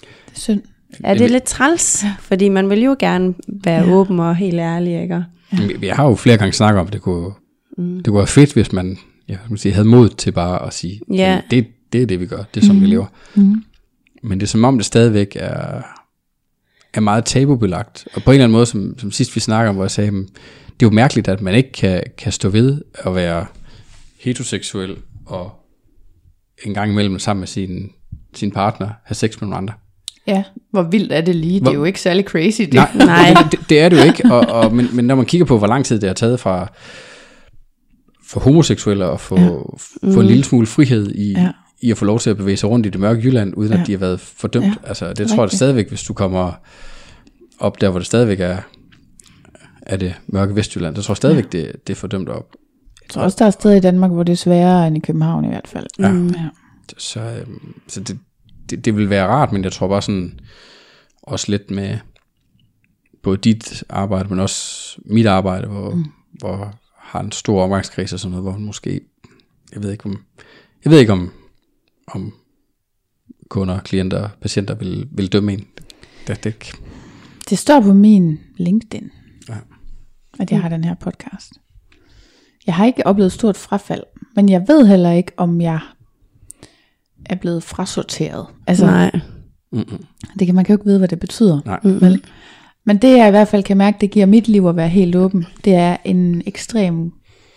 det 0.00 0.36
er 0.36 0.40
synd. 0.40 0.60
Ja, 1.04 1.14
det 1.14 1.20
er 1.20 1.28
lidt 1.28 1.44
træls, 1.44 2.04
fordi 2.20 2.48
man 2.48 2.70
vil 2.70 2.82
jo 2.82 2.96
gerne 2.98 3.34
være 3.64 3.84
ja. 3.84 3.90
åben 3.92 4.20
og 4.20 4.36
helt 4.36 4.60
ærlig, 4.60 5.02
ikke? 5.02 5.24
Ja. 5.60 5.76
Vi 5.78 5.86
har 5.86 6.04
jo 6.08 6.14
flere 6.14 6.36
gange 6.36 6.52
snakket 6.52 6.80
om, 6.80 6.86
at 6.86 6.92
det 6.92 7.02
kunne, 7.02 7.30
mm. 7.78 7.96
det 7.96 8.06
kunne 8.06 8.18
være 8.18 8.26
fedt, 8.26 8.52
hvis 8.52 8.72
man, 8.72 8.98
ja, 9.28 9.36
man 9.48 9.58
sige, 9.58 9.72
havde 9.72 9.88
mod 9.88 10.08
til 10.08 10.32
bare 10.32 10.66
at 10.66 10.74
sige, 10.74 11.00
Ja. 11.10 11.14
"Jamen, 11.14 11.42
det, 11.50 11.66
det 11.92 12.02
er 12.02 12.06
det, 12.06 12.20
vi 12.20 12.26
gør, 12.26 12.42
det 12.54 12.62
er 12.62 12.66
som 12.66 12.76
mm. 12.76 12.82
vi 12.82 12.86
lever. 12.86 13.06
Mm. 13.34 13.62
Men 14.22 14.40
det 14.40 14.46
er 14.46 14.48
som 14.50 14.64
om, 14.64 14.78
det 14.78 14.86
stadigvæk 14.86 15.36
er, 15.40 15.82
er 16.94 17.00
meget 17.00 17.24
tabubelagt. 17.24 18.08
Og 18.14 18.22
på 18.22 18.30
en 18.30 18.34
eller 18.34 18.44
anden 18.44 18.52
måde, 18.52 18.66
som, 18.66 18.98
som 18.98 19.10
sidst 19.10 19.34
vi 19.36 19.40
snakker 19.40 19.68
om, 19.68 19.74
hvor 19.74 19.84
jeg 19.84 19.90
sagde, 19.90 20.10
"Men 20.10 20.22
det 20.80 20.86
er 20.86 20.90
jo 20.90 20.90
mærkeligt, 20.90 21.28
at 21.28 21.40
man 21.40 21.54
ikke 21.54 21.72
kan, 21.72 22.02
kan 22.18 22.32
stå 22.32 22.48
ved 22.48 22.80
at 22.94 23.14
være 23.14 23.46
heteroseksuel 24.20 24.96
og 25.26 25.52
en 26.66 26.74
gang 26.74 26.90
imellem 26.92 27.18
sammen 27.18 27.40
med 27.40 27.46
sin, 27.48 27.90
sin 28.34 28.50
partner 28.50 28.90
have 29.04 29.14
sex 29.14 29.40
med 29.40 29.48
nogle 29.48 29.56
andre. 29.56 29.74
Ja, 30.26 30.44
hvor 30.70 30.82
vildt 30.82 31.12
er 31.12 31.20
det 31.20 31.34
lige? 31.36 31.54
Det 31.54 31.62
Hvor- 31.62 31.70
er 31.70 31.74
jo 31.74 31.84
ikke 31.84 32.00
særlig 32.00 32.24
crazy. 32.24 32.60
Det. 32.62 32.74
Nej, 32.74 32.90
Nej. 33.06 33.42
Det, 33.42 33.52
det, 33.60 33.68
det 33.70 33.80
er 33.80 33.88
det 33.88 33.98
jo 33.98 34.04
ikke. 34.04 34.32
Og, 34.32 34.40
og, 34.40 34.74
men, 34.74 34.88
men 34.92 35.04
når 35.04 35.14
man 35.14 35.26
kigger 35.26 35.44
på, 35.44 35.58
hvor 35.58 35.66
lang 35.66 35.84
tid 35.84 36.00
det 36.00 36.08
har 36.08 36.14
taget 36.14 36.40
fra 36.40 36.68
for 38.28 38.40
homoseksuelle 38.40 39.04
at 39.06 39.20
få, 39.20 39.38
Ja. 39.38 39.44
ja. 39.44 40.14
få 40.14 40.20
en 40.20 40.26
lille 40.26 40.44
smule 40.44 40.66
frihed 40.66 41.10
i, 41.14 41.32
Ja. 41.32 41.50
i 41.82 41.90
at 41.90 41.98
få 41.98 42.04
lov 42.04 42.18
til 42.18 42.30
at 42.30 42.36
bevæge 42.36 42.56
sig 42.56 42.70
rundt 42.70 42.86
i 42.86 42.88
det 42.88 43.00
mørke 43.00 43.20
Jylland, 43.22 43.54
uden 43.56 43.72
Ja. 43.72 43.80
at 43.80 43.86
de 43.86 43.92
har 43.92 43.98
været 43.98 44.20
fordømt. 44.20 44.64
Ja. 44.64 44.72
Altså, 44.86 45.12
det 45.12 45.28
tror 45.28 45.42
jeg 45.42 45.50
stadigvæk, 45.50 45.88
hvis 45.88 46.02
du 46.02 46.12
kommer 46.14 46.52
op 47.58 47.80
der, 47.80 47.90
hvor 47.90 47.98
det 47.98 48.06
stadigvæk 48.06 48.40
er, 48.40 48.56
er 49.82 49.96
det 49.96 50.14
mørke 50.26 50.56
Vestjylland, 50.56 50.94
det 50.94 51.04
tror 51.04 51.12
jeg 51.12 51.16
stadigvæk, 51.16 51.54
ja. 51.54 51.58
det, 51.58 51.72
det 51.86 51.92
er 51.92 51.96
fordømt 51.96 52.28
op. 52.28 52.44
Jeg 53.02 53.08
tror 53.10 53.22
også, 53.22 53.36
der 53.38 53.46
er 53.46 53.50
steder 53.50 53.74
i 53.74 53.80
Danmark, 53.80 54.10
hvor 54.10 54.22
det 54.22 54.32
er 54.32 54.36
sværere 54.36 54.86
end 54.86 54.96
i 54.96 55.00
København 55.00 55.44
i 55.44 55.48
hvert 55.48 55.68
fald. 55.68 55.86
Ja. 55.98 56.10
Mm. 56.12 56.28
Ja. 56.28 56.34
Så, 56.98 57.20
øhm, 57.20 57.74
så 57.88 58.00
det, 58.00 58.18
det, 58.76 58.84
det 58.84 58.96
vil 58.96 59.10
være 59.10 59.26
rart, 59.26 59.52
men 59.52 59.64
jeg 59.64 59.72
tror 59.72 59.88
bare 59.88 60.02
sådan, 60.02 60.40
også 61.22 61.50
lidt 61.50 61.70
med 61.70 61.98
både 63.22 63.36
dit 63.36 63.84
arbejde, 63.88 64.28
men 64.28 64.40
også 64.40 64.96
mit 65.04 65.26
arbejde, 65.26 65.66
hvor, 65.66 65.90
mm. 65.90 66.04
hvor 66.32 66.74
har 66.98 67.20
en 67.20 67.32
stor 67.32 67.62
omgangskreds 67.62 68.12
og 68.12 68.20
sådan 68.20 68.30
noget, 68.30 68.44
hvor 68.44 68.52
man 68.52 68.64
måske, 68.64 69.00
jeg 69.72 69.82
ved 69.82 69.92
ikke 69.92 70.06
om, 70.06 70.24
jeg 70.84 70.92
ved 70.92 70.98
ikke 70.98 71.12
om, 71.12 71.32
om 72.06 72.32
kunder, 73.48 73.80
klienter, 73.80 74.28
patienter 74.40 74.74
vil, 74.74 75.08
vil 75.10 75.32
dømme 75.32 75.52
en. 75.52 75.66
Det, 76.26 76.44
det, 76.44 76.72
Det 77.50 77.58
står 77.58 77.80
på 77.80 77.92
min 77.92 78.40
LinkedIn, 78.56 79.10
Ja. 79.48 79.54
at 80.40 80.50
jeg 80.50 80.62
har 80.62 80.68
den 80.68 80.84
her 80.84 80.94
podcast. 80.94 81.52
Jeg 82.66 82.74
har 82.74 82.86
ikke 82.86 83.06
oplevet 83.06 83.32
stort 83.32 83.56
frafald, 83.56 84.02
men 84.36 84.48
jeg 84.48 84.64
ved 84.68 84.86
heller 84.86 85.10
ikke, 85.12 85.32
om 85.36 85.60
jeg 85.60 85.80
er 87.26 87.34
blevet 87.34 87.62
frasorteret. 87.62 88.46
Altså, 88.66 88.86
Nej. 88.86 89.10
mm-mm. 89.72 90.04
det 90.38 90.46
kan 90.46 90.54
man 90.54 90.64
kan 90.64 90.72
jo 90.72 90.78
ikke 90.78 90.86
vide, 90.86 90.98
hvad 90.98 91.08
det 91.08 91.20
betyder. 91.20 91.60
Nej. 91.64 91.80
Vel? 91.82 92.22
Men 92.86 92.96
det 92.96 93.16
jeg 93.16 93.28
i 93.28 93.30
hvert 93.30 93.48
fald 93.48 93.62
kan 93.62 93.76
mærke, 93.76 93.98
det 94.00 94.10
giver 94.10 94.26
mit 94.26 94.48
liv 94.48 94.66
at 94.66 94.76
være 94.76 94.88
helt 94.88 95.16
åben, 95.16 95.46
det 95.64 95.74
er 95.74 95.96
en 96.04 96.42
ekstrem 96.46 97.12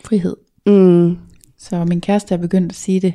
frihed. 0.06 0.36
Mm. 0.66 1.18
Så 1.60 1.86
min 1.86 2.02
kæreste 2.02 2.34
er 2.34 2.38
begyndt 2.38 2.72
at 2.72 2.76
sige 2.76 3.00
det 3.00 3.14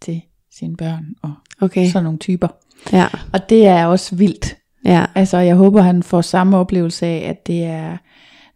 til 0.00 0.22
sine 0.58 0.76
børn 0.76 1.04
og 1.22 1.32
Okay. 1.60 1.86
sådan 1.86 2.04
nogle 2.04 2.18
typer. 2.18 2.48
Ja. 2.92 3.06
Og 3.32 3.48
det 3.48 3.66
er 3.66 3.86
også 3.86 4.16
vildt. 4.16 4.56
Ja. 4.84 5.04
Altså, 5.14 5.38
jeg 5.38 5.56
håber, 5.56 5.82
han 5.82 6.02
får 6.02 6.20
samme 6.20 6.56
oplevelse 6.56 7.06
af, 7.06 7.28
at 7.28 7.46
det 7.46 7.64
er, 7.64 7.96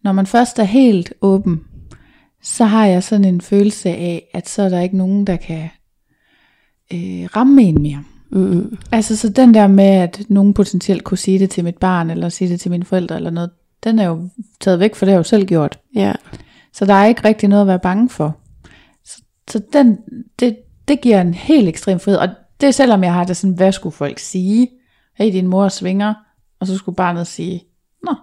når 0.04 0.12
man 0.12 0.26
først 0.26 0.58
er 0.58 0.64
helt 0.64 1.12
åben, 1.22 1.60
så 2.42 2.64
har 2.64 2.86
jeg 2.86 3.02
sådan 3.02 3.24
en 3.24 3.40
følelse 3.40 3.88
af, 3.88 4.30
at 4.34 4.48
så 4.48 4.62
er 4.62 4.68
der 4.68 4.80
ikke 4.80 4.96
nogen, 4.96 5.26
der 5.26 5.36
kan 5.36 5.68
øh, 6.92 7.28
ramme 7.36 7.62
en 7.62 7.82
mere. 7.82 8.04
Mm. 8.30 8.78
Altså, 8.92 9.16
så 9.16 9.28
den 9.28 9.54
der 9.54 9.66
med, 9.66 9.84
at 9.84 10.20
nogen 10.28 10.54
potentielt 10.54 11.04
kunne 11.04 11.18
sige 11.18 11.38
det 11.38 11.50
til 11.50 11.64
mit 11.64 11.76
barn, 11.76 12.10
eller 12.10 12.28
sige 12.28 12.50
det 12.50 12.60
til 12.60 12.70
mine 12.70 12.84
forældre, 12.84 13.16
eller 13.16 13.30
noget, 13.30 13.50
den 13.84 13.98
er 13.98 14.06
jo 14.06 14.28
taget 14.60 14.80
væk, 14.80 14.94
for 14.94 15.06
det 15.06 15.12
har 15.12 15.16
jeg 15.16 15.24
jo 15.24 15.28
selv 15.28 15.46
gjort. 15.46 15.78
Ja. 15.94 16.12
Så 16.72 16.84
der 16.84 16.94
er 16.94 17.06
ikke 17.06 17.24
rigtig 17.24 17.48
noget 17.48 17.60
at 17.62 17.68
være 17.68 17.78
bange 17.78 18.08
for. 18.08 18.36
Så, 19.04 19.22
så 19.50 19.60
den, 19.72 19.98
det, 20.40 20.56
det 20.88 21.00
giver 21.00 21.20
en 21.20 21.34
helt 21.34 21.68
ekstrem 21.68 22.00
frihed. 22.00 22.18
Og 22.18 22.28
det 22.60 22.66
er 22.66 22.70
selvom 22.70 23.04
jeg 23.04 23.12
har 23.12 23.24
det 23.24 23.36
sådan, 23.36 23.56
hvad 23.56 23.72
skulle 23.72 23.94
folk 23.94 24.18
sige? 24.18 24.68
Hey, 25.16 25.32
din 25.32 25.46
mor 25.46 25.68
svinger. 25.68 26.14
Og 26.60 26.66
så 26.66 26.76
skulle 26.76 26.96
barnet 26.96 27.26
sige, 27.26 27.62
nå. 28.04 28.14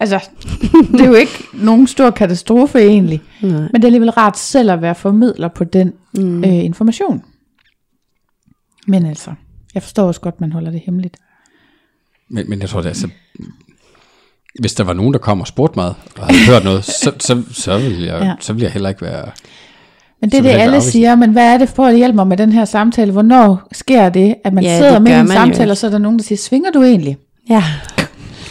Altså, 0.00 0.28
det 0.92 1.00
er 1.00 1.06
jo 1.06 1.14
ikke 1.14 1.44
nogen 1.54 1.86
stor 1.86 2.10
katastrofe 2.10 2.78
egentlig. 2.78 3.22
Nej. 3.42 3.50
Men 3.50 3.74
det 3.74 3.84
er 3.84 3.88
alligevel 3.88 4.10
rart 4.10 4.38
selv 4.38 4.70
at 4.70 4.82
være 4.82 4.94
formidler 4.94 5.48
på 5.48 5.64
den 5.64 5.92
mm. 6.14 6.44
øh, 6.44 6.64
information. 6.64 7.22
Men 8.88 9.06
altså, 9.06 9.30
jeg 9.74 9.82
forstår 9.82 10.06
også 10.06 10.20
godt, 10.20 10.40
man 10.40 10.52
holder 10.52 10.70
det 10.70 10.80
hemmeligt. 10.86 11.16
Men, 12.28 12.50
men 12.50 12.60
jeg 12.60 12.68
tror, 12.68 12.80
det 12.80 12.88
er 12.90 12.94
så... 12.94 13.08
Hvis 14.60 14.74
der 14.74 14.84
var 14.84 14.92
nogen, 14.92 15.12
der 15.12 15.18
kom 15.18 15.40
og 15.40 15.46
spurgte 15.46 15.78
mig, 15.78 15.94
og 16.18 16.26
havde 16.26 16.46
hørt 16.50 16.64
noget, 16.64 16.84
så, 16.84 17.12
så, 17.20 17.42
så, 17.52 17.78
ville 17.78 18.06
jeg, 18.06 18.22
Ja. 18.22 18.34
så 18.40 18.52
ville 18.52 18.64
jeg 18.64 18.72
heller 18.72 18.88
ikke 18.88 19.02
være... 19.02 19.30
Men 20.20 20.30
det 20.30 20.38
er 20.38 20.42
det, 20.42 20.48
alle 20.50 20.80
siger, 20.80 21.14
men 21.14 21.30
hvad 21.32 21.54
er 21.54 21.58
det 21.58 21.68
for 21.68 21.84
at 21.86 21.96
hjælpe 21.96 22.16
mig 22.16 22.26
med 22.26 22.36
den 22.36 22.52
her 22.52 22.64
samtale? 22.64 23.12
Hvornår 23.12 23.68
sker 23.72 24.08
det, 24.08 24.34
at 24.44 24.52
man 24.52 24.64
Ja, 24.64 24.78
sidder 24.78 24.98
med 24.98 25.20
en 25.20 25.28
samtale, 25.28 25.70
og 25.70 25.76
så 25.76 25.86
er 25.86 25.90
der 25.90 25.98
nogen, 25.98 26.18
der 26.18 26.24
siger, 26.24 26.38
svinger 26.38 26.70
du 26.70 26.82
egentlig? 26.82 27.16
Ja. 27.50 27.64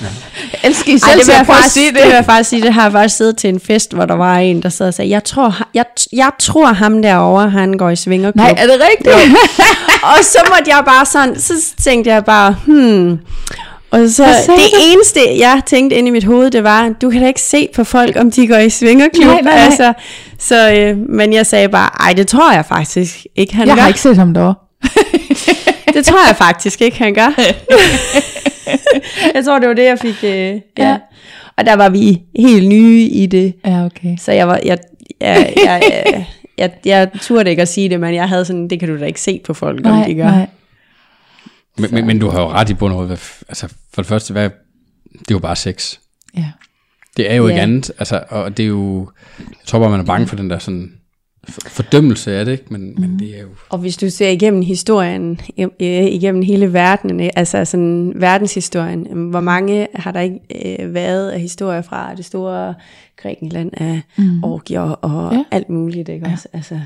Jeg 0.02 0.60
elsker 0.64 0.92
I 0.92 0.94
Ej, 0.94 1.00
selv 1.00 1.20
det, 1.20 1.28
vil 1.28 1.34
jeg 1.34 1.40
at 1.42 1.46
faktisk, 1.48 1.74
sige 1.74 1.88
det. 1.88 1.96
det. 1.96 2.04
vil 2.06 2.12
jeg 2.14 2.26
faktisk 2.26 2.50
sige, 2.50 2.62
det 2.62 2.74
har 2.74 2.84
jeg 2.84 2.92
faktisk 2.92 3.18
siddet 3.18 3.38
til 3.38 3.50
en 3.50 3.60
fest, 3.60 3.94
hvor 3.94 4.06
der 4.06 4.16
var 4.16 4.38
en, 4.38 4.62
der 4.62 4.70
sad 4.70 4.88
og 4.88 4.94
sagde, 4.94 5.12
jeg 5.12 5.24
tror, 5.24 5.58
jeg, 5.74 5.86
jeg 6.14 6.32
tror 6.40 6.66
ham 6.68 7.02
derovre, 7.02 7.50
han 7.50 7.74
går 7.74 7.90
i 7.90 7.96
svingerklub. 7.96 8.36
Nej, 8.36 8.56
er 8.58 8.68
det 8.68 8.76
rigtigt? 8.92 9.16
og 10.12 10.18
så 10.24 10.38
måtte 10.50 10.72
jeg 10.76 10.84
bare 10.86 11.06
sådan, 11.06 11.40
så 11.40 11.54
tænkte 11.84 12.12
jeg 12.12 12.26
bare, 12.26 12.56
hmm. 12.66 13.20
Og 13.92 14.10
så 14.10 14.26
det 14.48 14.70
eneste, 14.92 15.20
jeg 15.38 15.62
tænkte 15.66 15.96
inde 15.96 16.08
i 16.08 16.12
mit 16.12 16.24
hoved, 16.24 16.52
det 16.52 16.64
var, 16.64 16.90
du 17.02 17.10
kan 17.10 17.22
da 17.22 17.28
ikke 17.28 17.42
se 17.42 17.68
på 17.76 17.84
folk, 17.84 18.16
om 18.20 18.32
de 18.32 18.48
går 18.48 18.58
i 18.58 18.70
svingerklub. 18.70 19.26
Nej, 19.26 19.42
nej, 19.42 19.56
nej. 19.56 19.64
Altså, 19.66 19.94
så, 20.40 20.72
øh, 20.72 20.98
men 21.10 21.34
jeg 21.34 21.46
sagde 21.46 21.70
bare, 21.70 21.90
ej, 22.00 22.14
det 22.14 22.28
tror 22.28 22.52
jeg 22.54 22.66
faktisk 22.66 23.26
ikke, 23.36 23.56
han 23.56 23.68
Jeg 23.68 23.76
gør. 23.76 23.82
har 23.82 23.88
ikke 23.88 24.00
set 24.02 24.18
ham 24.18 24.34
derovre. 24.34 24.56
Det 25.94 26.06
tror 26.06 26.28
jeg 26.28 26.36
faktisk 26.36 26.82
ikke, 26.82 26.98
han 26.98 27.14
gør. 27.14 27.34
jeg 29.36 29.46
tror, 29.46 29.60
det 29.60 29.68
var 29.68 29.74
det, 29.74 29.84
jeg 29.86 30.00
fik. 30.00 30.24
Øh, 30.24 30.30
ja. 30.30 30.60
Ja. 30.78 30.98
Og 31.58 31.66
der 31.66 31.76
var 31.76 31.90
vi 31.90 32.22
helt 32.40 32.68
nye 32.68 33.02
i 33.02 33.26
det. 33.26 33.54
Ja, 33.66 33.86
okay. 33.86 34.18
Så 34.18 34.32
jeg 34.32 34.48
var, 34.48 34.60
jeg, 34.66 34.78
jeg, 35.22 35.54
jeg, 35.66 35.82
jeg, 36.06 36.26
jeg, 36.58 36.72
jeg 36.86 37.10
turde 37.22 37.50
ikke 37.50 37.62
at 37.62 37.68
sige 37.68 37.90
det, 37.90 38.00
men 38.00 38.16
jeg 38.16 38.30
havde 38.30 38.46
sådan, 38.46 38.68
det 38.68 38.80
kan 38.80 38.90
du 38.90 39.00
da 39.00 39.06
ikke 39.06 39.22
se 39.22 39.42
på 39.46 39.54
folk, 39.54 39.86
om 39.86 40.04
de 40.06 40.16
gør. 40.16 40.24
nej. 40.24 40.48
Men, 41.78 41.94
men, 41.94 42.08
men 42.08 42.20
du 42.20 42.30
har 42.30 42.42
jo 42.42 42.48
ret 42.48 42.70
i 42.70 42.74
bund 42.74 42.94
og 42.94 43.10
Altså, 43.50 43.68
for 43.94 44.02
det 44.02 44.06
første, 44.10 44.32
hvad, 44.32 44.50
det 45.14 45.20
er 45.20 45.36
jo 45.36 45.40
bare 45.40 45.56
sex. 45.56 45.98
Ja. 46.38 46.46
Det 47.18 47.32
er 47.32 47.36
jo 47.36 47.48
ikke 47.48 47.58
Ja. 47.58 47.64
andet. 47.64 47.92
Altså, 48.00 48.24
og 48.30 48.58
det 48.58 48.64
er 48.64 48.68
jo... 48.68 49.10
Jeg 49.40 49.46
tror 49.66 49.80
bare, 49.80 49.90
man 49.90 50.00
er 50.00 50.04
bange 50.04 50.28
for 50.28 50.36
den 50.36 50.50
der 50.50 50.60
sådan 50.60 50.92
fordømmelse 51.48 52.32
af 52.32 52.46
det, 52.46 52.52
ikke? 52.52 52.66
Men, 52.70 52.82
mm. 52.90 53.02
men 53.02 53.20
det 53.20 53.38
er 53.38 53.42
jo... 53.42 53.48
Og 53.70 53.78
hvis 53.80 53.98
du 53.98 54.10
ser 54.10 54.30
igennem 54.30 54.62
historien, 54.62 55.40
igennem 55.80 56.42
hele 56.42 56.74
verden, 56.74 57.30
altså 57.36 57.66
sådan 57.66 58.14
verdenshistorien, 58.16 59.08
øh, 59.18 59.30
hvor 59.30 59.40
mange 59.42 59.88
har 59.96 60.12
der 60.12 60.20
ikke 60.20 60.40
øh, 60.80 60.94
været 60.94 61.30
af 61.30 61.40
historier 61.42 61.82
fra 61.82 62.16
det 62.16 62.26
store 62.26 62.74
Grækenland 63.18 63.72
af 63.74 64.02
mm. 64.18 64.44
orgier 64.44 64.82
og 64.82 65.32
Ja. 65.34 65.38
ja. 65.38 65.44
alt 65.52 65.70
muligt, 65.70 66.10
ikke 66.10 66.26
også? 66.26 66.48
Altså, 66.54 66.80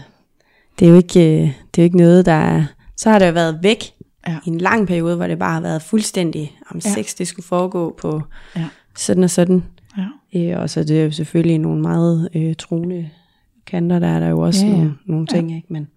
det 0.79 0.85
er 0.85 0.89
jo 0.91 0.97
ikke, 0.97 1.19
øh, 1.19 1.41
det 1.41 1.81
er 1.81 1.81
jo 1.81 1.83
ikke 1.83 1.97
noget, 1.97 2.25
der 2.25 2.31
er... 2.31 2.63
Så 2.97 3.09
har 3.09 3.19
det 3.19 3.27
jo 3.27 3.31
været 3.31 3.59
væk 3.61 3.83
Ja. 4.27 4.35
i 4.45 4.49
en 4.49 4.57
lang 4.57 4.87
periode, 4.87 5.15
hvor 5.15 5.27
det 5.27 5.39
bare 5.39 5.53
har 5.53 5.61
været 5.61 5.81
fuldstændig, 5.81 6.51
om 6.71 6.81
Ja. 6.85 6.89
ja. 6.89 6.93
sex 6.95 7.15
det 7.15 7.27
skulle 7.27 7.45
foregå 7.45 7.95
på 8.01 8.21
Ja. 8.55 8.65
sådan 8.97 9.23
og 9.23 9.29
sådan. 9.29 9.63
Ja. 10.33 10.39
Øh, 10.55 10.61
og 10.61 10.69
så 10.69 10.79
er 10.79 10.83
det 10.83 11.05
jo 11.05 11.11
selvfølgelig 11.11 11.57
nogle 11.57 11.81
meget 11.81 12.29
øh, 12.35 12.55
troende 12.55 13.09
kanter, 13.65 13.99
der 13.99 14.07
er 14.07 14.19
der 14.19 14.27
jo 14.29 14.39
også 14.39 14.65
Ja, 14.65 14.71
ja, 14.71 14.77
ja. 14.77 14.77
ja. 14.77 14.83
nogle, 14.83 14.97
nogle 15.05 15.27
ting, 15.27 15.55
ikke? 15.55 15.67
Men, 15.73 15.87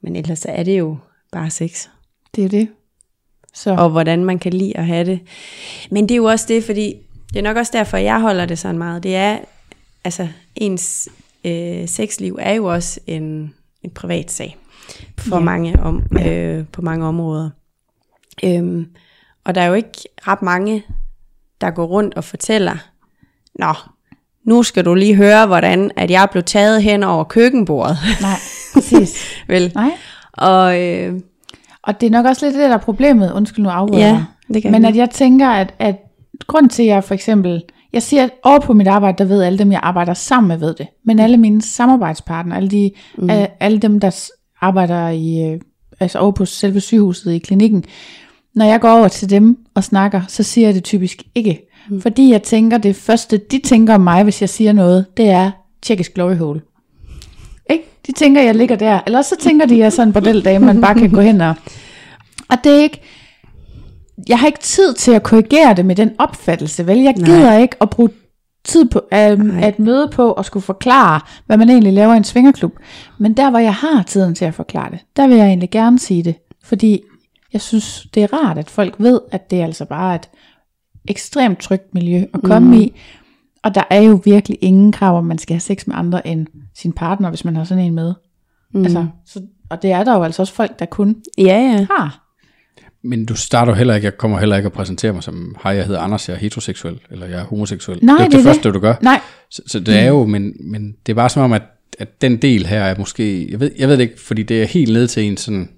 men 0.00 0.16
ellers 0.16 0.38
så 0.38 0.48
er 0.48 0.62
det 0.62 0.78
jo 0.78 0.96
bare 1.32 1.50
sex. 1.50 1.88
Det 2.36 2.44
er 2.44 2.48
det. 2.48 2.68
Så. 3.54 3.74
Og 3.74 3.90
hvordan 3.90 4.24
man 4.24 4.38
kan 4.38 4.52
lide 4.52 4.76
at 4.76 4.86
have 4.86 5.04
det. 5.04 5.20
Men 5.90 6.04
det 6.04 6.10
er 6.14 6.16
jo 6.16 6.24
også 6.24 6.44
det, 6.48 6.64
fordi 6.64 6.94
det 7.32 7.38
er 7.38 7.42
nok 7.42 7.56
også 7.56 7.72
derfor, 7.74 7.96
jeg 7.96 8.20
holder 8.20 8.46
det 8.46 8.58
sådan 8.58 8.78
meget. 8.78 9.02
Det 9.02 9.16
er, 9.16 9.38
altså 10.04 10.28
ens 10.54 11.08
øh, 11.44 11.88
sexliv 11.88 12.38
er 12.40 12.52
jo 12.52 12.64
også 12.64 13.00
en, 13.06 13.54
en 13.82 13.90
privat 13.90 14.30
sag 14.30 14.56
for 15.18 15.36
Ja. 15.36 15.36
ja. 15.36 15.44
mange 15.44 15.82
om, 15.82 16.02
øh, 16.26 16.64
på 16.72 16.82
mange 16.82 17.06
områder. 17.06 17.50
Øhm, 18.44 18.88
og 19.44 19.54
der 19.54 19.60
er 19.60 19.66
jo 19.66 19.74
ikke 19.74 20.02
ret 20.28 20.42
mange, 20.42 20.84
der 21.60 21.70
går 21.70 21.86
rundt 21.86 22.14
og 22.14 22.24
fortæller, 22.24 22.76
Nå, 23.54 23.72
nu 24.46 24.62
skal 24.62 24.84
du 24.84 24.94
lige 24.94 25.14
høre, 25.14 25.46
hvordan 25.46 25.90
at 25.96 26.10
jeg 26.10 26.28
blev 26.30 26.42
taget 26.42 26.82
hen 26.82 27.02
over 27.02 27.24
køkkenbordet. 27.24 27.98
Nej, 28.20 28.38
præcis. 28.74 29.24
Vel? 29.48 29.72
Nej. 29.74 29.90
Og 30.32 30.82
øh, 30.82 31.20
Og 31.82 32.00
det 32.00 32.06
er 32.06 32.10
nok 32.10 32.26
også 32.26 32.46
lidt 32.46 32.54
det, 32.54 32.70
der 32.70 32.74
er 32.74 32.80
problemet. 32.80 33.32
Undskyld 33.32 33.62
nu 33.62 33.68
afbryder 33.68 34.06
Ja, 34.06 34.24
det 34.54 34.62
kan 34.62 34.72
Men 34.72 34.84
at 34.84 34.96
jeg 34.96 35.10
tænker, 35.10 35.48
at, 35.48 35.74
at 35.78 35.96
grund 36.46 36.70
til, 36.70 36.82
at 36.82 36.88
jeg 36.88 37.04
for 37.04 37.14
eksempel... 37.14 37.62
Jeg 37.92 38.02
siger, 38.02 38.24
at 38.24 38.30
over 38.42 38.58
på 38.58 38.72
mit 38.72 38.86
arbejde, 38.86 39.18
der 39.18 39.24
ved 39.24 39.42
alle 39.42 39.58
dem, 39.58 39.72
jeg 39.72 39.80
arbejder 39.82 40.14
sammen 40.14 40.48
med, 40.48 40.58
ved 40.58 40.74
det. 40.74 40.86
Men 41.04 41.18
alle 41.18 41.36
mine 41.36 41.62
samarbejdspartnere, 41.62 42.56
alle, 42.56 42.68
de, 42.68 42.90
mm. 43.18 43.30
alle 43.60 43.78
dem, 43.78 44.00
der 44.00 44.30
arbejder 44.60 45.08
i, 45.08 45.52
øh, 45.52 45.60
altså 46.00 46.18
over 46.18 46.32
på 46.32 46.44
selve 46.44 46.80
sygehuset 46.80 47.32
i 47.32 47.38
klinikken, 47.38 47.84
når 48.54 48.64
jeg 48.64 48.80
går 48.80 48.90
over 48.90 49.08
til 49.08 49.30
dem 49.30 49.58
og 49.74 49.84
snakker, 49.84 50.22
så 50.28 50.42
siger 50.42 50.66
jeg 50.68 50.74
det 50.74 50.84
typisk 50.84 51.22
ikke. 51.34 51.65
Mm. 51.90 52.00
Fordi 52.00 52.32
jeg 52.32 52.42
tænker, 52.42 52.78
det 52.78 52.96
første, 52.96 53.36
de 53.36 53.60
tænker 53.64 53.94
om 53.94 54.00
mig, 54.00 54.22
hvis 54.24 54.40
jeg 54.40 54.48
siger 54.48 54.72
noget, 54.72 55.06
det 55.16 55.28
er 55.30 55.50
tjekkisk 55.82 56.14
glory 56.14 56.36
hole. 56.36 56.60
Ikke? 57.70 57.84
De 58.06 58.12
tænker, 58.12 58.42
jeg 58.42 58.54
ligger 58.54 58.76
der. 58.76 59.00
Eller 59.06 59.22
så 59.22 59.36
tænker 59.40 59.66
de, 59.66 59.74
at 59.74 59.78
jeg 59.78 59.86
er 59.86 59.90
sådan 59.90 60.08
en 60.08 60.12
bordeldame, 60.12 60.66
man 60.66 60.80
bare 60.80 60.94
kan 60.94 61.10
gå 61.10 61.20
hen 61.20 61.40
og... 61.40 61.54
Og 62.48 62.56
det 62.64 62.72
er 62.72 62.82
ikke... 62.82 63.00
Jeg 64.28 64.38
har 64.38 64.46
ikke 64.46 64.58
tid 64.58 64.94
til 64.94 65.12
at 65.12 65.22
korrigere 65.22 65.74
det 65.74 65.86
med 65.86 65.96
den 65.96 66.10
opfattelse, 66.18 66.86
vel? 66.86 66.98
Jeg 66.98 67.14
Nej. 67.16 67.26
gider 67.26 67.58
ikke 67.58 67.76
at 67.80 67.90
bruge 67.90 68.10
tid 68.64 68.84
på 68.84 69.00
at, 69.10 69.38
Nej. 69.38 69.60
at 69.62 69.78
møde 69.78 70.08
på 70.12 70.32
og 70.32 70.44
skulle 70.44 70.62
forklare, 70.62 71.20
hvad 71.46 71.56
man 71.56 71.70
egentlig 71.70 71.92
laver 71.92 72.14
i 72.14 72.16
en 72.16 72.24
svingerklub. 72.24 72.72
Men 73.18 73.34
der, 73.34 73.50
hvor 73.50 73.58
jeg 73.58 73.74
har 73.74 74.02
tiden 74.02 74.34
til 74.34 74.44
at 74.44 74.54
forklare 74.54 74.90
det, 74.90 74.98
der 75.16 75.26
vil 75.26 75.36
jeg 75.36 75.46
egentlig 75.46 75.70
gerne 75.70 75.98
sige 75.98 76.22
det. 76.22 76.34
Fordi 76.64 77.02
jeg 77.52 77.60
synes, 77.60 78.06
det 78.14 78.22
er 78.22 78.32
rart, 78.32 78.58
at 78.58 78.70
folk 78.70 78.94
ved, 78.98 79.20
at 79.32 79.50
det 79.50 79.60
er 79.60 79.64
altså 79.64 79.84
bare 79.84 80.14
et 80.14 80.28
ekstremt 81.08 81.58
trygt 81.58 81.94
miljø 81.94 82.24
at 82.34 82.42
komme 82.42 82.68
mm. 82.68 82.74
i. 82.74 82.92
Og 83.62 83.74
der 83.74 83.82
er 83.90 84.00
jo 84.00 84.20
virkelig 84.24 84.58
ingen 84.60 84.92
krav, 84.92 85.18
om 85.18 85.24
man 85.24 85.38
skal 85.38 85.54
have 85.54 85.60
sex 85.60 85.86
med 85.86 85.96
andre 85.98 86.26
end 86.26 86.46
sin 86.74 86.92
partner, 86.92 87.28
hvis 87.28 87.44
man 87.44 87.56
har 87.56 87.64
sådan 87.64 87.84
en 87.84 87.94
med. 87.94 88.14
Mm. 88.74 88.84
Altså, 88.84 89.06
så, 89.26 89.40
og 89.70 89.82
det 89.82 89.92
er 89.92 90.04
der 90.04 90.16
jo 90.16 90.22
altså 90.22 90.42
også 90.42 90.54
folk, 90.54 90.78
der 90.78 90.86
kun 90.86 91.16
ja, 91.38 91.44
ja. 91.44 91.86
har. 91.90 92.22
Men 93.02 93.24
du 93.24 93.34
starter 93.34 93.72
jo 93.72 93.76
heller 93.76 93.94
ikke, 93.94 94.04
jeg 94.04 94.18
kommer 94.18 94.38
heller 94.38 94.56
ikke 94.56 94.66
at 94.66 94.72
præsentere 94.72 95.12
mig 95.12 95.22
som, 95.22 95.56
hej, 95.62 95.72
jeg 95.72 95.86
hedder 95.86 96.00
Anders, 96.00 96.28
jeg 96.28 96.34
er 96.34 96.38
heteroseksuel, 96.38 97.00
eller 97.10 97.26
jeg 97.26 97.40
er 97.40 97.44
homoseksuel. 97.44 97.98
Nej, 98.02 98.16
det 98.16 98.24
er 98.24 98.28
det 98.28 98.36
det 98.36 98.44
første, 98.44 98.62
det. 98.62 98.74
du 98.74 98.80
gør. 98.80 98.94
Nej, 99.02 99.20
Så, 99.50 99.62
så 99.66 99.80
det 99.80 99.98
er 99.98 100.06
jo, 100.06 100.26
men, 100.26 100.52
men 100.60 100.96
det 101.06 101.12
er 101.12 101.16
bare 101.16 101.28
som 101.28 101.42
om, 101.42 101.52
at, 101.52 101.62
at 101.98 102.20
den 102.20 102.36
del 102.36 102.66
her 102.66 102.82
er 102.82 102.98
måske, 102.98 103.50
jeg 103.50 103.60
ved, 103.60 103.70
jeg 103.78 103.88
ved 103.88 103.96
det 103.96 104.02
ikke, 104.02 104.20
fordi 104.20 104.42
det 104.42 104.62
er 104.62 104.66
helt 104.66 104.92
ned 104.92 105.08
til 105.08 105.22
en 105.22 105.36
sådan, 105.36 105.68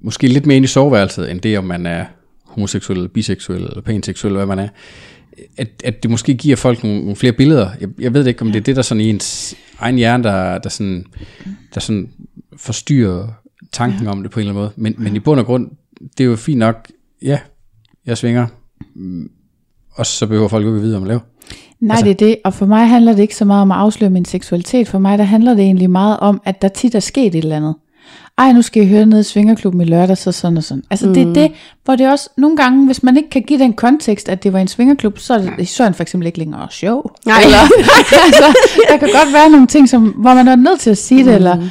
måske 0.00 0.28
lidt 0.28 0.46
mere 0.46 0.56
ind 0.56 0.64
i 0.64 0.68
soveværelset, 0.68 1.30
end 1.30 1.40
det, 1.40 1.58
om 1.58 1.64
man 1.64 1.86
er 1.86 2.04
homoseksuel, 2.50 2.98
eller 2.98 3.08
biseksuel, 3.08 3.62
eller 3.62 3.80
panseksuel, 3.80 4.32
eller 4.32 4.44
hvad 4.44 4.56
man 4.56 4.64
er. 4.64 4.68
At, 5.56 5.68
at 5.84 6.02
det 6.02 6.10
måske 6.10 6.34
giver 6.34 6.56
folk 6.56 6.82
nogle, 6.82 6.98
nogle 6.98 7.16
flere 7.16 7.32
billeder. 7.32 7.70
Jeg, 7.80 7.88
jeg 7.98 8.14
ved 8.14 8.26
ikke, 8.26 8.42
om 8.42 8.52
det 8.52 8.56
er 8.56 8.64
det, 8.64 8.76
der 8.76 8.82
sådan 8.82 9.00
i 9.00 9.10
ens 9.10 9.54
egen 9.78 9.96
hjerne, 9.96 10.24
der, 10.24 10.58
der, 10.58 10.68
sådan, 10.68 11.06
der 11.74 11.80
sådan 11.80 12.10
forstyrrer 12.56 13.28
tanken 13.72 14.06
om 14.06 14.22
det 14.22 14.30
på 14.30 14.40
en 14.40 14.46
eller 14.46 14.52
anden 14.52 14.62
måde. 14.62 14.72
Men, 14.76 14.94
men 14.98 15.16
i 15.16 15.18
bund 15.18 15.40
og 15.40 15.46
grund, 15.46 15.70
det 16.18 16.24
er 16.24 16.28
jo 16.28 16.36
fint 16.36 16.58
nok, 16.58 16.88
ja, 17.22 17.38
jeg 18.06 18.18
svinger, 18.18 18.46
og 19.94 20.06
så 20.06 20.26
behøver 20.26 20.48
folk 20.48 20.64
jo 20.64 20.68
ikke 20.68 20.76
at 20.76 20.82
vide, 20.82 20.96
om 20.96 21.02
man 21.02 21.08
laver. 21.08 21.20
Nej, 21.80 21.94
altså, 21.94 22.04
det 22.04 22.10
er 22.10 22.26
det. 22.26 22.36
Og 22.44 22.54
for 22.54 22.66
mig 22.66 22.88
handler 22.88 23.12
det 23.12 23.22
ikke 23.22 23.36
så 23.36 23.44
meget 23.44 23.62
om 23.62 23.72
at 23.72 23.78
afsløre 23.78 24.10
min 24.10 24.24
seksualitet. 24.24 24.88
For 24.88 24.98
mig 24.98 25.18
der 25.18 25.24
handler 25.24 25.54
det 25.54 25.64
egentlig 25.64 25.90
meget 25.90 26.18
om, 26.20 26.42
at 26.44 26.62
der 26.62 26.68
tit 26.68 26.94
er 26.94 27.00
sket 27.00 27.34
et 27.34 27.42
eller 27.42 27.56
andet. 27.56 27.74
Ej, 28.40 28.52
nu 28.52 28.62
skal 28.62 28.82
I 28.82 28.88
høre 28.88 29.06
ned 29.06 29.20
i 29.20 29.22
Svingerklubben 29.22 29.80
i 29.80 29.84
lørdag, 29.84 30.18
så 30.18 30.32
sådan 30.32 30.56
og 30.56 30.64
sådan. 30.64 30.84
Altså 30.90 31.06
mm. 31.06 31.14
det 31.14 31.22
er 31.28 31.32
det, 31.32 31.52
hvor 31.84 31.96
det 31.96 32.10
også 32.10 32.30
nogle 32.36 32.56
gange, 32.56 32.86
hvis 32.86 33.02
man 33.02 33.16
ikke 33.16 33.30
kan 33.30 33.42
give 33.42 33.58
den 33.58 33.72
kontekst, 33.72 34.28
at 34.28 34.42
det 34.42 34.52
var 34.52 34.58
en 34.58 34.68
svingerklub, 34.68 35.18
så 35.18 35.34
er 35.34 35.38
det, 35.38 35.80
er 35.80 35.84
den 35.84 35.94
for 35.94 36.02
eksempel 36.02 36.26
ikke 36.26 36.38
længere 36.38 36.68
sjov. 36.70 37.16
Nej. 37.26 37.40
Eller, 37.44 37.58
altså, 38.26 38.58
der 38.88 38.96
kan 38.96 39.08
godt 39.08 39.32
være 39.32 39.50
nogle 39.50 39.66
ting, 39.66 39.88
som, 39.88 40.08
hvor 40.08 40.34
man 40.34 40.48
er 40.48 40.56
nødt 40.56 40.80
til 40.80 40.90
at 40.90 40.98
sige 40.98 41.24
det. 41.24 41.34
Eller, 41.34 41.68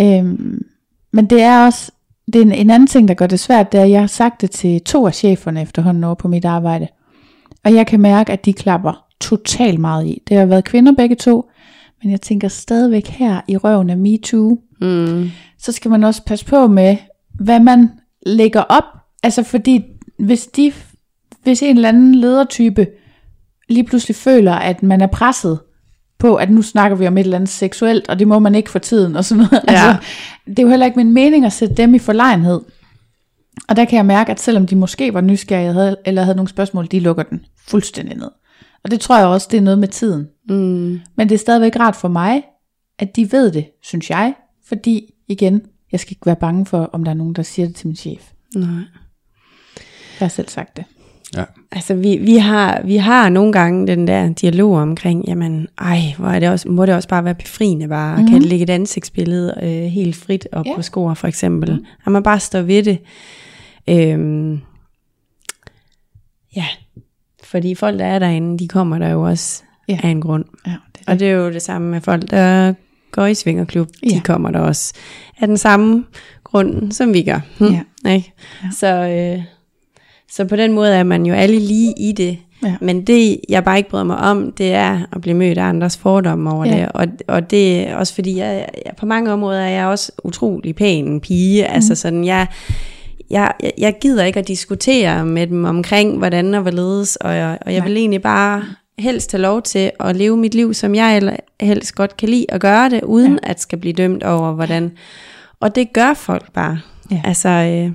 øhm, 0.00 0.62
men 1.12 1.26
det 1.26 1.42
er 1.42 1.64
også, 1.66 1.90
det 2.26 2.36
er 2.36 2.42
en, 2.42 2.52
en 2.52 2.70
anden 2.70 2.86
ting, 2.86 3.08
der 3.08 3.14
gør 3.14 3.26
det 3.26 3.40
svært, 3.40 3.72
det 3.72 3.80
er, 3.80 3.84
at 3.84 3.90
jeg 3.90 4.00
har 4.00 4.06
sagt 4.06 4.40
det 4.40 4.50
til 4.50 4.80
to 4.80 5.06
af 5.06 5.14
cheferne 5.14 5.62
efterhånden 5.62 6.04
over 6.04 6.14
på 6.14 6.28
mit 6.28 6.44
arbejde. 6.44 6.88
Og 7.64 7.74
jeg 7.74 7.86
kan 7.86 8.00
mærke, 8.00 8.32
at 8.32 8.44
de 8.44 8.52
klapper 8.52 9.04
totalt 9.20 9.80
meget 9.80 10.06
i. 10.06 10.22
Det 10.28 10.36
har 10.36 10.46
været 10.46 10.64
kvinder 10.64 10.92
begge 10.92 11.14
to, 11.14 11.50
men 12.02 12.10
jeg 12.10 12.20
tænker 12.20 12.48
stadigvæk 12.48 13.06
her 13.06 13.40
i 13.48 13.56
røven 13.56 13.90
af 13.90 13.96
MeToo, 13.96 14.58
Mm. 14.80 15.30
Så 15.58 15.72
skal 15.72 15.90
man 15.90 16.04
også 16.04 16.24
passe 16.24 16.44
på 16.46 16.66
med, 16.66 16.96
hvad 17.34 17.60
man 17.60 17.90
lægger 18.26 18.60
op. 18.60 18.84
Altså 19.22 19.42
fordi, 19.42 19.84
hvis, 20.18 20.46
de, 20.46 20.72
hvis 21.42 21.62
en 21.62 21.76
eller 21.76 21.88
anden 21.88 22.14
ledertype 22.14 22.86
lige 23.68 23.84
pludselig 23.84 24.16
føler, 24.16 24.52
at 24.52 24.82
man 24.82 25.00
er 25.00 25.06
presset 25.06 25.60
på, 26.18 26.34
at 26.34 26.50
nu 26.50 26.62
snakker 26.62 26.96
vi 26.96 27.06
om 27.06 27.18
et 27.18 27.24
eller 27.24 27.36
andet 27.36 27.48
seksuelt, 27.48 28.08
og 28.08 28.18
det 28.18 28.28
må 28.28 28.38
man 28.38 28.54
ikke 28.54 28.70
for 28.70 28.78
tiden, 28.78 29.16
og 29.16 29.24
sådan 29.24 29.44
noget. 29.44 29.64
Ja. 29.68 29.72
Altså, 29.72 30.08
det 30.46 30.58
er 30.58 30.62
jo 30.62 30.68
heller 30.68 30.86
ikke 30.86 30.96
min 30.96 31.12
mening 31.12 31.44
at 31.44 31.52
sætte 31.52 31.74
dem 31.74 31.94
i 31.94 31.98
forlegenhed. 31.98 32.60
Og 33.68 33.76
der 33.76 33.84
kan 33.84 33.96
jeg 33.96 34.06
mærke, 34.06 34.30
at 34.30 34.40
selvom 34.40 34.66
de 34.66 34.76
måske 34.76 35.14
var 35.14 35.20
nysgerrige 35.20 35.96
eller 36.04 36.22
havde 36.22 36.36
nogle 36.36 36.48
spørgsmål, 36.48 36.86
de 36.86 37.00
lukker 37.00 37.22
den 37.22 37.44
fuldstændig 37.68 38.16
ned. 38.16 38.30
Og 38.84 38.90
det 38.90 39.00
tror 39.00 39.18
jeg 39.18 39.26
også, 39.26 39.48
det 39.50 39.56
er 39.56 39.62
noget 39.62 39.78
med 39.78 39.88
tiden. 39.88 40.28
Mm. 40.48 41.00
Men 41.16 41.28
det 41.28 41.32
er 41.32 41.38
stadigvæk 41.38 41.76
rart 41.76 41.96
for 41.96 42.08
mig, 42.08 42.42
at 42.98 43.16
de 43.16 43.32
ved 43.32 43.52
det, 43.52 43.66
synes 43.82 44.10
jeg. 44.10 44.34
Fordi, 44.68 45.14
igen, 45.28 45.62
jeg 45.92 46.00
skal 46.00 46.12
ikke 46.12 46.26
være 46.26 46.36
bange 46.36 46.66
for, 46.66 46.90
om 46.92 47.04
der 47.04 47.10
er 47.10 47.14
nogen, 47.14 47.34
der 47.34 47.42
siger 47.42 47.66
det 47.66 47.76
til 47.76 47.86
min 47.86 47.96
chef. 47.96 48.30
Nej. 48.56 48.68
Jeg 50.20 50.26
har 50.26 50.28
selv 50.28 50.48
sagt 50.48 50.76
det. 50.76 50.84
Ja. 51.36 51.44
Altså, 51.72 51.94
vi, 51.94 52.16
vi, 52.16 52.36
har, 52.36 52.82
vi 52.84 52.96
har 52.96 53.28
nogle 53.28 53.52
gange 53.52 53.86
den 53.86 54.06
der 54.06 54.28
dialog 54.32 54.76
omkring, 54.76 55.24
jamen, 55.28 55.68
ej, 55.78 55.98
hvor 56.18 56.28
er 56.28 56.38
det 56.40 56.48
også, 56.48 56.68
må 56.68 56.86
det 56.86 56.94
også 56.94 57.08
bare 57.08 57.24
være 57.24 57.34
befriende 57.34 57.88
bare, 57.88 58.16
mm-hmm. 58.16 58.30
kan 58.30 58.40
det 58.40 58.48
lægge 58.48 58.62
et 58.62 58.70
ansigtsbillede 58.70 59.54
øh, 59.62 59.68
helt 59.68 60.16
frit 60.16 60.48
op 60.52 60.66
Ja. 60.66 60.74
på 60.76 60.82
skor, 60.82 61.14
for 61.14 61.28
eksempel. 61.28 61.72
Mm. 61.74 61.84
At 62.06 62.12
man 62.12 62.22
bare 62.22 62.40
står 62.40 62.60
ved 62.60 62.82
det. 62.82 62.98
Øhm, 63.88 64.60
ja, 66.56 66.66
fordi 67.44 67.74
folk, 67.74 67.98
der 67.98 68.06
er 68.06 68.18
derinde, 68.18 68.58
de 68.58 68.68
kommer 68.68 68.98
der 68.98 69.08
jo 69.08 69.22
også 69.22 69.62
Ja. 69.88 69.98
af 70.02 70.08
en 70.08 70.20
grund. 70.20 70.44
Ja, 70.66 70.76
det 70.98 71.02
Og 71.06 71.18
det 71.18 71.28
er 71.28 71.32
jo 71.32 71.52
det 71.52 71.62
samme 71.62 71.90
med 71.90 72.00
folk, 72.00 72.30
der 72.30 72.74
går 73.12 73.26
i 73.26 73.34
svingerklub. 73.34 73.88
Ja. 74.02 74.08
De 74.08 74.20
kommer 74.20 74.50
der 74.50 74.58
også 74.60 74.92
af 75.40 75.48
den 75.48 75.58
samme 75.58 76.04
grund, 76.44 76.92
som 76.92 77.14
vi 77.14 77.22
gør. 77.22 77.40
Hm? 77.58 77.66
Ja. 78.04 78.10
Ikke? 78.14 78.32
Ja. 78.62 78.68
Så, 78.76 78.86
øh, 78.86 79.42
så 80.32 80.44
på 80.44 80.56
den 80.56 80.72
måde 80.72 80.94
er 80.94 81.02
man 81.02 81.26
jo 81.26 81.34
alle 81.34 81.58
lige 81.58 81.94
i 81.98 82.12
det. 82.12 82.38
Ja. 82.64 82.76
Men 82.80 83.02
det, 83.06 83.40
jeg 83.48 83.64
bare 83.64 83.76
ikke 83.78 83.90
bryder 83.90 84.04
mig 84.04 84.16
om, 84.16 84.52
det 84.52 84.72
er 84.74 85.00
at 85.12 85.20
blive 85.20 85.36
mødt 85.36 85.58
af 85.58 85.64
andres 85.64 85.96
fordomme 85.96 86.52
over 86.52 86.64
Ja. 86.66 86.76
det. 86.80 86.88
Og, 86.92 87.06
og 87.28 87.50
det 87.50 87.88
er 87.88 87.96
også 87.96 88.14
fordi, 88.14 88.38
jeg, 88.38 88.68
jeg, 88.86 88.92
på 88.96 89.06
mange 89.06 89.32
områder 89.32 89.60
er 89.60 89.68
jeg 89.68 89.86
også 89.86 90.12
utrolig 90.24 90.74
pæn 90.76 91.20
pige. 91.20 91.62
Mm. 91.68 91.74
Altså 91.74 91.94
sådan, 91.94 92.24
jeg, 92.24 92.46
jeg, 93.30 93.52
jeg- 93.62 93.72
jeg 93.78 93.94
gider 94.00 94.24
ikke 94.24 94.38
at 94.38 94.48
diskutere 94.48 95.24
med 95.26 95.46
dem 95.46 95.64
omkring, 95.64 96.18
hvordan 96.18 96.54
og 96.54 96.62
hvorledes. 96.62 97.16
Og 97.16 97.34
jeg, 97.36 97.58
og 97.60 97.72
jeg 97.72 97.80
Nej. 97.80 97.88
vil 97.88 97.96
egentlig 97.96 98.22
bare 98.22 98.64
helst 98.98 99.32
have 99.32 99.42
lov 99.42 99.62
til 99.62 99.90
at 100.00 100.16
leve 100.16 100.36
mit 100.36 100.54
liv, 100.54 100.74
som 100.74 100.94
jeg 100.94 101.36
helst 101.60 101.94
godt 101.94 102.16
kan 102.16 102.28
lide 102.28 102.46
at 102.48 102.60
gøre 102.60 102.90
det, 102.90 103.02
uden 103.02 103.32
Ja. 103.44 103.50
at 103.50 103.60
skal 103.60 103.78
blive 103.78 103.92
dømt 103.94 104.22
over, 104.22 104.52
hvordan. 104.52 104.92
Og 105.60 105.74
det 105.74 105.92
gør 105.92 106.14
folk 106.14 106.52
bare. 106.52 106.78
Ja. 107.10 107.20
Altså, 107.24 107.48
øh, 107.48 107.92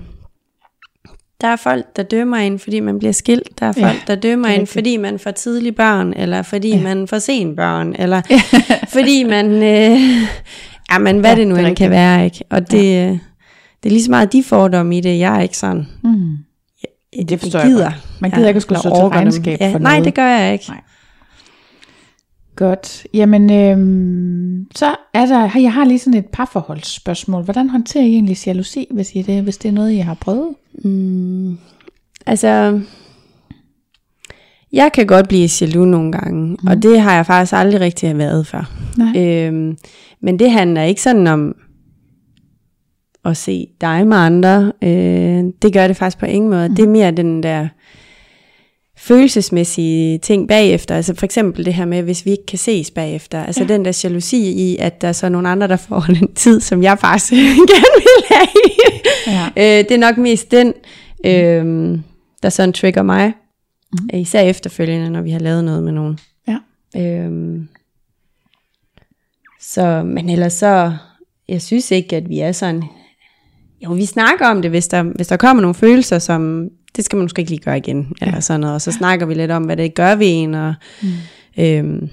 Der 1.42 1.48
er 1.48 1.56
folk, 1.56 1.96
der 1.96 2.04
dømmer 2.04 2.38
en, 2.38 2.60
fordi 2.60 2.80
man 2.80 3.00
bliver 3.00 3.12
skilt. 3.12 3.60
Der 3.60 3.66
er 3.66 3.72
folk, 3.72 3.86
Ja, 3.86 3.96
der 4.08 4.16
dømmer 4.16 4.48
er 4.48 4.54
en, 4.54 4.68
fordi 4.68 4.98
man 4.98 5.20
får 5.20 5.32
tidlige 5.32 5.72
børn, 5.72 6.14
eller 6.18 6.42
fordi 6.42 6.70
ja. 6.70 6.82
man 6.82 7.08
får 7.08 7.20
sen 7.20 7.56
børn, 7.56 7.96
eller 8.00 8.22
fordi 8.94 9.24
man... 9.24 9.46
Øh, 9.52 10.00
ja, 10.92 10.98
men 11.00 11.20
hvad 11.20 11.30
Ja, 11.30 11.36
det 11.40 11.48
nu 11.48 11.56
det 11.56 11.68
end 11.68 11.76
kan 11.76 11.90
være, 11.90 12.26
ikke? 12.26 12.44
Og 12.50 12.72
det, 12.72 12.84
ja. 12.84 13.10
det 13.84 13.86
er 13.86 13.90
lige 13.90 14.04
så 14.04 14.12
meget 14.12 14.34
de 14.34 14.44
fordomme 14.44 14.98
i 14.98 15.02
det. 15.02 15.20
Jeg 15.20 15.38
er 15.38 15.42
ikke 15.42 15.58
sådan... 15.58 15.88
Mm. 16.04 16.38
Det 17.30 17.40
forstår 17.40 17.60
jeg 17.60 17.72
godt. 17.72 18.22
Man 18.22 18.32
gider 18.32 18.48
ikke 18.48 18.58
at 18.58 18.62
skulle 18.62 18.80
stå 18.80 18.90
til 18.90 19.04
regnskab 19.04 19.62
ja, 19.62 19.74
for 19.74 19.80
Nej, 19.80 19.92
noget. 19.92 20.06
det 20.06 20.14
gør 20.14 20.28
jeg 20.28 20.54
ikke. 20.54 20.66
Nej. 20.70 20.82
Godt. 22.56 23.08
Jamen, 23.14 23.52
øhm, 23.52 24.68
så 24.76 24.96
er 25.14 25.26
der, 25.26 25.60
jeg 25.60 25.74
har 25.74 25.86
lige 25.86 26.00
sådan 26.00 26.20
et 26.20 26.26
parforholdsspørgsmål. 26.26 27.44
Hvordan 27.44 27.70
håndterer 27.70 28.04
I 28.04 28.14
egentlig 28.14 28.48
jalousi, 28.48 28.88
hvis, 28.92 29.16
I 29.16 29.22
det, 29.22 29.44
hvis 29.44 29.58
det 29.58 29.70
er 29.70 29.74
noget, 29.74 29.92
I 29.92 29.98
har 29.98 30.14
prøvet? 30.14 30.56
Mm, 30.84 31.58
altså, 32.26 32.80
jeg 34.74 34.92
kan 34.94 35.08
godt 35.08 35.28
blive 35.28 35.50
jaloux 35.62 35.88
nogle 35.88 36.12
gange, 36.12 36.58
mm. 36.62 36.68
og 36.68 36.84
det 36.84 37.02
har 37.02 37.16
jeg 37.16 37.26
faktisk 37.26 37.54
aldrig 37.54 37.82
rigtig 37.82 38.18
været 38.18 38.48
før. 38.48 38.72
Nej. 38.98 39.22
Øhm, 39.22 39.78
men 40.22 40.40
det 40.40 40.52
handler 40.52 40.84
ikke 40.84 41.02
sådan 41.02 41.28
om 41.28 41.56
at 43.26 43.38
se 43.38 43.68
dig 43.82 44.08
med 44.08 44.18
andre. 44.18 44.72
Øh, 44.82 45.44
det 45.62 45.74
gør 45.74 45.88
det 45.88 45.98
faktisk 45.98 46.18
på 46.18 46.26
ingen 46.26 46.50
måde. 46.50 46.70
Mm. 46.70 46.76
Det 46.76 46.84
er 46.84 46.90
mere 46.90 47.12
den 47.12 47.44
der 47.44 47.68
følelsesmæssige 48.98 50.18
ting 50.18 50.48
bagefter. 50.48 50.96
Altså 50.96 51.16
for 51.16 51.26
eksempel 51.26 51.66
det 51.66 51.74
her 51.74 51.86
med, 51.86 52.04
hvis 52.04 52.26
vi 52.26 52.32
ikke 52.32 52.46
kan 52.46 52.58
ses 52.58 52.92
bagefter. 52.92 53.44
Altså 53.44 53.64
ja. 53.64 53.68
den 53.68 53.86
der 53.86 54.02
jalousi 54.04 54.52
i, 54.52 54.78
at 54.78 55.02
der 55.02 55.08
er 55.08 55.12
så 55.12 55.30
nogle 55.30 55.50
andre, 55.50 55.68
der 55.68 55.76
får 55.76 56.00
den 56.20 56.34
tid, 56.34 56.62
som 56.62 56.84
jeg 56.84 57.00
faktisk 57.00 57.32
gerne 57.74 57.96
vil 57.96 58.26
have. 58.30 58.48
Ja. 59.28 59.46
øh, 59.46 59.84
det 59.84 59.92
er 59.92 59.98
nok 59.98 60.18
mest 60.18 60.52
den, 60.52 60.74
øh, 61.26 62.00
der 62.44 62.50
sådan 62.50 62.74
trigger 62.74 63.04
mig. 63.04 63.34
Mm. 63.94 64.20
Især 64.20 64.42
efterfølgende, 64.42 65.10
når 65.10 65.22
vi 65.22 65.32
har 65.32 65.40
lavet 65.40 65.64
noget 65.64 65.84
med 65.84 65.92
nogen. 65.92 66.20
Ja. 66.48 66.58
Øhm, 66.98 67.68
så, 69.62 70.04
men 70.04 70.30
ellers 70.30 70.54
så, 70.54 70.94
jeg 71.48 71.62
synes 71.62 71.92
ikke, 71.92 72.16
at 72.16 72.30
vi 72.30 72.40
er 72.40 72.52
sådan, 72.52 72.84
jo, 73.84 73.94
vi 73.94 74.06
snakker 74.06 74.48
om 74.48 74.62
det, 74.62 74.72
hvis 74.72 74.88
der, 74.88 75.04
hvis 75.04 75.28
der 75.28 75.38
kommer 75.38 75.62
nogle 75.62 75.76
følelser, 75.76 76.20
som, 76.20 76.70
det 76.96 77.06
skal 77.06 77.18
man 77.18 77.24
måske 77.24 77.40
ikke 77.40 77.52
lige 77.52 77.62
gøre 77.64 77.78
igen, 77.78 78.14
eller 78.22 78.40
sådan 78.40 78.60
noget, 78.60 78.74
og 78.76 78.82
så 78.82 78.92
snakker 78.92 79.26
vi 79.26 79.34
lidt 79.34 79.52
om, 79.52 79.64
hvad 79.64 79.78
det 79.78 79.94
gør 79.96 80.16
ved 80.16 80.28
en, 80.30 80.54
og 80.56 80.74
mm. 81.02 81.10
øhm, 81.64 82.10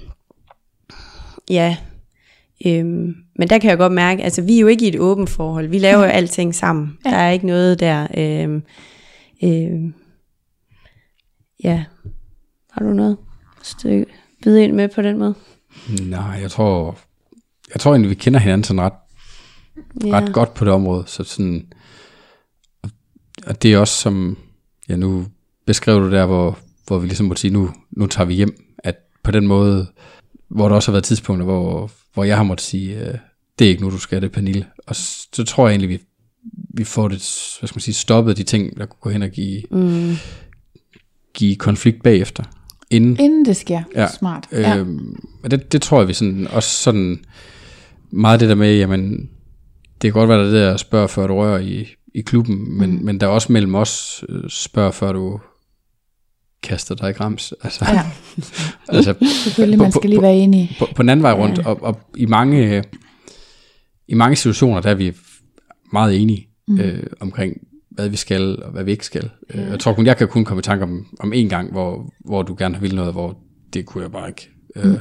ja, 1.49 1.77
øhm, 2.65 3.15
men 3.35 3.49
der 3.49 3.57
kan 3.57 3.69
jeg 3.69 3.77
godt 3.77 3.93
mærke, 3.93 4.23
altså 4.23 4.41
vi 4.41 4.55
er 4.55 4.59
jo 4.61 4.67
ikke 4.67 4.85
i 4.85 4.89
et 4.89 4.99
åbent 4.99 5.29
forhold, 5.29 5.67
vi 5.67 5.77
laver 5.79 6.03
jo 6.03 6.09
alting 6.09 6.55
sammen, 6.55 6.97
Ja. 7.05 7.09
der 7.09 7.15
er 7.17 7.31
ikke 7.31 7.47
noget 7.47 7.79
der, 7.79 8.07
øhm, 8.17 8.63
øhm, 9.43 9.93
ja, 11.63 11.83
har 12.71 12.85
du 12.85 12.93
noget 12.93 13.17
stykke 13.63 14.05
byde 14.43 14.63
ind 14.63 14.73
med 14.73 14.87
på 14.87 15.01
den 15.01 15.17
måde? 15.17 15.33
Nej, 16.01 16.39
jeg 16.41 16.51
tror, 16.51 16.97
jeg 17.73 17.79
tror 17.81 17.91
egentlig, 17.91 18.09
vi 18.09 18.15
kender 18.15 18.39
hinanden 18.39 18.63
sådan 18.63 18.81
ret, 18.81 18.93
Ja. 20.05 20.11
ret 20.19 20.33
godt 20.33 20.53
på 20.53 20.65
det 20.65 20.73
område. 20.73 21.03
Så 21.07 21.23
sådan, 21.23 21.65
og- 22.83 22.89
og 23.47 23.63
det 23.63 23.73
er 23.73 23.77
også 23.77 23.93
som, 24.01 24.37
ja 24.89 24.95
nu 24.95 25.25
beskrev 25.65 25.99
du 25.99 26.11
der, 26.11 26.25
hvor, 26.25 26.57
hvor 26.87 26.99
vi 26.99 27.07
ligesom 27.07 27.25
måtte 27.25 27.41
sige, 27.41 27.51
nu, 27.53 27.69
nu 27.91 28.07
tager 28.07 28.25
vi 28.27 28.33
hjem, 28.33 28.55
at 28.77 28.95
på 29.23 29.31
den 29.31 29.47
måde, 29.47 29.87
hvor 30.49 30.67
der 30.67 30.75
også 30.75 30.91
har 30.91 30.93
været 30.93 31.03
tidspunkter, 31.03 31.45
hvor, 31.45 31.91
hvor 32.13 32.23
jeg 32.23 32.35
har 32.37 32.43
måttet 32.43 32.65
sige, 32.65 32.99
øh, 33.07 33.17
det 33.59 33.65
er 33.65 33.69
ikke 33.69 33.81
nu, 33.83 33.89
du 33.89 33.97
skal 33.97 34.21
det, 34.21 34.31
Pernille. 34.31 34.65
Og 34.87 34.95
så 34.95 35.43
tror 35.47 35.67
jeg 35.67 35.73
egentlig, 35.73 35.89
vi, 35.89 36.01
vi 36.73 36.83
får 36.83 37.07
det, 37.07 37.17
hvad 37.59 37.67
skal 37.67 37.75
man 37.75 37.81
sige, 37.81 37.95
stoppet 37.95 38.37
de 38.37 38.43
ting, 38.43 38.77
der 38.77 38.85
kunne 38.85 38.99
gå 39.01 39.09
hen 39.09 39.21
og 39.21 39.29
give, 39.29 39.61
Mm. 39.71 40.13
give 41.33 41.55
konflikt 41.55 42.03
bagefter. 42.03 42.43
Inden, 42.89 43.19
Inden 43.19 43.45
det 43.45 43.55
sker. 43.57 43.83
Ja. 43.95 44.07
Smart. 44.07 44.47
Ja. 44.51 44.77
Øhm, 44.77 45.15
det, 45.51 45.71
det 45.71 45.81
tror 45.81 45.99
jeg, 45.99 46.07
vi 46.07 46.13
sådan, 46.13 46.47
også 46.47 46.69
sådan, 46.69 47.25
meget 48.11 48.39
det 48.39 48.49
der 48.49 48.55
med, 48.55 48.77
jamen, 48.77 49.29
det 50.01 50.13
kan 50.13 50.19
godt 50.19 50.29
være, 50.29 50.51
der 50.51 50.59
er 50.65 50.69
der 50.69 50.77
spørger, 50.77 51.07
før 51.07 51.27
du 51.27 51.33
rører 51.35 51.59
i, 51.59 51.87
i 52.15 52.21
klubben, 52.21 52.77
men, 52.77 52.91
mm. 52.91 53.05
men 53.05 53.19
der 53.19 53.27
er 53.27 53.31
også 53.31 53.51
mellem 53.51 53.75
os 53.75 54.23
øh, 54.29 54.43
spørger, 54.49 54.91
før 54.91 55.11
du 55.11 55.39
kaster 56.63 56.95
dig 56.95 57.09
i 57.09 57.13
grams. 57.13 57.53
Altså, 57.63 57.85
ja. 57.89 58.01
altså 58.95 59.15
Selvfølgelig, 59.43 59.79
man 59.79 59.91
på- 59.91 59.99
skal 59.99 60.09
lige 60.09 60.17
på- 60.17 60.21
være 60.21 60.35
enig. 60.35 60.75
på, 60.79 60.87
på 60.95 61.01
den 61.01 61.09
anden 61.09 61.23
vej 61.23 61.33
rundt, 61.33 61.57
ja. 61.57 61.67
og, 61.67 61.83
og 61.83 61.99
i 62.17 62.25
mange 62.25 62.83
i 64.07 64.13
mange 64.13 64.35
situationer, 64.35 64.81
der 64.81 64.89
er 64.89 64.95
vi 64.95 65.13
meget 65.93 66.21
enige 66.21 66.47
mm. 66.67 66.79
øh, 66.79 67.03
omkring, 67.19 67.57
hvad 67.91 68.09
vi 68.09 68.15
skal, 68.15 68.63
og 68.63 68.71
hvad 68.71 68.83
vi 68.83 68.91
ikke 68.91 69.05
skal. 69.05 69.29
Ja. 69.53 69.61
Jeg 69.69 69.79
tror 69.79 69.93
kun, 69.93 70.05
jeg 70.05 70.17
kan 70.17 70.27
kun 70.27 70.45
komme 70.45 70.59
i 70.59 70.63
tanke 70.63 70.83
om, 70.83 71.05
om 71.19 71.33
en 71.33 71.49
gang, 71.49 71.71
hvor, 71.71 72.13
hvor 72.25 72.41
du 72.43 72.55
gerne 72.59 72.81
vil 72.81 72.95
noget, 72.95 73.13
hvor 73.13 73.37
det 73.73 73.85
kunne 73.85 74.03
jeg 74.03 74.11
bare 74.11 74.27
ikke. 74.27 74.49
Mm. 74.75 74.91
Øh, 74.91 74.99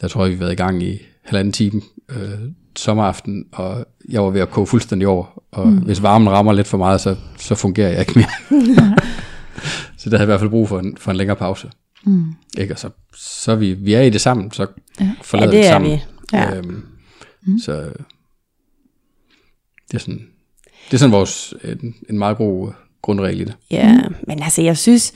der 0.00 0.08
tror 0.08 0.24
jeg, 0.24 0.30
vi 0.30 0.36
har 0.36 0.40
været 0.44 0.52
i 0.52 0.56
gang 0.56 0.82
i 0.82 0.98
halvanden 1.24 1.52
time 1.52 1.82
øh, 2.10 2.38
sommeraften, 2.78 3.44
og 3.52 3.86
jeg 4.08 4.22
var 4.22 4.30
ved 4.30 4.40
at 4.40 4.50
koge 4.50 4.66
fuldstændig 4.66 5.08
over, 5.08 5.42
og 5.50 5.68
mm. 5.68 5.78
hvis 5.78 6.02
varmen 6.02 6.30
rammer 6.30 6.52
lidt 6.52 6.66
for 6.66 6.78
meget, 6.78 7.00
så, 7.00 7.16
så 7.38 7.54
fungerer 7.54 7.88
jeg 7.88 8.00
ikke 8.00 8.12
mere. 8.18 8.28
så 9.98 10.10
der 10.10 10.16
havde 10.16 10.20
jeg 10.20 10.22
i 10.22 10.26
hvert 10.26 10.40
fald 10.40 10.50
brug 10.50 10.68
for 10.68 10.78
en, 10.78 10.96
for 10.96 11.10
en 11.10 11.16
længere 11.16 11.36
pause. 11.36 11.70
Mm. 12.04 12.24
Ikke? 12.58 12.74
Og 12.74 12.78
så, 12.78 12.90
så 13.16 13.54
vi, 13.54 13.72
vi 13.72 13.94
er 13.94 14.00
i 14.00 14.10
det 14.10 14.20
sammen, 14.20 14.52
så 14.52 14.66
ja. 15.00 15.10
forlader 15.22 15.52
Ja, 15.52 15.56
det 15.56 15.62
vi 15.62 15.66
er 15.66 15.70
sammen. 15.70 15.90
vi. 15.90 16.00
Ja. 16.32 16.56
Øhm, 16.56 16.86
mm. 17.46 17.58
Så 17.58 17.72
det 19.88 19.94
er 19.94 19.98
sådan, 19.98 20.26
det 20.86 20.94
er 20.94 20.98
sådan 20.98 21.12
vores, 21.12 21.54
en, 21.64 21.94
en 22.10 22.18
meget 22.18 22.36
god 22.36 22.72
grundregel 23.02 23.40
i 23.40 23.44
det. 23.44 23.54
Ja, 23.70 24.00
men 24.26 24.42
altså 24.42 24.62
jeg 24.62 24.78
synes, 24.78 25.12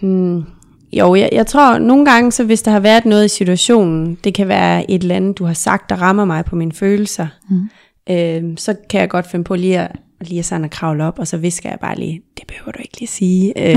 hmm, 0.00 0.44
jo, 0.92 1.14
jeg, 1.14 1.28
jeg 1.32 1.46
tror 1.46 1.78
nogle 1.78 2.04
gange, 2.04 2.32
så 2.32 2.44
hvis 2.44 2.62
der 2.62 2.70
har 2.70 2.80
været 2.80 3.04
noget 3.04 3.24
i 3.24 3.28
situationen, 3.28 4.18
det 4.24 4.34
kan 4.34 4.48
være 4.48 4.90
et 4.90 5.02
eller 5.02 5.14
andet, 5.14 5.38
du 5.38 5.44
har 5.44 5.54
sagt, 5.54 5.90
der 5.90 5.96
rammer 5.96 6.24
mig 6.24 6.44
på 6.44 6.56
mine 6.56 6.72
følelser, 6.72 7.26
mm. 7.50 7.68
øh, 8.10 8.42
så 8.56 8.74
kan 8.90 9.00
jeg 9.00 9.08
godt 9.08 9.30
finde 9.30 9.44
på 9.44 9.54
lige 9.54 9.78
at, 9.78 9.90
lige 10.20 10.38
at 10.38 10.44
sådan 10.44 10.64
at 10.64 10.70
kravle 10.70 11.04
op, 11.04 11.18
og 11.18 11.26
så 11.26 11.36
visker 11.36 11.68
jeg 11.68 11.78
bare 11.80 11.98
lige, 11.98 12.20
det 12.36 12.46
behøver 12.46 12.72
du 12.72 12.78
ikke 12.78 13.00
lige 13.00 13.08
sige. 13.08 13.52
Øh, 13.66 13.76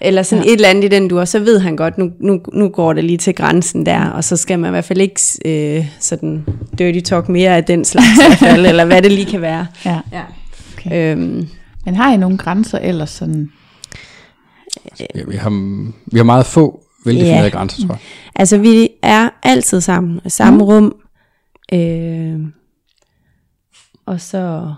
eller 0.00 0.22
sådan 0.22 0.44
ja. 0.44 0.50
et 0.50 0.54
eller 0.54 0.68
andet 0.68 0.84
i 0.84 0.88
den 0.88 1.08
du, 1.08 1.20
og 1.20 1.28
så 1.28 1.38
ved 1.38 1.58
han 1.58 1.76
godt, 1.76 1.98
nu, 1.98 2.10
nu, 2.20 2.40
nu 2.52 2.68
går 2.68 2.92
det 2.92 3.04
lige 3.04 3.18
til 3.18 3.34
grænsen 3.34 3.86
der, 3.86 4.06
og 4.06 4.24
så 4.24 4.36
skal 4.36 4.58
man 4.58 4.68
i 4.68 4.70
hvert 4.70 4.84
fald 4.84 5.00
ikke 5.00 5.20
øh, 5.44 5.86
sådan 6.00 6.46
dirty 6.78 7.00
talk 7.00 7.28
mere 7.28 7.56
af 7.56 7.64
den 7.64 7.84
slags, 7.84 8.08
i 8.18 8.26
hvert 8.26 8.38
fald, 8.38 8.66
eller 8.70 8.84
hvad 8.84 9.02
det 9.02 9.12
lige 9.12 9.30
kan 9.30 9.40
være. 9.40 9.66
Ja. 9.84 9.98
Ja. 10.12 10.22
Okay. 10.74 11.12
Øhm, 11.12 11.48
Men 11.84 11.94
har 11.94 12.14
I 12.14 12.16
nogle 12.16 12.38
grænser 12.38 12.78
ellers 12.78 13.10
sådan? 13.10 13.50
Ja, 15.00 15.24
vi, 15.28 15.36
har, 15.36 15.50
vi 16.12 16.16
har 16.18 16.24
meget 16.24 16.46
få 16.46 16.84
veldefinerede 17.04 17.44
Ja. 17.44 17.48
grænser, 17.48 17.86
tror 17.86 17.94
jeg. 17.94 18.00
Altså, 18.34 18.58
vi 18.58 18.88
er 19.02 19.30
altid 19.42 19.80
sammen, 19.80 20.20
i 20.24 20.30
samme 20.30 20.58
mm. 20.58 20.62
rum. 20.64 21.00
Øh, 21.72 22.40
og 24.06 24.20
så, 24.20 24.74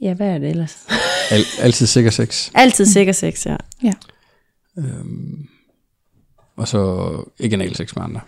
ja, 0.00 0.14
hvad 0.14 0.28
er 0.28 0.38
det 0.38 0.48
ellers? 0.50 0.86
Al, 1.30 1.42
altid 1.60 1.86
sikker 1.86 2.10
sex. 2.10 2.50
altid 2.54 2.86
sikker 2.86 3.12
sex, 3.12 3.46
ja. 3.46 3.56
Ja. 3.82 3.92
Øhm, 4.78 5.48
og 6.56 6.68
så 6.68 7.12
ikke 7.38 7.54
en 7.64 7.74
sex 7.74 7.96
med 7.96 8.04
andre. 8.04 8.20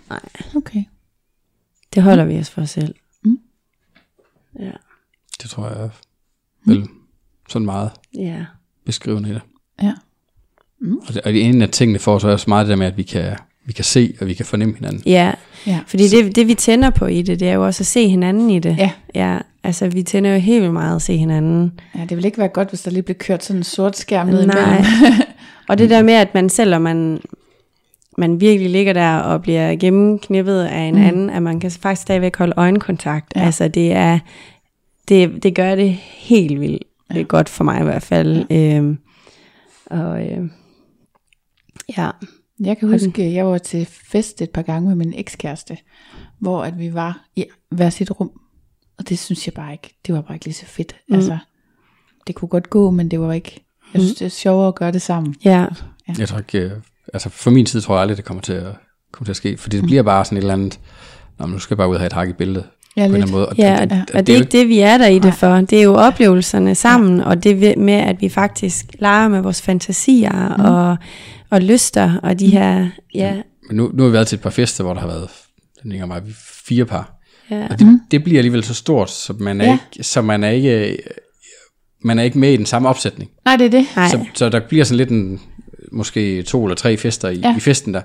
Okay. 0.57 0.85
Det 1.95 2.03
holder 2.03 2.25
vi 2.25 2.39
os 2.39 2.51
for 2.51 2.63
os 2.63 2.71
selv. 2.71 2.95
Mm. 3.25 3.39
Ja. 4.61 4.71
Det 5.43 5.51
tror 5.51 5.69
jeg 5.69 5.85
er 5.85 5.89
vel 6.67 6.89
sådan 7.49 7.67
meget 7.67 7.91
Ja. 8.15 8.45
beskrivende 8.87 9.29
i 9.31 9.33
det. 9.33 9.43
Ja. 9.83 9.95
Og, 11.09 11.15
det, 11.15 11.23
og 11.23 11.35
en 11.35 11.63
af 11.63 11.69
tingene 11.69 11.99
får 11.99 12.19
så 12.19 12.29
også 12.29 12.45
meget 12.49 12.67
det 12.67 12.71
der 12.71 12.77
med, 12.77 12.87
at 12.87 12.97
vi 12.97 13.03
kan, 13.03 13.33
vi 13.65 13.73
kan 13.73 13.85
se, 13.85 14.15
og 14.21 14.27
vi 14.27 14.35
kan 14.35 14.47
fornemme 14.47 14.75
hinanden. 14.75 15.03
Ja, 15.07 15.33
Ja. 15.67 15.79
fordi 15.87 16.09
det, 16.09 16.37
det 16.37 16.49
vi 16.49 16.55
tænder 16.55 16.91
på 16.91 17.07
i 17.07 17.23
det, 17.23 17.41
det 17.41 17.49
er 17.49 17.53
jo 17.53 17.67
også 17.67 17.83
at 17.83 17.87
se 17.87 18.09
hinanden 18.09 18.51
i 18.51 18.59
det. 18.59 18.77
Ja. 18.79 18.91
Ja, 19.15 19.39
altså 19.65 19.89
vi 19.89 20.03
tænder 20.03 20.33
jo 20.33 20.39
helt 20.39 20.61
vildt 20.61 20.73
meget 20.73 20.97
at 20.97 21.03
se 21.03 21.17
hinanden. 21.17 21.73
ja, 21.99 22.01
det 22.09 22.17
vil 22.17 22.25
ikke 22.25 22.39
være 22.39 22.49
godt, 22.49 22.69
hvis 22.69 22.81
der 22.83 22.91
lige 22.91 23.03
bliver 23.03 23.19
kørt 23.19 23.45
sådan 23.45 23.61
en 23.61 23.65
sort 23.65 23.97
skærm 23.97 24.27
ned 24.27 24.47
Nej. 24.47 24.85
Og 25.69 25.79
det 25.79 25.91
der 25.91 26.03
med, 26.03 26.15
at 26.15 26.35
man 26.35 26.49
selvom 26.49 26.83
man, 26.83 27.21
man 28.19 28.41
virkelig 28.41 28.71
ligger 28.71 28.93
der 28.93 29.17
og 29.17 29.43
bliver 29.43 29.77
gennemknippet 29.77 30.61
af 30.63 30.81
en 30.81 30.95
mm. 30.95 31.03
anden, 31.03 31.31
at 31.31 31.43
man 31.43 31.61
kan 31.61 31.71
faktisk 31.71 32.03
stadigvæk 32.03 32.37
holde 32.37 32.55
øjenkontakt. 32.57 33.33
Ja. 33.37 33.41
Altså 33.45 33.69
det 33.69 33.93
er, 33.93 34.19
det, 35.09 35.43
det 35.43 35.55
gør 35.55 35.75
det 35.75 35.91
helt 36.13 36.61
vildt 36.61 36.83
ja. 37.15 37.23
godt 37.23 37.49
for 37.49 37.65
mig 37.65 37.81
i 37.81 37.85
hvert 37.85 38.03
fald. 38.03 38.45
Ja. 38.51 38.77
Øhm, 38.77 38.99
og 39.87 40.23
øh, 40.23 40.39
ja, 41.99 42.11
Jeg 42.61 42.79
kan 42.79 42.89
huske, 42.89 43.35
jeg 43.35 43.47
var 43.47 43.59
til 43.59 43.87
fest 44.07 44.43
et 44.43 44.51
par 44.51 44.63
gange 44.63 44.89
med 44.89 44.97
min 44.97 45.13
ekskæreste, 45.17 45.79
hvor 46.39 46.65
at 46.65 46.79
vi 46.79 46.95
var 46.95 47.25
i 47.37 47.45
hver 47.71 47.91
sit 47.91 48.11
rum. 48.21 48.31
Og 48.99 49.09
det 49.09 49.19
synes 49.19 49.47
jeg 49.47 49.55
bare 49.55 49.73
ikke, 49.73 49.99
det 50.07 50.15
var 50.15 50.21
bare 50.21 50.35
ikke 50.35 50.45
lige 50.47 50.55
så 50.55 50.67
fedt. 50.67 50.97
Mm. 51.09 51.15
Altså, 51.15 51.39
det 52.27 52.35
kunne 52.35 52.49
godt 52.49 52.71
gå, 52.71 52.91
men 52.91 53.11
det 53.11 53.21
var 53.21 53.33
ikke, 53.33 53.65
jeg 53.95 54.03
synes, 54.03 54.15
det 54.19 54.25
er 54.25 54.29
sjovere 54.29 54.69
at 54.69 54.75
gøre 54.75 54.93
det 54.93 55.03
sammen. 55.03 55.35
ja, 55.45 55.67
Jeg 56.19 56.29
tror 56.29 56.39
ikke, 56.39 56.59
øh, 56.59 56.71
altså 57.15 57.29
for 57.29 57.51
min 57.51 57.67
side 57.67 57.83
tror 57.83 57.95
jeg 57.95 58.01
aldrig, 58.03 58.17
det 58.17 58.25
kommer 58.25 58.41
til 58.43 58.53
at, 58.53 58.75
kommer 59.13 59.25
til 59.25 59.33
at 59.33 59.37
ske, 59.37 59.57
fordi 59.57 59.77
det 59.77 59.85
bliver 59.85 60.03
bare 60.03 60.25
sådan 60.25 60.39
et 60.39 60.43
eller 60.43 60.55
andet, 60.55 60.81
Nå, 61.39 61.47
men 61.47 61.53
nu 61.53 61.59
skal 61.59 61.75
jeg 61.75 61.79
bare 61.79 61.89
ud 61.89 61.95
og 61.95 62.01
have 62.01 62.07
et 62.07 62.13
hak 62.13 62.29
i 62.29 62.33
billedet. 62.33 62.65
Ja, 62.97 63.09
på 63.09 63.15
en 63.15 63.31
måde. 63.31 63.49
Og, 63.49 63.57
Ja, 63.59 63.75
og, 63.75 63.89
og, 63.91 63.97
og, 63.97 64.15
og 64.15 64.27
det 64.27 64.33
er 64.33 64.37
ikke 64.37 64.53
det, 64.53 64.69
vi 64.69 64.79
er 64.79 64.99
der 64.99 65.07
i 65.07 65.19
det 65.19 65.35
for. 65.35 65.55
Det 65.57 65.79
er 65.79 65.83
jo 65.83 65.95
oplevelserne 65.95 66.75
sammen, 66.75 67.21
og 67.21 67.45
det 67.45 67.79
med, 67.79 67.95
at 67.95 68.21
vi 68.21 68.29
faktisk 68.29 68.87
leger 68.99 69.29
med 69.29 69.41
vores 69.41 69.63
fantasier 69.63 70.49
Mhm. 70.57 70.65
og, 70.65 70.97
og 71.53 71.61
lyster, 71.63 72.19
og 72.23 72.39
de 72.41 72.47
her, 72.47 72.89
ja, 73.15 73.35
Men 73.69 73.77
nu, 73.77 73.91
nu 73.95 74.03
har 74.03 74.09
vi 74.09 74.13
været 74.13 74.27
til 74.27 74.37
et 74.37 74.43
par 74.43 74.51
fester, 74.51 74.85
hvor 74.85 74.95
der 74.95 75.01
har 75.01 75.07
været, 75.09 75.29
den 75.83 75.93
ikke 75.93 76.07
mig, 76.07 76.23
fire 76.65 76.85
par. 76.85 77.15
ja, 77.51 77.67
Og 77.71 77.79
det, 77.79 78.01
det 78.11 78.25
bliver 78.25 78.39
alligevel 78.39 78.65
så 78.65 78.75
stort, 78.75 79.11
så 79.11 79.33
man 79.39 79.61
er, 79.61 79.65
Ja. 79.67 79.73
ikke, 79.73 80.05
så 80.05 80.23
man 80.23 80.45
er 80.45 80.51
ikke 80.51 80.99
man 82.05 82.19
er 82.19 82.23
ikke 82.23 82.39
med 82.39 82.53
i 82.53 82.57
den 82.57 82.67
samme 82.67 82.89
opsætning. 82.89 83.31
Nej, 83.45 83.57
det 83.57 83.67
er 83.67 83.71
det. 83.71 83.87
nej, 83.97 84.09
Så, 84.09 84.25
så 84.35 84.49
der 84.49 84.61
bliver 84.69 84.85
sådan 84.85 84.97
lidt 84.97 85.09
en, 85.11 85.41
måske 85.93 86.43
to 86.43 86.65
eller 86.65 86.77
tre 86.77 86.97
fester 86.97 87.29
i, 87.29 87.39
Ja. 87.39 87.49
ja. 87.49 87.57
i 87.57 87.61
festen 87.61 87.95
der. 87.95 88.01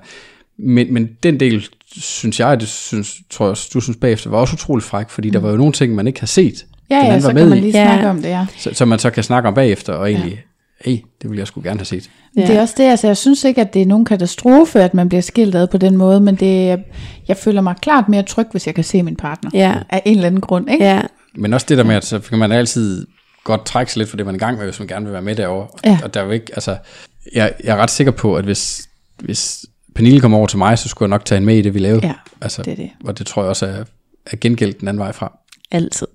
Men, 0.60 0.94
men 0.94 1.10
den 1.24 1.40
del, 1.40 1.68
synes 1.98 2.40
jeg, 2.40 2.60
det 2.60 2.68
synes, 2.68 3.15
tror 3.30 3.45
jeg 3.45 3.49
også, 3.52 3.69
du 3.74 3.80
synes 3.80 3.98
bagefter, 4.02 4.30
var 4.30 4.38
også 4.38 4.53
utrolig 4.53 4.84
fræk, 4.84 5.10
fordi 5.10 5.28
mm. 5.28 5.32
der 5.32 5.40
var 5.40 5.49
jo 5.49 5.57
nogle 5.57 5.74
ting, 5.74 5.95
man 5.95 6.07
ikke 6.07 6.19
har 6.19 6.28
set, 6.28 6.65
Ja, 6.90 6.95
den 6.95 7.06
ja, 7.06 7.19
så 7.19 7.28
var 7.28 7.34
kan 7.34 7.41
med 7.41 7.49
man 7.49 7.57
i. 7.57 7.61
lige 7.61 7.78
Ja. 7.80 7.86
snakke 7.86 8.10
om 8.10 8.22
det, 8.22 8.30
ja. 8.30 8.45
så, 8.57 8.69
så 8.74 8.86
man 8.86 8.99
så 8.99 9.10
kan 9.10 9.24
snakke 9.24 9.48
om 9.49 9.53
bagefter, 9.56 9.94
og 9.94 10.11
egentlig, 10.11 10.32
ja. 10.32 10.38
Hey, 10.82 10.91
det 11.22 11.30
ville 11.30 11.40
jeg 11.40 11.48
sgu 11.48 11.62
gerne 11.62 11.80
have 11.80 11.86
set. 11.86 12.10
Ja. 12.38 12.41
Det 12.41 12.56
er 12.56 12.62
også 12.62 12.74
det, 12.78 12.84
altså 12.84 13.08
jeg 13.08 13.18
synes 13.18 13.44
ikke, 13.44 13.62
at 13.62 13.74
det 13.74 13.82
er 13.82 13.86
nogen 13.86 14.06
katastrofe, 14.06 14.84
at 14.84 14.94
man 14.94 15.10
bliver 15.10 15.22
skilt 15.22 15.56
ad 15.56 15.68
på 15.68 15.78
den 15.78 15.98
måde, 15.98 16.20
men 16.22 16.36
det, 16.36 16.80
jeg 17.28 17.38
føler 17.38 17.62
mig 17.62 17.76
klart 17.82 18.10
mere 18.10 18.24
tryg, 18.24 18.48
hvis 18.52 18.68
jeg 18.68 18.76
kan 18.76 18.84
se 18.84 19.04
min 19.04 19.16
partner. 19.16 19.52
ja, 19.54 19.76
Af 19.90 20.02
en 20.06 20.16
eller 20.16 20.28
anden 20.28 20.41
grund, 20.41 20.72
ikke? 20.72 20.86
ja, 20.86 21.02
Men 21.36 21.54
også 21.54 21.66
det 21.70 21.78
der 21.78 21.84
med, 21.84 21.95
at 21.95 22.06
så 22.06 22.20
kan 22.20 22.38
man 22.38 22.52
altid 22.52 23.08
godt 23.44 23.66
trække 23.66 23.91
sig 23.91 23.98
lidt 23.99 24.10
for 24.10 24.18
det, 24.18 24.26
man 24.26 24.36
er 24.36 24.40
i 24.40 24.40
gang 24.40 24.58
med, 24.58 24.66
hvis 24.66 24.80
man 24.80 24.88
gerne 24.88 25.06
vil 25.06 25.14
være 25.14 25.22
med 25.22 25.36
derovre. 25.36 25.68
Ja. 25.86 25.99
Og 26.04 26.14
der 26.14 26.20
er 26.20 26.26
jo 26.26 26.32
ikke, 26.32 26.45
altså, 26.54 26.78
jeg, 27.34 27.54
jeg 27.64 27.78
er 27.78 27.82
ret 27.82 27.91
sikker 27.91 28.12
på, 28.12 28.36
at 28.36 28.45
hvis, 28.45 28.90
hvis 29.20 29.66
Pernille 29.95 30.20
kommer 30.22 30.38
over 30.38 30.48
til 30.48 30.58
mig, 30.58 30.78
så 30.80 30.90
skulle 30.90 31.08
jeg 31.08 31.10
nok 31.10 31.26
tage 31.26 31.38
hende 31.40 31.45
med 31.45 31.58
i 31.58 31.62
det, 31.62 31.74
vi 31.74 31.80
lavede. 31.80 32.08
Ja, 32.08 32.14
altså, 32.41 32.62
det 32.62 32.72
er 32.72 32.76
det. 32.76 32.90
Og 33.04 33.20
det 33.20 33.28
tror 33.28 33.41
jeg 33.41 33.49
også 33.49 33.66
er, 33.66 33.84
er 34.32 34.38
gengældt 34.41 34.80
den 34.80 34.88
anden 34.88 34.99
vej 34.99 35.12
fra. 35.12 35.38
altid. 35.72 36.08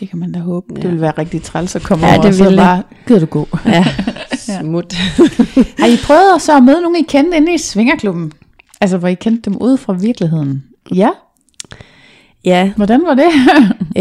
Det 0.00 0.10
kan 0.10 0.18
man 0.18 0.32
da 0.32 0.38
håbe. 0.38 0.66
Ja. 0.76 0.82
Det 0.82 0.90
vil 0.90 1.00
være 1.00 1.10
rigtig 1.18 1.42
træls 1.42 1.76
at 1.76 1.82
komme 1.82 2.06
Ja, 2.06 2.12
over, 2.12 2.22
det 2.22 2.28
og 2.28 2.34
så 2.34 2.56
bare, 2.56 2.82
gider 3.06 3.20
du 3.20 3.26
gå. 3.26 3.48
Ja, 3.66 3.84
smut. 4.60 4.92
Har 5.80 5.86
I 5.86 5.96
prøvet 6.04 6.42
så 6.42 6.56
at 6.56 6.62
møde 6.62 6.80
nogen, 6.82 6.96
I 6.96 7.02
kendte 7.08 7.36
inde 7.36 7.54
i 7.54 7.58
Svingerklubben? 7.58 8.32
Altså, 8.80 8.98
hvor 8.98 9.08
I 9.08 9.14
kendte 9.14 9.50
dem 9.50 9.56
ude 9.60 9.78
fra 9.78 9.92
virkeligheden? 9.92 10.64
Ja, 10.94 11.08
ja, 12.44 12.72
hvordan 12.76 13.02
var 13.06 13.14
det? 13.14 13.24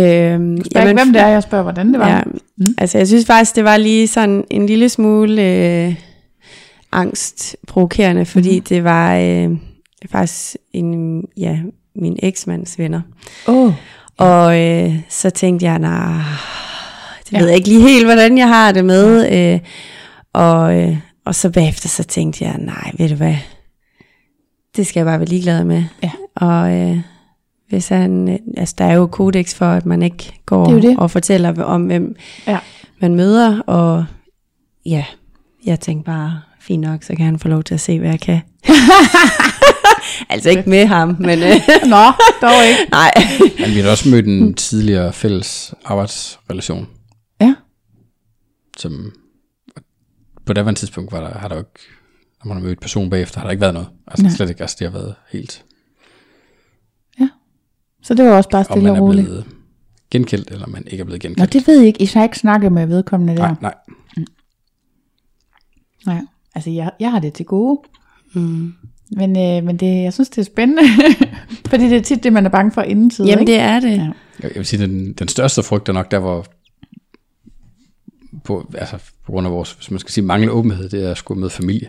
øhm, 0.04 0.56
Jeg 0.58 0.66
spørger 0.72 0.88
ikke, 0.90 1.04
hvem 1.04 1.14
det 1.14 1.22
er, 1.22 1.28
jeg 1.28 1.44
spørger, 1.44 1.64
hvordan 1.64 1.92
det 1.92 2.00
var. 2.00 2.10
Ja, 2.10 2.22
mm. 2.58 2.76
altså 2.78 2.98
jeg 2.98 3.08
synes 3.08 3.26
faktisk, 3.26 3.56
det 3.56 3.64
var 3.64 3.78
lige 3.78 4.08
sådan 4.08 4.44
en 4.50 4.66
lille 4.66 4.90
smule 4.90 5.42
øh, 5.44 5.96
angstprovokerende, 6.92 8.26
fordi 8.26 8.56
Mhm. 8.56 8.64
det 8.66 8.84
var 8.84 9.16
øh, 9.16 9.50
faktisk 10.12 10.56
en, 10.74 11.22
ja, 11.38 11.60
min 11.96 12.20
eksmands 12.24 12.80
venner. 12.80 13.02
Åh, 13.48 13.74
Og 14.22 14.60
øh, 14.60 14.96
så 15.10 15.30
tænkte 15.30 15.66
jeg, 15.66 15.80
nej, 15.80 16.14
det 17.26 17.32
Ja. 17.32 17.40
ved 17.40 17.48
jeg 17.48 17.56
ikke 17.58 17.70
lige 17.70 17.82
helt, 17.82 18.06
hvordan 18.06 18.38
jeg 18.38 18.48
har 18.48 18.72
det 18.72 18.86
med. 18.86 19.32
Øh, 19.54 19.60
og, 20.34 20.78
øh, 20.78 20.98
og 21.26 21.36
så 21.36 21.50
bagefter, 21.50 21.90
så 21.90 22.04
tænkte 22.04 22.46
jeg, 22.46 22.56
nej, 22.58 22.92
ved 22.98 23.10
du 23.10 23.16
hvad, 23.16 23.36
det 24.76 24.88
skal 24.88 25.00
jeg 25.00 25.06
bare 25.06 25.20
være 25.20 25.30
ligeglad 25.30 25.64
med. 25.64 25.84
Ja. 26.04 26.12
Og 26.36 26.74
øh, 26.74 26.98
hvis 27.70 27.88
han, 27.88 28.30
øh, 28.30 28.38
altså 28.58 28.76
der 28.78 28.86
er 28.86 28.94
jo 28.94 29.08
kodex 29.08 29.54
for, 29.56 29.66
at 29.66 29.86
man 29.86 30.02
ikke 30.04 30.34
går 30.46 30.66
Det 30.66 30.84
det. 30.84 30.98
og 30.98 31.12
fortæller 31.12 31.64
om, 31.64 31.82
hvem 31.84 32.16
Ja. 32.48 32.58
man 33.02 33.16
møder. 33.16 33.60
Og 33.60 34.06
ja, 34.86 35.06
jeg 35.66 35.80
tænkte 35.80 36.06
bare, 36.06 36.42
fint 36.60 36.82
nok, 36.82 37.04
så 37.04 37.16
kan 37.16 37.26
han 37.26 37.40
få 37.40 37.48
lov 37.48 37.64
til 37.64 37.74
at 37.74 37.80
se, 37.82 38.00
hvad 38.00 38.10
jeg 38.10 38.20
kan. 38.20 38.40
altså 40.30 40.50
ikke 40.50 40.70
med 40.70 40.86
ham, 40.86 41.16
men 41.20 41.40
øh, 41.40 41.56
Nå, 41.94 42.06
dog 42.42 42.66
ikke. 42.70 42.92
nej. 42.92 43.12
Men 43.60 43.76
vi 43.76 43.80
har 43.80 43.90
også 43.92 44.10
mødt 44.10 44.26
en 44.28 44.54
tidligere 44.54 45.14
fælles 45.14 45.74
arbejdsrelation, 45.86 46.88
Ja, 47.42 47.56
som 48.78 49.14
på 50.46 50.54
daværende 50.54 50.80
tidspunkt 50.80 51.12
var 51.12 51.20
der, 51.20 51.40
har 51.40 51.48
der 51.48 51.56
jo 51.56 51.60
ikke, 51.62 51.80
når 52.44 52.48
man 52.54 52.58
har 52.58 52.64
mødt 52.68 52.80
person 52.82 53.10
bagefter, 53.10 53.40
har 53.40 53.48
der 53.48 53.52
ikke 53.52 53.62
været 53.62 53.74
noget. 53.74 53.90
Altså 54.08 54.24
Nej. 54.24 54.32
slet 54.36 54.50
ikke, 54.50 54.62
altså 54.62 54.76
det 54.80 54.92
har 54.92 55.00
været 55.00 55.16
helt, 55.32 55.66
så 58.04 58.14
det 58.14 58.26
var 58.26 58.32
også 58.32 58.50
bare 58.50 58.60
om 58.60 58.66
stille 58.66 58.82
man 58.84 58.92
og 58.92 58.98
er 58.98 59.02
roligt. 59.02 59.26
blevet 59.26 59.46
genkendt, 60.12 60.52
eller 60.52 60.68
man 60.68 60.84
ikke 60.88 61.02
er 61.02 61.06
blevet 61.06 61.24
Nå, 61.24 61.28
genkendt. 61.30 61.54
det 61.54 61.68
ved 61.68 61.78
jeg 61.78 61.88
ikke. 61.88 62.02
I 62.02 62.06
har 62.06 62.24
ikke 62.24 62.40
snakket 62.40 62.72
med 62.72 62.86
vedkommende 62.86 63.36
der. 63.36 63.42
nej, 63.42 63.56
nej. 63.62 64.26
Nej. 66.06 66.22
Altså, 66.56 66.70
jeg, 66.70 66.92
jeg 67.00 67.12
har 67.12 67.20
det 67.20 67.34
til 67.34 67.46
gode. 67.46 67.82
Mm. 68.34 68.74
Men, 69.18 69.38
øh, 69.38 69.64
men 69.66 69.78
det, 69.78 70.04
jeg 70.04 70.14
synes, 70.14 70.30
det 70.30 70.38
er 70.38 70.46
spændende. 70.46 70.82
Fordi 71.70 71.84
det 71.90 71.98
er 71.98 72.02
tit 72.02 72.24
det, 72.24 72.34
man 72.34 72.46
er 72.46 72.50
bange 72.50 72.72
for 72.72 72.82
inden 72.82 73.10
tid. 73.10 73.26
Jamen 73.26 73.40
ikke? 73.40 73.52
det 73.52 73.60
er 73.62 73.80
det. 73.80 73.92
Ja. 73.98 74.08
Jeg 74.44 74.52
vil 74.56 74.66
sige, 74.66 74.84
den, 74.88 75.14
den 75.14 75.28
største 75.28 75.64
frygt 75.64 75.90
er 75.90 75.94
nok 75.94 76.12
der, 76.12 76.20
hvor 76.20 76.46
på, 78.44 78.72
altså, 78.78 78.96
på 79.26 79.32
grund 79.32 79.48
af 79.48 79.54
vores, 79.54 79.72
hvis 79.72 79.92
man 79.92 80.00
skal 80.00 80.12
sige, 80.12 80.24
manglende 80.26 80.54
åbenhed, 80.54 80.90
det 80.90 81.06
er 81.06 81.12
at 81.12 81.18
skulle 81.18 81.40
møde 81.40 81.50
familie. 81.52 81.88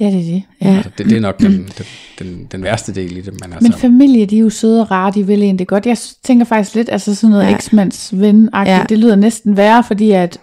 ja, 0.00 0.06
det 0.06 0.14
er 0.14 0.22
det. 0.32 0.42
Ja. 0.62 0.74
Altså, 0.76 0.90
det, 0.98 1.06
det 1.06 1.16
er 1.16 1.20
nok 1.20 1.38
den, 1.40 1.52
den, 1.52 1.84
den, 2.18 2.48
den 2.52 2.62
værste 2.62 2.94
del 2.94 3.16
i 3.16 3.20
det. 3.20 3.32
Men, 3.32 3.40
Men 3.50 3.52
altså, 3.66 3.80
familie, 3.80 4.26
de 4.26 4.36
er 4.36 4.40
jo 4.40 4.50
søde 4.50 4.80
og 4.80 4.90
rare, 4.90 5.12
de 5.14 5.26
vil 5.26 5.42
egentlig 5.42 5.66
godt. 5.66 5.86
Jeg 5.86 5.96
tænker 6.24 6.44
faktisk 6.44 6.74
lidt, 6.74 6.88
altså 6.92 7.14
sådan 7.14 7.30
noget 7.30 7.44
Ja. 7.44 7.54
eksmands 7.54 8.20
ven 8.20 8.48
ja. 8.54 8.84
Det 8.88 8.98
lyder 8.98 9.16
næsten 9.16 9.56
værre, 9.56 9.84
fordi 9.84 10.10
at, 10.10 10.38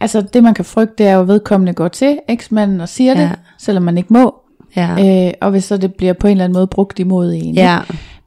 altså 0.00 0.20
det 0.20 0.42
man 0.42 0.54
kan 0.54 0.64
frygte, 0.64 0.94
det 0.98 1.06
er 1.06 1.14
jo, 1.14 1.22
vedkommende 1.24 1.72
går 1.72 1.88
til 1.88 2.18
eksmanden 2.28 2.80
og 2.80 2.88
siger 2.88 3.14
det, 3.14 3.20
Ja. 3.22 3.30
selvom 3.58 3.82
man 3.82 3.98
ikke 3.98 4.12
må. 4.12 4.34
Ja. 4.76 5.26
Øh, 5.26 5.32
og 5.40 5.50
hvis 5.50 5.64
så 5.64 5.76
det 5.76 5.94
bliver 5.94 6.12
på 6.12 6.26
en 6.26 6.30
eller 6.30 6.44
anden 6.44 6.56
måde 6.56 6.66
brugt 6.66 6.98
imod 6.98 7.32
en. 7.34 7.54
ja. 7.54 7.78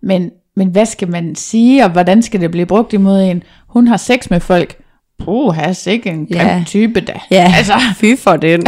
Men, 0.01 0.31
men 0.55 0.67
hvad 0.67 0.85
skal 0.85 1.09
man 1.09 1.35
sige, 1.35 1.83
og 1.83 1.89
hvordan 1.91 2.21
skal 2.21 2.41
det 2.41 2.51
blive 2.51 2.65
brugt 2.65 2.93
imod 2.93 3.21
en? 3.21 3.43
Hun 3.67 3.87
har 3.87 3.97
sex 3.97 4.29
med 4.29 4.39
folk. 4.39 4.77
Puh, 5.19 5.55
har 5.55 5.73
sikke 5.73 6.09
en 6.09 6.25
grim 6.27 6.37
Ja. 6.37 6.63
type 6.65 6.99
da. 7.01 7.13
Ja, 7.31 7.53
Altså, 7.57 7.73
fy 8.01 8.15
for 8.17 8.35
den. 8.35 8.61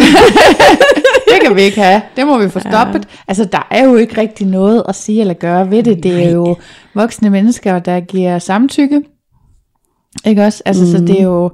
det 1.31 1.41
kan 1.45 1.55
vi 1.55 1.61
ikke 1.61 1.81
have. 1.81 2.01
Det 2.15 2.27
må 2.27 2.37
vi 2.37 2.49
få 2.49 2.59
stoppet. 2.59 2.99
Ja. 3.05 3.21
Altså, 3.27 3.45
der 3.45 3.67
er 3.71 3.83
jo 3.85 3.95
ikke 3.95 4.21
rigtig 4.21 4.47
noget 4.47 4.83
at 4.87 4.95
sige 4.95 5.21
eller 5.21 5.33
gøre 5.33 5.71
ved 5.71 5.83
det. 5.83 6.03
Det 6.03 6.25
er 6.25 6.31
jo 6.31 6.57
voksne 6.93 7.29
mennesker, 7.29 7.79
der 7.79 7.99
giver 7.99 8.39
samtykke. 8.39 9.01
Ikke 10.25 10.45
også? 10.45 10.63
Altså, 10.65 10.83
mm. 10.83 10.91
så 10.91 10.97
det 10.97 11.19
er 11.19 11.23
jo... 11.23 11.51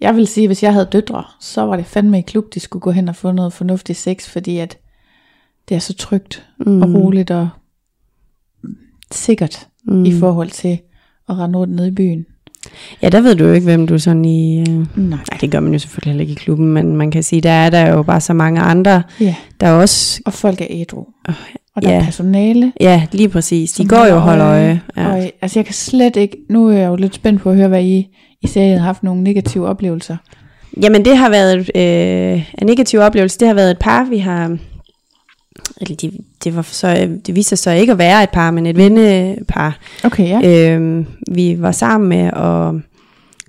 Jeg 0.00 0.16
vil 0.16 0.26
sige, 0.26 0.46
hvis 0.46 0.62
jeg 0.62 0.72
havde 0.72 0.88
døtre, 0.92 1.24
så 1.40 1.62
var 1.66 1.76
det 1.76 1.86
fandme 1.86 2.18
i 2.18 2.22
klub, 2.22 2.44
de 2.54 2.60
skulle 2.60 2.80
gå 2.80 2.90
hen 2.90 3.08
og 3.08 3.16
få 3.16 3.32
noget 3.32 3.52
fornuftig 3.52 3.96
sex, 3.96 4.28
fordi 4.28 4.58
at 4.58 4.78
det 5.70 5.76
er 5.76 5.80
så 5.80 5.94
trygt 5.94 6.46
mm. 6.66 6.82
og 6.82 6.94
roligt 6.94 7.30
og 7.30 7.48
sikkert 9.12 9.68
mm. 9.84 10.04
i 10.04 10.12
forhold 10.12 10.50
til 10.50 10.78
at 11.28 11.38
rende 11.38 11.58
rundt 11.58 11.74
nede 11.74 11.88
i 11.88 11.90
byen. 11.90 12.26
ja, 13.02 13.08
der 13.08 13.20
ved 13.20 13.34
du 13.34 13.44
jo 13.44 13.52
ikke, 13.52 13.64
hvem 13.64 13.86
du 13.86 13.98
sådan 13.98 14.24
i... 14.24 14.60
Øh... 14.60 14.98
Nej. 14.98 15.18
Det 15.40 15.50
gør 15.50 15.60
man 15.60 15.72
jo 15.72 15.78
selvfølgelig 15.78 16.10
heller 16.10 16.20
ikke 16.20 16.32
i 16.32 16.34
klubben, 16.34 16.66
men 16.68 16.96
man 16.96 17.10
kan 17.10 17.22
sige, 17.22 17.40
der 17.40 17.50
er 17.50 17.70
der 17.70 17.88
jo 17.88 18.02
bare 18.02 18.20
så 18.20 18.32
mange 18.32 18.60
andre, 18.60 19.02
Ja, 19.20 19.34
der 19.60 19.70
også... 19.70 20.20
og 20.26 20.32
folk 20.32 20.60
er 20.60 20.66
ædru. 20.70 21.04
Og 21.76 21.82
der 21.82 21.90
ja. 21.90 22.00
er 22.00 22.04
personale. 22.04 22.72
Ja, 22.80 23.06
lige 23.12 23.28
præcis. 23.28 23.72
De 23.72 23.88
går 23.88 24.06
jo 24.06 24.14
og 24.14 24.20
holder 24.20 24.46
øje. 24.46 24.80
Ja. 24.96 25.08
Og, 25.12 25.32
altså 25.42 25.58
jeg 25.58 25.64
kan 25.64 25.74
slet 25.74 26.16
ikke, 26.16 26.36
nu 26.48 26.68
er 26.68 26.72
jeg 26.76 26.88
jo 26.88 26.96
lidt 26.96 27.14
spændt 27.14 27.42
på 27.42 27.50
at 27.50 27.56
høre, 27.56 27.68
hvad 27.68 27.84
I, 27.84 28.06
I 28.42 28.46
sagde, 28.46 28.68
I 28.68 28.70
havde 28.70 28.82
haft 28.82 29.02
nogle 29.02 29.22
negative 29.22 29.68
oplevelser. 29.68 30.16
Jamen, 30.82 31.04
det 31.04 31.16
har 31.16 31.30
været 31.30 31.70
øh, 31.74 32.52
en 32.58 32.66
negativ 32.66 33.00
oplevelse. 33.00 33.38
Det 33.38 33.48
har 33.48 33.54
været 33.54 33.70
et 33.70 33.78
par, 33.78 34.04
vi 34.04 34.18
har... 34.18 34.56
Eller 35.80 35.96
de, 35.96 36.12
det, 36.44 36.56
var 36.56 36.62
så, 36.62 37.18
det 37.26 37.34
viste 37.34 37.48
sig 37.48 37.58
så 37.58 37.70
ikke 37.70 37.92
at 37.92 37.98
være 37.98 38.22
et 38.22 38.30
par, 38.30 38.50
men 38.50 38.66
et 38.66 38.76
vennepar. 38.76 39.78
Okay, 40.04 40.28
ja. 40.28 40.76
øh, 40.76 41.04
vi 41.32 41.56
var 41.58 41.72
sammen 41.72 42.08
med, 42.08 42.32
og 42.32 42.80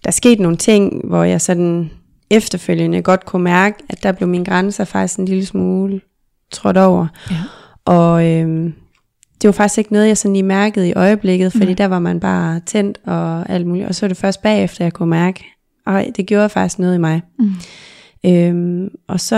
der 0.06 0.12
skete 0.12 0.42
nogle 0.42 0.58
ting, 0.58 1.02
hvor 1.04 1.24
jeg 1.24 1.42
sådan 1.42 1.92
efterfølgende 2.30 3.02
godt 3.02 3.26
kunne 3.26 3.44
mærke, 3.44 3.78
at 3.90 4.04
der 4.04 4.12
blev 4.12 4.30
mine 4.30 4.46
grænser 4.46 4.86
faktisk 4.86 5.20
en 5.20 5.26
lille 5.26 5.46
smule 5.46 6.02
trådt 6.52 6.78
over. 6.78 7.08
Ja. 7.32 7.38
Og 7.86 8.26
øh, 8.26 8.74
det 9.42 9.48
var 9.48 9.52
faktisk 9.52 9.78
ikke 9.78 9.94
noget, 9.94 10.08
jeg 10.08 10.18
sådan 10.18 10.34
lige 10.34 10.44
mærkede 10.44 10.90
i 10.90 10.94
øjeblikket, 10.94 11.52
fordi 11.52 11.66
Nej. 11.66 11.74
der 11.74 11.86
var 11.86 12.00
man 12.00 12.20
bare 12.20 12.60
tændt 12.66 12.98
og 13.06 13.50
alt 13.50 13.68
muligt. 13.68 13.88
Og 13.88 13.96
så 13.96 14.06
var 14.06 14.08
det 14.08 14.18
først 14.18 14.42
bagefter, 14.42 14.86
jeg 14.86 14.94
kunne 14.94 15.10
mærke, 15.10 15.46
og 15.86 16.06
det 16.18 16.26
gjorde 16.26 16.50
faktisk 16.50 16.80
noget 16.80 16.96
i 16.96 16.98
mig. 16.98 17.22
Mm. 17.40 17.52
Øhm, 18.26 18.90
og 19.08 19.20
så 19.20 19.36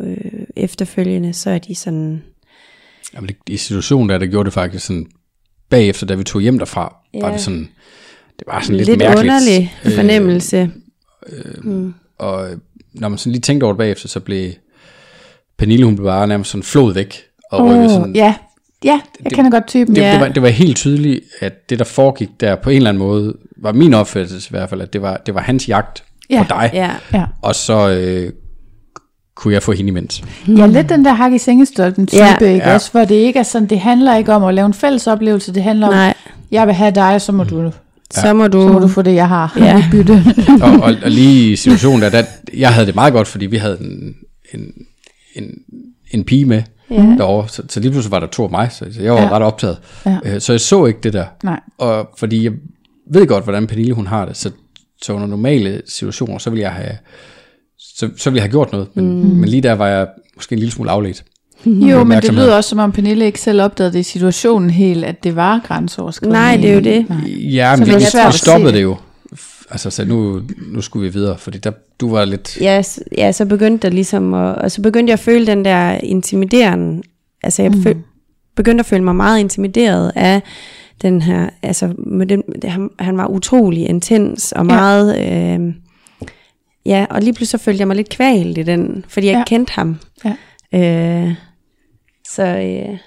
øh, 0.00 0.35
efterfølgende, 0.56 1.32
så 1.32 1.50
er 1.50 1.58
de 1.58 1.74
sådan, 1.74 2.22
Jamen, 3.14 3.28
det, 3.28 3.36
I 3.48 3.56
situationen 3.56 4.08
der, 4.08 4.18
der 4.18 4.26
gjorde 4.26 4.44
det 4.44 4.52
faktisk 4.52 4.86
sådan, 4.86 5.06
bagefter, 5.70 6.06
da 6.06 6.14
vi 6.14 6.24
tog 6.24 6.40
hjem 6.42 6.58
derfra, 6.58 6.96
ja. 7.14 7.20
var 7.20 7.30
det 7.32 7.40
sådan, 7.40 7.68
det 8.38 8.44
var 8.46 8.60
sådan 8.60 8.76
lidt, 8.76 8.88
lidt, 8.88 8.98
mærkeligt. 8.98 9.20
underlig 9.22 9.72
fornemmelse. 9.96 10.70
Og 12.18 12.50
øh, 12.50 12.56
når 12.92 13.08
man 13.08 13.18
sådan 13.18 13.32
lige 13.32 13.40
tænkte 13.40 13.64
over 13.64 13.72
det 13.72 13.78
bagefter, 13.78 14.08
så 14.08 14.20
blev 14.20 14.52
Pernille, 15.58 15.84
hun 15.84 15.96
blev 15.96 16.06
bare 16.06 16.26
nærmest 16.26 16.50
sådan 16.50 16.62
flået 16.62 16.94
væk. 16.94 17.22
Og 17.52 17.66
rykket 17.70 17.90
sådan, 17.90 18.16
ja. 18.16 18.34
Ja, 18.84 19.00
jeg 19.24 19.32
kender 19.32 19.50
godt 19.50 19.66
typen. 19.66 19.94
det, 19.96 20.02
Ja. 20.02 20.12
det, 20.12 20.20
var, 20.20 20.28
det 20.28 20.42
var 20.42 20.48
helt 20.48 20.76
tydeligt, 20.76 21.20
at 21.40 21.70
det 21.70 21.78
der 21.78 21.84
foregik 21.84 22.28
der 22.40 22.54
på 22.56 22.70
en 22.70 22.76
eller 22.76 22.88
anden 22.90 22.98
måde, 22.98 23.36
var 23.56 23.72
min 23.72 23.94
opfattelse 23.94 24.48
i 24.48 24.52
hvert 24.52 24.68
fald, 24.70 24.80
at 24.80 24.92
det 24.92 25.02
var, 25.02 25.16
det 25.26 25.34
var 25.34 25.40
hans 25.40 25.68
jagt 25.68 26.04
Ja. 26.30 26.42
på 26.42 26.46
dig. 26.48 26.70
Ja, 26.74 26.90
Ja. 27.14 27.26
Og 27.42 27.54
så 27.54 27.88
øh, 27.90 28.32
kunne 29.36 29.54
jeg 29.54 29.62
få 29.62 29.72
hende 29.72 29.88
imens. 29.88 30.22
ja, 30.48 30.66
lidt 30.66 30.88
den 30.88 31.04
der 31.04 31.12
hak 31.12 31.32
i 31.32 31.38
sengestolpen 31.38 32.06
type, 32.06 32.22
Ja. 32.22 32.36
ja. 32.40 32.46
ikke 32.52 32.68
Ja. 32.68 32.74
også? 32.74 32.90
Hvor 32.90 33.04
det 33.04 33.14
ikke 33.14 33.38
er 33.38 33.42
sådan, 33.42 33.68
det 33.68 33.80
handler 33.80 34.16
ikke 34.16 34.32
om 34.32 34.44
at 34.44 34.54
lave 34.54 34.66
en 34.66 34.74
fælles 34.74 35.06
oplevelse, 35.06 35.54
det 35.54 35.62
handler 35.62 35.86
om, 35.86 35.92
nej, 35.92 36.14
jeg 36.50 36.66
vil 36.66 36.74
have 36.74 36.90
dig, 36.90 37.20
så 37.20 37.32
må 37.32 37.44
du 37.44 37.72
så 38.10 38.32
må 38.34 38.48
du... 38.48 38.60
Så 38.62 38.72
må 38.72 38.78
du 38.78 38.88
få 38.88 39.02
det, 39.02 39.14
jeg 39.14 39.28
har. 39.28 39.52
Ja. 39.58 39.64
Ja. 39.64 39.84
bytte. 39.92 40.22
og, 40.62 40.70
og, 40.70 40.94
og 41.04 41.10
lige 41.10 41.52
i 41.52 41.56
situationen 41.56 42.02
der, 42.02 42.10
der, 42.10 42.22
jeg 42.54 42.74
havde 42.74 42.86
det 42.86 42.94
meget 42.94 43.12
godt, 43.12 43.28
fordi 43.28 43.46
vi 43.46 43.56
havde 43.56 43.78
en, 43.80 44.14
en, 44.54 44.72
en, 45.34 45.50
en 46.10 46.24
pige 46.24 46.44
med 46.44 46.62
Ja. 46.90 46.96
derovre, 47.18 47.48
så, 47.48 47.62
så 47.68 47.80
lige 47.80 47.90
pludselig 47.90 48.12
var 48.12 48.20
der 48.20 48.26
to 48.26 48.44
af 48.44 48.50
mig, 48.50 48.68
så 48.72 48.86
jeg 49.00 49.12
var 49.12 49.20
Ja. 49.22 49.28
ret 49.30 49.42
optaget. 49.42 49.78
Ja. 50.06 50.18
Øh, 50.24 50.40
Så 50.40 50.52
jeg 50.52 50.60
så 50.60 50.86
ikke 50.86 51.00
det 51.02 51.12
der. 51.12 51.24
Nej. 51.44 51.60
Og 51.78 52.08
fordi 52.18 52.44
jeg 52.44 52.52
ved 53.12 53.26
godt, 53.26 53.44
hvordan 53.44 53.66
Pernille 53.66 53.92
hun 53.94 54.06
har 54.06 54.24
det, 54.24 54.36
så, 54.36 54.50
så 55.02 55.12
under 55.12 55.26
normale 55.26 55.82
situationer, 55.88 56.38
så 56.38 56.50
ville 56.50 56.62
jeg 56.62 56.72
have, 56.72 56.92
så, 57.96 58.10
så 58.16 58.30
ville 58.30 58.36
jeg 58.38 58.42
have 58.42 58.50
gjort 58.50 58.72
noget. 58.72 58.88
Men, 58.94 59.22
mm. 59.22 59.28
men 59.28 59.48
lige 59.48 59.62
der 59.62 59.72
var 59.72 59.88
jeg 59.88 60.06
måske 60.34 60.52
en 60.52 60.58
lille 60.58 60.72
smule 60.72 60.90
afledt. 60.90 61.24
Jo, 61.66 62.04
men 62.04 62.22
det 62.22 62.32
lyder 62.34 62.54
også, 62.54 62.70
som 62.70 62.78
om 62.78 62.92
Pernille 62.92 63.24
ikke 63.24 63.40
selv 63.40 63.62
opdagede 63.62 63.92
det 63.92 63.98
i 63.98 64.02
situationen 64.02 64.70
helt, 64.70 65.04
at 65.04 65.24
det 65.24 65.36
var 65.36 65.60
grænseoverskridende. 65.64 66.38
Nej, 66.38 66.56
det 66.56 66.70
er 66.70 66.74
jo 66.74 66.80
det. 66.80 67.08
Nej. 67.08 67.18
Ja, 67.28 67.76
men 67.76 67.80
det 67.80 67.86
det, 67.86 67.94
var 67.94 67.98
det, 67.98 68.08
svært 68.08 68.32
det 68.32 68.40
stoppede 68.40 68.66
det. 68.72 68.74
det 68.74 68.82
jo. 68.82 68.96
Altså, 69.70 69.90
så 69.90 70.04
nu, 70.04 70.42
nu 70.72 70.80
skulle 70.80 71.08
vi 71.08 71.12
videre, 71.12 71.38
fordi 71.38 71.58
der, 71.58 71.70
du 72.00 72.10
var 72.10 72.24
lidt... 72.24 72.60
Ja, 72.60 72.82
ja, 73.18 73.32
så 73.32 73.44
begyndte 73.44 73.88
der 73.88 73.94
ligesom 73.94 74.34
at, 74.34 74.56
og 74.56 74.70
så 74.70 74.82
begyndte 74.82 75.10
jeg 75.10 75.14
at 75.14 75.20
føle 75.20 75.46
den 75.46 75.64
der 75.64 75.90
intimiderende, 75.90 77.02
altså 77.42 77.62
jeg 77.62 77.70
mm. 77.70 78.02
begyndte 78.56 78.82
at 78.82 78.86
føle 78.86 79.04
mig 79.04 79.16
meget 79.16 79.40
intimideret 79.40 80.12
af 80.14 80.42
den 81.02 81.22
her, 81.22 81.48
altså 81.62 81.94
med 81.98 82.26
den, 82.26 82.42
han, 82.64 82.90
han 82.98 83.16
var 83.16 83.26
utrolig 83.26 83.88
intens 83.88 84.52
og 84.52 84.66
Ja. 84.66 84.74
meget, 84.74 85.18
øh, 85.18 85.74
ja, 86.86 87.06
og 87.10 87.20
lige 87.22 87.32
pludselig 87.34 87.60
følte 87.60 87.80
jeg 87.80 87.86
mig 87.86 87.96
lidt 87.96 88.08
kvalt 88.08 88.58
i 88.58 88.62
den, 88.62 89.04
fordi 89.08 89.26
jeg 89.26 89.32
Ja. 89.32 89.38
ikke 89.38 89.48
kendte 89.48 89.72
ham. 89.72 89.96
Ja. 90.24 90.34
Øh, 91.26 91.34
så 92.28 92.42
øh, 92.42 92.62
jeg 92.64 92.98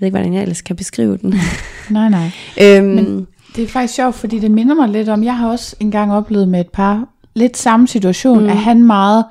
ved 0.00 0.06
ikke, 0.06 0.16
hvordan 0.18 0.34
jeg 0.34 0.42
ellers 0.42 0.62
kan 0.62 0.76
beskrive 0.76 1.16
den. 1.16 1.34
Nej, 1.90 2.08
nej. 2.08 2.30
øhm, 2.60 2.86
Men- 2.86 3.26
Det 3.56 3.64
er 3.64 3.68
faktisk 3.68 3.94
sjovt, 3.94 4.14
fordi 4.14 4.38
det 4.38 4.50
minder 4.50 4.74
mig 4.74 4.88
lidt 4.88 5.08
om, 5.08 5.24
jeg 5.24 5.36
har 5.38 5.48
også 5.50 5.76
engang 5.80 6.12
oplevet 6.12 6.48
med 6.48 6.60
et 6.60 6.68
par, 6.72 7.08
lidt 7.34 7.56
samme 7.56 7.88
situation, 7.88 8.40
mm. 8.42 8.48
at 8.48 8.56
han 8.56 8.82
meget 8.84 9.24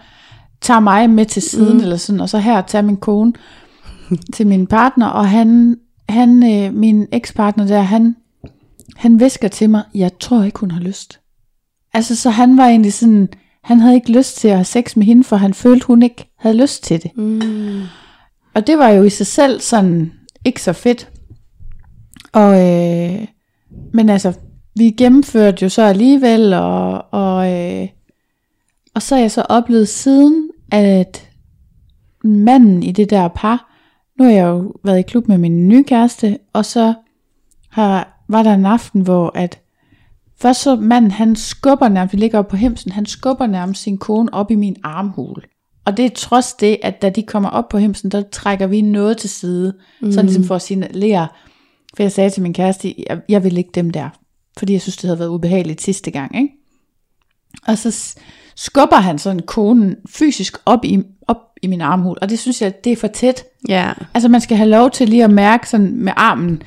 tager 0.61 0.79
mig 0.79 1.09
med 1.09 1.25
til 1.25 1.41
siden, 1.41 1.77
mm. 1.77 1.83
eller 1.83 1.97
sådan, 1.97 2.19
og 2.21 2.29
så 2.29 2.39
her 2.39 2.61
tager 2.61 2.81
min 2.81 2.97
kone 2.97 3.33
til 4.35 4.47
min 4.47 4.67
partner, 4.67 5.07
og 5.07 5.29
han, 5.29 5.77
han 6.09 6.43
øh, 6.51 6.73
min 6.73 7.07
ekspartner 7.11 7.67
der, 7.67 7.81
han, 7.81 8.15
han 8.95 9.19
visker 9.19 9.47
til 9.47 9.69
mig, 9.69 9.83
jeg 9.95 10.11
tror 10.19 10.43
ikke, 10.43 10.59
hun 10.59 10.71
har 10.71 10.79
lyst. 10.81 11.19
Altså, 11.93 12.15
så 12.15 12.29
han 12.29 12.57
var 12.57 12.67
egentlig 12.67 12.93
sådan, 12.93 13.29
han 13.65 13.79
havde 13.79 13.95
ikke 13.95 14.11
lyst 14.11 14.37
til 14.37 14.47
at 14.47 14.55
have 14.55 14.65
sex 14.65 14.95
med 14.95 15.05
hende, 15.05 15.23
for 15.23 15.35
han 15.35 15.53
følte, 15.53 15.87
hun 15.87 16.01
ikke 16.01 16.29
havde 16.37 16.57
lyst 16.61 16.83
til 16.83 17.03
det. 17.03 17.17
mm, 17.17 17.81
Og 18.53 18.67
det 18.67 18.77
var 18.77 18.89
jo 18.89 19.03
i 19.03 19.09
sig 19.09 19.27
selv 19.27 19.61
sådan 19.61 20.13
ikke 20.45 20.61
så 20.61 20.73
fedt. 20.73 21.09
Og, 22.33 22.53
øh, 22.53 23.27
men 23.93 24.09
altså, 24.09 24.33
vi 24.75 24.91
gennemførte 24.91 25.63
jo 25.63 25.69
så 25.69 25.81
alligevel, 25.81 26.53
og, 26.53 27.05
og, 27.11 27.53
øh, 27.53 27.87
og 28.95 29.01
så 29.01 29.15
har 29.15 29.21
jeg 29.21 29.31
så 29.31 29.41
oplevet 29.41 29.87
siden, 29.87 30.49
at 30.71 31.29
manden 32.23 32.83
i 32.83 32.91
det 32.91 33.09
der 33.09 33.27
par, 33.27 33.71
nu 34.19 34.25
har 34.25 34.31
jeg 34.31 34.45
jo 34.47 34.73
været 34.83 34.99
i 34.99 35.01
klub 35.01 35.27
med 35.27 35.37
min 35.37 35.67
nye 35.67 35.83
kæreste, 35.83 36.37
og 36.53 36.65
så 36.65 36.93
har, 37.69 38.25
var 38.29 38.43
der 38.43 38.53
en 38.53 38.65
aften, 38.65 39.01
hvor 39.01 39.31
at 39.35 39.61
først 40.37 40.61
så 40.61 40.75
manden, 40.75 41.11
han 41.11 41.35
skubber 41.35 41.89
nærmest, 41.89 42.13
vi 42.13 42.17
ligger 42.17 42.41
på 42.41 42.55
hemsen, 42.55 42.91
han 42.91 43.05
skubber 43.05 43.47
nærmest 43.47 43.81
sin 43.83 43.97
kone 43.97 44.33
op 44.33 44.51
i 44.51 44.55
min 44.55 44.75
armhule. 44.83 45.41
Og 45.85 45.97
det 45.97 46.05
er 46.05 46.09
trods 46.09 46.53
det, 46.53 46.77
at 46.83 47.01
da 47.01 47.09
de 47.09 47.23
kommer 47.23 47.49
op 47.49 47.69
på 47.69 47.77
hemsen, 47.77 48.11
der 48.11 48.23
trækker 48.31 48.67
vi 48.67 48.81
noget 48.81 49.17
til 49.17 49.29
side, 49.29 49.73
mm. 50.01 50.11
sådan 50.11 50.25
ligesom 50.25 50.43
for 50.43 50.55
at 50.55 50.61
signalere, 50.61 51.27
for 51.95 52.03
jeg 52.03 52.11
sagde 52.11 52.29
til 52.29 52.43
min 52.43 52.53
kæreste, 52.53 52.95
jeg, 53.09 53.21
jeg 53.29 53.43
vil 53.43 53.57
ikke 53.57 53.71
dem 53.75 53.89
der, 53.89 54.09
fordi 54.57 54.73
jeg 54.73 54.81
synes, 54.81 54.97
det 54.97 55.07
havde 55.07 55.19
været 55.19 55.29
ubehageligt 55.29 55.81
sidste 55.81 56.11
gang, 56.11 56.35
ikke? 56.37 56.49
Og 57.67 57.77
så 57.77 58.17
skubber 58.55 58.95
han 58.95 59.19
sådan 59.19 59.39
konen 59.39 59.95
fysisk 60.09 60.57
op 60.65 60.85
i, 60.85 61.03
op 61.27 61.37
i 61.61 61.67
min 61.67 61.81
armhul, 61.81 62.17
og 62.21 62.29
det 62.29 62.39
synes 62.39 62.61
jeg, 62.61 62.83
det 62.83 62.91
er 62.91 62.95
for 62.95 63.07
tæt. 63.07 63.43
ja, 63.69 63.93
Altså 64.13 64.29
man 64.29 64.41
skal 64.41 64.57
have 64.57 64.69
lov 64.69 64.91
til 64.91 65.09
lige 65.09 65.23
at 65.23 65.31
mærke 65.31 65.69
sådan 65.69 65.95
med 65.95 66.13
armen, 66.15 66.61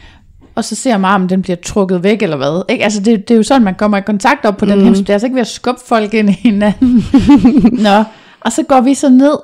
og 0.58 0.64
så 0.64 0.74
ser 0.74 0.98
man 0.98 1.10
armen, 1.10 1.28
den 1.28 1.42
bliver 1.42 1.56
trukket 1.56 2.02
væk 2.02 2.22
eller 2.22 2.36
hvad. 2.36 2.62
Ikke? 2.68 2.84
Altså 2.84 3.00
det, 3.00 3.28
det 3.28 3.34
er 3.34 3.36
jo 3.36 3.42
sådan, 3.42 3.64
man 3.64 3.74
kommer 3.74 3.98
i 3.98 4.00
kontakt 4.00 4.44
op 4.44 4.56
på 4.56 4.64
mm. 4.64 4.70
den 4.70 4.80
hems. 4.80 4.98
Det 4.98 5.08
er 5.08 5.12
altså 5.12 5.26
ikke 5.26 5.34
ved 5.34 5.40
at 5.40 5.46
skubbe 5.46 5.80
folk 5.86 6.14
ind 6.14 6.30
i 6.30 6.32
hinanden. 6.32 7.04
Nå, 7.84 8.04
og 8.40 8.52
så 8.52 8.62
går 8.62 8.80
vi 8.80 8.94
så 8.94 9.08
ned, 9.08 9.38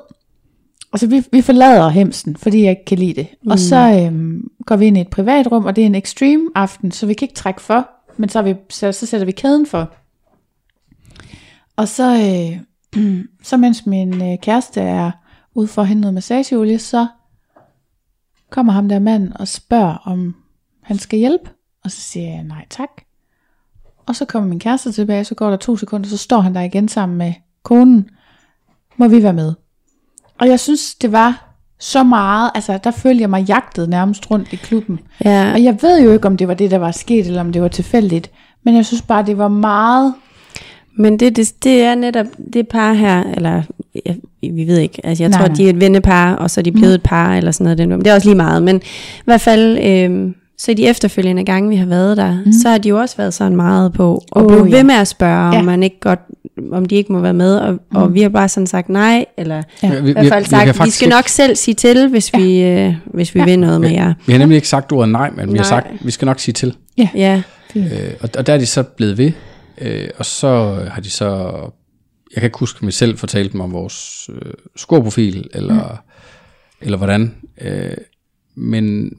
og 0.93 0.99
så 0.99 1.07
vi, 1.07 1.23
vi 1.33 1.43
forlader 1.43 1.89
hemsen, 1.89 2.37
fordi 2.37 2.63
jeg 2.63 2.71
ikke 2.71 2.85
kan 2.85 2.99
lide 2.99 3.15
det. 3.15 3.27
Mm. 3.43 3.51
Og 3.51 3.59
så 3.59 3.77
øhm, 3.77 4.49
går 4.67 4.77
vi 4.77 4.87
ind 4.87 4.99
i 4.99 5.01
et 5.01 5.09
privat 5.09 5.53
rum, 5.53 5.65
og 5.65 5.77
det 5.77 5.83
er 5.83 5.87
en 5.87 5.95
extreme 5.95 6.51
aften, 6.55 6.91
så 6.91 7.07
vi 7.07 7.15
kan 7.15 7.27
ikke 7.27 7.35
trække 7.35 7.61
for, 7.61 7.89
men 8.17 8.29
så, 8.29 8.43
vi, 8.43 8.55
så, 8.71 8.93
så 8.93 9.07
sætter 9.07 9.25
vi 9.25 9.33
kæden 9.33 9.67
for. 9.67 9.91
Og 11.77 11.89
så, 11.89 12.15
øh, 12.95 13.05
så 13.49 13.57
mens 13.57 13.87
min 13.87 14.33
øh, 14.33 14.39
kæreste 14.43 14.81
er 14.81 15.11
ude 15.55 15.69
for 15.69 15.83
at 15.83 15.89
hente 15.89 16.01
noget 16.01 16.15
massageolie, 16.15 16.79
så 16.79 17.07
kommer 18.51 18.73
ham 18.73 18.89
der 18.89 18.99
mand 18.99 19.33
og 19.33 19.49
spørger, 19.49 19.97
om 20.05 20.35
han 20.85 20.99
skal 20.99 21.19
hjælpe. 21.19 21.51
Og 21.85 21.91
så 21.91 22.01
siger 22.01 22.31
jeg, 22.31 22.43
nej 22.43 22.67
tak. 22.71 22.89
Og 24.07 24.17
så 24.17 24.25
kommer 24.25 24.49
min 24.49 24.61
kæreste 24.61 24.93
tilbage, 24.93 25.25
så 25.25 25.35
går 25.35 25.51
der 25.51 25.57
to 25.57 25.77
sekunder, 25.77 26.09
så 26.09 26.17
står 26.17 26.41
han 26.41 26.55
der 26.55 26.61
igen 26.61 26.89
sammen 26.89 27.19
med 27.19 27.33
konen. 27.63 28.09
Må 28.97 29.09
vi 29.09 29.23
være 29.23 29.33
med? 29.33 29.53
Og 30.39 30.49
jeg 30.49 30.61
synes, 30.61 30.95
det 30.95 31.13
var 31.13 31.55
så 31.79 32.03
meget, 32.03 32.51
altså 32.55 32.79
der 32.85 32.91
følte 32.91 33.21
jeg 33.21 33.31
mig 33.31 33.45
jagtet 33.49 33.89
nærmest 33.89 34.31
rundt 34.31 34.53
i 34.53 34.57
klubben. 34.57 35.01
ja. 35.25 35.53
Og 35.53 35.65
jeg 35.65 35.79
ved 35.83 36.03
jo 36.03 36.13
ikke, 36.13 36.27
om 36.27 36.37
det 36.37 36.49
var 36.49 36.55
det, 36.55 36.71
der 36.71 36.79
var 36.79 36.91
sket, 36.91 37.27
eller 37.27 37.41
om 37.41 37.53
det 37.53 37.63
var 37.63 37.69
tilfældigt. 37.69 38.31
Men 38.65 38.77
jeg 38.77 38.87
synes 38.87 39.03
bare, 39.03 39.27
det 39.27 39.39
var 39.39 39.49
meget... 39.49 40.15
Men 40.99 41.19
det, 41.19 41.37
det, 41.37 41.65
det 41.65 41.83
er 41.83 41.95
netop 41.95 42.27
det 42.53 42.69
par 42.69 42.93
her, 42.93 43.23
eller 43.23 43.63
jeg, 44.05 44.17
vi 44.43 44.67
ved 44.67 44.79
ikke, 44.79 45.07
altså 45.07 45.23
jeg 45.23 45.31
Nej, 45.31 45.39
tror, 45.39 45.47
nej. 45.47 45.57
de 45.57 45.65
er 45.67 45.71
et 45.71 45.81
vennepar, 45.81 46.35
og 46.35 46.51
så 46.51 46.61
er 46.61 46.63
de 46.63 46.73
blevet 46.73 46.95
et 46.95 47.03
par, 47.03 47.35
eller 47.35 47.51
sådan 47.51 47.89
noget. 47.89 48.05
Det 48.05 48.11
er 48.11 48.15
også 48.15 48.29
lige 48.29 48.37
meget, 48.37 48.63
men 48.63 48.77
i 49.17 49.23
hvert 49.25 49.41
fald, 49.41 49.79
øh, 49.79 50.35
så 50.59 50.75
de 50.75 50.87
efterfølgende 50.89 51.45
gange, 51.45 51.69
vi 51.69 51.77
har 51.77 51.87
været 51.87 52.17
der, 52.17 52.43
mm. 52.47 52.53
så 52.53 52.69
har 52.69 52.79
de 52.79 52.89
jo 52.89 52.99
også 53.01 53.17
været 53.17 53.35
sådan 53.35 53.57
meget 53.57 53.93
på, 53.93 54.23
og 54.33 54.43
Åh, 54.45 54.53
oh, 54.53 54.53
blive 54.63 54.67
ja. 54.71 54.77
ved 54.77 54.85
med 54.85 54.95
at 54.95 55.09
spørge, 55.09 55.53
Ja. 55.53 55.59
om 55.59 55.65
man 55.65 55.83
ikke 55.83 56.01
godt, 56.01 56.21
om 56.73 56.85
de 56.85 56.95
ikke 56.95 57.13
må 57.13 57.21
være 57.21 57.35
med, 57.35 57.57
og, 57.57 57.73
mm. 57.73 57.79
og 57.97 58.15
vi 58.15 58.21
har 58.23 58.29
bare 58.29 58.49
sådan 58.49 58.67
sagt 58.67 58.89
nej, 58.89 59.25
eller 59.39 59.63
Ja. 59.83 60.01
vi, 60.01 60.09
i 60.09 60.13
hvert 60.13 60.27
fald 60.27 60.45
sagt, 60.45 60.69
vi, 60.69 60.73
faktisk 60.73 60.97
skal 60.97 61.07
ikke- 61.07 61.15
nok 61.17 61.29
selv 61.29 61.57
sige 61.57 61.75
til, 61.75 62.09
hvis 62.09 62.33
ja. 62.35 62.39
vi, 62.39 62.63
øh, 62.63 62.95
hvis 63.05 63.35
vi 63.35 63.41
Ja. 63.41 63.45
vil 63.47 63.59
noget 63.59 63.81
med 63.81 63.91
jer. 63.91 64.15
Vi 64.27 64.33
har 64.33 64.39
nemlig 64.39 64.57
ikke 64.57 64.69
sagt 64.69 64.93
ordet 64.93 65.13
nej, 65.13 65.31
men 65.31 65.53
vi 65.53 65.59
har 65.59 65.65
Nej. 65.71 65.83
sagt, 65.83 65.87
vi 66.07 66.11
skal 66.11 66.27
nok 66.27 66.41
sige 66.41 66.53
til. 66.53 66.77
Ja, 67.15 67.43
Øh, 67.77 67.85
og, 68.21 68.29
og 68.39 68.47
der 68.47 68.53
er 68.55 68.59
de 68.59 68.67
så 68.67 68.83
blevet 68.83 69.19
ved, 69.19 69.33
øh, 69.81 70.09
og 70.19 70.25
så 70.27 70.79
har 70.91 71.01
de 71.01 71.11
så, 71.11 71.27
jeg 72.35 72.41
kan 72.41 72.45
ikke 72.45 72.59
huske, 72.59 72.79
om 72.83 72.87
vi 72.87 72.93
selv 72.93 73.19
fortalte 73.19 73.53
dem 73.53 73.61
om 73.61 73.73
vores 73.73 74.31
øh, 74.35 74.53
scoreprofil, 74.77 75.49
eller, 75.55 75.75
mm. 75.75 76.87
eller 76.87 76.99
hvordan, 76.99 77.35
øh, 77.61 77.91
men, 78.57 79.11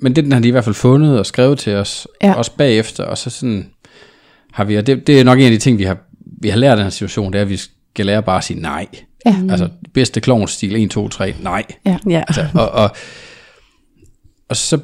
men 0.00 0.16
den 0.16 0.32
har 0.32 0.40
de 0.40 0.48
i 0.48 0.50
hvert 0.50 0.64
fald 0.64 0.74
fundet 0.74 1.18
og 1.18 1.26
skrevet 1.26 1.58
til 1.58 1.74
os, 1.74 2.08
Ja. 2.22 2.28
ja. 2.28 2.34
også 2.34 2.52
bagefter, 2.58 3.04
og 3.04 3.18
så 3.18 3.30
sådan 3.30 3.70
har 4.52 4.64
vi, 4.64 4.76
og 4.76 4.86
det, 4.86 5.06
det 5.06 5.20
er 5.20 5.24
nok 5.24 5.38
en 5.38 5.44
af 5.44 5.50
de 5.50 5.58
ting, 5.58 5.78
vi 5.78 5.84
har, 5.84 5.96
vi 6.42 6.48
har 6.48 6.56
lært 6.58 6.70
af 6.70 6.76
den 6.76 6.84
her 6.84 6.90
situation, 6.90 7.32
det 7.32 7.38
er, 7.38 7.42
at 7.42 7.48
vi 7.48 7.56
skal 7.56 8.06
lære 8.06 8.22
bare 8.22 8.38
at 8.38 8.44
sige 8.44 8.60
nej. 8.60 8.86
Ja. 9.26 9.36
Altså, 9.50 9.68
bedste 9.94 10.20
klovnstil, 10.20 10.76
1, 10.84 10.90
2, 10.90 11.08
3, 11.08 11.34
nej. 11.40 11.64
ja. 12.08 12.24
Altså, 12.28 12.46
og, 12.54 12.68
og, 12.70 12.90
og 14.48 14.56
så, 14.56 14.78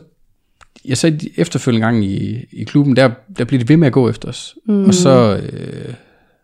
ja, 0.88 0.94
så 0.94 1.18
efterfølgende 1.36 1.86
gang 1.86 2.04
i, 2.04 2.44
i 2.52 2.64
klubben, 2.64 2.96
der, 2.96 3.10
der 3.38 3.44
bliver 3.44 3.62
de 3.62 3.68
ved 3.68 3.76
med 3.76 3.86
at 3.86 3.92
gå 3.92 4.08
efter 4.10 4.28
os. 4.28 4.54
Mm. 4.66 4.84
Og 4.84 4.94
så 4.94 5.36
øh, 5.52 5.94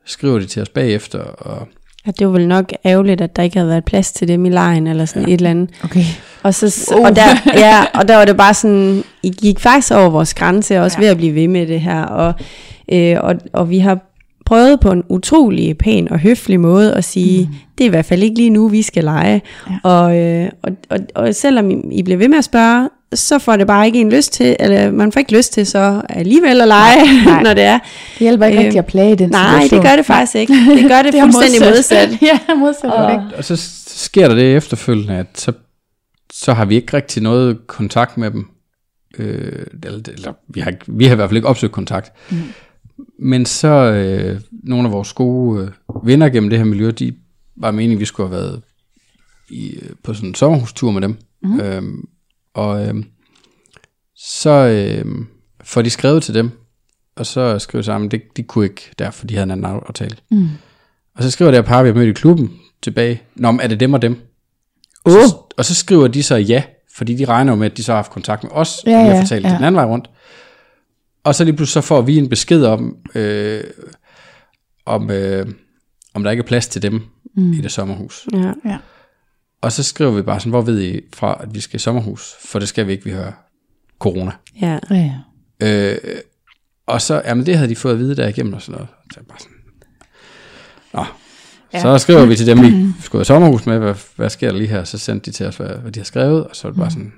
skriver 0.04 0.38
de 0.38 0.46
til 0.46 0.62
os 0.62 0.68
bagefter, 0.68 1.18
og 1.18 1.68
Ja, 2.08 2.12
det 2.18 2.26
var 2.26 2.32
vel 2.32 2.48
nok 2.48 2.72
ærgerligt, 2.84 3.20
at 3.20 3.36
der 3.36 3.42
ikke 3.42 3.56
havde 3.56 3.68
været 3.68 3.84
plads 3.84 4.12
til 4.12 4.28
dem 4.28 4.44
i 4.46 4.48
lejen, 4.48 4.86
eller 4.86 5.04
sådan 5.04 5.28
ja. 5.28 5.34
et 5.34 5.38
eller 5.38 5.50
andet. 5.50 5.70
Okay. 5.84 6.04
Og, 6.42 6.54
så, 6.54 6.94
Uh. 6.96 7.04
og, 7.04 7.16
der, 7.16 7.22
ja, 7.64 7.84
og 7.94 8.08
der 8.08 8.16
var 8.16 8.24
det 8.24 8.36
bare 8.36 8.54
sådan, 8.54 9.04
I 9.22 9.30
gik 9.30 9.60
faktisk 9.60 9.92
over 9.92 10.10
vores 10.10 10.34
grænse, 10.34 10.80
også 10.80 10.96
ja. 10.98 11.02
ved 11.02 11.10
at 11.10 11.16
blive 11.16 11.34
ved 11.34 11.48
med 11.48 11.66
det 11.66 11.80
her. 11.80 12.02
Og, 12.02 12.34
øh, 12.92 13.16
og, 13.20 13.34
og 13.52 13.70
vi 13.70 13.78
har 13.78 13.98
prøvet 14.48 14.80
på 14.80 14.90
en 14.90 15.02
utrolig 15.08 15.78
pæn 15.78 16.08
og 16.10 16.18
høflig 16.18 16.60
måde 16.60 16.94
at 16.94 17.04
sige, 17.04 17.46
mm. 17.46 17.54
det 17.78 17.84
er 17.84 17.88
i 17.88 17.90
hvert 17.90 18.04
fald 18.04 18.22
ikke 18.22 18.36
lige 18.36 18.50
nu, 18.50 18.68
vi 18.68 18.82
skal 18.82 19.04
lege. 19.04 19.42
Ja. 19.70 19.74
Og, 19.90 20.18
øh, 20.18 20.48
og, 20.62 20.72
og, 20.90 20.98
og 21.14 21.34
selvom 21.34 21.90
I- 21.92 22.02
bliver 22.02 22.16
ved 22.18 22.28
med 22.28 22.38
at 22.38 22.44
spørge, 22.44 22.88
så 23.14 23.38
får 23.38 23.56
det 23.56 23.66
bare 23.66 23.86
ikke 23.86 24.00
en 24.00 24.10
lyst 24.12 24.32
til, 24.32 24.56
eller 24.60 24.90
man 24.90 25.12
får 25.12 25.18
ikke 25.20 25.36
lyst 25.36 25.52
til 25.52 25.66
så 25.66 26.02
alligevel 26.08 26.60
at 26.60 26.68
lege, 26.68 26.96
Nej, 27.04 27.24
nej. 27.24 27.42
når 27.46 27.54
det 27.54 27.62
er. 27.64 27.78
Det 27.78 28.18
hjælper 28.18 28.46
ikke 28.46 28.58
Øh, 28.58 28.64
rigtig 28.64 28.78
at 28.78 28.86
plage 28.86 29.12
i 29.12 29.14
den 29.14 29.30
Nej, 29.30 29.62
situation. 29.62 29.82
det 29.84 29.90
gør 29.90 29.96
det 29.96 30.06
faktisk 30.06 30.34
ikke. 30.36 30.52
Det 30.52 30.88
gør 30.90 31.02
det, 31.02 31.12
det 31.12 31.20
er 31.20 31.24
fuldstændig 31.24 31.60
modsat. 31.70 32.08
ja, 32.48 32.54
modsat. 32.54 32.84
Og- 32.92 33.04
Okay. 33.04 33.18
og 33.36 33.44
så 33.44 33.56
sker 33.86 34.28
der 34.28 34.34
det 34.34 34.56
efterfølgende, 34.56 35.14
at 35.16 35.26
så, 35.34 35.52
så 36.32 36.52
har 36.52 36.64
vi 36.64 36.74
ikke 36.74 36.96
rigtig 36.96 37.22
noget 37.22 37.66
kontakt 37.66 38.16
med 38.18 38.30
dem. 38.30 38.46
Øh, 39.18 39.66
eller, 39.84 40.00
eller 40.08 40.32
vi, 40.54 40.60
har, 40.60 40.72
vi 40.86 41.04
har 41.04 41.12
i 41.12 41.16
hvert 41.16 41.28
fald 41.28 41.36
ikke 41.36 41.48
opsøgt 41.48 41.72
kontakt. 41.72 42.12
Mm. 42.30 42.36
Men 43.18 43.46
så 43.46 43.68
øh, 43.68 44.40
nogle 44.50 44.88
af 44.88 44.92
vores 44.92 45.12
gode 45.12 45.62
øh, 45.62 46.06
venner 46.06 46.28
gennem 46.28 46.50
det 46.50 46.58
her 46.58 46.66
miljø, 46.66 46.90
de 46.90 47.14
var 47.56 47.70
meningen, 47.70 47.96
at 47.96 48.00
vi 48.00 48.04
skulle 48.04 48.28
have 48.28 48.40
været 48.40 48.62
i, 49.50 49.74
øh, 49.82 49.90
på 50.02 50.14
sådan 50.14 50.28
en 50.28 50.34
sommerhustur 50.34 50.90
med 50.90 51.02
dem. 51.02 51.16
Mm. 51.42 51.60
Øhm, 51.60 52.08
og 52.54 52.86
øhm, 52.86 53.04
så 54.16 54.50
øh, 54.50 55.04
får 55.64 55.82
de 55.82 55.90
skrevet 55.90 56.22
til 56.22 56.34
dem, 56.34 56.50
og 57.16 57.26
så 57.26 57.58
skriver 57.58 57.82
sammen, 57.82 58.10
det, 58.10 58.22
de 58.36 58.42
kunne 58.42 58.64
ikke 58.64 58.82
der, 58.98 59.10
for 59.10 59.26
de 59.26 59.34
havde 59.34 59.44
en 59.44 59.50
anden 59.50 59.66
aftale. 59.66 60.16
Mm. 60.30 60.48
Og 61.16 61.22
så 61.22 61.30
skriver 61.30 61.50
det 61.50 61.58
her 61.58 61.66
par, 61.66 61.82
vi 61.82 61.88
har 61.88 61.94
mødt 61.94 62.08
i 62.08 62.12
klubben, 62.12 62.50
tilbage, 62.82 63.22
Nå, 63.36 63.50
men 63.50 63.60
er 63.60 63.66
det 63.66 63.80
dem 63.80 63.94
og 63.94 64.02
dem? 64.02 64.16
Og, 65.04 65.10
så, 65.10 65.36
og 65.56 65.64
så 65.64 65.74
skriver 65.74 66.08
de 66.08 66.22
så 66.22 66.36
ja, 66.36 66.62
fordi 66.96 67.14
de 67.14 67.24
regner 67.24 67.52
jo 67.52 67.56
med, 67.56 67.70
at 67.70 67.76
de 67.76 67.82
så 67.82 67.92
har 67.92 67.96
haft 67.96 68.10
kontakt 68.10 68.42
med 68.42 68.52
os, 68.54 68.82
Ja, 68.86 68.98
og 68.98 69.04
vi 69.04 69.10
har 69.10 69.20
fortalt 69.22 69.44
ja. 69.44 69.48
ja. 69.48 69.56
den 69.56 69.64
anden 69.64 69.76
vej 69.76 69.84
rundt. 69.84 70.10
Og 71.24 71.34
så 71.34 71.44
lige 71.44 71.56
pludselig 71.56 71.82
så 71.82 71.86
får 71.88 72.02
vi 72.02 72.16
en 72.18 72.28
besked 72.28 72.64
om, 72.64 72.96
øh, 73.14 73.64
om, 74.86 75.10
øh, 75.10 75.46
om 76.14 76.24
der 76.24 76.30
ikke 76.30 76.40
er 76.40 76.46
plads 76.46 76.68
til 76.68 76.82
dem 76.82 77.02
mm. 77.36 77.52
i 77.52 77.56
det 77.56 77.72
sommerhus. 77.72 78.26
Ja. 78.32 78.52
Ja. 78.64 78.78
Og 79.60 79.72
så 79.72 79.82
skriver 79.82 80.10
vi 80.10 80.22
bare 80.22 80.40
sådan, 80.40 80.50
hvor 80.50 80.60
ved 80.60 80.82
I 80.82 81.00
fra, 81.14 81.38
at 81.40 81.54
vi 81.54 81.60
skal 81.60 81.76
i 81.76 81.78
sommerhus? 81.78 82.34
For 82.44 82.58
det 82.58 82.68
skal 82.68 82.86
vi 82.86 82.92
ikke, 82.92 83.04
vi 83.04 83.10
har 83.10 83.50
corona. 83.98 84.32
Ja. 84.60 84.78
Ja. 84.90 85.14
Øh, 85.60 85.98
og 86.86 87.02
så, 87.02 87.22
jamen 87.24 87.46
det 87.46 87.56
havde 87.56 87.70
de 87.70 87.76
fået 87.76 87.92
at 87.92 87.98
vide 87.98 88.16
der 88.16 88.28
igennem 88.28 88.52
og 88.52 88.62
sådan 88.62 88.72
noget. 88.72 88.88
Så 89.14 89.20
bare 89.28 89.38
sådan, 89.38 89.56
Nå. 90.92 91.04
Ja. 91.72 91.80
Så 91.80 91.98
skriver 91.98 92.26
vi 92.26 92.36
til 92.36 92.46
dem, 92.46 92.62
vi 92.62 92.92
skulle 93.02 93.22
i 93.22 93.24
sommerhus 93.24 93.66
med, 93.66 93.78
hvad, 93.78 93.94
hvad 94.16 94.30
sker 94.30 94.50
der 94.50 94.58
lige 94.58 94.68
her? 94.68 94.84
Så 94.84 94.98
sendte 94.98 95.30
de 95.30 95.36
til 95.36 95.46
os, 95.46 95.56
hvad, 95.56 95.68
hvad 95.68 95.92
de 95.92 96.00
har 96.00 96.04
skrevet, 96.04 96.46
og 96.46 96.56
så 96.56 96.68
var 96.68 96.72
det 96.72 96.80
bare 96.80 96.90
sådan, 96.90 97.12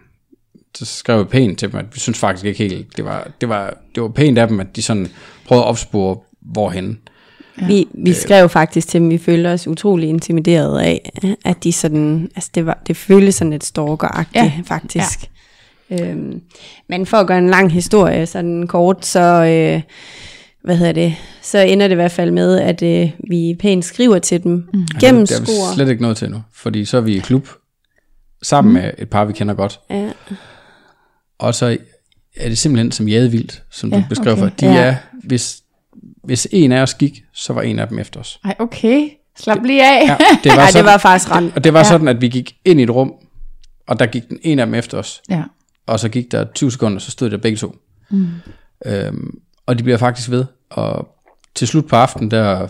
så 0.74 0.84
skrev 0.84 1.18
vi 1.18 1.24
pænt 1.24 1.58
til 1.58 1.72
dem, 1.72 1.80
at 1.80 1.86
vi 1.94 2.00
synes 2.00 2.18
faktisk 2.18 2.44
ikke 2.46 2.58
helt, 2.68 2.96
det 2.96 3.04
var, 3.04 3.28
det 3.40 3.48
var, 3.48 3.74
det 3.94 4.02
var 4.02 4.08
pænt 4.08 4.38
af 4.38 4.48
dem, 4.48 4.60
at 4.60 4.76
de 4.76 4.82
sådan 4.82 5.08
prøvede 5.46 5.64
at 5.64 5.68
opspore, 5.68 6.16
hvorhen. 6.40 6.98
Vi, 7.66 7.88
vi 7.94 8.12
skrev 8.12 8.48
faktisk 8.48 8.88
til 8.88 9.00
dem, 9.00 9.10
vi 9.10 9.18
følte 9.18 9.48
os 9.48 9.66
utrolig 9.68 10.08
intimideret 10.08 10.80
af, 10.80 11.12
at 11.44 11.64
de 11.64 11.72
sådan, 11.72 12.30
altså 12.36 12.50
det, 12.54 12.66
var, 12.66 12.82
det 12.86 12.96
føltes 12.96 13.34
sådan 13.34 13.50
lidt 13.50 13.64
stalkeragtigt 13.64 14.36
Ja. 14.44 14.52
ja. 14.56 14.62
faktisk. 14.64 15.30
Ja. 15.90 16.10
Øhm, 16.10 16.40
men 16.88 17.06
for 17.06 17.16
at 17.16 17.26
gøre 17.26 17.38
en 17.38 17.50
lang 17.50 17.72
historie 17.72 18.26
sådan 18.26 18.66
kort, 18.66 19.06
så, 19.06 19.20
øh, 19.20 19.82
hvad 20.64 20.76
hedder 20.76 20.92
det, 20.92 21.14
så 21.42 21.58
ender 21.58 21.88
det 21.88 21.92
i 21.92 21.94
hvert 21.94 22.12
fald 22.12 22.30
med, 22.30 22.58
at 22.60 22.82
øh, 22.82 23.10
vi 23.30 23.56
pænt 23.60 23.84
skriver 23.84 24.18
til 24.18 24.42
dem, 24.42 24.52
mm. 24.52 24.62
Det 24.72 24.80
er 24.80 25.00
vi 25.00 25.06
gennemskuer. 25.06 25.74
slet 25.74 25.88
ikke 25.88 26.02
noget 26.02 26.16
til 26.16 26.30
nu, 26.30 26.42
fordi 26.54 26.84
så 26.84 26.96
er 26.96 27.00
vi 27.00 27.16
i 27.16 27.18
klub, 27.18 27.48
sammen 28.42 28.74
med 28.74 28.90
et 28.98 29.10
par, 29.10 29.24
vi 29.24 29.32
kender 29.32 29.54
godt, 29.54 29.80
Ja, 29.90 30.10
og 31.40 31.54
så 31.54 31.76
er 32.36 32.48
det 32.48 32.58
simpelthen 32.58 32.92
som 32.92 33.08
jadevildt, 33.08 33.62
som 33.70 33.90
du 33.90 33.96
Ja, 33.96 34.04
beskrev 34.08 34.32
okay. 34.32 34.42
for. 34.42 34.48
De 34.48 34.66
Ja. 34.66 34.80
er, 34.80 34.94
hvis, 35.24 35.62
hvis 36.24 36.48
en 36.52 36.72
af 36.72 36.82
os 36.82 36.94
gik, 36.94 37.22
så 37.32 37.52
var 37.52 37.62
en 37.62 37.78
af 37.78 37.88
dem 37.88 37.98
efter 37.98 38.20
os. 38.20 38.40
Ej, 38.44 38.54
okay. 38.58 39.08
Slap 39.38 39.58
lige 39.64 39.82
af. 39.86 40.06
Ja, 40.08 40.16
det 40.44 40.52
var, 40.52 40.56
Ej, 40.58 40.64
det 40.64 40.72
sådan, 40.72 40.84
var 40.86 40.98
faktisk 40.98 41.30
ret. 41.30 41.52
og 41.56 41.64
det 41.64 41.72
var 41.72 41.78
ja. 41.78 41.84
sådan, 41.84 42.08
at 42.08 42.20
vi 42.20 42.28
gik 42.28 42.56
ind 42.64 42.80
i 42.80 42.82
et 42.82 42.90
rum, 42.90 43.12
og 43.88 43.98
der 43.98 44.06
gik 44.06 44.28
den 44.28 44.38
en 44.42 44.58
af 44.58 44.66
dem 44.66 44.74
efter 44.74 44.98
os, 44.98 45.22
Ja. 45.30 45.42
og 45.86 46.00
så 46.00 46.08
gik 46.08 46.32
der 46.32 46.44
20 46.54 46.72
sekunder, 46.72 46.98
så 46.98 47.10
stod 47.10 47.30
der 47.30 47.36
begge 47.36 47.56
to. 47.58 47.76
Mm. 48.10 48.28
Øhm, 48.86 49.30
og 49.66 49.78
de 49.78 49.82
bliver 49.82 49.98
faktisk 49.98 50.30
ved, 50.30 50.44
og 50.70 51.08
til 51.54 51.68
slut 51.68 51.86
på 51.86 51.96
aftenen, 51.96 52.30
der 52.30 52.68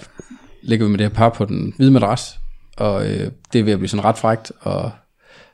ligger 0.63 0.87
vi 0.87 0.91
med 0.91 0.99
det 0.99 1.07
her 1.07 1.15
par 1.15 1.29
på 1.29 1.45
den 1.45 1.73
hvide 1.77 1.91
madras, 1.91 2.39
og 2.77 3.07
øh, 3.07 3.31
det 3.53 3.59
er 3.59 3.65
ved 3.65 3.73
at 3.73 3.79
blive 3.79 3.89
sådan 3.89 4.05
ret 4.05 4.19
frægt, 4.19 4.53
og 4.61 4.91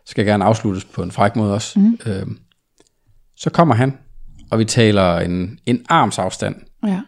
skal 0.07 0.25
gerne 0.27 0.45
afsluttes 0.45 0.85
på 0.85 1.03
en 1.03 1.11
fræk 1.13 1.37
måde 1.37 1.55
også. 1.55 1.79
Mm. 1.79 1.99
Øhm, 2.07 2.39
så 3.37 3.51
kommer 3.51 3.75
han, 3.75 3.99
og 4.51 4.59
vi 4.59 4.65
taler 4.65 5.19
en, 5.19 5.59
en 5.67 5.85
arms 5.89 6.19
afstand, 6.19 6.55
Ja. 6.87 7.01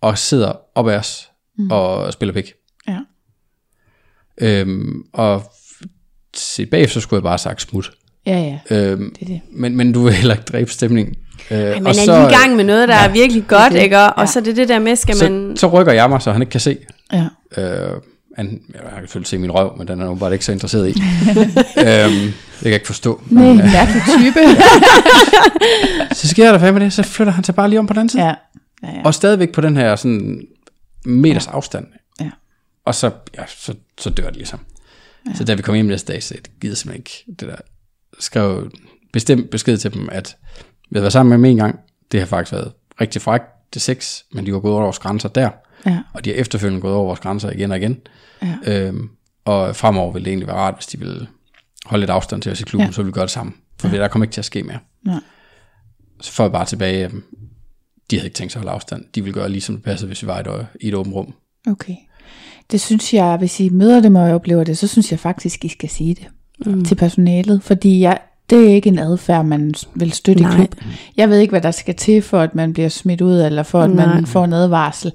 og 0.00 0.18
sidder 0.18 0.52
op 0.74 0.88
ad 0.88 0.96
os, 0.96 1.30
mm. 1.58 1.70
og 1.70 2.12
spiller 2.12 2.32
pik. 2.32 2.52
Ja. 2.88 2.98
Øhm, 4.40 5.02
og 5.12 5.42
se, 6.36 6.66
bagefter 6.66 7.00
skulle 7.00 7.18
jeg 7.18 7.22
bare 7.22 7.30
have 7.32 7.38
sagt 7.38 7.60
smut. 7.62 7.92
Ja, 8.26 8.58
ja. 8.70 8.76
Øhm, 8.90 9.14
Det 9.14 9.22
er 9.22 9.26
det. 9.26 9.40
men, 9.52 9.76
men 9.76 9.92
du 9.92 10.02
vil 10.02 10.12
heller 10.12 10.34
ikke 10.34 10.44
dræbe 10.44 10.70
stemningen. 10.70 11.14
Øh, 11.50 11.58
Ej, 11.58 11.74
man 11.74 11.82
og 11.86 11.88
er 11.88 11.92
så, 11.92 12.18
lige 12.18 12.28
i 12.30 12.34
gang 12.34 12.56
med 12.56 12.64
noget, 12.64 12.88
der 12.88 12.94
ja, 12.94 13.08
er 13.08 13.12
virkelig 13.12 13.46
godt, 13.48 13.72
det. 13.72 13.82
ikke? 13.82 13.96
Og, 13.96 14.02
Ja. 14.16 14.22
og 14.22 14.28
så 14.28 14.38
er 14.38 14.42
det 14.42 14.56
det 14.56 14.68
der 14.68 14.78
med, 14.78 14.96
skal 14.96 15.14
så, 15.16 15.30
man... 15.30 15.56
så 15.56 15.66
rykker 15.66 15.92
jeg 15.92 16.08
mig, 16.10 16.22
så 16.22 16.32
han 16.32 16.42
ikke 16.42 16.50
kan 16.50 16.60
se. 16.60 16.78
Ja. 17.12 17.28
Øh, 17.56 18.00
han, 18.36 18.62
jeg 18.74 18.80
kan 18.82 19.00
selvfølgelig 19.00 19.28
se 19.28 19.38
min 19.38 19.50
røv, 19.50 19.78
men 19.78 19.88
den 19.88 20.00
er 20.00 20.04
jo 20.04 20.14
bare 20.14 20.32
ikke 20.32 20.44
så 20.44 20.52
interesseret 20.52 20.88
i. 20.88 20.90
øhm, 21.88 22.32
det 22.54 22.60
kan 22.60 22.64
jeg 22.64 22.74
ikke 22.74 22.86
forstå. 22.86 23.22
Nej, 23.30 23.42
Men, 23.42 23.50
en 23.50 23.56
mærkelig 23.56 24.02
type. 24.18 24.40
så 26.20 26.28
sker 26.28 26.52
der 26.52 26.58
fandme 26.58 26.80
det, 26.80 26.92
så 26.92 27.02
flytter 27.02 27.32
han 27.32 27.44
sig 27.44 27.54
bare 27.54 27.68
lige 27.68 27.78
om 27.78 27.86
på 27.86 27.92
den 27.92 27.98
anden 28.00 28.08
side. 28.08 28.24
ja. 28.24 28.34
Ja, 28.82 28.88
ja. 28.96 29.02
Og 29.04 29.14
stadigvæk 29.14 29.52
på 29.52 29.60
den 29.60 29.76
her 29.76 29.96
sådan 29.96 30.46
meters 31.04 31.46
afstand. 31.46 31.86
Ja. 32.20 32.30
Og 32.84 32.94
så, 32.94 33.10
ja, 33.34 33.42
så, 33.46 33.74
så 33.98 34.10
dør 34.10 34.26
det 34.26 34.36
ligesom. 34.36 34.60
Ja. 35.28 35.34
Så 35.34 35.44
da 35.44 35.54
vi 35.54 35.62
kom 35.62 35.74
hjem 35.74 35.86
næste 35.86 36.12
dag, 36.12 36.22
så 36.22 36.34
jeg 36.34 36.42
gider 36.60 36.74
simpelthen 36.74 37.00
ikke 37.00 37.40
det 37.40 37.48
der. 37.48 37.56
Skrev 38.20 38.70
bestemt 39.12 39.50
besked 39.50 39.78
til 39.78 39.94
dem, 39.94 40.08
at 40.12 40.36
vi 40.90 40.96
havde 40.96 41.02
været 41.02 41.12
sammen 41.12 41.30
med 41.30 41.38
dem 41.38 41.44
en 41.44 41.64
gang. 41.64 41.80
Det 42.12 42.20
har 42.20 42.26
faktisk 42.26 42.52
været 42.52 42.72
rigtig 43.00 43.22
frækt 43.22 43.44
til 43.72 43.80
sex, 43.80 44.20
men 44.32 44.46
de 44.46 44.52
var 44.52 44.60
gået 44.60 44.74
over 44.74 44.82
vores 44.82 44.98
grænser 44.98 45.28
der. 45.28 45.50
Ja. 45.86 45.98
Og 46.12 46.24
de 46.24 46.30
har 46.30 46.36
efterfølgende 46.36 46.80
gået 46.80 46.94
over 46.94 47.04
vores 47.06 47.20
grænser 47.20 47.50
igen 47.50 47.70
og 47.70 47.76
igen. 47.76 47.98
Ja. 48.42 48.56
Øhm, 48.66 49.08
og 49.44 49.76
fremover 49.76 50.12
ville 50.12 50.24
det 50.24 50.30
egentlig 50.30 50.46
være 50.48 50.56
rart, 50.56 50.74
hvis 50.74 50.86
de 50.86 50.98
ville 50.98 51.26
holde 51.86 52.02
lidt 52.02 52.10
afstand 52.10 52.42
til 52.42 52.52
os 52.52 52.60
i 52.60 52.64
klubben, 52.64 52.84
Ja. 52.84 52.86
ja. 52.88 52.92
så 52.92 53.02
ville 53.02 53.12
vi 53.12 53.14
gøre 53.14 53.24
det 53.24 53.30
sammen. 53.30 53.54
For 53.80 53.88
ja. 53.88 53.96
der 53.96 54.08
kommer 54.08 54.24
ikke 54.24 54.32
til 54.32 54.40
at 54.40 54.44
ske 54.44 54.62
mere. 54.62 54.78
Nej. 55.06 55.20
Så 56.20 56.32
får 56.32 56.44
jeg 56.44 56.52
bare 56.52 56.64
tilbage, 56.66 57.04
øhm, 57.04 57.22
de 58.10 58.16
havde 58.16 58.26
ikke 58.26 58.36
tænkt 58.36 58.52
sig 58.52 58.58
at 58.60 58.62
holde 58.62 58.74
afstand. 58.74 59.04
De 59.14 59.22
ville 59.24 59.34
gøre 59.34 59.48
lige 59.48 59.60
som 59.60 59.74
det 59.74 59.84
passede, 59.84 60.06
hvis 60.06 60.22
vi 60.22 60.26
var 60.26 60.38
i 60.38 60.40
et, 60.40 60.66
i 60.80 60.88
et 60.88 60.94
åbent 60.94 61.14
rum. 61.14 61.34
Okay. 61.70 61.94
Det 62.70 62.80
synes 62.80 63.14
jeg, 63.14 63.36
hvis 63.36 63.60
I 63.60 63.68
møder 63.68 64.00
dem 64.00 64.14
og 64.14 64.22
oplever 64.22 64.64
det, 64.64 64.78
så 64.78 64.86
synes 64.86 65.10
jeg 65.10 65.18
faktisk, 65.20 65.64
I 65.64 65.68
skal 65.68 65.88
sige 65.88 66.14
det 66.14 66.26
mm. 66.66 66.84
til 66.84 66.94
personalet. 66.94 67.62
Fordi 67.62 68.00
jeg, 68.00 68.18
det 68.50 68.64
er 68.70 68.74
ikke 68.74 68.88
en 68.88 68.98
adfærd, 68.98 69.44
man 69.44 69.74
vil 69.94 70.12
støtte 70.12 70.40
i 70.40 70.44
Nej. 70.44 70.56
klub. 70.56 70.74
Jeg 71.16 71.28
ved 71.30 71.38
ikke, 71.38 71.50
hvad 71.50 71.60
der 71.60 71.70
skal 71.70 71.94
til, 71.94 72.22
for 72.22 72.40
at 72.40 72.54
man 72.54 72.72
bliver 72.72 72.88
smidt 72.88 73.20
ud, 73.20 73.40
eller 73.40 73.62
for 73.62 73.82
at 73.82 73.90
Nej. 73.90 74.14
man 74.14 74.26
får 74.26 74.44
en 74.44 74.52
advarsel. 74.52 75.12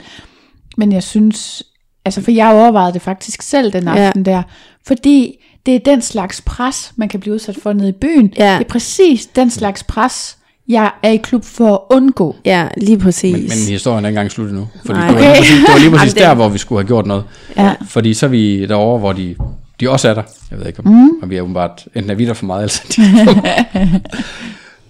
Men 0.79 0.91
jeg 0.91 1.03
synes, 1.03 1.63
altså 2.05 2.21
for 2.21 2.31
jeg 2.31 2.47
overvejede 2.53 2.93
det 2.93 3.01
faktisk 3.01 3.41
selv 3.41 3.73
den 3.73 3.83
Ja. 3.83 3.95
aften 4.07 4.25
der, 4.25 4.43
fordi 4.87 5.45
det 5.65 5.75
er 5.75 5.79
den 5.79 6.01
slags 6.01 6.41
pres, 6.41 6.91
man 6.95 7.09
kan 7.09 7.19
blive 7.19 7.33
udsat 7.35 7.57
for 7.63 7.73
nede 7.73 7.89
i 7.89 7.97
byen. 8.01 8.33
Ja. 8.37 8.53
Det 8.59 8.65
er 8.65 8.69
præcis 8.69 9.25
den 9.25 9.49
slags 9.49 9.83
pres, 9.83 10.37
jeg 10.67 10.91
er 11.03 11.09
i 11.09 11.17
klub 11.17 11.43
for 11.45 11.73
at 11.73 11.79
undgå. 11.97 12.35
Ja, 12.45 12.67
lige 12.77 12.99
præcis. 12.99 13.33
Men, 13.33 13.41
men 13.43 13.67
historien 13.69 14.05
er 14.05 14.09
ikke 14.09 14.17
engang 14.17 14.31
slut 14.31 14.49
endnu. 14.49 14.67
Fordi 14.85 14.99
Nej. 14.99 15.07
det 15.07 15.15
var 15.15 15.21
lige 15.21 15.29
Okay. 15.31 15.39
præcis, 15.39 15.59
det 15.65 15.73
var 15.73 15.79
lige 15.79 15.91
præcis 15.91 16.13
der, 16.23 16.33
hvor 16.33 16.49
vi 16.49 16.57
skulle 16.57 16.79
have 16.81 16.87
gjort 16.87 17.05
noget. 17.05 17.23
Ja. 17.57 17.73
Fordi 17.85 18.13
så 18.13 18.25
er 18.25 18.29
vi 18.29 18.65
derovre, 18.65 18.99
hvor 18.99 19.13
de, 19.13 19.35
de 19.79 19.89
også 19.89 20.09
er 20.09 20.13
der. 20.13 20.23
Jeg 20.51 20.59
ved 20.59 20.67
ikke, 20.67 20.79
om, 20.85 20.91
mm. 20.93 21.09
om 21.23 21.29
vi 21.29 21.37
er 21.37 21.41
åbenbart, 21.41 21.87
enten 21.95 22.09
er 22.11 22.15
vi 22.15 22.25
der 22.25 22.33
for 22.33 22.45
meget, 22.45 22.61
eller 22.61 22.71
så 22.71 22.83
de 22.95 23.01
der 23.01 23.25
for 23.33 23.41
meget. 23.41 24.01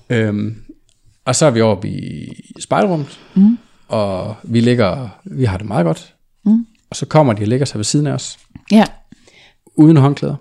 øhm, 0.09 0.55
og 1.25 1.35
så 1.35 1.45
er 1.45 1.49
vi 1.51 1.61
oppe 1.61 1.87
i 1.89 2.27
spejlrummet, 2.59 3.19
mm. 3.35 3.57
Og 3.89 4.35
vi 4.43 4.59
ligger, 4.61 5.09
vi 5.23 5.45
har 5.45 5.57
det 5.57 5.67
meget 5.67 5.85
godt. 5.85 6.13
Mm. 6.45 6.65
Og 6.89 6.95
så 6.95 7.05
kommer 7.05 7.33
de 7.33 7.41
og 7.43 7.47
lægger 7.47 7.65
sig 7.65 7.77
ved 7.77 7.83
siden 7.85 8.07
af 8.07 8.11
os, 8.11 8.37
Ja. 8.71 8.83
uden 9.75 9.97
håndklæder. 9.97 10.35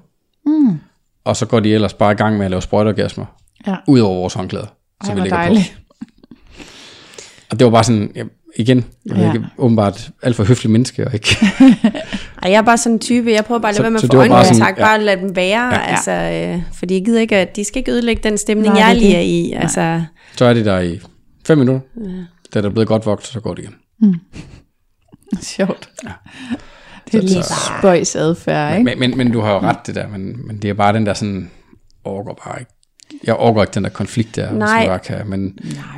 Mm. 0.47 0.79
Og 1.25 1.37
så 1.37 1.47
går 1.47 1.61
de 1.61 1.75
ellers 1.75 1.95
bare 1.95 2.13
i 2.13 2.15
gang 2.15 2.37
med 2.37 2.45
at 2.45 2.51
lave 2.51 2.63
sprøjteorgasmer, 2.63 3.25
Ja. 3.67 3.77
ud 3.87 4.01
over 4.01 4.15
vores 4.15 4.35
håndklæder, 4.35 4.67
som 5.05 5.09
Ej, 5.11 5.15
vi 5.15 5.21
ligger 5.21 5.37
dejligt. 5.37 5.77
på. 5.89 5.95
Og 7.51 7.59
det 7.59 7.65
var 7.65 7.71
bare 7.71 7.85
sådan, 7.85 8.13
ja, 8.15 8.23
igen, 8.57 8.85
jeg 9.07 9.17
Ja. 9.17 9.33
ikke, 9.33 9.47
åbenbart 9.59 10.11
alt 10.23 10.37
for 10.37 10.45
høflig 10.45 10.71
menneske, 10.73 11.07
og 11.07 11.15
ikke 11.15 11.29
Ej, 12.43 12.51
jeg 12.51 12.59
er 12.59 12.63
bare 12.63 12.79
sådan 12.79 12.93
en 12.95 12.99
type, 12.99 13.31
jeg 13.33 13.45
prøver 13.45 13.61
bare 13.61 13.69
at 13.69 13.77
Så- 13.77 13.83
lade 13.83 13.85
være 13.85 13.91
med 13.91 13.99
at 13.99 14.03
det 14.03 14.11
få 14.11 14.17
var 14.17 14.29
bare 14.29 14.39
øjenkontakt, 14.39 14.79
ja. 14.79 14.85
bare 14.85 15.03
lade 15.03 15.21
dem 15.21 15.37
være, 15.37 15.65
Ja. 15.75 15.81
altså, 15.81 16.11
øh, 16.13 16.63
fordi 16.79 16.95
jeg 16.95 17.05
gider 17.05 17.21
ikke, 17.21 17.37
at 17.37 17.57
de 17.57 17.65
skal 17.65 17.79
ikke 17.81 17.93
ødelægge 17.93 18.23
den 18.23 18.39
stemning, 18.39 18.75
Nej, 18.75 18.83
jeg 18.85 18.95
det 18.95 19.03
lige 19.03 19.15
er 19.15 19.21
det. 19.21 19.27
i, 19.27 19.53
altså, 19.53 20.03
Så 20.37 20.45
er 20.45 20.55
de 20.55 20.65
der 20.65 20.79
i 20.81 21.01
fem 21.47 21.59
minutter. 21.59 21.81
Ja. 22.05 22.11
Da 22.55 22.61
der 22.63 22.69
er 22.69 22.73
blevet 22.73 22.89
godt 22.89 23.07
vogt, 23.07 23.27
så 23.27 23.41
går 23.41 23.55
det 23.55 23.63
igen. 23.63 23.75
Sjovt. 25.43 25.91
Ja. 26.05 26.13
Det 27.13 27.15
er 27.25 27.29
Så- 27.29 27.35
lidt 27.35 27.47
så- 27.47 27.55
spøjs 27.79 28.17
adfærd, 28.17 28.73
ikke? 28.79 28.85
Men, 28.85 28.99
men, 28.99 29.17
men 29.19 29.33
du 29.33 29.41
har 29.41 29.53
jo 29.53 29.59
ret 29.61 29.87
det 29.87 29.95
der, 29.95 30.09
men, 30.09 30.47
men 30.47 30.63
det 30.63 30.71
er 30.71 30.75
bare 30.75 30.93
den 30.93 31.07
der 31.07 31.15
sådan, 31.15 31.51
overgår 32.05 32.41
bare 32.45 32.61
ikke. 32.61 32.73
Jeg 33.25 33.35
overgår 33.35 33.63
ikke 33.63 33.75
den 33.75 33.85
der 33.85 33.91
konflikt 33.91 34.37
der, 34.37 34.53
Nej. 34.53 34.87
bare 34.87 34.99
kan, 34.99 35.17
men, 35.27 35.41
Nej, 35.41 35.51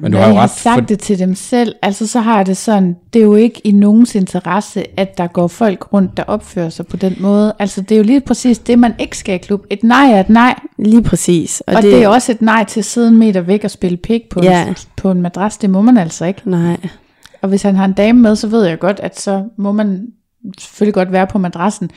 men 0.02 0.12
du 0.12 0.18
når 0.18 0.24
har 0.24 0.28
jo 0.28 0.34
jeg 0.34 0.42
ret. 0.42 0.50
har 0.50 0.56
sagt 0.56 0.88
det 0.88 0.98
til 0.98 1.18
dem 1.18 1.34
selv, 1.34 1.74
altså 1.82 2.06
så 2.06 2.20
har 2.20 2.36
jeg 2.36 2.46
det 2.46 2.56
sådan, 2.56 2.96
det 3.12 3.20
er 3.20 3.24
jo 3.24 3.34
ikke 3.34 3.60
i 3.64 3.72
nogens 3.72 4.14
interesse, 4.14 4.84
at 5.00 5.18
der 5.18 5.26
går 5.26 5.48
folk 5.48 5.92
rundt, 5.92 6.16
der 6.16 6.22
opfører 6.22 6.68
sig 6.68 6.86
på 6.86 6.96
den 6.96 7.16
måde. 7.20 7.52
Altså 7.58 7.80
det 7.80 7.92
er 7.92 7.96
jo 7.98 8.02
lige 8.04 8.20
præcis 8.20 8.58
det, 8.58 8.78
man 8.78 8.94
ikke 8.98 9.18
skal 9.18 9.34
i 9.34 9.38
klub. 9.38 9.64
Et 9.70 9.82
nej 9.82 10.12
er 10.12 10.20
et 10.20 10.28
nej, 10.30 10.54
lige 10.78 11.02
præcis. 11.02 11.60
og, 11.66 11.74
og 11.74 11.82
det, 11.82 11.92
det 11.92 12.02
er 12.02 12.08
også 12.08 12.32
et 12.32 12.42
nej 12.42 12.64
til 12.64 12.80
at 12.80 12.84
sidde 12.84 13.08
en 13.08 13.16
meter 13.16 13.40
væk 13.40 13.64
og 13.64 13.70
spille 13.70 13.96
pik 13.96 14.22
på, 14.30 14.40
Ja. 14.42 14.66
en, 14.68 14.76
på 14.96 15.10
en 15.10 15.22
madras. 15.22 15.56
Det 15.56 15.70
må 15.70 15.80
man 15.82 15.96
altså 15.96 16.24
ikke. 16.24 16.40
Nej, 16.50 16.76
Og 17.42 17.48
hvis 17.48 17.62
han 17.62 17.76
har 17.76 17.84
en 17.84 17.92
dame 17.92 18.20
med, 18.20 18.36
så 18.36 18.46
ved 18.46 18.64
jeg 18.66 18.78
godt, 18.78 19.00
at 19.02 19.20
så 19.20 19.44
må 19.58 19.72
man 19.72 20.06
selvfølgelig 20.58 20.94
godt 20.94 21.12
være 21.12 21.26
på 21.26 21.38
madrassen. 21.38 21.90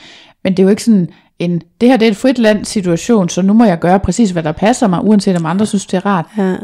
Men 0.43 0.53
det 0.53 0.59
er 0.59 0.63
jo 0.63 0.69
ikke 0.69 0.83
sådan 0.83 1.07
en, 1.39 1.61
det 1.81 1.89
her 1.89 1.97
det 1.97 2.05
er 2.07 2.11
et 2.11 2.17
frit 2.17 2.39
land 2.39 2.65
situation, 2.65 3.29
så 3.29 3.41
nu 3.41 3.53
må 3.53 3.65
jeg 3.65 3.79
gøre 3.79 3.99
præcis, 3.99 4.29
hvad 4.31 4.43
der 4.43 4.51
passer 4.51 4.87
mig, 4.87 5.03
uanset 5.03 5.35
om 5.35 5.45
andre 5.45 5.65
synes, 5.65 5.85
det 5.85 5.97
er 5.97 6.05
rart. 6.05 6.25
ja. 6.37 6.55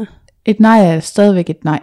Et 0.44 0.60
nej 0.60 0.86
er 0.86 1.00
stadigvæk 1.00 1.50
et 1.50 1.64
nej. 1.64 1.80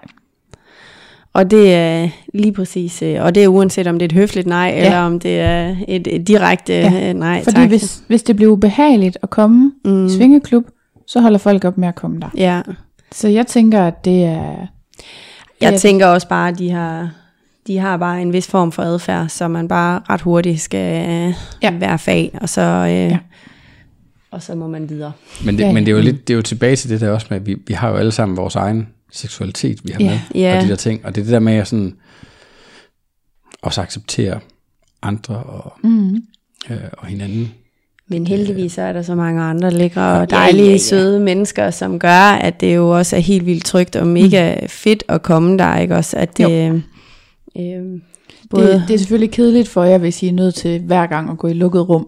Og 1.33 1.51
det 1.51 1.73
er 1.73 2.09
lige 2.33 2.53
præcis, 2.53 3.01
øh, 3.01 3.23
og 3.23 3.35
det 3.35 3.43
er 3.43 3.47
uanset 3.47 3.87
om 3.87 3.99
det 3.99 4.01
er 4.05 4.07
et 4.09 4.11
høfligt 4.19 4.47
nej, 4.47 4.73
ja. 4.77 4.85
eller 4.85 4.99
om 4.99 5.19
det 5.19 5.39
er 5.39 5.75
et, 5.87 6.07
et 6.07 6.27
direkte 6.27 6.73
Ja, 6.73 6.89
ja. 6.91 7.13
nej, 7.13 7.43
Fordi 7.43 7.55
tak. 7.55 7.69
hvis, 7.69 8.01
hvis 8.07 8.23
det 8.23 8.35
bliver 8.35 8.51
ubehageligt 8.51 9.17
at 9.23 9.29
komme 9.29 9.71
mm. 9.85 10.05
i 10.05 10.09
svingeklub, 10.09 10.63
så 11.07 11.19
holder 11.21 11.37
folk 11.39 11.65
op 11.65 11.77
med 11.77 11.87
at 11.87 11.95
komme 11.95 12.19
der. 12.19 12.29
Ja, 12.37 12.61
Så 13.11 13.27
jeg 13.27 13.47
tænker, 13.47 13.83
at 13.83 14.05
det 14.05 14.23
er... 14.23 14.55
Jeg 15.61 15.71
Ja. 15.71 15.77
tænker 15.77 16.07
også 16.07 16.27
bare, 16.27 16.49
at 16.49 16.59
de 16.59 16.69
har, 16.71 17.09
de 17.67 17.77
har 17.77 17.97
bare 17.97 18.21
en 18.21 18.33
vis 18.33 18.47
form 18.47 18.71
for 18.71 18.83
adfærd, 18.83 19.29
så 19.29 19.47
man 19.47 19.67
bare 19.67 20.01
ret 20.09 20.21
hurtigt 20.21 20.61
skal 20.61 21.05
Ja. 21.07 21.33
ja. 21.63 21.77
være 21.77 21.99
fag, 21.99 22.37
og 22.41 22.49
så, 22.49 22.61
øh, 22.61 22.89
Ja. 22.89 23.07
ja. 23.07 23.17
og 24.31 24.43
så 24.43 24.55
må 24.55 24.67
man 24.67 24.89
videre. 24.89 25.11
Men 25.45 25.57
det, 25.57 25.63
Ja, 25.63 25.71
men 25.73 25.85
det 25.85 25.91
er 25.91 25.95
jo 25.95 25.97
ja. 25.97 26.03
lidt 26.03 26.27
det 26.27 26.33
er 26.33 26.35
jo 26.35 26.41
tilbage 26.41 26.75
til 26.75 26.89
det 26.89 27.01
der 27.01 27.09
også 27.09 27.27
med, 27.29 27.37
at 27.39 27.45
vi, 27.45 27.55
vi 27.67 27.73
har 27.73 27.89
jo 27.89 27.95
alle 27.95 28.11
sammen 28.11 28.37
vores 28.37 28.55
egen 28.55 28.87
seksualitet, 29.11 29.79
vi 29.83 29.91
har 29.91 29.99
Ja. 30.03 30.09
med, 30.09 30.41
Ja. 30.41 30.57
og 30.57 30.63
de 30.63 30.69
der 30.69 30.75
ting. 30.75 31.05
Og 31.05 31.15
det 31.15 31.21
er 31.21 31.25
det 31.25 31.33
der 31.33 31.39
med 31.39 31.53
at 31.53 31.67
sådan, 31.67 31.95
også 33.61 33.81
acceptere 33.81 34.39
andre 35.01 35.35
og, 35.35 35.73
Mm. 35.83 36.15
øh, 36.69 36.77
og 36.97 37.07
hinanden. 37.07 37.51
Men 38.09 38.27
heldigvis 38.27 38.71
så 38.71 38.81
er 38.81 38.93
der 38.93 39.01
så 39.01 39.15
mange 39.15 39.41
andre 39.41 39.71
lækre 39.71 40.01
Ja, 40.15 40.19
og 40.21 40.29
dejlige, 40.29 40.65
ja, 40.65 40.71
ja. 40.71 40.77
søde 40.77 41.19
mennesker, 41.19 41.71
som 41.71 41.99
gør, 41.99 42.31
at 42.31 42.61
det 42.61 42.75
jo 42.75 42.89
også 42.97 43.15
er 43.15 43.19
helt 43.19 43.45
vildt 43.45 43.65
trygt 43.65 43.95
og 43.95 44.07
mega 44.07 44.55
fedt 44.67 45.03
at 45.07 45.21
komme 45.21 45.57
der, 45.57 45.77
ikke 45.77 45.95
også? 45.95 46.17
At 46.17 46.37
det, 46.37 46.71
øh, 46.73 46.81
øh, 47.59 48.01
både, 48.49 48.73
Det, 48.73 48.83
det 48.87 48.93
er 48.93 48.97
selvfølgelig 48.97 49.31
kedeligt 49.31 49.67
for 49.67 49.83
jer, 49.83 49.97
hvis 49.97 50.23
I 50.23 50.27
er 50.27 50.31
nødt 50.33 50.55
til 50.55 50.81
hver 50.81 51.07
gang 51.07 51.29
at 51.29 51.37
gå 51.37 51.47
i 51.47 51.53
lukket 51.53 51.89
rum. 51.89 52.07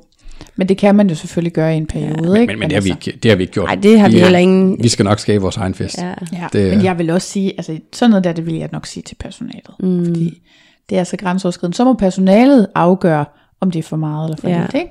Men 0.56 0.70
det 0.70 0.78
kan 0.78 0.96
man 0.96 1.10
jo 1.10 1.16
selvfølgelig 1.16 1.54
gøre 1.54 1.74
i 1.74 1.78
en 1.78 1.86
periode, 1.88 2.30
Men, 2.32 2.42
ikke? 2.42 2.54
men, 2.54 2.60
men 2.60 2.70
det, 2.70 2.76
har 2.76 2.82
vi 2.82 2.90
ikke, 2.90 3.20
det 3.24 3.32
har 3.32 3.36
vi 3.36 3.44
ikke 3.44 3.54
gjort. 3.54 3.66
Nej, 3.66 3.76
det 3.76 4.00
har 4.00 4.10
vi 4.10 4.20
heller 4.20 4.40
ingen... 4.40 4.84
Vi 4.84 4.88
skal 4.88 5.04
nok 5.06 5.20
skabe 5.20 5.42
vores 5.42 5.58
egen 5.58 5.74
fest. 5.74 5.98
Ja. 5.98 6.14
Ja, 6.34 6.48
Det 6.54 6.74
men 6.78 6.84
jeg 6.86 6.98
vil 6.98 7.10
også 7.10 7.28
sige, 7.28 7.54
altså 7.58 7.80
sådan 7.94 8.10
noget 8.10 8.24
der, 8.24 8.34
det 8.34 8.46
vil 8.46 8.56
jeg 8.56 8.70
nok 8.72 8.86
sige 8.86 9.04
til 9.04 9.16
personalet. 9.16 9.70
Mm. 9.80 10.06
Fordi 10.06 10.42
det 10.90 10.98
er 10.98 11.04
så 11.04 11.18
grænseoverskridende. 11.18 11.78
Så 11.78 11.84
må 11.86 11.94
personalet 11.94 12.68
afgøre, 12.76 13.26
om 13.62 13.72
det 13.72 13.80
er 13.80 13.84
for 13.84 13.98
meget 13.98 14.26
eller 14.30 14.38
for 14.42 14.50
Ja. 14.50 14.62
lidt, 14.62 14.74
ikke? 14.74 14.90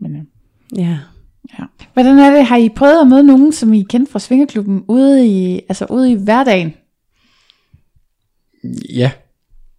Men, 0.00 0.16
øh, 0.16 0.22
ja. 0.78 0.98
ja. 1.58 1.64
Hvordan 1.94 2.18
er 2.18 2.36
det? 2.36 2.44
Har 2.44 2.56
I 2.56 2.68
prøvet 2.68 3.00
at 3.00 3.06
møde 3.06 3.22
nogen, 3.22 3.52
som 3.52 3.72
I 3.72 3.82
kendte 3.82 4.12
fra 4.12 4.18
Svingerklubben, 4.18 4.82
ude 4.88 5.26
i, 5.26 5.60
altså 5.68 5.86
ude 5.90 6.12
i 6.12 6.14
hverdagen? 6.14 6.74
Ja, 8.94 9.10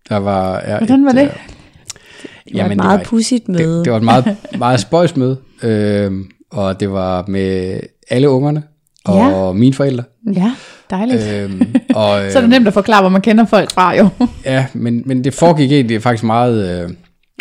der 0.09 0.17
var... 0.17 0.57
Er 0.57 0.77
Hvordan 0.77 1.05
var 1.05 1.11
det? 1.11 1.21
øh, 1.23 1.29
Det 2.53 2.63
var 2.63 2.69
et 2.69 2.77
meget 2.77 2.99
var- 2.99 3.03
pudsigt 3.05 3.49
møde. 3.49 3.77
Det, 3.77 3.85
det 3.85 3.91
var 3.91 3.97
et 3.97 4.03
meget, 4.03 4.37
meget 4.57 4.79
spøjs 4.79 5.15
møde, 5.15 5.37
øh, 5.63 6.11
og 6.51 6.79
det 6.79 6.91
var 6.91 7.25
med 7.27 7.79
alle 8.09 8.29
ungerne 8.29 8.63
og 9.05 9.17
Ja. 9.17 9.51
mine 9.51 9.73
forældre. 9.73 10.03
Ja, 10.33 10.51
dejligt. 10.89 11.21
Øh, 11.33 11.61
og, 11.95 12.25
øh, 12.25 12.31
så 12.31 12.37
er 12.37 12.41
det 12.41 12.49
nemt 12.49 12.67
at 12.67 12.73
forklare, 12.73 13.01
hvor 13.01 13.09
man 13.09 13.21
kender 13.21 13.45
folk 13.45 13.71
fra, 13.71 13.95
jo. 13.97 14.09
Ja, 14.45 14.65
men, 14.73 15.03
men 15.05 15.23
det 15.23 15.33
foregik 15.33 15.71
egentlig 15.71 16.01
faktisk 16.01 16.23
meget, 16.23 16.69
øh, 16.69 16.85
hvad 16.85 16.95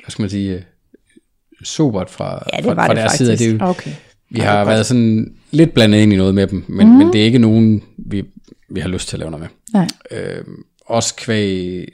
skal 0.09 0.23
man 0.23 0.31
sige, 0.31 0.55
øh, 0.55 0.61
sobert 1.65 2.11
fra, 2.11 2.43
Ja, 2.53 2.57
det 2.57 2.65
fra, 2.65 2.75
fra 2.75 2.89
det 2.89 2.97
deres 2.97 3.13
side. 3.13 3.31
faktisk. 3.31 3.51
Det, 3.51 3.61
er 3.63 3.67
jo- 3.67 3.71
Okay. 3.71 3.91
vi 4.31 4.41
har 4.41 4.65
været 4.65 4.87
sådan 4.87 5.33
lidt 5.51 5.75
blandet 5.75 5.99
ind 5.99 6.13
i 6.13 6.17
noget 6.17 6.35
med 6.35 6.47
dem, 6.47 6.65
men, 6.69 6.89
mm. 6.89 6.95
men 6.95 7.13
det 7.13 7.21
er 7.21 7.25
ikke 7.25 7.39
nogen, 7.39 7.83
vi, 7.99 8.25
vi 8.71 8.81
har 8.81 8.89
lyst 8.89 9.09
til 9.09 9.17
at 9.17 9.19
lave 9.21 9.31
noget 9.31 9.47
med. 9.73 9.81
Nej. 10.11 10.21
Øh, 10.21 10.45
også 10.87 11.15
kvæg, 11.17 11.89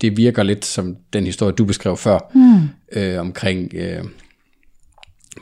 det 0.00 0.16
virker 0.16 0.42
lidt 0.42 0.64
som 0.64 0.96
den 1.12 1.24
historie, 1.24 1.52
du 1.52 1.64
beskrev 1.64 1.96
før, 1.96 2.18
Mm. 2.34 2.68
øh, 2.92 3.20
omkring, 3.20 3.74
øh, 3.74 4.04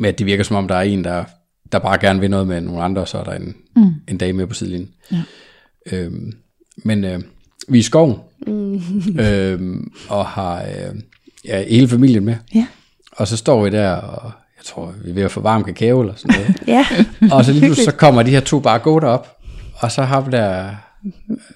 med 0.00 0.08
at 0.08 0.18
det 0.18 0.26
virker 0.26 0.44
som 0.44 0.56
om, 0.56 0.68
der 0.68 0.74
er 0.74 0.82
en, 0.82 1.04
der, 1.04 1.24
der 1.72 1.78
bare 1.78 1.98
gerne 1.98 2.20
vil 2.20 2.30
noget 2.30 2.46
med 2.46 2.60
nogle 2.60 2.82
andre, 2.82 3.02
og 3.02 3.08
så 3.08 3.18
er 3.18 3.24
der 3.24 3.32
en, 3.32 3.56
mm. 3.76 3.94
en 4.08 4.18
dame 4.18 4.32
med 4.32 4.46
på 4.46 4.54
sidelinjen. 4.54 4.90
Ja. 5.12 5.22
Øh, 5.92 6.12
men 6.76 7.04
øh, 7.04 7.20
vi 7.68 7.78
er 7.78 7.80
i 7.80 7.82
skoven, 7.82 8.16
mm. 8.46 8.82
øh, 9.24 9.80
og 10.08 10.26
har 10.26 10.62
øh, 10.62 11.00
ja, 11.44 11.64
hele 11.68 11.88
familien 11.88 12.24
med. 12.24 12.36
Ja. 12.54 12.66
Og 13.12 13.28
så 13.28 13.36
står 13.36 13.64
vi 13.64 13.70
der, 13.70 13.90
og 13.92 14.32
jeg 14.58 14.64
tror, 14.64 14.94
vi 15.04 15.10
er 15.10 15.14
ved 15.14 15.22
at 15.22 15.30
få 15.30 15.40
varm 15.40 15.64
kakao 15.64 16.00
eller 16.00 16.14
sådan 16.16 16.40
noget. 16.40 16.56
Ja, 16.76 16.86
og 17.32 17.44
så 17.44 17.52
lige 17.52 17.60
pludselig, 17.64 17.84
så 17.84 17.96
kommer 17.96 18.22
de 18.22 18.30
her 18.30 18.40
to 18.40 18.60
bare 18.60 18.78
gå 18.78 19.00
derop, 19.00 19.36
og 19.74 19.92
så 19.92 20.02
har 20.02 20.20
vi 20.20 20.30
der 20.30 20.70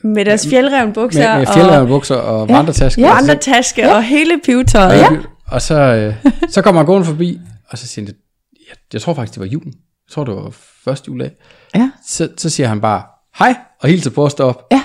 med 0.02 0.24
deres 0.24 0.46
fjeldrevne 0.50 0.92
bukser 0.92 1.28
med, 1.28 1.38
med 1.38 1.46
og 1.46 1.54
fjellermebukser 1.54 2.14
og 2.16 2.48
Ja. 2.48 2.56
vandretasker. 2.56 3.02
Ja. 3.02 3.14
vandretaske 3.14 3.92
og 3.94 4.02
hele 4.04 4.40
pivetøjet. 4.44 4.98
Ja. 4.98 5.08
Og 5.46 5.62
så, 5.62 5.74
øh, 5.80 6.14
så 6.50 6.62
kommer 6.62 6.78
han 6.78 6.86
gående 6.86 7.06
forbi, 7.06 7.40
og 7.70 7.78
så 7.78 7.86
siger 7.86 8.06
han, 8.06 8.14
jeg, 8.68 8.76
jeg 8.92 9.00
tror 9.02 9.14
faktisk, 9.14 9.34
det 9.34 9.40
var 9.40 9.46
julen. 9.46 9.72
Jeg 10.08 10.12
tror, 10.14 10.24
det 10.24 10.34
var 10.34 10.50
første 10.84 11.08
juledag. 11.08 11.32
Ja. 11.74 11.90
Så, 12.06 12.28
så 12.36 12.50
siger 12.50 12.68
han 12.68 12.80
bare, 12.80 13.02
hej, 13.38 13.54
og 13.80 13.88
hilser 13.88 14.10
på 14.10 14.24
os 14.24 14.34
derop. 14.34 14.62
Ja. 14.72 14.82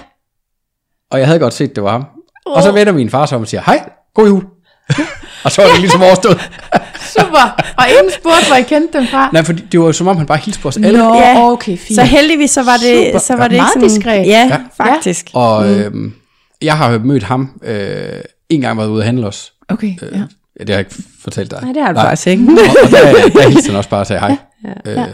Og 1.12 1.20
jeg 1.20 1.28
havde 1.28 1.40
godt 1.40 1.54
set, 1.54 1.76
det 1.76 1.84
var 1.84 1.92
ham. 1.92 2.06
Og 2.46 2.64
så 2.64 2.72
vender 2.72 2.94
min 2.94 3.10
far 3.10 3.26
sig 3.26 3.36
om 3.36 3.42
og 3.42 3.48
siger, 3.48 3.62
hej, 3.66 3.90
god 4.14 4.28
jul. 4.28 4.44
Og 5.48 5.52
så 5.52 5.62
var 5.62 5.70
det 5.72 5.80
ligesom 5.80 6.02
overstået. 6.02 6.50
Super. 7.18 7.56
Og 7.78 7.86
ingen 7.90 8.12
spurgte, 8.20 8.48
hvor 8.48 8.56
I 8.56 8.62
kendte 8.62 8.98
dem 8.98 9.08
fra. 9.08 9.30
Nej, 9.34 9.44
for 9.44 9.54
det 9.54 9.80
var 9.80 9.86
jo 9.86 9.94
som 9.94 10.08
om, 10.08 10.18
han 10.18 10.26
bare 10.26 10.38
hilste 10.38 10.62
på 10.62 10.68
os 10.68 10.78
alle. 10.78 10.98
Nå, 11.00 11.16
Ja. 11.16 11.52
okay, 11.52 11.78
fint. 11.78 11.96
Så 11.96 12.04
heldigvis 12.04 12.52
så 12.52 12.64
var 12.64 12.78
det, 12.78 13.06
Super. 13.08 13.20
så 13.20 13.36
var 13.36 13.48
det 13.48 13.58
Meget 13.58 13.70
ikke 13.76 13.90
sådan, 13.90 14.14
diskret. 14.16 14.28
Ja, 14.28 14.50
Ja. 14.80 14.86
faktisk. 14.86 15.30
Og 15.34 15.66
mm. 15.66 15.70
øhm, 15.74 16.14
jeg 16.62 16.78
har 16.78 16.98
mødt 16.98 17.24
ham 17.24 17.50
øh, 17.64 17.98
en 18.50 18.62
gang 18.62 18.78
været 18.78 18.88
ude 18.88 19.00
at 19.02 19.06
handle 19.06 19.28
os. 19.28 19.54
Okay, 19.70 19.94
ja. 20.02 20.18
Ja, 20.60 20.64
det 20.64 20.70
har 20.70 20.76
jeg 20.76 20.80
ikke 20.80 20.96
fortalt 21.24 21.52
dig. 21.52 21.60
Nej, 21.64 21.72
det 21.74 21.82
har 21.84 21.94
du 21.94 22.00
faktisk 22.00 22.28
ikke. 22.28 22.44
Og, 22.44 22.84
og 22.84 22.92
der, 22.92 23.30
der 23.42 23.50
hilste 23.50 23.68
han 23.70 23.78
også 23.78 23.90
bare 23.90 24.00
og 24.00 24.08
sagde 24.08 24.20
hej. 24.20 24.36
Ja. 24.86 24.92
Øh, 24.92 24.98
Ja. 24.98 25.06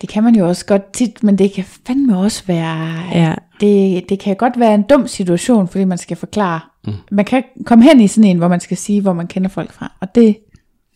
Det 0.00 0.08
kan 0.08 0.22
man 0.24 0.34
jo 0.36 0.48
også 0.48 0.66
godt 0.66 0.92
tit, 0.92 1.22
men 1.22 1.38
det 1.38 1.52
kan 1.52 1.64
fandme 1.86 2.18
også 2.18 2.42
være... 2.46 3.02
Ja. 3.14 3.34
Det, 3.60 4.04
det 4.08 4.18
kan 4.18 4.36
godt 4.36 4.60
være 4.60 4.74
en 4.74 4.82
dum 4.82 5.06
situation, 5.08 5.68
fordi 5.68 5.84
man 5.84 5.98
skal 5.98 6.16
forklare. 6.16 6.60
Mm. 6.86 6.92
Man 7.10 7.24
kan 7.24 7.42
komme 7.66 7.84
hen 7.84 8.00
i 8.00 8.08
sådan 8.08 8.30
en, 8.30 8.38
hvor 8.38 8.48
man 8.48 8.60
skal 8.60 8.76
sige, 8.76 9.00
hvor 9.00 9.12
man 9.12 9.26
kender 9.26 9.48
folk 9.48 9.72
fra. 9.72 9.92
Og 10.00 10.14
det... 10.14 10.36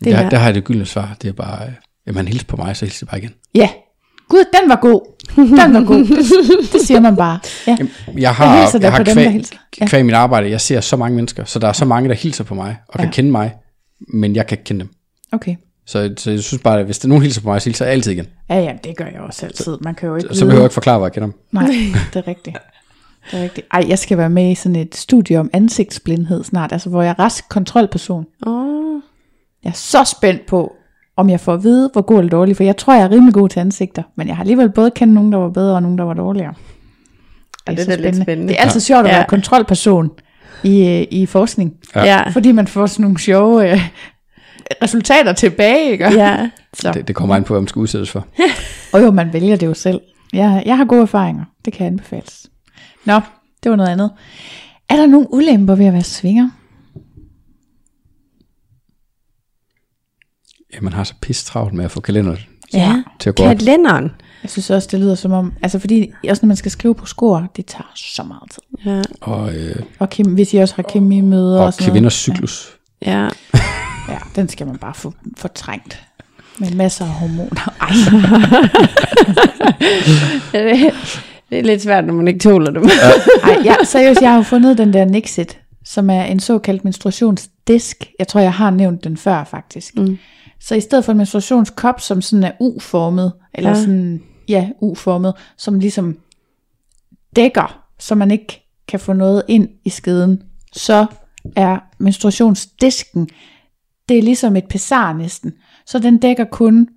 det 0.04 0.12
der, 0.12 0.18
er, 0.18 0.30
der 0.30 0.36
har 0.36 0.44
jeg 0.46 0.54
det 0.54 0.64
gyldne 0.64 0.84
svar. 0.86 1.16
Det 1.22 1.28
er 1.28 1.32
bare, 1.32 1.58
jamen 2.06 2.16
han 2.16 2.28
hilser 2.28 2.46
på 2.46 2.56
mig, 2.56 2.76
så 2.76 2.84
hilser 2.84 3.06
jeg 3.06 3.08
bare 3.10 3.18
igen. 3.18 3.30
Ja. 3.54 3.68
Gud, 4.28 4.44
den 4.60 4.68
var 4.68 4.76
god. 4.76 5.00
Den 5.36 5.74
var 5.74 5.84
god. 5.86 5.98
Det, 6.04 6.72
det 6.72 6.80
siger 6.80 7.00
man 7.00 7.16
bare. 7.16 7.38
Ja. 7.66 7.76
Jeg 8.18 8.34
har, 8.34 8.56
Jeg 8.56 8.82
jeg 8.82 8.90
har 8.92 8.98
på 8.98 9.04
dem, 9.04 9.16
der 9.16 9.30
kvæg. 9.30 9.44
Ja. 9.80 9.86
kvæg 9.86 10.04
mit 10.04 10.14
arbejde, 10.14 10.50
jeg 10.50 10.60
ser 10.60 10.80
så 10.80 10.96
mange 10.96 11.16
mennesker, 11.16 11.44
så 11.44 11.58
der 11.58 11.68
er 11.68 11.72
så 11.72 11.84
mange, 11.84 12.08
der 12.08 12.14
hilser 12.14 12.44
på 12.44 12.54
mig, 12.54 12.76
og 12.88 12.98
kan 12.98 13.04
Ja. 13.08 13.10
kende 13.12 13.30
mig, 13.30 13.52
men 14.08 14.36
jeg 14.36 14.46
kan 14.46 14.56
ikke 14.58 14.64
kende 14.64 14.80
dem. 14.80 14.88
Okay. 15.32 15.56
Så, 15.86 16.14
så 16.16 16.30
jeg 16.30 16.40
synes 16.42 16.62
bare, 16.62 16.78
at 16.78 16.84
hvis 16.84 16.98
der 16.98 17.06
er 17.06 17.08
nogen 17.08 17.22
hilser 17.22 17.40
på 17.42 17.48
mig, 17.48 17.62
så 17.62 17.68
hilser 17.68 17.84
jeg 17.84 17.92
altid 17.92 18.12
igen. 18.12 18.26
Ja, 18.50 18.58
ja, 18.60 18.72
det 18.84 18.96
gør 18.96 19.04
jeg 19.04 19.20
også 19.20 19.46
altid. 19.46 19.76
Man 19.80 19.94
kan 19.94 20.08
jo 20.08 20.16
ikke 20.16 20.28
Så 20.34 20.44
behøver 20.44 20.60
jeg 20.60 20.66
ikke 20.66 20.74
forklare, 20.74 20.98
hvor 20.98 21.06
jeg 21.06 21.12
kender 21.12 21.26
dem. 21.28 21.38
Nej, 21.52 21.64
det 22.12 22.18
er 22.18 22.28
rigtigt. 22.28 22.56
Det 23.30 23.38
er 23.38 23.42
rigtigt. 23.42 23.66
Ej, 23.72 23.84
jeg 23.88 23.98
skal 23.98 24.18
være 24.18 24.30
med 24.30 24.50
i 24.50 24.54
sådan 24.54 24.76
et 24.76 24.94
studie 24.96 25.40
om 25.40 25.50
ansigtsblindhed 25.52 26.44
snart, 26.44 26.72
altså 26.72 26.88
hvor 26.90 27.02
jeg 27.02 27.10
er 27.10 27.18
rask 27.18 27.48
kontrolperson. 27.48 28.26
Oh. 28.46 29.00
Jeg 29.64 29.70
er 29.70 29.74
så 29.74 30.04
spændt 30.18 30.46
på, 30.46 30.72
om 31.16 31.30
jeg 31.30 31.40
får 31.40 31.54
at 31.54 31.62
vide, 31.62 31.90
hvor 31.92 32.02
god 32.02 32.18
eller 32.18 32.30
dårlig, 32.30 32.56
for 32.56 32.64
jeg 32.64 32.76
tror, 32.76 32.94
jeg 32.94 33.02
er 33.02 33.10
rimelig 33.10 33.34
god 33.34 33.48
til 33.48 33.60
ansigter, 33.60 34.02
men 34.16 34.28
jeg 34.28 34.36
har 34.36 34.42
alligevel 34.42 34.70
både 34.72 34.90
kendt 34.90 35.14
nogen, 35.14 35.32
der 35.32 35.38
var 35.38 35.48
bedre, 35.50 35.74
og 35.74 35.82
nogen, 35.82 35.98
der 35.98 36.04
var 36.04 36.14
dårligere. 36.14 36.54
det 37.66 37.78
er 37.78 37.84
så 37.84 37.90
da 37.90 37.96
lidt 37.96 38.16
spændende. 38.22 38.48
Det 38.52 38.58
er 38.58 38.62
altid 38.64 38.80
sjovt 38.80 39.06
at 39.06 39.12
Ja. 39.12 39.16
være 39.16 39.26
kontrolperson 39.28 40.10
i, 40.64 40.86
øh, 40.88 41.06
i 41.10 41.26
forskning, 41.26 41.74
Ja. 41.96 42.04
Ja. 42.04 42.28
fordi 42.30 42.52
man 42.52 42.66
får 42.66 42.86
sådan 42.86 43.02
nogle 43.02 43.18
sjove 43.18 43.72
øh, 43.72 43.80
resultater 44.82 45.32
tilbage, 45.32 45.92
ikke? 45.92 46.04
ja. 46.12 46.50
Så. 46.72 46.92
Det, 46.92 47.08
det 47.08 47.16
kommer 47.16 47.34
an 47.36 47.44
på, 47.44 47.54
hvad 47.54 47.60
man 47.60 47.68
skal 47.68 47.80
udsættes 47.80 48.10
for. 48.10 48.26
Og 48.92 49.02
jo, 49.02 49.10
man 49.10 49.32
vælger 49.32 49.56
det 49.56 49.66
jo 49.66 49.74
selv. 49.74 50.00
Jeg, 50.32 50.62
jeg 50.66 50.76
har 50.76 50.84
gode 50.84 51.02
erfaringer. 51.02 51.44
Det 51.64 51.72
kan 51.72 51.86
anbefales. 51.86 52.46
Nå, 53.04 53.20
det 53.62 53.70
var 53.70 53.76
noget 53.76 53.90
andet. 53.90 54.10
Er 54.88 54.96
der 54.96 55.06
nogle 55.06 55.26
ulemper 55.34 55.74
ved 55.74 55.86
at 55.86 55.92
være 55.92 56.02
svinger? 56.02 56.50
Ja, 60.74 60.80
man 60.80 60.92
har 60.92 61.04
så 61.04 61.14
pisse 61.22 61.44
travlt 61.44 61.74
med 61.74 61.84
at 61.84 61.90
få 61.90 62.00
kalenderen 62.00 62.38
Ja. 62.74 63.02
til 63.20 63.28
at 63.28 63.36
gå 63.36 63.42
op. 63.42 63.56
Kalenderen. 63.56 64.10
Jeg 64.42 64.50
synes 64.50 64.70
også, 64.70 64.88
det 64.92 65.00
lyder 65.00 65.14
som 65.14 65.32
om, 65.32 65.52
altså 65.62 65.78
fordi, 65.78 66.12
også 66.30 66.46
når 66.46 66.48
man 66.48 66.56
skal 66.56 66.70
skrive 66.70 66.94
på 66.94 67.06
score, 67.06 67.46
det 67.56 67.66
tager 67.66 67.92
så 67.96 68.22
meget 68.22 68.50
tid. 68.50 68.62
Ja. 68.92 69.02
Og, 69.20 69.54
øh, 69.54 69.76
Og 69.98 70.10
kim, 70.10 70.34
hvis 70.34 70.54
I 70.54 70.56
også 70.56 70.74
har 70.76 70.82
kemimøder 70.82 71.60
og, 71.60 71.66
og 71.66 71.74
sådan 71.74 71.92
kvinders 71.92 72.14
cyklus. 72.14 72.76
Ja. 73.06 73.18
noget. 73.20 73.32
Ja, 74.08 74.18
den 74.36 74.48
skal 74.48 74.66
man 74.66 74.78
bare 74.78 74.94
få 74.94 75.12
fortrængt. 75.36 76.02
Med 76.58 76.70
masser 76.74 77.04
af 77.04 77.10
hormoner. 77.10 77.74
Ej, 77.80 77.88
det 81.50 81.58
er 81.58 81.62
lidt 81.62 81.82
svært, 81.82 82.04
når 82.04 82.14
man 82.14 82.28
ikke 82.28 82.40
tåler 82.40 82.70
dem. 82.70 82.84
ej 83.42 83.56
ja, 83.64 83.74
seriøst, 83.84 84.20
jeg 84.20 84.30
har 84.30 84.36
jo 84.36 84.42
fundet 84.42 84.78
den 84.78 84.92
der 84.92 85.04
Nixit, 85.04 85.58
som 85.84 86.10
er 86.10 86.22
en 86.24 86.40
såkaldt 86.40 86.84
menstruationsdisk. 86.84 88.10
Jeg 88.18 88.28
tror, 88.28 88.40
jeg 88.40 88.52
har 88.52 88.70
nævnt 88.70 89.04
den 89.04 89.16
før, 89.16 89.44
faktisk. 89.44 89.96
Mm. 89.96 90.18
Så 90.60 90.74
i 90.74 90.80
stedet 90.80 91.04
for 91.04 91.12
en 91.12 91.18
menstruationskop, 91.18 92.00
som 92.00 92.22
sådan 92.22 92.44
er 92.44 92.52
U-formet, 92.60 93.32
eller 93.54 93.70
Ja. 93.70 93.76
ja. 93.76 93.80
sådan, 93.82 94.22
ja, 94.48 94.68
U-formet, 94.80 95.32
som 95.58 95.78
ligesom 95.78 96.16
dækker, 97.36 97.80
så 97.98 98.14
man 98.14 98.30
ikke 98.30 98.60
kan 98.88 99.00
få 99.00 99.12
noget 99.12 99.42
ind 99.48 99.68
i 99.84 99.90
skeden, 99.90 100.42
så 100.72 101.06
er 101.56 101.78
menstruationsdisken, 101.98 103.28
det 104.08 104.18
er 104.18 104.22
ligesom 104.22 104.56
et 104.56 104.68
pessar 104.68 105.12
næsten. 105.12 105.52
Så 105.86 105.98
den 105.98 106.18
dækker 106.18 106.44
kun 106.44 106.88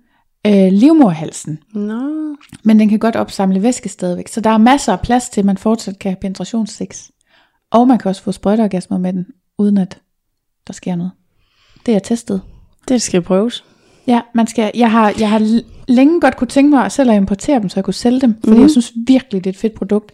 øh, 0.46 0.72
livmorhalsen, 0.72 1.58
Nå. 1.74 2.36
men 2.62 2.80
den 2.80 2.88
kan 2.88 2.98
godt 2.98 3.16
opsamle 3.16 3.62
væske 3.62 3.88
stadigvæk. 3.88 4.28
Så 4.28 4.40
der 4.40 4.50
er 4.50 4.58
masser 4.58 4.92
af 4.92 5.00
plads 5.00 5.28
til, 5.28 5.40
at 5.40 5.44
man 5.44 5.58
fortsat 5.58 5.98
kan 5.98 6.10
have 6.10 6.20
penetrationssex. 6.20 7.08
Og 7.70 7.88
man 7.88 7.98
kan 7.98 8.08
også 8.08 8.22
få 8.22 8.32
sprøjteorgasmer 8.32 8.98
med 8.98 9.12
den, 9.12 9.26
uden 9.58 9.78
at 9.78 10.00
der 10.66 10.72
sker 10.72 10.96
noget. 10.96 11.12
Det 11.86 11.94
er 11.94 11.98
testet. 11.98 12.42
Det 12.88 13.02
skal 13.02 13.22
prøves. 13.22 13.64
Ja, 14.06 14.20
man 14.34 14.46
skal, 14.46 14.70
jeg 14.74 14.90
har, 14.90 15.14
jeg 15.18 15.30
har 15.30 15.62
længe 15.88 16.20
godt 16.20 16.36
kunne 16.36 16.48
tænke 16.48 16.70
mig 16.70 16.92
selv 16.92 17.10
at 17.10 17.16
importere 17.16 17.60
dem, 17.60 17.68
så 17.68 17.76
jeg 17.76 17.84
kunne 17.84 17.94
sælge 17.94 18.20
dem, 18.20 18.40
fordi 18.44 18.56
mm. 18.56 18.62
jeg 18.62 18.70
synes 18.70 18.92
virkelig, 19.06 19.44
det 19.44 19.50
er 19.50 19.54
et 19.54 19.60
fedt 19.60 19.74
produkt. 19.74 20.12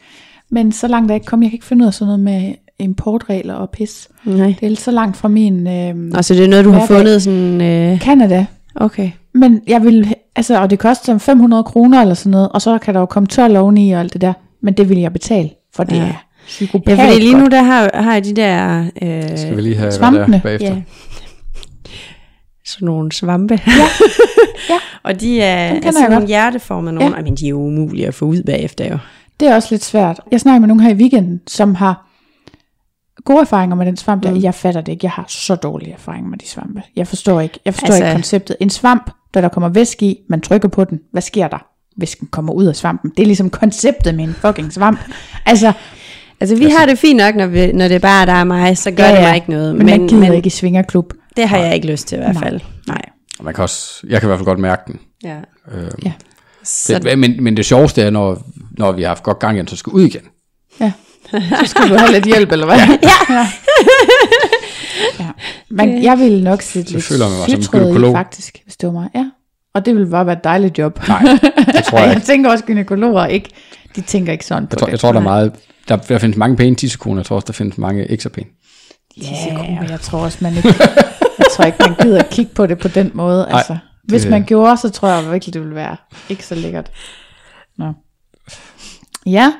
Men 0.50 0.72
så 0.72 0.88
langt 0.88 1.10
er 1.10 1.14
jeg 1.14 1.16
ikke 1.16 1.26
kommet. 1.26 1.44
Jeg 1.44 1.50
kan 1.50 1.56
ikke 1.56 1.66
finde 1.66 1.82
ud 1.82 1.86
af 1.86 1.94
sådan 1.94 2.06
noget 2.06 2.20
med 2.20 2.54
importregler 2.78 3.54
og 3.54 3.70
pis. 3.70 4.08
Nej. 4.24 4.54
Det 4.60 4.72
er 4.72 4.76
så 4.76 4.90
langt 4.90 5.16
fra 5.16 5.28
min 5.28 5.66
øh, 5.66 5.94
Altså 6.14 6.34
det 6.34 6.44
er 6.44 6.48
noget, 6.48 6.64
du 6.64 6.70
har 6.70 6.78
Hverdag. 6.86 6.96
fundet 6.96 7.22
sådan... 7.22 7.60
Øh, 7.60 8.00
Canada. 8.00 8.46
okay. 8.74 9.10
Men 9.34 9.60
jeg 9.66 9.82
vil, 9.84 10.14
altså, 10.36 10.60
og 10.60 10.70
det 10.70 10.78
koster 10.78 11.18
500 11.18 11.64
kroner 11.64 12.00
eller 12.00 12.14
sådan 12.14 12.30
noget, 12.30 12.48
og 12.48 12.62
så 12.62 12.78
kan 12.78 12.94
der 12.94 13.00
jo 13.00 13.06
komme 13.06 13.26
12 13.26 13.56
oveni 13.58 13.90
og 13.92 14.00
alt 14.00 14.12
det 14.12 14.20
der. 14.20 14.32
Men 14.62 14.74
det 14.74 14.88
vil 14.88 14.98
jeg 14.98 15.12
betale, 15.12 15.50
for 15.76 15.84
det 15.84 15.96
Ja. 15.96 16.02
er 16.02 16.24
psykopat 16.46 16.98
Ja, 16.98 17.06
fordi 17.08 17.20
lige 17.20 17.38
nu 17.38 17.46
der 17.46 17.62
har, 17.62 17.90
har 17.94 18.12
jeg 18.14 18.24
de 18.24 18.34
der... 18.36 18.84
Øh, 19.02 19.38
Skal 19.38 19.56
vi 19.56 19.60
lige 19.62 19.74
have 19.74 19.84
hvad 19.84 19.92
Svampene. 19.92 20.36
der 20.36 20.40
bagefter? 20.42 20.68
Ja. 20.68 20.82
Sådan 22.66 22.86
nogle 22.86 23.12
svampe. 23.12 23.60
Ja. 23.66 23.72
Ja. 24.70 24.74
og 25.02 25.20
de 25.20 25.40
er 25.40 25.68
kender 25.72 25.86
altså 25.86 26.00
jeg 26.00 26.10
nogle 26.10 26.26
hjerteformede 26.26 26.92
nogle. 26.94 27.10
Ja. 27.10 27.16
Ja. 27.18 27.22
Men 27.24 27.34
de 27.34 27.44
er 27.46 27.48
jo 27.50 27.58
umulige 27.58 28.06
at 28.06 28.14
få 28.14 28.24
ud 28.24 28.42
bagefter 28.42 28.88
jo. 28.90 28.98
Det 29.40 29.48
er 29.48 29.54
også 29.54 29.68
lidt 29.70 29.84
svært. 29.84 30.20
Jeg 30.32 30.40
snakker 30.40 30.60
med 30.60 30.68
nogen 30.68 30.80
her 30.80 30.90
i 30.90 30.94
weekenden, 30.94 31.40
som 31.46 31.74
har 31.74 32.06
gode 33.24 33.40
erfaringer 33.40 33.76
med 33.76 33.86
den 33.86 33.96
svamp 33.96 34.22
der. 34.22 34.30
Mm. 34.30 34.42
Jeg 34.42 34.54
fatter 34.54 34.80
det 34.80 34.92
ikke. 34.92 35.04
Jeg 35.04 35.10
har 35.10 35.24
så 35.28 35.54
dårlige 35.54 35.92
erfaringer 35.92 36.30
med 36.30 36.38
de 36.38 36.48
svampe. 36.48 36.82
Jeg 36.96 37.08
forstår 37.08 37.40
ikke. 37.40 37.60
Jeg 37.64 37.74
forstår 37.74 37.86
Altså- 37.94 38.04
ikke 38.04 38.14
konceptet. 38.14 38.56
En 38.60 38.70
svamp, 38.70 39.10
der 39.34 39.40
der 39.40 39.48
kommer 39.48 39.68
væske 39.68 40.06
i, 40.06 40.16
man 40.28 40.40
trykker 40.40 40.68
på 40.68 40.84
den. 40.84 41.00
Hvad 41.12 41.22
sker 41.22 41.48
der? 41.48 41.66
Væsken 41.96 42.26
kommer 42.26 42.52
ud 42.52 42.64
af 42.66 42.76
svampen. 42.76 43.10
Det 43.16 43.22
er 43.22 43.26
ligesom 43.26 43.50
konceptet 43.50 44.14
med 44.14 44.24
en 44.24 44.34
fucking 44.34 44.72
svamp. 44.72 44.98
Altså, 45.46 45.72
Altså 46.40 46.56
vi 46.56 46.64
har 46.64 46.86
det 46.86 46.98
fint 46.98 47.16
nok, 47.16 47.34
når, 47.34 47.46
vi, 47.46 47.72
når 47.72 47.88
det 47.88 48.02
bare 48.02 48.22
er 48.22 48.26
der 48.26 48.32
er 48.32 48.44
mig, 48.44 48.78
så 48.78 48.90
gør 48.90 49.04
Ja, 49.04 49.12
det 49.14 49.20
mig 49.22 49.34
ikke 49.34 49.50
noget. 49.50 49.76
men, 49.76 49.86
men 49.86 50.00
man 50.00 50.08
gider 50.08 50.32
ikke 50.32 50.46
i 50.46 50.50
svingerklub. 50.50 51.12
det 51.36 51.48
har 51.48 51.56
jeg 51.58 51.74
ikke 51.74 51.86
lyst 51.86 52.08
til 52.08 52.16
i 52.16 52.18
hvert 52.18 52.34
Nej. 52.34 52.42
fald. 52.42 52.60
Nej. 52.88 53.02
Og 53.38 53.44
Man 53.44 53.54
kan 53.54 53.62
også, 53.62 54.06
jeg 54.08 54.20
kan 54.20 54.26
i 54.26 54.28
hvert 54.28 54.38
fald 54.38 54.44
godt 54.46 54.58
mærke 54.58 54.82
den. 54.86 55.00
Ja. 55.24 55.36
Øh, 55.72 55.90
Ja. 56.04 56.12
Så, 56.64 56.98
det, 56.98 57.18
men, 57.18 57.44
men 57.44 57.56
det 57.56 57.64
sjoveste 57.64 58.02
er, 58.02 58.10
når, 58.10 58.42
når 58.78 58.92
vi 58.92 59.02
har 59.02 59.08
haft 59.08 59.22
godt 59.22 59.38
gang 59.38 59.56
i 59.56 59.58
den, 59.58 59.66
så 59.68 59.76
skal 59.76 59.90
ud 59.90 60.02
igen. 60.02 60.20
Ja. 60.80 60.92
Så 61.30 61.66
skal 61.66 61.88
du 61.88 61.94
have 61.96 62.12
lidt 62.12 62.24
hjælp, 62.24 62.52
eller 62.52 62.66
hvad? 62.66 62.76
Ja. 62.76 62.98
ja. 63.34 63.46
ja. 65.20 65.30
Men 65.70 66.02
jeg 66.02 66.18
ville 66.18 66.44
nok 66.44 66.62
sætte 66.62 66.88
Så 66.90 66.94
lidt 66.94 67.04
føler 67.04 67.28
man 67.28 67.38
mig 67.38 67.66
som 67.66 68.04
i, 68.04 68.12
faktisk, 68.12 68.58
hvis 68.64 68.76
det 68.76 68.86
var 68.86 68.92
mig. 68.92 69.08
Ja. 69.14 69.30
Og 69.74 69.86
det 69.86 69.94
ville 69.94 70.10
bare 70.10 70.26
være 70.26 70.36
et 70.36 70.44
dejligt 70.44 70.78
job. 70.78 71.08
Nej, 71.08 71.20
det 71.72 71.84
tror 71.84 71.98
jeg 71.98 72.06
jeg 72.06 72.14
ikke. 72.16 72.26
tænker 72.26 72.50
også, 72.50 72.64
gynækologer 72.64 73.26
ikke, 73.26 73.48
de 73.96 74.00
tænker 74.00 74.32
ikke 74.32 74.46
sådan 74.46 74.66
på 74.66 74.70
Jeg 74.72 74.78
tror, 74.78 74.86
det. 74.86 74.92
jeg 74.92 75.00
tror 75.00 75.12
der 75.12 75.18
er 75.20 75.22
meget, 75.24 75.52
der, 75.88 75.96
der 75.96 76.18
findes 76.18 76.36
mange 76.36 76.56
pæne 76.56 76.76
tissekoner, 76.76 77.20
jeg 77.20 77.26
tror 77.26 77.36
også, 77.36 77.46
der 77.46 77.52
findes 77.52 77.78
mange 77.78 78.06
ikke 78.06 78.22
så 78.22 78.28
pæne. 78.28 78.46
Ja, 79.16 79.80
men 79.80 79.90
jeg 79.90 80.00
tror 80.00 80.18
også, 80.18 80.38
man 80.40 80.56
ikke, 80.56 80.74
jeg 81.38 81.46
tror 81.52 81.64
ikke, 81.64 81.78
man 81.80 81.94
gider 82.02 82.18
at 82.18 82.30
kigge 82.30 82.54
på 82.54 82.66
det 82.66 82.78
på 82.78 82.88
den 82.88 83.10
måde. 83.14 83.46
Nej, 83.50 83.58
Altså, 83.58 83.76
hvis 84.04 84.22
det- 84.22 84.30
man 84.30 84.44
gjorde, 84.44 84.76
så 84.76 84.88
tror 84.90 85.08
jeg 85.08 85.32
virkelig, 85.32 85.54
det 85.54 85.62
ville 85.62 85.74
være 85.74 85.96
ikke 86.28 86.46
så 86.46 86.54
lækkert. 86.54 86.90
Nå. 87.78 87.92
Ja. 89.26 89.52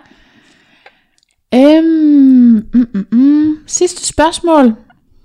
Øhm, 1.55 2.69
mm, 2.75 2.87
mm, 2.95 3.07
mm. 3.13 3.57
Sidste 3.67 4.07
spørgsmål. 4.07 4.75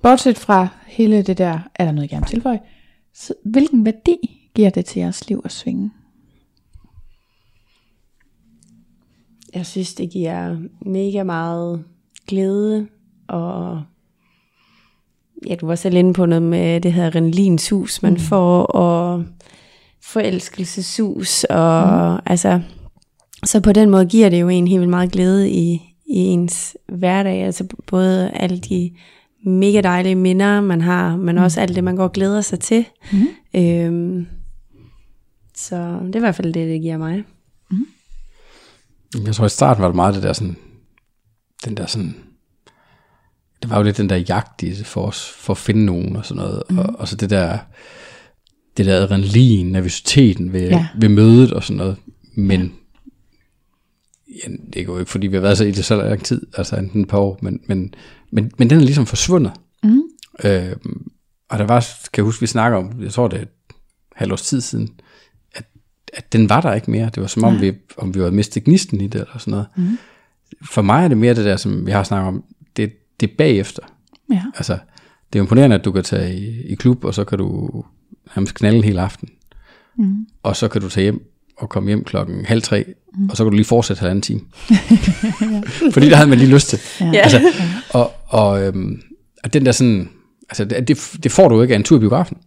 Bortset 0.03 0.37
fra 0.37 0.67
hele 0.87 1.21
det 1.21 1.37
der, 1.37 1.59
er 1.75 1.85
der 1.85 1.91
noget, 1.91 2.01
jeg 2.01 2.09
gerne 2.09 2.25
vil 2.25 2.29
tilføje? 2.29 2.59
Så, 3.13 3.33
hvilken 3.45 3.85
værdi 3.85 4.49
giver 4.55 4.69
det 4.69 4.85
til 4.85 4.99
jeres 4.99 5.29
liv 5.29 5.41
at 5.45 5.51
svinge? 5.51 5.91
jeg 9.55 9.65
synes, 9.65 9.93
det 9.93 10.09
giver 10.09 10.57
mega 10.81 11.23
meget 11.23 11.83
glæde, 12.27 12.87
og 13.27 13.81
ja, 15.47 15.55
du 15.55 15.65
var 15.65 15.75
selv 15.75 15.95
inde 15.95 16.13
på 16.13 16.25
noget 16.25 16.41
med 16.41 16.81
det 16.81 16.93
her 16.93 17.07
adrenalinsus, 17.07 18.01
man 18.01 18.13
mm. 18.13 18.19
får, 18.19 18.63
og 18.63 19.23
forelskelseshus, 20.03 21.43
og 21.43 22.13
mm. 22.13 22.19
altså, 22.25 22.61
så 23.45 23.61
på 23.61 23.71
den 23.71 23.89
måde 23.89 24.05
giver 24.05 24.29
det 24.29 24.41
jo 24.41 24.49
en 24.49 24.67
helt 24.67 24.79
vildt 24.79 24.89
meget 24.89 25.11
glæde 25.11 25.49
i, 25.49 25.88
i 26.09 26.17
ens 26.17 26.77
hverdag, 26.87 27.43
altså 27.43 27.67
både 27.87 28.31
alle 28.31 28.59
de 28.59 28.91
mega 29.45 29.81
dejlige 29.81 30.15
minder, 30.15 30.61
man 30.61 30.81
har, 30.81 31.17
men 31.17 31.37
også 31.37 31.61
alt 31.61 31.75
det, 31.75 31.83
man 31.83 31.95
går 31.95 32.03
og 32.03 32.11
glæder 32.11 32.41
sig 32.41 32.59
til. 32.59 32.85
Mm. 33.11 33.27
Øhm, 33.55 34.27
så 35.55 35.99
det 36.05 36.15
er 36.15 36.19
i 36.19 36.19
hvert 36.19 36.35
fald 36.35 36.53
det, 36.53 36.69
det 36.69 36.81
giver 36.81 36.97
mig. 36.97 37.23
Jeg 39.25 39.35
tror 39.35 39.45
i 39.45 39.49
starten 39.49 39.81
var 39.81 39.87
det 39.87 39.95
meget 39.95 40.15
det 40.15 40.23
der 40.23 40.33
sådan, 40.33 40.55
den 41.65 41.77
der 41.77 41.85
sådan, 41.85 42.15
det 43.61 43.69
var 43.69 43.77
jo 43.77 43.83
lidt 43.83 43.97
den 43.97 44.09
der 44.09 44.15
jagt 44.15 44.63
i 44.63 44.69
det 44.69 44.85
for 44.85 45.01
os, 45.01 45.29
for 45.29 45.53
at 45.53 45.57
finde 45.57 45.85
nogen 45.85 46.15
og 46.15 46.25
sådan 46.25 46.43
noget, 46.43 46.63
mm. 46.69 46.77
og, 46.77 46.95
og 46.99 47.07
så 47.07 47.15
det 47.15 47.29
der, 47.29 47.57
det 48.77 48.85
der 48.85 48.95
adrenalin, 48.95 49.71
nervøsiteten 49.71 50.53
ved, 50.53 50.69
ja. 50.69 50.87
ved 50.95 51.09
mødet 51.09 51.53
og 51.53 51.63
sådan 51.63 51.77
noget, 51.77 51.97
men 52.35 52.61
ja, 52.61 52.67
det 54.73 54.79
er 54.79 54.83
jo 54.83 54.99
ikke 54.99 55.11
fordi 55.11 55.27
vi 55.27 55.35
har 55.35 55.41
været 55.41 55.57
så 55.57 55.63
i 55.63 55.71
det 55.71 55.85
så 55.85 55.95
lang 55.95 56.23
tid, 56.23 56.47
altså 56.57 56.75
enten 56.75 57.01
et 57.01 57.07
par 57.07 57.17
år, 57.17 57.39
men, 57.41 57.59
men, 57.67 57.93
men, 58.31 58.51
men 58.57 58.69
den 58.69 58.79
er 58.79 58.83
ligesom 58.83 59.05
forsvundet. 59.05 59.51
Mm. 59.83 60.01
Øh, 60.43 60.75
og 61.49 61.59
der 61.59 61.65
var, 61.65 61.79
kan 62.13 62.21
jeg 62.21 62.25
huske, 62.25 62.41
vi 62.41 62.47
snakker 62.47 62.77
om, 62.77 63.01
jeg 63.01 63.11
tror 63.11 63.27
det 63.27 63.37
er 63.37 63.41
et 63.41 63.49
halvt 64.15 64.31
års 64.31 64.41
tid 64.41 64.61
siden, 64.61 64.89
at, 65.55 65.65
at 66.13 66.33
den 66.33 66.49
var 66.49 66.61
der 66.61 66.73
ikke 66.73 66.91
mere. 66.91 67.05
Det 67.15 67.21
var 67.21 67.27
som 67.27 67.43
om, 67.43 67.61
vi, 67.61 67.73
om 67.97 68.13
vi 68.13 68.19
havde 68.19 68.31
mistet 68.31 68.63
gnisten 68.63 69.01
i 69.01 69.07
det, 69.07 69.21
eller 69.21 69.37
sådan 69.37 69.51
noget. 69.51 69.67
Mm. 69.75 69.97
For 70.65 70.81
mig 70.81 71.03
er 71.03 71.07
det 71.07 71.17
mere 71.17 71.35
det 71.35 71.45
der, 71.45 71.57
som 71.57 71.85
vi 71.85 71.91
har 71.91 72.03
snakket 72.03 72.27
om, 72.27 72.43
det, 72.77 72.91
det 73.19 73.29
er 73.29 73.33
bagefter. 73.37 73.83
Ja. 74.31 74.43
Altså, 74.55 74.77
det 75.33 75.39
er 75.39 75.43
imponerende, 75.43 75.75
at 75.75 75.85
du 75.85 75.91
kan 75.91 76.03
tage 76.03 76.35
i, 76.35 76.61
i 76.61 76.75
klub, 76.75 77.03
og 77.03 77.13
så 77.13 77.23
kan 77.23 77.37
du 77.37 77.69
nærmest 78.35 78.55
knalde 78.55 78.81
hele 78.81 79.01
aften. 79.01 79.29
Mm. 79.97 80.27
Og 80.43 80.55
så 80.55 80.67
kan 80.67 80.81
du 80.81 80.89
tage 80.89 81.03
hjem 81.03 81.28
og 81.59 81.69
komme 81.69 81.87
hjem 81.89 82.03
klokken 82.03 82.45
halv 82.45 82.61
tre, 82.61 82.85
mm. 83.17 83.29
og 83.29 83.37
så 83.37 83.43
kan 83.43 83.51
du 83.51 83.55
lige 83.55 83.65
fortsætte 83.65 83.99
halvanden 83.99 84.21
time. 84.21 84.39
Fordi 85.93 86.09
der 86.09 86.15
havde 86.15 86.29
man 86.29 86.37
lige 86.37 86.49
lyst 86.53 86.67
til. 86.69 86.79
Ja. 87.13 87.19
Altså, 87.19 87.41
og, 87.89 88.11
og, 88.27 88.61
øhm, 88.63 89.01
og 89.43 89.53
den 89.53 89.65
der 89.65 89.71
sådan, 89.71 90.09
altså 90.49 90.65
det, 90.65 90.87
det, 91.23 91.31
får 91.31 91.47
du 91.49 91.61
ikke 91.61 91.73
af 91.73 91.77
en 91.77 91.83
tur 91.83 91.97
i 91.97 91.99
biografen. 91.99 92.37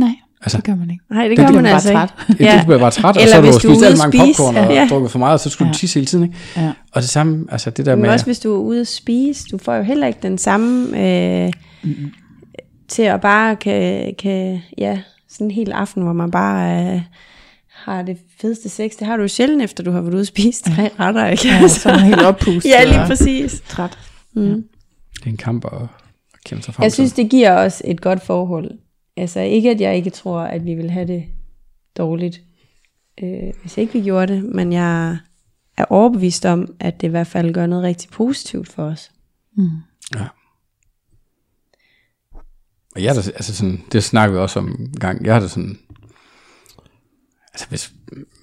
Nej, 0.00 0.10
Altså, 0.42 0.56
det 0.56 0.64
gør 0.64 0.74
man 0.74 0.90
ikke. 0.90 1.04
Nej, 1.10 1.28
det 1.28 1.36
gør 1.38 1.48
man 1.50 1.64
bare 1.64 1.72
altså 1.72 1.92
træt. 1.92 2.14
ikke. 2.30 2.44
Ja. 2.44 2.58
Du 2.60 2.64
bliver 2.66 2.78
bare 2.78 2.90
træt, 2.90 3.16
og 3.16 3.22
Eller 3.22 3.28
så 3.30 3.34
har 3.34 3.42
du 3.42 3.46
hvis 3.52 3.62
du 3.62 3.68
er 3.68 3.72
spist 3.72 3.78
ude 3.80 3.86
alt 3.86 3.98
mange 3.98 4.12
spise. 4.18 4.38
popcorn 4.38 4.56
og 4.56 4.72
Ja. 4.72 4.86
drukket 4.90 5.10
for 5.10 5.18
meget, 5.18 5.32
og 5.32 5.40
så 5.40 5.50
skulle 5.50 5.68
Ja. 5.68 5.72
du 5.72 5.78
tisse 5.78 5.94
hele 5.98 6.06
tiden. 6.06 6.24
Ikke? 6.24 6.36
Ja. 6.56 6.72
Og 6.92 7.02
det 7.02 7.10
samme, 7.10 7.44
altså 7.50 7.70
det 7.70 7.86
der 7.86 7.94
Men 7.94 8.02
med... 8.02 8.10
også 8.10 8.24
hvis 8.26 8.38
du 8.38 8.54
er 8.54 8.58
ude 8.58 8.80
at 8.80 8.88
spise, 8.88 9.44
du 9.52 9.58
får 9.58 9.74
jo 9.74 9.82
heller 9.82 10.06
ikke 10.06 10.18
den 10.22 10.38
samme 10.38 10.86
øh, 11.00 11.52
til 12.88 13.02
at 13.02 13.20
bare 13.20 13.56
kan, 13.56 14.14
kan, 14.18 14.60
ja, 14.78 14.98
sådan 15.30 15.46
en 15.46 15.50
hel 15.50 15.72
aften, 15.72 16.02
hvor 16.02 16.12
man 16.12 16.30
bare 16.30 16.94
øh, 16.94 17.00
har 17.84 18.02
det 18.02 18.18
fedeste 18.40 18.68
sex. 18.68 18.92
Det 18.98 19.06
har 19.06 19.16
du 19.16 19.22
jo 19.22 19.28
sjældent, 19.28 19.62
efter 19.62 19.84
du 19.84 19.90
har 19.90 20.00
været 20.00 20.14
ude 20.14 20.20
at 20.20 20.26
spise 20.26 20.62
tre 20.62 20.90
retter, 21.00 21.26
ikke? 21.26 21.48
Ja, 21.48 21.68
så 21.68 21.88
er 21.88 21.94
man 21.94 22.04
helt 22.04 22.22
oppustet 22.32 22.70
ja, 22.70 22.84
lige 22.84 23.00
og 23.00 23.06
præcis. 23.06 23.62
træt. 23.68 23.98
Mm. 24.32 24.64
Det 25.14 25.24
er 25.24 25.30
en 25.30 25.36
kamp 25.36 25.64
at, 25.64 25.82
at 26.34 26.44
kæmpe 26.44 26.64
sig 26.64 26.74
frem 26.74 26.82
Jeg 26.82 26.92
synes, 26.92 27.12
det 27.12 27.30
giver 27.30 27.56
os 27.56 27.82
et 27.84 28.00
godt 28.00 28.22
forhold. 28.22 28.70
Altså 29.16 29.40
ikke, 29.40 29.70
at 29.70 29.80
jeg 29.80 29.96
ikke 29.96 30.10
tror, 30.10 30.40
at 30.40 30.64
vi 30.64 30.74
vil 30.74 30.90
have 30.90 31.06
det 31.06 31.24
dårligt, 31.96 32.40
øh, 33.22 33.52
hvis 33.60 33.78
ikke 33.78 33.92
vi 33.92 34.00
gjorde 34.00 34.34
det, 34.34 34.42
men 34.42 34.72
jeg 34.72 35.18
er 35.76 35.84
overbevist 35.90 36.44
om, 36.44 36.74
at 36.80 37.00
det 37.00 37.06
i 37.06 37.10
hvert 37.10 37.26
fald 37.26 37.54
gør 37.54 37.66
noget 37.66 37.84
rigtig 37.84 38.10
positivt 38.10 38.68
for 38.68 38.84
os. 38.84 39.10
Mm. 39.56 39.68
Ja. 40.14 40.26
Og 42.94 43.02
jeg 43.02 43.16
er 43.16 43.22
da, 43.22 43.30
altså 43.30 43.54
sådan, 43.54 43.82
det 43.92 44.04
snakker 44.04 44.32
vi 44.32 44.40
også 44.40 44.58
om 44.58 44.68
en 44.68 44.92
gang. 45.00 45.24
Jeg 45.26 45.34
har 45.34 45.40
det 45.40 45.50
sådan, 45.50 45.78
altså 47.54 47.66
hvis, 47.68 47.92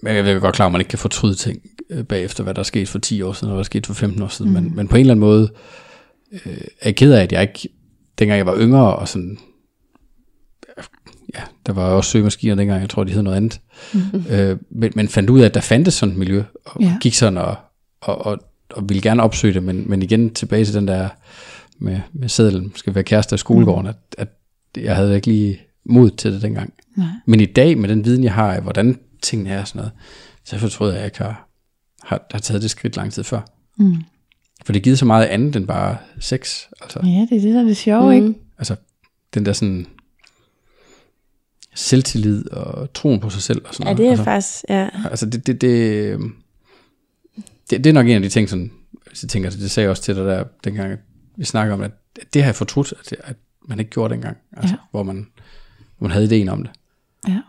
jeg 0.04 0.18
er 0.18 0.40
godt 0.40 0.56
klar, 0.56 0.66
at 0.66 0.72
man 0.72 0.82
ikke 0.82 0.90
kan 0.90 1.00
fortryde 1.00 1.36
ting 1.36 1.62
øh, 1.90 2.04
bagefter, 2.04 2.44
hvad 2.44 2.54
der 2.54 2.60
er 2.60 2.64
sket 2.64 2.90
for 2.90 3.00
10 3.00 3.22
år 3.22 3.34
siden, 3.34 3.48
og 3.48 3.54
hvad 3.54 3.58
der 3.58 3.62
er 3.62 3.64
sket 3.64 3.88
for 3.88 3.94
15 3.94 4.22
år 4.22 4.28
siden, 4.28 4.52
mm. 4.52 4.62
men, 4.62 4.76
men 4.76 4.88
på 4.88 4.96
en 4.96 5.00
eller 5.00 5.14
anden 5.14 5.26
måde 5.26 5.50
øh, 6.32 6.58
er 6.58 6.86
jeg 6.86 6.96
ked 6.96 7.14
af, 7.14 7.24
at 7.24 7.32
jeg 7.32 7.42
ikke, 7.42 7.70
dengang 8.20 8.38
jeg 8.38 8.46
var 8.46 8.58
yngre, 8.58 8.96
og 8.96 9.08
sådan, 9.08 9.38
ja, 11.36 11.42
der 11.66 11.74
var 11.74 11.90
også 11.90 12.12
søgemaskiner 12.12 12.56
dengang, 12.56 12.82
jeg 12.82 12.90
tror, 12.90 13.04
de 13.04 13.12
hed 13.12 13.22
noget 13.22 13.38
andet, 13.38 13.60
mm. 13.94 14.26
øh, 14.30 14.58
men, 14.70 14.92
men 14.96 15.08
fandt 15.08 15.30
ud 15.30 15.40
af, 15.40 15.46
at 15.46 15.54
der 15.54 15.62
fandtes 15.62 15.94
sådan 15.94 16.14
et 16.14 16.20
miljø, 16.20 16.44
og 16.66 16.82
Ja. 16.82 16.98
gik 17.02 17.14
sådan 17.14 17.38
og, 17.38 17.56
og, 18.02 18.26
og, 18.26 18.40
og 18.70 18.90
ville 18.90 19.02
gerne 19.02 19.24
opsøge 19.24 19.54
det, 19.54 19.64
men, 19.64 19.90
men 19.90 20.02
igen 20.02 20.34
tilbage 20.34 20.66
til 20.66 20.74
den 20.74 20.88
der 20.88 21.10
med, 21.80 22.00
med 22.14 22.30
sædlen, 22.30 22.74
skal 22.76 22.96
være 22.96 23.04
kærester 23.04 23.36
i 23.36 23.38
skolegården, 23.38 23.88
at, 23.88 23.96
at 24.18 24.28
jeg 24.78 24.96
havde 24.96 25.16
ikke 25.16 25.28
lige 25.28 25.62
mod 25.86 26.10
til 26.10 26.34
det 26.34 26.42
dengang. 26.42 26.74
Nej. 27.02 27.08
Men 27.26 27.40
i 27.40 27.46
dag, 27.46 27.78
med 27.78 27.90
den 27.90 28.06
viden, 28.06 28.24
jeg 28.24 28.34
har 28.34 28.54
af, 28.54 28.62
hvordan 28.62 29.00
tingene 29.22 29.50
er 29.50 29.62
og 29.62 29.68
sådan 29.68 29.80
noget, 29.80 29.92
så 30.44 30.58
fortryder 30.58 30.92
jeg, 30.94 30.98
at 30.98 31.02
jeg 31.04 31.08
ikke 31.08 31.18
har, 31.24 31.50
har, 32.04 32.26
har 32.32 32.40
taget 32.40 32.62
det 32.62 32.72
skridt 32.72 32.96
lang 32.96 33.14
tid 33.14 33.24
før. 33.24 33.42
Mm. 33.78 33.96
For 34.66 34.74
det 34.74 34.84
giver 34.84 34.96
så 34.96 35.06
meget 35.06 35.26
andet 35.26 35.56
end 35.56 35.68
bare 35.68 35.98
sex. 36.20 36.60
Altså, 36.82 37.00
Ja, 37.04 37.10
det 37.30 37.38
er 37.38 37.42
det, 37.42 37.54
der 37.54 37.60
er 37.60 37.64
det 37.66 37.78
sjove, 37.78 38.20
mm. 38.20 38.28
ikke? 38.28 38.40
altså 38.58 38.76
den 39.34 39.46
der 39.46 39.54
sådan 39.54 39.88
selvtillid 41.76 42.50
og 42.52 42.94
troen 42.94 43.20
på 43.20 43.30
sig 43.30 43.42
selv 43.42 43.62
og 43.66 43.74
sådan 43.74 43.88
Ja, 43.88 43.94
noget. 43.94 43.98
det 43.98 44.06
er 44.06 44.10
altså, 44.12 44.24
faktisk, 44.24 44.64
ja. 44.70 44.90
Altså 45.10 45.26
det, 45.26 45.48
det, 45.48 45.62
det, 45.62 45.68
øhm, 46.04 46.36
det, 47.70 47.84
det 47.84 47.86
er 47.90 47.94
nok 47.94 48.06
en 48.08 48.12
af 48.16 48.22
de 48.22 48.30
ting, 48.30 48.50
sådan, 48.50 48.72
så 49.14 49.28
tænker 49.28 49.50
jeg, 49.50 49.60
det 49.60 49.72
sagde 49.72 49.84
jeg 49.86 49.90
også 49.90 50.04
til 50.04 50.16
dig 50.16 50.26
der, 50.26 50.44
dengang 50.64 51.00
vi 51.38 51.46
snakker 51.46 51.74
om, 51.74 51.82
at 51.82 51.92
det 52.34 52.42
har 52.42 52.48
jeg 52.48 52.56
fortrudt, 52.56 52.94
at, 53.00 53.10
det, 53.10 53.18
at 53.24 53.36
man 53.68 53.80
ikke 53.80 53.92
gjorde 53.92 54.14
dengang, 54.14 54.38
altså, 54.58 54.68
Ja. 54.68 54.80
ja. 54.82 54.88
hvor, 54.92 55.04
man, 55.04 55.28
hvor 55.98 56.08
man 56.08 56.12
havde 56.12 56.26
ideen 56.26 56.50
om 56.50 56.64
det. 56.64 56.72
Ja. 57.28 57.40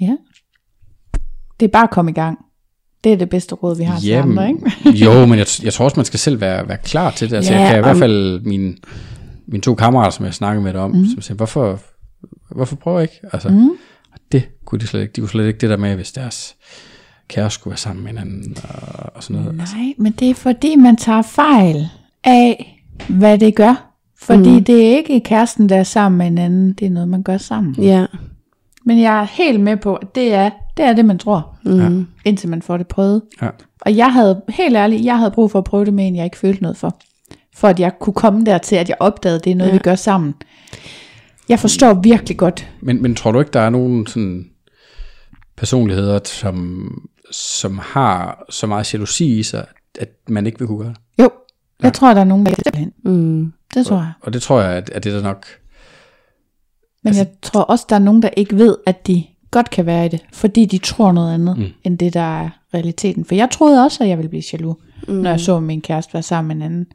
Ja. 0.00 0.16
Det 1.60 1.66
er 1.66 1.70
bare 1.70 1.82
at 1.84 1.90
komme 1.90 2.10
i 2.10 2.14
gang. 2.14 2.38
Det 3.04 3.12
er 3.12 3.16
det 3.16 3.28
bedste 3.30 3.54
råd, 3.54 3.76
vi 3.76 3.82
har 3.82 3.98
til 3.98 4.08
Jamen, 4.08 4.38
andre, 4.38 4.48
ikke? 4.88 4.98
jo, 5.04 5.26
men 5.26 5.38
jeg, 5.38 5.46
jeg 5.62 5.72
tror 5.72 5.84
også, 5.84 5.96
man 5.96 6.04
skal 6.04 6.18
selv 6.20 6.40
være, 6.40 6.68
være 6.68 6.78
klar 6.84 7.10
til 7.10 7.30
det. 7.30 7.36
Altså, 7.36 7.52
Ja, 7.52 7.60
jeg 7.60 7.68
kan 7.70 7.78
i 7.78 7.82
hvert 7.82 7.94
om- 7.94 7.98
fald 7.98 8.40
mine, 8.40 8.76
mine 9.46 9.62
to 9.62 9.74
kammerater, 9.74 10.10
som 10.10 10.24
jeg 10.24 10.34
snakkede 10.34 10.64
med 10.64 10.72
det 10.72 10.80
om, 10.80 10.90
mm. 10.90 11.06
som 11.06 11.20
siger, 11.22 11.36
hvorfor, 11.36 11.80
hvorfor 12.50 12.76
prøver 12.76 12.98
jeg 12.98 13.08
ikke? 13.12 13.26
Altså, 13.32 13.48
mm. 13.48 13.70
det 14.32 14.48
kunne 14.64 14.78
de 14.78 14.86
slet 14.86 15.00
ikke. 15.00 15.12
De 15.12 15.20
kunne 15.20 15.28
slet 15.30 15.46
ikke 15.46 15.58
det 15.58 15.70
der 15.70 15.76
med, 15.76 15.94
hvis 15.94 16.12
deres 16.12 16.56
kæreste 17.28 17.54
skulle 17.60 17.70
være 17.72 17.78
sammen 17.78 18.04
med 18.04 18.12
hinanden 18.12 18.56
og, 18.68 19.10
og 19.14 19.22
sådan 19.22 19.42
noget. 19.42 19.56
Nej, 19.56 19.94
men 19.98 20.12
det 20.12 20.30
er 20.30 20.34
fordi, 20.34 20.76
man 20.76 20.96
tager 20.96 21.22
fejl 21.22 21.88
af, 22.24 22.76
hvad 23.08 23.38
det 23.38 23.54
gør. 23.56 23.89
Fordi 24.30 24.58
mm. 24.58 24.64
det 24.64 24.86
er 24.86 24.96
ikke 24.96 25.20
kæresten, 25.20 25.68
der 25.68 25.76
er 25.76 25.82
sammen 25.82 26.18
med 26.18 26.26
en 26.26 26.38
anden. 26.38 26.72
Det 26.72 26.86
er 26.86 26.90
noget, 26.90 27.08
man 27.08 27.22
gør 27.22 27.36
sammen. 27.36 27.74
Ja. 27.78 28.06
Men 28.84 29.00
jeg 29.00 29.20
er 29.20 29.24
helt 29.24 29.60
med 29.60 29.76
på, 29.76 29.94
at 29.94 30.14
det 30.14 30.34
er 30.34 30.50
det, 30.76 30.84
er 30.84 30.92
det 30.92 31.04
man 31.04 31.18
tror. 31.18 31.56
Mm. 31.64 32.06
Indtil 32.24 32.48
man 32.48 32.62
får 32.62 32.76
det 32.76 32.86
prøvet. 32.86 33.22
Ja. 33.42 33.48
Og 33.80 33.96
jeg 33.96 34.12
havde, 34.12 34.42
helt 34.48 34.76
ærligt, 34.76 35.04
jeg 35.04 35.18
havde 35.18 35.30
brug 35.30 35.50
for 35.50 35.58
at 35.58 35.64
prøve 35.64 35.84
det 35.84 35.94
med 35.94 36.06
en, 36.06 36.16
jeg 36.16 36.24
ikke 36.24 36.38
følte 36.38 36.62
noget 36.62 36.76
for. 36.76 36.98
For 37.56 37.68
at 37.68 37.80
jeg 37.80 37.92
kunne 38.00 38.14
komme 38.14 38.44
dertil, 38.44 38.76
at 38.76 38.88
jeg 38.88 38.96
opdagede, 39.00 39.38
at 39.38 39.44
det 39.44 39.50
er 39.50 39.54
noget, 39.54 39.70
ja. 39.70 39.76
vi 39.76 39.82
gør 39.82 39.94
sammen. 39.94 40.34
Jeg 41.48 41.58
forstår 41.58 41.94
virkelig 41.94 42.36
godt. 42.36 42.68
Men, 42.80 43.02
men 43.02 43.14
tror 43.14 43.32
du 43.32 43.38
ikke, 43.38 43.50
der 43.52 43.60
er 43.60 43.70
nogen 43.70 44.06
sådan 44.06 44.44
personligheder, 45.56 46.20
som, 46.24 46.88
som 47.30 47.78
har 47.82 48.44
så 48.50 48.66
meget 48.66 48.94
jalousi 48.94 49.38
i 49.38 49.42
sig, 49.42 49.66
at 49.98 50.08
man 50.28 50.46
ikke 50.46 50.58
vil 50.58 50.68
kunne 50.68 50.78
gøre 50.78 50.88
det? 50.88 51.22
Jo, 51.22 51.30
jeg 51.82 51.92
tror, 51.92 52.14
der 52.14 52.20
er 52.20 52.24
nogen, 52.24 52.46
der 52.46 52.76
hen. 52.78 52.92
Mm. 53.04 53.52
Det 53.74 53.86
tror 53.86 53.96
jeg. 53.96 54.12
Og 54.20 54.32
det 54.32 54.42
tror 54.42 54.60
jeg, 54.60 54.72
at, 54.72 54.90
at 54.90 55.04
det 55.04 55.10
er 55.12 55.16
der 55.16 55.22
nok... 55.22 55.46
Men 57.02 57.08
Altså- 57.08 57.20
jeg 57.20 57.28
tror 57.42 57.60
også, 57.60 57.86
der 57.88 57.94
er 57.94 58.00
nogen, 58.00 58.22
der 58.22 58.28
ikke 58.36 58.56
ved, 58.56 58.76
at 58.86 59.06
de 59.06 59.24
godt 59.50 59.70
kan 59.70 59.86
være 59.86 60.06
i 60.06 60.08
det, 60.08 60.20
fordi 60.32 60.64
de 60.64 60.78
tror 60.78 61.12
noget 61.12 61.34
andet, 61.34 61.58
mm. 61.58 61.64
end 61.84 61.98
det, 61.98 62.14
der 62.14 62.42
er 62.42 62.48
realiteten. 62.74 63.24
For 63.24 63.34
jeg 63.34 63.50
troede 63.50 63.84
også, 63.84 64.02
at 64.04 64.08
jeg 64.10 64.18
ville 64.18 64.28
blive 64.28 64.42
jaloux, 64.52 64.76
mm. 65.08 65.14
når 65.14 65.30
jeg 65.30 65.40
så 65.40 65.60
min 65.60 65.80
kæreste 65.80 66.14
være 66.14 66.22
sammen 66.22 66.48
med 66.48 66.66
en 66.66 66.72
anden. 66.72 66.86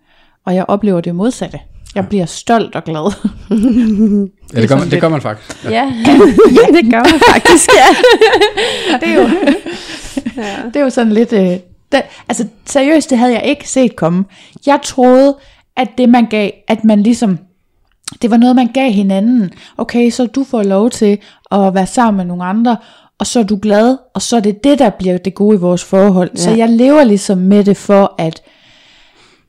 Og 0.46 0.56
jeg 0.56 0.66
oplever 0.68 1.02
det 1.02 1.16
modsatte. 1.16 1.60
Jeg 1.96 2.08
bliver 2.08 2.26
stolt 2.26 2.76
og 2.76 2.84
glad. 2.84 3.14
Ja, 4.54 4.62
det, 4.62 4.70
gør 4.70 4.76
man, 4.78 4.92
det 4.92 5.02
gør 5.02 5.10
man 5.10 5.22
faktisk. 5.22 5.64
Ja. 5.64 5.70
Ja. 5.72 5.84
ja, 6.60 6.78
det 6.78 6.92
gør 6.92 7.12
man 7.12 7.20
faktisk, 7.34 7.70
ja. 7.70 7.96
det, 9.00 9.10
er 9.10 9.22
jo, 9.22 9.30
det 10.68 10.76
er 10.76 10.82
jo 10.82 10.90
sådan 10.90 11.12
lidt... 11.14 11.34
Øh, 11.34 11.58
det, 11.92 12.02
altså 12.30 12.48
seriøst, 12.66 13.10
det 13.10 13.18
havde 13.18 13.34
jeg 13.34 13.46
ikke 13.46 13.70
set 13.70 13.96
komme. 13.96 14.26
Jeg 14.66 14.80
troede, 14.84 15.36
at 15.78 15.88
det 15.98 16.10
man 16.10 16.26
gav, 16.26 16.52
at 16.68 16.84
man 16.84 17.04
ligesom... 17.04 17.40
Det 18.22 18.32
var 18.32 18.38
noget, 18.38 18.56
man 18.56 18.72
gav 18.74 18.92
hinanden. 18.92 19.52
Okay, 19.78 20.10
så 20.10 20.26
du 20.26 20.44
får 20.44 20.64
lov 20.64 20.90
til 20.90 21.18
at 21.52 21.74
være 21.74 21.88
sammen 21.88 22.18
med 22.18 22.26
nogle 22.26 22.44
andre, 22.44 22.78
og 23.20 23.28
så 23.28 23.40
er 23.40 23.44
du 23.44 23.60
glad, 23.62 23.98
og 24.14 24.22
så 24.22 24.36
er 24.36 24.40
det 24.40 24.64
det, 24.64 24.80
der 24.80 24.90
bliver 24.90 25.18
det 25.18 25.36
gode 25.36 25.58
i 25.58 25.60
vores 25.60 25.84
forhold. 25.84 26.30
Ja. 26.36 26.42
Så 26.42 26.52
jeg 26.52 26.70
lever 26.70 27.04
ligesom 27.04 27.38
med 27.38 27.64
det 27.64 27.78
for 27.78 28.16
at, 28.18 28.42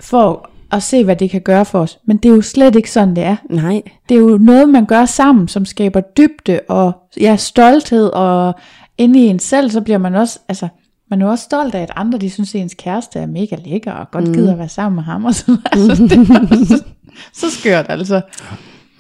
for 0.01 0.51
at 0.73 0.83
se, 0.83 1.05
hvad 1.05 1.17
det 1.17 1.31
kan 1.31 1.41
gøre 1.41 1.65
for 1.65 1.81
os. 1.81 1.99
Men 2.05 2.17
det 2.17 2.29
er 2.31 2.35
jo 2.35 2.43
slet 2.43 2.77
ikke 2.77 2.91
sådan, 2.91 3.17
det 3.17 3.25
er. 3.25 3.37
Nej. 3.51 3.83
Det 4.09 4.15
er 4.15 4.19
jo 4.19 4.39
noget, 4.39 4.69
man 4.69 4.87
gør 4.87 5.05
sammen, 5.05 5.49
som 5.49 5.65
skaber 5.65 6.01
dybde 6.01 6.61
og 6.69 6.93
ja, 7.21 7.37
stolthed, 7.37 8.07
og 8.07 8.55
inde 8.99 9.21
i 9.21 9.27
en 9.27 9.39
selv, 9.39 9.71
så 9.71 9.81
bliver 9.81 9.99
man 9.99 10.15
også, 10.15 10.39
altså, 10.49 10.69
man 11.11 11.23
er 11.23 11.27
også 11.27 11.45
stolt 11.45 11.75
af, 11.75 11.81
at 11.83 11.91
andre, 11.97 12.19
de 12.19 12.31
synes, 12.31 12.55
at 12.55 12.61
ens 12.61 12.75
kæreste 12.75 13.19
er 13.19 13.27
mega 13.27 13.57
lækker, 13.65 13.93
og 13.93 14.11
godt 14.11 14.25
gider 14.25 14.53
at 14.53 14.59
være 14.59 14.69
sammen 14.69 14.95
med 14.97 15.05
ham, 15.05 15.25
og 15.25 15.35
sådan 15.35 15.59
altså, 15.73 16.03
det 16.03 16.13
er 16.13 16.65
så, 16.67 16.85
så 17.33 17.51
skørt, 17.51 17.87
altså. 17.89 18.21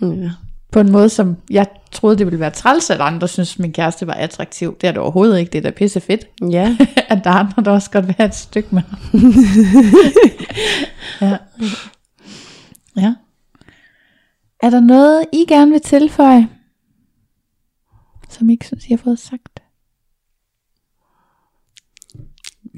Ja. 0.00 0.30
På 0.72 0.80
en 0.80 0.92
måde, 0.92 1.08
som 1.08 1.36
jeg 1.50 1.66
troede, 1.92 2.18
det 2.18 2.26
ville 2.26 2.40
være 2.40 2.50
træls, 2.50 2.90
at 2.90 3.00
andre 3.00 3.28
synes, 3.28 3.54
at 3.54 3.58
min 3.58 3.72
kæreste 3.72 4.06
var 4.06 4.12
attraktiv. 4.12 4.76
Det 4.80 4.86
er 4.88 4.92
det 4.92 5.00
overhovedet 5.00 5.38
ikke, 5.38 5.52
det 5.52 5.58
er 5.58 5.62
da 5.62 5.70
pisse 5.70 6.00
fedt, 6.00 6.26
Ja. 6.50 6.76
at 7.08 7.24
der 7.24 7.30
er 7.30 7.34
andre, 7.34 7.62
der 7.62 7.70
også 7.70 7.90
godt 7.90 8.06
vil 8.06 8.14
have 8.18 8.26
et 8.28 8.34
stykke 8.34 8.68
med 8.74 8.82
ham. 8.82 8.98
ja. 11.28 11.36
ja. 12.96 13.14
Er 14.62 14.70
der 14.70 14.80
noget, 14.80 15.24
I 15.32 15.44
gerne 15.48 15.70
vil 15.70 15.80
tilføje, 15.80 16.48
som 18.28 18.50
I 18.50 18.52
ikke 18.52 18.66
synes, 18.66 18.86
I 18.86 18.90
har 18.92 18.96
fået 19.04 19.18
sagt? 19.18 19.62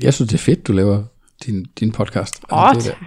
Jeg 0.03 0.15
synes, 0.15 0.29
det 0.31 0.35
er 0.39 0.43
fedt, 0.43 0.67
du 0.67 0.73
laver 0.73 1.03
din, 1.47 1.67
din 1.81 1.93
podcast. 1.93 2.41
Åh, 2.53 2.63
oh, 2.63 2.75
det, 2.75 2.79
er- 2.87 2.91
tak. 2.91 2.99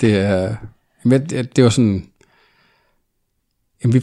det 0.00 0.16
er... 0.16 0.56
Jamen, 1.04 1.26
det, 1.26 1.56
det 1.56 1.64
var 1.64 1.70
sådan... 1.70 2.06
Jamen, 3.84 3.94
vi, 3.94 4.02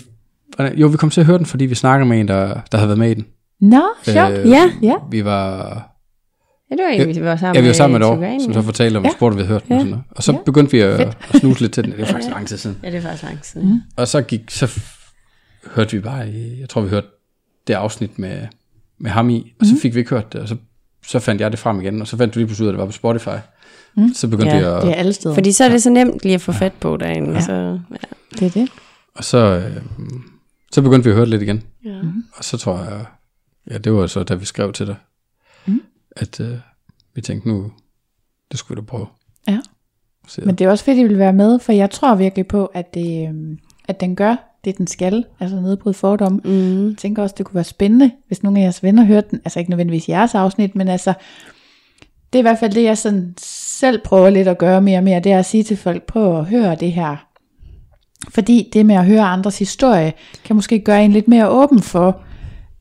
jo, 0.81 0.87
vi 0.87 0.97
kom 0.97 1.09
til 1.09 1.21
at 1.21 1.27
høre 1.27 1.37
den, 1.37 1.45
fordi 1.45 1.65
vi 1.65 1.75
snakker 1.75 2.05
med 2.05 2.19
en, 2.19 2.27
der, 2.27 2.61
der 2.71 2.77
havde 2.77 2.87
været 2.87 2.99
med 2.99 3.11
i 3.11 3.13
den. 3.13 3.25
Nå, 3.59 3.81
sjovt. 4.03 4.31
Øh, 4.33 4.49
Ja. 4.49 4.71
Ja. 4.81 4.93
Vi 5.11 5.25
var... 5.25 5.67
Ja, 6.71 6.75
det 6.75 6.83
var 6.83 6.89
egentlig, 6.89 7.21
vi 7.21 7.25
var 7.27 7.35
sammen 7.35 7.55
Ja, 7.55 7.61
vi 7.61 7.67
var 7.67 7.73
sammen 7.73 7.99
med 7.99 8.07
et 8.07 8.11
år, 8.13 8.39
som 8.39 8.51
ja. 8.51 8.53
så 8.53 8.61
fortalte 8.61 8.97
om 8.97 9.03
Ja. 9.03 9.09
ja. 9.09 9.13
sport, 9.15 9.33
vi 9.35 9.41
havde 9.41 9.47
hørt. 9.47 9.63
Ja. 9.69 9.75
Ja. 9.75 9.75
Og, 9.75 9.81
sådan 9.81 9.89
noget. 9.91 10.03
og 10.11 10.23
så 10.23 10.31
Ja. 10.31 10.37
begyndte 10.45 10.71
vi 10.71 10.79
at, 10.79 10.99
at 10.99 11.15
snuse 11.39 11.61
lidt 11.61 11.73
til 11.73 11.83
den. 11.83 11.91
Det 11.91 11.99
er 12.01 12.05
faktisk 12.05 12.29
lang 12.29 12.47
tid 12.47 12.57
siden. 12.57 12.77
Ja, 12.83 12.87
det 12.91 12.97
er 12.97 13.01
faktisk 13.01 13.23
lang 13.23 13.41
tid. 13.41 13.61
Mm. 13.61 13.79
Og 13.97 14.07
så 14.07 14.21
gik, 14.21 14.41
så 14.49 14.79
hørte 15.75 15.91
vi 15.91 15.99
bare, 16.01 16.17
jeg 16.59 16.69
tror 16.69 16.81
vi 16.81 16.89
hørte 16.89 17.07
det 17.67 17.73
afsnit 17.73 18.19
med, 18.19 18.47
med 18.97 19.11
ham 19.11 19.29
i, 19.29 19.53
og 19.59 19.65
så 19.65 19.73
fik 19.81 19.93
vi 19.93 19.99
ikke 19.99 20.09
hørt 20.09 20.33
det, 20.33 20.41
og 20.41 20.47
så, 20.47 20.55
så 21.07 21.19
fandt 21.19 21.41
jeg 21.41 21.51
det 21.51 21.59
frem 21.59 21.81
igen, 21.81 22.01
og 22.01 22.07
så 22.07 22.17
fandt 22.17 22.33
du 22.33 22.39
lige 22.39 22.47
pludselig 22.47 22.63
ud 22.63 22.67
af, 22.67 22.71
at 22.71 22.73
det 22.73 22.79
var 22.79 22.85
på 22.85 22.91
Spotify. 22.91 23.37
Mm. 23.95 24.13
Så 24.13 24.27
begyndte 24.27 24.55
Ja, 24.55 24.59
vi 24.59 24.65
at, 24.65 24.81
Det 24.81 24.89
er 24.89 24.95
alle 24.95 25.13
steder. 25.13 25.35
Fordi 25.35 25.51
så 25.51 25.63
er 25.63 25.69
det 25.69 25.83
så 25.83 25.89
nemt 25.89 26.23
lige 26.23 26.35
at 26.35 26.41
få 26.41 26.51
fat 26.51 26.73
på 26.73 26.97
derinde. 26.97 27.29
Ja. 27.29 27.35
Ja. 27.35 27.41
Så, 27.41 27.53
ja. 27.91 27.97
det 28.39 28.41
er 28.45 28.49
det. 28.49 28.69
og 29.15 29.23
så, 29.23 29.37
øh, 29.37 29.81
så 30.71 30.81
begyndte 30.81 31.03
vi 31.03 31.09
at 31.09 31.15
høre 31.15 31.25
det 31.25 31.29
lidt 31.29 31.41
igen. 31.41 31.63
Ja. 31.85 31.99
Og 32.35 32.43
så 32.43 32.57
tror 32.57 32.77
jeg, 32.77 33.05
ja, 33.71 33.77
det 33.77 33.93
var 33.93 34.07
så, 34.07 34.23
da 34.23 34.35
vi 34.35 34.45
skrev 34.45 34.73
til 34.73 34.87
dig, 34.87 34.95
mm. 35.65 35.81
at 36.15 36.39
øh, 36.39 36.57
vi 37.15 37.21
tænkte 37.21 37.49
nu, 37.49 37.71
det 38.51 38.59
skulle 38.59 38.81
vi 38.81 38.85
da 38.85 38.85
prøve. 38.85 39.07
Ja. 39.47 39.59
Men 40.45 40.55
det 40.55 40.65
er 40.65 40.69
også 40.69 40.83
fedt, 40.85 40.97
at 40.97 41.05
I 41.05 41.07
vil 41.07 41.19
være 41.19 41.33
med, 41.33 41.59
for 41.59 41.71
jeg 41.71 41.91
tror 41.91 42.15
virkelig 42.15 42.47
på, 42.47 42.65
at, 42.65 42.93
det, 42.93 43.27
øhm, 43.27 43.59
at 43.87 43.99
den 43.99 44.15
gør 44.15 44.52
det, 44.65 44.77
den 44.77 44.87
skal. 44.87 45.25
Altså 45.39 45.61
nedbryde 45.61 45.93
fordomme. 45.93 46.39
Mm. 46.45 46.87
Jeg 46.87 46.97
tænker 46.97 47.23
også, 47.23 47.35
det 47.37 47.45
kunne 47.45 47.55
være 47.55 47.63
spændende, 47.63 48.11
hvis 48.27 48.43
nogle 48.43 48.59
af 48.59 48.63
jeres 48.63 48.83
venner 48.83 49.05
hørte 49.05 49.27
den. 49.31 49.41
Altså 49.45 49.59
ikke 49.59 49.71
nødvendigvis 49.71 50.09
jeres 50.09 50.35
afsnit, 50.35 50.75
men 50.75 50.87
altså, 50.87 51.13
det 52.33 52.39
er 52.39 52.41
i 52.41 52.47
hvert 52.47 52.59
fald 52.59 52.73
det, 52.73 52.83
jeg 52.83 52.97
sådan 52.97 53.33
selv 53.37 54.01
prøver 54.03 54.29
lidt 54.29 54.47
at 54.47 54.57
gøre 54.57 54.81
mere 54.81 54.97
og 54.97 55.03
mere, 55.03 55.19
det 55.19 55.31
er 55.31 55.39
at 55.39 55.45
sige 55.45 55.63
til 55.63 55.77
folk, 55.77 56.03
prøv 56.03 56.39
at 56.39 56.45
høre 56.45 56.75
det 56.75 56.91
her. 56.91 57.15
Fordi 58.29 58.69
det 58.73 58.85
med 58.85 58.95
at 58.95 59.05
høre 59.05 59.23
andres 59.23 59.59
historie, 59.59 60.13
kan 60.45 60.55
måske 60.55 60.79
gøre 60.79 61.05
en 61.05 61.11
lidt 61.11 61.27
mere 61.27 61.49
åben 61.49 61.81
for, 61.81 62.21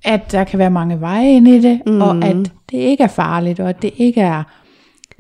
at 0.05 0.33
der 0.33 0.45
kan 0.45 0.59
være 0.59 0.71
mange 0.71 1.01
veje 1.01 1.33
ind 1.33 1.49
i 1.49 1.61
det, 1.61 1.81
mm. 1.87 2.03
og 2.03 2.25
at 2.25 2.37
det 2.71 2.79
ikke 2.79 3.03
er 3.05 3.09
farligt, 3.09 3.61
og 3.61 3.69
at 3.69 3.83
det 3.83 3.91
ikke 3.97 4.21
er 4.21 4.43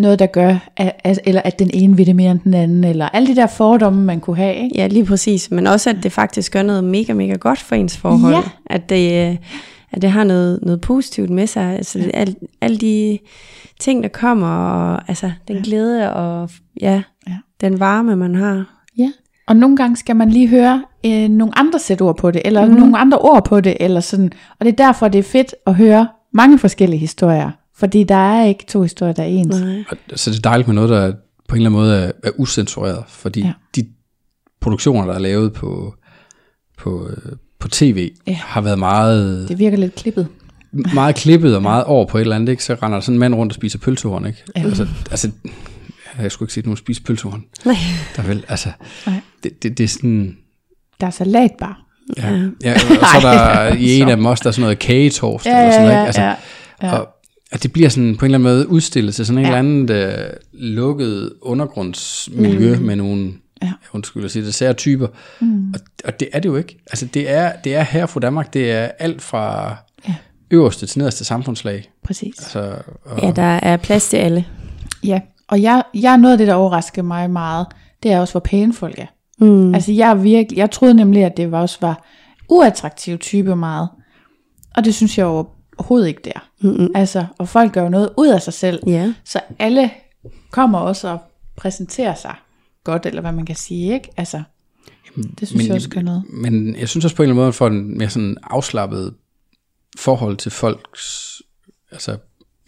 noget, 0.02 0.18
der 0.18 0.26
gør, 0.26 0.56
at, 0.76 0.92
at, 1.04 1.20
eller 1.24 1.42
at 1.44 1.58
den 1.58 1.70
ene 1.74 1.96
vil 1.96 2.06
det 2.06 2.16
mere 2.16 2.30
end 2.30 2.40
den 2.40 2.54
anden, 2.54 2.84
eller 2.84 3.08
alle 3.08 3.28
de 3.28 3.36
der 3.36 3.46
fordomme, 3.46 4.04
man 4.04 4.20
kunne 4.20 4.36
have. 4.36 4.54
Ikke? 4.54 4.76
ja, 4.76 4.86
lige 4.86 5.04
præcis. 5.04 5.50
Men 5.50 5.66
også, 5.66 5.90
at 5.90 5.96
det 6.02 6.12
faktisk 6.12 6.52
gør 6.52 6.62
noget 6.62 6.84
mega, 6.84 7.12
mega 7.12 7.34
godt 7.34 7.58
for 7.58 7.74
ens 7.74 7.96
forhold. 7.96 8.34
Ja. 8.34 8.42
At, 8.66 8.88
det, 8.88 9.28
øh, 9.30 9.36
at 9.92 10.02
det 10.02 10.10
har 10.10 10.24
noget, 10.24 10.58
noget 10.62 10.80
positivt 10.80 11.30
med 11.30 11.46
sig. 11.46 11.76
Altså, 11.76 11.98
ja. 11.98 12.10
alle, 12.14 12.34
alle 12.60 12.78
de 12.78 13.18
ting, 13.80 14.02
der 14.02 14.08
kommer, 14.08 14.48
og 14.48 15.08
altså, 15.08 15.32
den 15.48 15.56
ja. 15.56 15.62
glæde 15.64 16.14
og 16.14 16.50
ja, 16.80 17.02
Ja. 17.28 17.36
den 17.60 17.80
varme, 17.80 18.16
man 18.16 18.34
har. 18.34 18.84
Ja. 18.98 19.12
Og 19.46 19.56
nogle 19.56 19.76
gange 19.76 19.96
skal 19.96 20.16
man 20.16 20.30
lige 20.30 20.48
høre 20.48 20.84
øh, 21.06 21.28
nogle 21.28 21.58
andre 21.58 21.78
sæt 21.78 22.00
ord 22.00 22.16
på 22.16 22.30
det, 22.30 22.42
eller 22.44 22.66
mm. 22.66 22.72
nogle 22.72 22.98
andre 22.98 23.18
ord 23.18 23.44
på 23.44 23.60
det, 23.60 23.76
eller 23.80 24.00
sådan. 24.00 24.32
Og 24.60 24.66
det 24.66 24.72
er 24.72 24.84
derfor, 24.86 25.08
det 25.08 25.18
er 25.18 25.22
fedt 25.22 25.54
at 25.66 25.74
høre 25.74 26.08
mange 26.32 26.58
forskellige 26.58 27.00
historier. 27.00 27.50
Fordi 27.76 28.04
der 28.04 28.14
er 28.14 28.44
ikke 28.46 28.64
to 28.68 28.82
historier, 28.82 29.12
der 29.14 29.22
er 29.22 29.26
ens. 29.26 29.60
Nej. 29.60 29.84
Så 30.14 30.30
det 30.30 30.36
er 30.36 30.40
dejligt 30.42 30.68
med 30.68 30.74
noget, 30.74 30.90
der 30.90 31.12
på 31.48 31.54
en 31.54 31.62
eller 31.62 31.70
anden 31.70 31.80
måde 31.80 31.96
er, 32.04 32.12
er 32.24 32.30
usensureret, 32.36 33.04
fordi 33.08 33.40
Ja. 33.40 33.46
ja. 33.46 33.52
de 33.76 33.86
produktioner, 34.60 35.06
der 35.06 35.14
er 35.14 35.18
lavet 35.18 35.52
på, 35.52 35.94
på, 36.78 37.08
øh, 37.08 37.32
på 37.58 37.68
tv, 37.68 38.10
Ja. 38.26 38.32
ja. 38.32 38.38
har 38.42 38.60
været 38.60 38.78
meget, 38.78 39.48
Det 39.48 39.58
virker 39.58 39.76
lidt 39.78 39.94
klippet. 39.94 40.28
meget 40.94 41.14
klippet 41.14 41.56
og 41.56 41.62
meget 41.62 41.84
over 41.84 42.06
på 42.06 42.18
et 42.18 42.22
eller 42.22 42.36
andet, 42.36 42.48
ikke? 42.48 42.64
så 42.64 42.74
render 42.74 42.96
der 42.96 43.00
sådan 43.00 43.14
en 43.14 43.18
mand 43.20 43.34
rundt 43.34 43.52
og 43.52 43.54
spiser 43.54 43.78
pølsehorn, 43.78 44.26
ikke? 44.26 44.42
Ja. 44.56 44.62
Altså, 44.62 44.86
altså, 45.10 45.30
jeg 46.18 46.32
skulle 46.32 46.46
ikke 46.46 46.54
sige, 46.54 46.62
at 46.62 46.66
nogen 46.66 46.76
spiser 46.76 47.02
pølsehorn. 47.06 47.44
Nej. 47.64 47.76
Der 48.16 48.22
er 48.22 48.26
vel, 48.26 48.44
altså, 48.48 48.68
Nej. 49.06 49.20
det, 49.42 49.62
det, 49.62 49.78
det 49.78 49.84
er 49.84 49.88
sådan, 49.88 50.36
Der 51.00 51.06
er 51.06 51.10
salatbar. 51.10 51.80
ja, 52.16 52.30
ja 52.64 52.72
og 52.74 52.80
så 53.20 53.28
er 53.28 53.34
der 53.68 53.74
i 53.86 54.00
en 54.00 54.08
af 54.08 54.16
dem 54.16 54.26
også, 54.26 54.42
der 54.42 54.48
er 54.48 54.52
sådan 54.52 54.62
noget 54.62 54.78
kagetoast, 54.78 55.46
eller 55.46 55.70
sådan 55.72 55.82
noget, 55.86 55.92
ikke? 56.00 56.06
Altså, 56.06 56.22
ja. 56.22 56.34
ja. 56.82 56.98
Og 56.98 57.08
at 57.52 57.62
det 57.62 57.72
bliver 57.72 57.88
sådan 57.88 58.16
på 58.16 58.24
en 58.24 58.34
eller 58.34 58.38
anden 58.48 58.56
måde 58.56 58.68
udstillet 58.68 59.14
til 59.14 59.26
sådan 59.26 59.38
en 59.38 59.44
Ja. 59.44 59.48
eller 59.48 59.58
anden 59.58 60.12
uh, 60.20 60.32
lukket 60.52 61.32
undergrundsmiljø 61.42 62.76
mm. 62.76 62.82
med 62.82 62.96
nogle, 62.96 63.32
Ja. 63.62 63.72
undskyld 63.92 64.24
at 64.24 64.30
sige 64.30 64.44
det, 64.44 64.54
sære 64.54 64.72
typer. 64.72 65.06
Mm. 65.40 65.68
Og, 65.74 65.80
og 66.04 66.20
det 66.20 66.28
er 66.32 66.40
det 66.40 66.48
jo 66.48 66.56
ikke. 66.56 66.78
Altså 66.90 67.06
det 67.06 67.30
er, 67.30 67.52
det 67.64 67.74
er 67.74 67.82
her 67.82 68.06
fra 68.06 68.20
Danmark, 68.20 68.54
det 68.54 68.70
er 68.72 68.88
alt 68.98 69.22
fra 69.22 69.76
Ja. 70.08 70.14
øverste 70.50 70.86
til 70.86 70.98
nederste 70.98 71.24
samfundslag. 71.24 71.90
Præcis. 72.04 72.34
Altså, 72.38 72.74
og, 73.04 73.22
Ja, 73.22 73.30
der 73.30 73.42
er 73.42 73.76
plads 73.76 74.08
til 74.08 74.16
alle. 74.16 74.44
Ja, 75.04 75.20
og 75.48 75.62
jeg, 75.62 75.82
jeg 75.94 76.18
noget 76.18 76.32
af 76.32 76.38
det, 76.38 76.46
der 76.46 76.54
overrasker 76.54 77.02
mig 77.02 77.30
meget, 77.30 77.66
det 78.02 78.12
er 78.12 78.20
også, 78.20 78.32
hvor 78.32 78.40
pæne 78.40 78.72
folk 78.74 78.98
er. 78.98 79.06
Mm. 79.40 79.74
Altså 79.74 79.92
jeg, 79.92 80.10
er 80.10 80.14
virkelig, 80.14 80.58
jeg 80.58 80.70
troede 80.70 80.94
nemlig, 80.94 81.24
at 81.24 81.36
det 81.36 81.50
var 81.52 81.60
også 81.60 81.78
var 81.80 82.04
uattraktiv 82.48 83.18
type 83.18 83.56
meget. 83.56 83.88
Og 84.76 84.84
det 84.84 84.94
synes 84.94 85.18
jeg 85.18 85.24
jo 85.24 85.46
overhovedet 85.82 86.08
ikke 86.08 86.20
der. 86.24 86.48
Mm-mm. 86.60 86.88
Altså, 86.94 87.26
og 87.38 87.48
folk 87.48 87.72
gør 87.72 87.82
jo 87.82 87.88
noget 87.88 88.10
ud 88.16 88.28
af 88.28 88.42
sig 88.42 88.52
selv. 88.52 88.80
Ja. 88.86 89.14
Så 89.24 89.40
alle 89.58 89.90
kommer 90.50 90.78
også 90.78 91.08
og 91.08 91.18
præsenterer 91.56 92.14
sig 92.14 92.34
godt, 92.84 93.06
eller 93.06 93.20
hvad 93.20 93.32
man 93.32 93.46
kan 93.46 93.56
sige, 93.56 93.94
ikke? 93.94 94.08
Altså, 94.16 94.42
det 95.16 95.48
synes 95.48 95.54
men, 95.54 95.66
jeg 95.66 95.74
også 95.74 95.88
gør 95.88 96.00
noget. 96.00 96.24
Men 96.32 96.76
jeg 96.76 96.88
synes 96.88 97.04
også 97.04 97.16
på 97.16 97.22
en 97.22 97.24
eller 97.28 97.34
anden 97.34 97.44
måde, 97.44 97.52
for 97.52 97.66
en 97.66 97.98
mere 97.98 98.10
sådan 98.10 98.36
afslappet 98.42 99.14
forhold 99.98 100.36
til 100.36 100.50
folks 100.50 101.42
altså, 101.92 102.16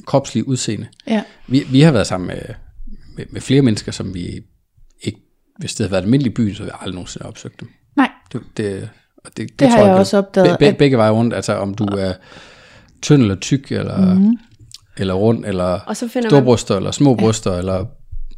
kropslige 0.07 0.49
udseende. 0.49 0.87
Ja. 1.07 1.23
Vi, 1.49 1.67
vi 1.71 1.81
har 1.81 1.93
været 1.93 2.07
sammen 2.07 2.27
med, 2.27 2.41
med, 3.17 3.25
med 3.31 3.41
flere 3.41 3.63
mennesker, 3.63 3.93
som 3.93 4.15
vi 4.15 4.41
ikke, 5.03 5.21
hvis 5.59 5.75
det 5.75 5.85
havde 5.85 5.91
været 5.93 6.03
almindelig 6.03 6.31
i 6.31 6.35
byen, 6.35 6.55
så 6.55 6.63
havde 6.63 6.73
vi 6.73 6.77
aldrig 6.81 6.95
nogensinde 6.95 7.27
opsøgt 7.27 7.61
dem. 7.61 7.69
Nej, 7.97 8.11
Det, 8.33 8.41
det, 8.57 8.89
og 9.17 9.31
det, 9.37 9.49
det, 9.49 9.59
Det 9.59 9.69
har 9.69 9.77
tror 9.77 9.85
jeg 9.85 9.93
kan- 9.95 10.01
også 10.01 10.19
opdaget, 10.19 10.59
Be, 10.59 10.65
be, 10.65 10.69
at- 10.69 10.77
begge 10.77 10.97
veje 10.97 11.11
rundt, 11.11 11.35
altså 11.35 11.55
om 11.55 11.75
du 11.75 11.85
er 11.85 12.13
tynd 13.05 13.23
eller 13.23 13.35
tyk, 13.35 13.73
eller, 13.73 14.05
mm-hmm. 14.15 14.37
eller 14.97 15.15
rund, 15.15 15.45
eller 15.47 15.65
Og 15.87 15.97
så 15.97 16.09
finder 16.09 16.29
store 16.29 16.41
man- 16.41 16.45
bryster, 16.47 16.77
eller 16.77 16.91
små 16.91 17.15
bryster, 17.15 17.53
ja. 17.53 17.59
eller 17.59 17.85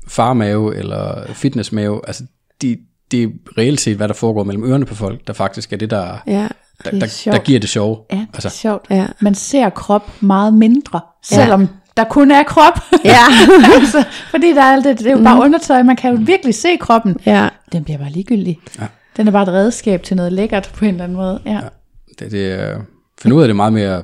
farmave, 0.09 0.77
eller 0.77 1.33
fitnessmave. 1.33 2.01
Altså, 2.07 2.25
det 2.61 2.79
de 3.13 3.23
er 3.23 3.29
reelt 3.59 3.81
set, 3.81 3.97
hvad 3.97 4.09
der 4.09 4.15
foregår 4.15 4.45
mellem 4.45 4.65
ørerne 4.71 4.85
på 4.87 4.95
folk, 4.95 5.27
der 5.27 5.33
faktisk 5.33 5.73
er 5.73 5.77
det, 5.77 5.91
der, 5.91 6.23
Ja. 6.27 6.33
der, 6.33 6.49
Det 6.85 6.95
er 6.95 6.99
der, 6.99 7.07
sjovt. 7.07 7.37
der 7.37 7.43
giver 7.43 7.61
det 7.61 7.69
sjove. 7.69 7.99
ja, 8.13 8.17
det 8.17 8.23
er 8.23 8.27
altså, 8.35 8.49
sjovt. 8.49 8.87
Ja. 8.91 9.07
Man 9.21 9.35
ser 9.35 9.71
krop 9.71 10.11
meget 10.23 10.55
mindre, 10.55 11.01
selvom 11.25 11.69
der 11.97 12.05
kun 12.05 12.31
er 12.31 12.43
krop. 12.43 12.73
Ja. 13.05 13.19
altså, 13.81 14.05
fordi 14.31 14.47
der 14.55 14.63
er 14.63 14.73
alt 14.73 14.85
det, 14.85 14.99
det 14.99 15.07
er 15.07 15.11
jo 15.17 15.23
bare 15.25 15.41
undertøj, 15.45 15.83
man 15.83 15.97
kan 15.97 16.11
jo 16.15 16.19
virkelig 16.23 16.55
se 16.55 16.69
kroppen. 16.81 17.17
ja. 17.27 17.49
Den 17.73 17.85
bliver 17.85 17.99
bare 17.99 18.11
ligegyldig. 18.11 18.59
Ja. 18.81 18.87
Den 19.17 19.29
er 19.29 19.33
bare 19.33 19.43
et 19.43 19.49
redskab 19.49 20.03
til 20.03 20.17
noget 20.17 20.33
lækkert 20.33 20.71
på 20.75 20.85
en 20.85 20.91
eller 20.91 21.05
anden 21.05 21.17
måde. 21.17 21.41
Ja. 21.47 21.53
Ja. 21.53 21.61
det, 22.19 22.31
det 22.33 22.53
er, 22.53 22.79
finde 23.23 23.37
ud 23.37 23.43
af 23.43 23.49
det 23.49 23.57
meget 23.57 23.73
mere 23.73 24.03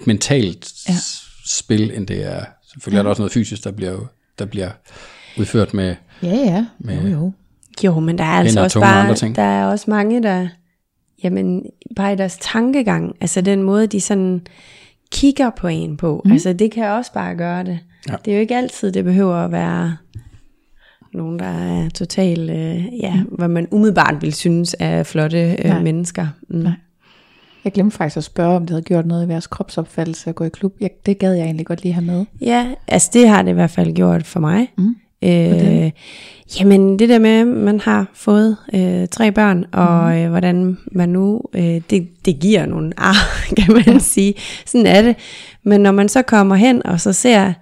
et 0.00 0.06
mentalt 0.06 0.72
Ja. 0.88 0.92
ja. 0.92 0.98
spil, 1.46 1.90
end 1.96 2.06
det 2.06 2.24
er, 2.32 2.44
selvfølgelig 2.72 2.98
er 2.98 3.02
der 3.02 3.10
også 3.10 3.22
noget 3.22 3.32
fysisk, 3.32 3.64
der 3.64 3.70
bliver, 3.72 3.98
der 4.38 4.44
bliver 4.46 4.70
udført 5.38 5.74
med, 5.74 5.94
Ja, 6.22 6.28
ja. 6.34 6.66
Med- 6.78 7.02
jo, 7.02 7.08
jo. 7.08 7.32
Jo, 7.84 8.00
men 8.00 8.18
der 8.18 8.24
er 8.24 8.28
altså 8.28 8.62
også 8.62 8.80
bare, 8.80 9.14
ting. 9.14 9.36
der 9.36 9.42
er 9.42 9.66
også 9.66 9.84
mange, 9.90 10.22
der, 10.22 10.48
jamen, 11.22 11.62
bare 11.96 12.12
i 12.12 12.16
deres 12.16 12.38
tankegang, 12.40 13.16
altså 13.20 13.40
den 13.40 13.62
måde, 13.62 13.86
de 13.86 14.00
sådan 14.00 14.46
kigger 15.12 15.50
på 15.50 15.68
en 15.68 15.96
på, 15.96 16.22
mm. 16.24 16.32
altså 16.32 16.52
det 16.52 16.70
kan 16.72 16.84
også 16.84 17.12
bare 17.12 17.34
gøre 17.34 17.64
det. 17.64 17.78
Ja. 18.08 18.14
Det 18.24 18.30
er 18.30 18.34
jo 18.36 18.40
ikke 18.40 18.56
altid, 18.56 18.92
det 18.92 19.04
behøver 19.04 19.34
at 19.36 19.52
være 19.52 19.96
nogen, 21.14 21.38
der 21.38 21.46
er 21.46 21.88
totalt, 21.88 22.50
øh, 22.50 22.84
ja, 23.00 23.22
hvad 23.32 23.48
man 23.48 23.68
umiddelbart 23.70 24.22
vil 24.22 24.32
synes 24.34 24.76
er 24.78 25.02
flotte 25.02 25.56
Nej. 25.64 25.76
øh, 25.78 25.82
mennesker. 25.84 26.26
Mm. 26.48 26.56
Nej. 26.58 26.72
Jeg 27.66 27.72
glemte 27.72 27.96
faktisk 27.96 28.16
at 28.16 28.24
spørge, 28.24 28.56
om 28.56 28.62
det 28.62 28.70
havde 28.70 28.82
gjort 28.82 29.06
noget 29.06 29.28
i 29.28 29.30
jeres 29.32 29.46
kropsopfattelse 29.46 30.30
at 30.30 30.36
gå 30.36 30.44
i 30.44 30.48
klub. 30.48 30.74
Jeg, 30.80 30.90
det 31.06 31.18
gad 31.18 31.32
jeg 31.34 31.44
egentlig 31.44 31.66
godt 31.66 31.82
lige 31.82 31.92
have 31.92 32.04
med. 32.04 32.24
Ja, 32.40 32.66
altså 32.88 33.10
det 33.12 33.28
har 33.28 33.42
det 33.42 33.50
i 33.50 33.54
hvert 33.54 33.70
fald 33.70 33.94
gjort 33.94 34.26
for 34.26 34.40
mig. 34.40 34.68
Mm. 34.78 34.94
Øh, 35.24 35.90
jamen 36.60 36.98
det 36.98 37.08
der 37.08 37.18
med, 37.18 37.30
at 37.30 37.46
man 37.46 37.80
har 37.80 38.06
fået 38.14 38.56
øh, 38.74 39.08
tre 39.08 39.32
børn, 39.32 39.64
og 39.72 40.10
Mm. 40.12 40.16
øh, 40.18 40.30
hvordan 40.30 40.78
man 40.92 41.08
nu, 41.08 41.42
øh, 41.54 41.80
det, 41.90 42.08
det 42.24 42.38
giver 42.40 42.66
nogle 42.66 42.92
ar, 42.96 43.16
kan 43.58 43.74
man 43.74 43.84
ja. 43.86 43.98
sige. 43.98 44.34
Sådan 44.66 44.86
er 44.86 45.02
det. 45.02 45.16
Men 45.64 45.80
når 45.80 45.92
man 45.92 46.08
så 46.08 46.22
kommer 46.22 46.54
hen, 46.56 46.86
og 46.86 47.00
så 47.00 47.12
ser, 47.12 47.52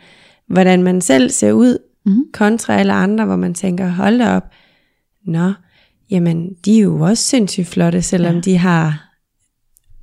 hvordan 0.48 0.82
man 0.82 1.00
selv 1.00 1.30
ser 1.30 1.52
ud, 1.52 1.78
Mm. 2.06 2.24
kontra 2.32 2.76
alle 2.78 2.92
andre, 2.92 3.24
hvor 3.24 3.36
man 3.36 3.54
tænker, 3.54 3.88
hold 3.88 4.18
da 4.18 4.36
op, 4.36 4.44
nå, 5.26 5.52
jamen 6.10 6.48
de 6.64 6.78
er 6.78 6.82
jo 6.82 7.00
også 7.00 7.22
sindssygt 7.24 7.66
flotte, 7.66 8.02
selvom 8.02 8.30
Ja. 8.30 8.34
ja. 8.36 8.40
de 8.40 8.58
har 8.58 9.03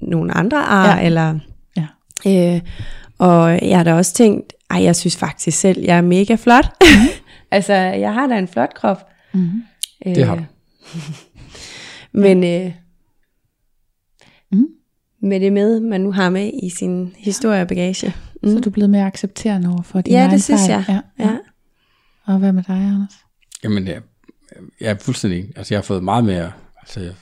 nogle 0.02 0.34
andre 0.38 0.58
ar, 0.58 0.88
Ja. 0.88 0.96
ja. 1.02 1.06
eller... 1.06 1.40
Ja. 2.26 2.56
Øh, 2.56 2.62
og 3.18 3.60
jeg 3.70 3.78
har 3.78 3.84
da 3.84 3.94
også 3.94 4.14
tænkt, 4.14 4.54
ej, 4.70 4.84
jeg 4.84 4.96
synes 4.96 5.18
faktisk 5.18 5.58
selv, 5.60 5.82
jeg 5.84 5.98
er 5.98 6.02
mega 6.02 6.36
flot. 6.36 6.66
altså, 7.52 7.74
jeg 7.74 8.14
har 8.14 8.28
da 8.28 8.38
en 8.38 8.48
flot 8.48 8.74
krop. 8.74 8.98
Mm. 9.34 9.64
Det 10.06 10.26
har 10.26 10.36
du. 10.36 10.44
Men 12.22 12.44
øh, 12.44 12.72
Mm. 14.52 14.66
med 15.22 15.40
det 15.40 15.54
med, 15.54 15.80
man 15.80 16.02
nu 16.02 16.12
har 16.12 16.30
med 16.30 16.52
i 16.64 16.70
sin 16.70 17.14
historiebagage. 17.18 18.14
Mm. 18.44 18.50
Så 18.50 18.58
er 18.58 18.62
du 18.62 18.70
blevet 18.70 18.90
mere 18.90 19.06
accepterende 19.06 19.70
over 19.70 19.82
for 19.82 20.02
dine 20.02 20.18
Ja, 20.18 20.30
det 20.32 20.44
synes 20.44 20.62
fejl. 20.68 20.86
jeg. 20.88 21.02
Ja. 21.20 21.26
Ja. 21.26 21.38
Og 22.26 22.38
hvad 22.40 22.52
med 22.52 22.64
dig, 22.64 22.76
Anders? 22.76 23.14
Jamen, 23.64 23.88
jeg, 23.88 24.02
jeg 24.82 24.90
er 24.92 24.96
fuldstændig. 24.98 25.50
Altså, 25.56 25.74
jeg 25.74 25.78
har 25.78 25.84
fået 25.84 26.04
meget 26.04 26.24
mere 26.24 26.52
altså, 26.82 27.14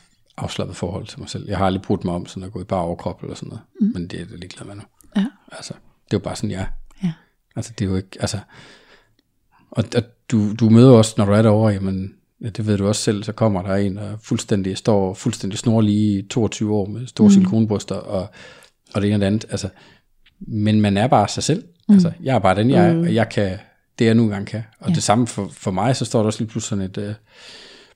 afslappet 0.44 0.78
forhold 0.78 1.08
til 1.08 1.20
mig 1.20 1.30
selv. 1.30 1.48
Jeg 1.48 1.58
har 1.58 1.66
aldrig 1.66 1.82
brugt 1.82 2.06
mig 2.06 2.14
om 2.14 2.26
sådan 2.26 2.44
at 2.44 2.52
gå 2.52 2.62
i 2.62 2.64
bare 2.64 2.82
overkrop 2.82 3.24
eller 3.24 3.36
sådan 3.36 3.50
noget. 3.50 3.62
Mm. 3.82 3.92
Men 3.94 4.08
det 4.08 4.14
er 4.14 4.26
jeg 4.30 4.40
ligeglad 4.40 4.68
med 4.68 4.76
nu. 4.76 4.82
Ja. 5.16 5.26
Altså, 5.52 5.74
det 6.06 6.14
er 6.14 6.18
jo 6.18 6.20
bare 6.20 6.36
sådan, 6.36 6.52
jeg 6.52 6.62
er. 6.62 6.66
Ja. 7.04 7.14
Altså, 7.56 7.74
det 7.80 7.86
er 7.86 7.90
jo 7.90 7.96
ikke, 7.96 8.18
altså... 8.20 8.40
Og, 9.72 9.84
og 9.96 10.04
du, 10.32 10.54
du 10.54 10.70
møder 10.70 10.92
også, 10.92 11.14
når 11.18 11.26
du 11.26 11.32
er 11.32 11.42
derovre, 11.42 11.74
jamen, 11.74 12.14
ja, 12.42 12.50
det 12.50 12.68
ved 12.68 12.78
du 12.78 12.88
også 12.88 13.02
selv, 13.02 13.24
så 13.24 13.32
kommer 13.32 13.62
der 13.62 13.76
en, 13.76 13.96
der 13.96 14.18
fuldstændig 14.22 14.78
står 14.78 15.14
fuldstændig 15.14 15.60
snorlige 15.60 16.20
i 16.20 16.28
22 16.28 16.76
år 16.76 16.86
med 16.86 17.08
store 17.08 17.28
mm. 17.28 17.32
silikonbryster, 17.32 17.96
og, 17.96 18.28
og 18.94 19.02
det 19.02 19.08
ene 19.08 19.16
og 19.16 19.20
det 19.20 19.28
andet. 19.28 19.46
Altså, 19.50 19.70
men 20.40 20.82
man 20.82 20.98
er 20.98 21.08
bare 21.08 21.28
sig 21.28 21.44
selv. 21.44 21.64
Mm. 21.88 21.94
Altså, 21.94 22.12
jeg 22.24 22.36
er 22.36 22.40
bare 22.40 22.56
den, 22.56 22.70
jeg 22.70 22.90
er, 22.90 22.98
og 23.00 23.16
jeg 23.16 23.30
kan 23.30 23.58
det, 24.00 24.06
jeg 24.06 24.16
nu 24.16 24.24
engang 24.24 24.48
kan. 24.48 24.64
Og 24.80 24.90
ja. 24.90 24.96
det 24.96 25.04
samme 25.04 25.28
for, 25.28 25.50
for 25.52 25.72
mig, 25.72 25.96
så 25.96 26.06
står 26.06 26.20
der 26.20 26.26
også 26.26 26.40
lige 26.40 26.50
pludselig 26.50 26.70
sådan 26.70 27.06
et 27.06 27.10
uh, 27.10 27.16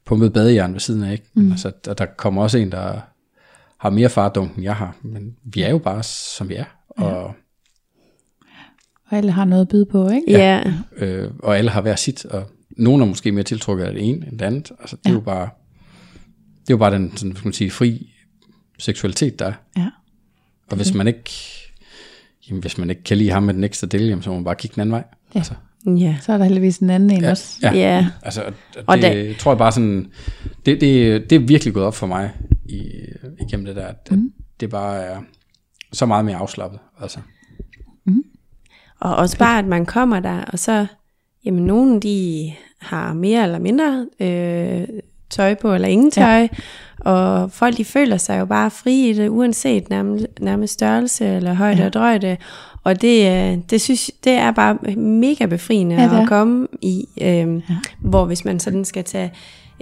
pumpet 0.05 0.33
badejern 0.33 0.73
ved 0.73 0.79
siden 0.79 1.03
af, 1.03 1.11
ikke? 1.11 1.25
Mm. 1.33 1.51
Altså, 1.51 1.71
der, 1.85 1.93
der 1.93 2.05
kommer 2.05 2.41
også 2.43 2.57
en, 2.57 2.71
der 2.71 2.99
har 3.77 3.89
mere 3.89 4.09
fardunk, 4.09 4.55
end 4.55 4.63
jeg 4.63 4.75
har. 4.75 4.95
Men 5.01 5.35
vi 5.43 5.61
er 5.61 5.69
jo 5.69 5.77
bare, 5.77 6.03
som 6.03 6.49
vi 6.49 6.55
er. 6.55 6.65
Og, 6.89 7.23
Og 9.09 9.17
alle 9.17 9.31
har 9.31 9.45
noget 9.45 9.61
at 9.61 9.67
byde 9.67 9.85
på, 9.85 10.09
ikke? 10.09 10.23
Ja. 10.31 10.63
øh, 10.95 11.31
og 11.39 11.57
alle 11.57 11.71
har 11.71 11.81
hver 11.81 11.95
sit, 11.95 12.25
og 12.25 12.43
nogen 12.69 13.01
er 13.01 13.05
måske 13.05 13.31
mere 13.31 13.43
tiltrukket 13.43 13.85
af 13.85 13.93
det 13.93 14.09
ene 14.09 14.27
end 14.27 14.39
det 14.39 14.45
andet. 14.45 14.71
Altså, 14.79 14.95
det 14.95 15.05
er 15.05 15.09
Ja. 15.09 15.13
jo 15.15 15.19
bare, 15.21 15.49
det 16.61 16.69
er 16.69 16.73
jo 16.73 16.77
bare 16.77 16.91
den, 16.93 17.17
sådan, 17.17 17.35
skal 17.35 17.47
man 17.47 17.53
sige, 17.53 17.71
fri 17.71 18.09
seksualitet, 18.79 19.39
der 19.39 19.45
er. 19.45 19.53
ja. 19.77 19.89
Og 20.71 20.75
hvis 20.77 20.93
man 20.93 21.07
ikke, 21.07 21.29
jamen, 22.49 22.61
hvis 22.61 22.77
man 22.77 22.89
ikke 22.89 23.03
kan 23.03 23.17
lide 23.17 23.29
ham 23.31 23.43
med 23.43 23.53
den 23.53 23.63
ekstra 23.63 23.87
del, 23.87 24.01
jamen, 24.07 24.23
så 24.23 24.29
må 24.29 24.35
man 24.35 24.43
bare 24.43 24.55
kigge 24.55 24.73
den 24.75 24.81
anden 24.81 24.91
vej. 24.91 25.03
Ja. 25.33 25.39
Altså, 25.39 25.53
Ja. 25.85 26.15
Så 26.21 26.33
er 26.33 26.37
der 26.37 26.45
heldigvis 26.45 26.77
en 26.77 26.89
anden 26.89 27.11
en 27.11 27.21
ja, 27.21 27.31
også. 27.31 27.59
ja. 27.61 27.71
Ja. 27.73 28.07
Altså, 28.23 28.41
og 28.43 28.53
det, 28.73 28.83
Og 28.87 28.97
da- 29.01 29.13
det 29.13 29.37
tror 29.37 29.51
jeg 29.51 29.57
bare 29.57 29.71
sådan, 29.71 30.11
det, 30.65 30.81
det, 30.81 31.29
det 31.29 31.35
er 31.35 31.39
virkelig 31.39 31.73
gået 31.73 31.85
op 31.85 31.95
for 31.95 32.07
mig 32.07 32.31
i, 32.65 32.81
igennem 33.47 33.65
det 33.65 33.75
der, 33.75 33.85
at, 33.87 33.95
at 34.11 34.19
det 34.59 34.69
bare 34.69 35.03
er 35.03 35.17
så 35.93 36.05
meget 36.05 36.25
mere 36.25 36.35
afslappet. 36.35 36.79
Altså. 37.01 37.19
Og 38.99 39.15
også 39.15 39.37
bare, 39.37 39.59
at 39.59 39.65
man 39.65 39.85
kommer 39.85 40.19
der, 40.19 40.41
og 40.41 40.59
så, 40.59 40.85
jamen 41.45 41.65
nogen 41.65 41.99
de 41.99 42.51
har 42.79 43.13
mere 43.13 43.43
eller 43.43 43.59
mindre 43.59 44.07
øh, 44.19 44.87
tøj 45.33 45.53
på, 45.55 45.73
eller 45.73 45.87
ingen 45.87 46.11
tøj, 46.11 46.23
ja. 46.41 46.47
og 47.11 47.51
folk 47.51 47.77
de 47.77 47.85
føler 47.85 48.17
sig 48.17 48.39
jo 48.39 48.45
bare 48.45 48.71
fri 48.71 49.09
i 49.09 49.13
det, 49.13 49.29
uanset 49.29 49.89
nærmest, 49.89 50.25
nærmest 50.41 50.73
størrelse 50.73 51.25
eller 51.35 51.53
højde 51.53 51.79
Ja. 51.79 51.85
og 51.85 51.93
drøjde. 51.93 52.37
Og 52.83 53.01
det, 53.01 53.27
øh, 53.31 53.57
det 53.69 53.81
synes 53.81 54.11
det 54.23 54.33
er 54.33 54.51
bare 54.51 54.77
mega 54.97 55.45
befriende 55.45 55.95
Ja, 55.95 56.21
at 56.21 56.27
komme 56.27 56.67
i, 56.81 57.05
øh, 57.21 57.27
Ja. 57.27 57.59
hvor 57.99 58.25
hvis 58.25 58.45
man 58.45 58.59
sådan 58.59 58.85
skal 58.85 59.03
tage, 59.03 59.31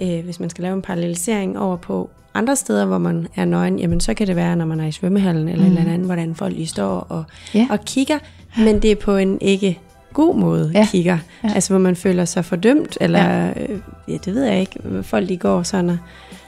øh, 0.01 0.23
hvis 0.23 0.39
man 0.39 0.49
skal 0.49 0.61
lave 0.61 0.73
en 0.75 0.81
parallelisering 0.81 1.59
over 1.59 1.77
på 1.77 2.09
andre 2.33 2.55
steder, 2.55 2.85
hvor 2.85 2.97
man 2.97 3.27
er 3.35 3.45
nøgen, 3.45 3.79
jamen 3.79 3.99
så 3.99 4.13
kan 4.13 4.27
det 4.27 4.35
være, 4.35 4.55
når 4.55 4.65
man 4.65 4.79
er 4.79 4.85
i 4.87 4.91
svømmehallen 4.91 5.47
eller 5.47 5.65
mm. 5.65 5.71
et 5.73 5.79
eller 5.79 5.93
andet, 5.93 6.05
hvordan 6.05 6.35
folk 6.35 6.53
lige 6.55 6.67
står 6.67 6.99
og, 7.09 7.23
ja. 7.53 7.67
og 7.69 7.85
kigger, 7.85 8.17
men 8.57 8.79
det 8.81 8.91
er 8.91 8.95
på 8.95 9.15
en 9.17 9.37
ikke 9.41 9.79
god 10.13 10.35
måde 10.35 10.71
Ja. 10.73 10.87
kigger. 10.91 11.17
Ja. 11.43 11.49
Altså 11.55 11.73
hvor 11.73 11.79
man 11.79 11.95
føler 11.95 12.25
sig 12.25 12.45
fordømt, 12.45 12.97
eller 13.01 13.23
ja, 13.23 13.47
øh, 13.49 13.79
ja 14.07 14.17
det 14.25 14.35
ved 14.35 14.43
jeg 14.43 14.59
ikke, 14.59 14.79
folk 15.03 15.29
de 15.29 15.37
går 15.37 15.63
sådan. 15.63 15.89
Og, 15.89 15.97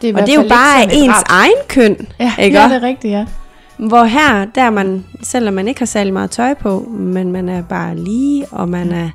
Det 0.02 0.10
er 0.10 0.14
og 0.22 0.28
det 0.28 0.36
er 0.36 0.42
jo 0.44 0.50
bare 0.50 0.84
ens 0.96 1.14
drab. 1.14 1.24
egen 1.30 1.68
køn, 1.68 2.08
Ja, 2.20 2.34
ikke 2.40 2.60
ja, 2.62 2.68
det 2.68 2.76
er 2.76 2.82
rigtigt, 2.82 3.12
ja. 3.12 3.26
Hvor 3.78 4.04
her, 4.04 4.46
der 4.56 4.62
er 4.62 4.70
man, 4.70 5.06
selvom 5.22 5.54
man 5.54 5.68
ikke 5.68 5.80
har 5.82 5.86
særlig 5.86 6.14
meget 6.14 6.32
tøj 6.32 6.54
på, 6.54 6.80
men 6.90 7.32
man 7.32 7.50
er 7.50 7.62
bare 7.62 7.96
lige, 7.98 8.46
og 8.52 8.70
man 8.70 8.92
er, 8.92 9.10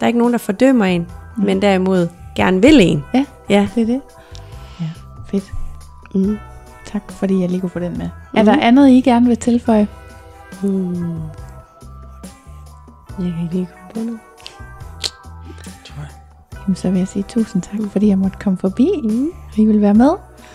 er 0.00 0.06
ikke 0.06 0.18
nogen, 0.18 0.32
der 0.32 0.38
fordømmer 0.38 0.84
en, 0.84 1.06
men 1.36 1.62
derimod 1.62 2.08
gerne 2.36 2.62
vil 2.62 2.80
en. 2.80 3.04
Ja, 3.14 3.24
Ja. 3.50 3.68
det 3.74 3.82
er 3.82 3.86
det. 3.86 4.00
Ja, 4.80 4.86
fedt. 5.30 5.44
Mm. 6.14 6.38
Tak, 6.92 7.02
fordi 7.12 7.40
jeg 7.40 7.48
lige 7.50 7.60
kunne 7.60 7.70
få 7.70 7.78
den 7.78 7.98
med. 7.98 8.08
Mm. 8.32 8.38
Er 8.38 8.42
der 8.42 8.60
andet, 8.60 8.88
I 8.90 9.00
gerne 9.00 9.26
vil 9.26 9.36
tilføje? 9.36 9.88
Hmm. 10.62 10.94
Jeg 13.18 13.32
kan 13.32 13.42
ikke 13.42 13.54
lige 13.54 13.66
komme 13.66 13.90
på 13.94 14.00
noget. 14.00 14.20
Jamen, 16.66 16.76
så 16.76 16.90
vil 16.90 16.98
jeg 16.98 17.08
sige 17.08 17.24
tusind 17.28 17.62
tak, 17.62 17.80
fordi 17.90 18.08
jeg 18.08 18.18
måtte 18.18 18.38
komme 18.40 18.56
forbi, 18.58 18.88
Mm. 19.04 19.26
og 19.52 19.58
I 19.58 19.64
vil 19.64 19.80
være 19.80 19.94
med. 19.94 20.10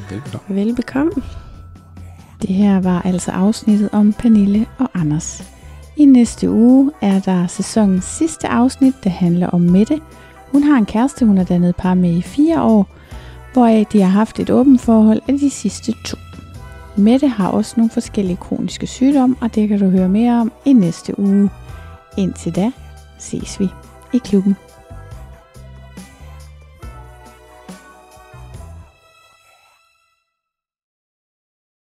Velbekomme. 0.09 0.55
Velbekomme. 0.55 1.11
Det 2.41 2.49
her 2.49 2.79
var 2.79 3.01
altså 3.01 3.31
afsnittet 3.31 3.89
om 3.91 4.13
Pernille 4.13 4.65
og 4.77 4.89
Anders. 4.93 5.43
I 5.97 6.05
næste 6.05 6.49
uge 6.51 6.91
er 7.01 7.19
der 7.19 7.47
sæsonens 7.47 8.05
sidste 8.05 8.47
afsnit, 8.47 8.93
der 9.03 9.09
handler 9.09 9.47
om 9.47 9.61
Mette. 9.61 9.99
Hun 10.51 10.63
har 10.63 10.77
en 10.77 10.85
kæreste, 10.85 11.25
hun 11.25 11.37
har 11.37 11.43
dannet 11.43 11.75
par 11.75 11.93
med 11.93 12.11
i 12.17 12.21
fire 12.21 12.61
år, 12.61 12.87
hvoraf 13.53 13.85
de 13.91 14.01
har 14.01 14.09
haft 14.09 14.39
et 14.39 14.49
åbent 14.49 14.81
forhold 14.81 15.21
af 15.27 15.39
de 15.39 15.49
sidste 15.49 15.91
to. 16.05 16.17
Mette 16.97 17.27
har 17.27 17.47
også 17.47 17.73
nogle 17.77 17.89
forskellige 17.89 18.37
kroniske 18.37 18.87
sygdomme, 18.87 19.35
og 19.41 19.55
det 19.55 19.67
kan 19.69 19.79
du 19.79 19.89
høre 19.89 20.09
mere 20.09 20.41
om 20.41 20.51
i 20.65 20.73
næste 20.73 21.19
uge. 21.19 21.49
Indtil 22.17 22.55
da 22.55 22.71
ses 23.17 23.59
vi 23.59 23.69
i 24.13 24.17
klubben. 24.17 24.68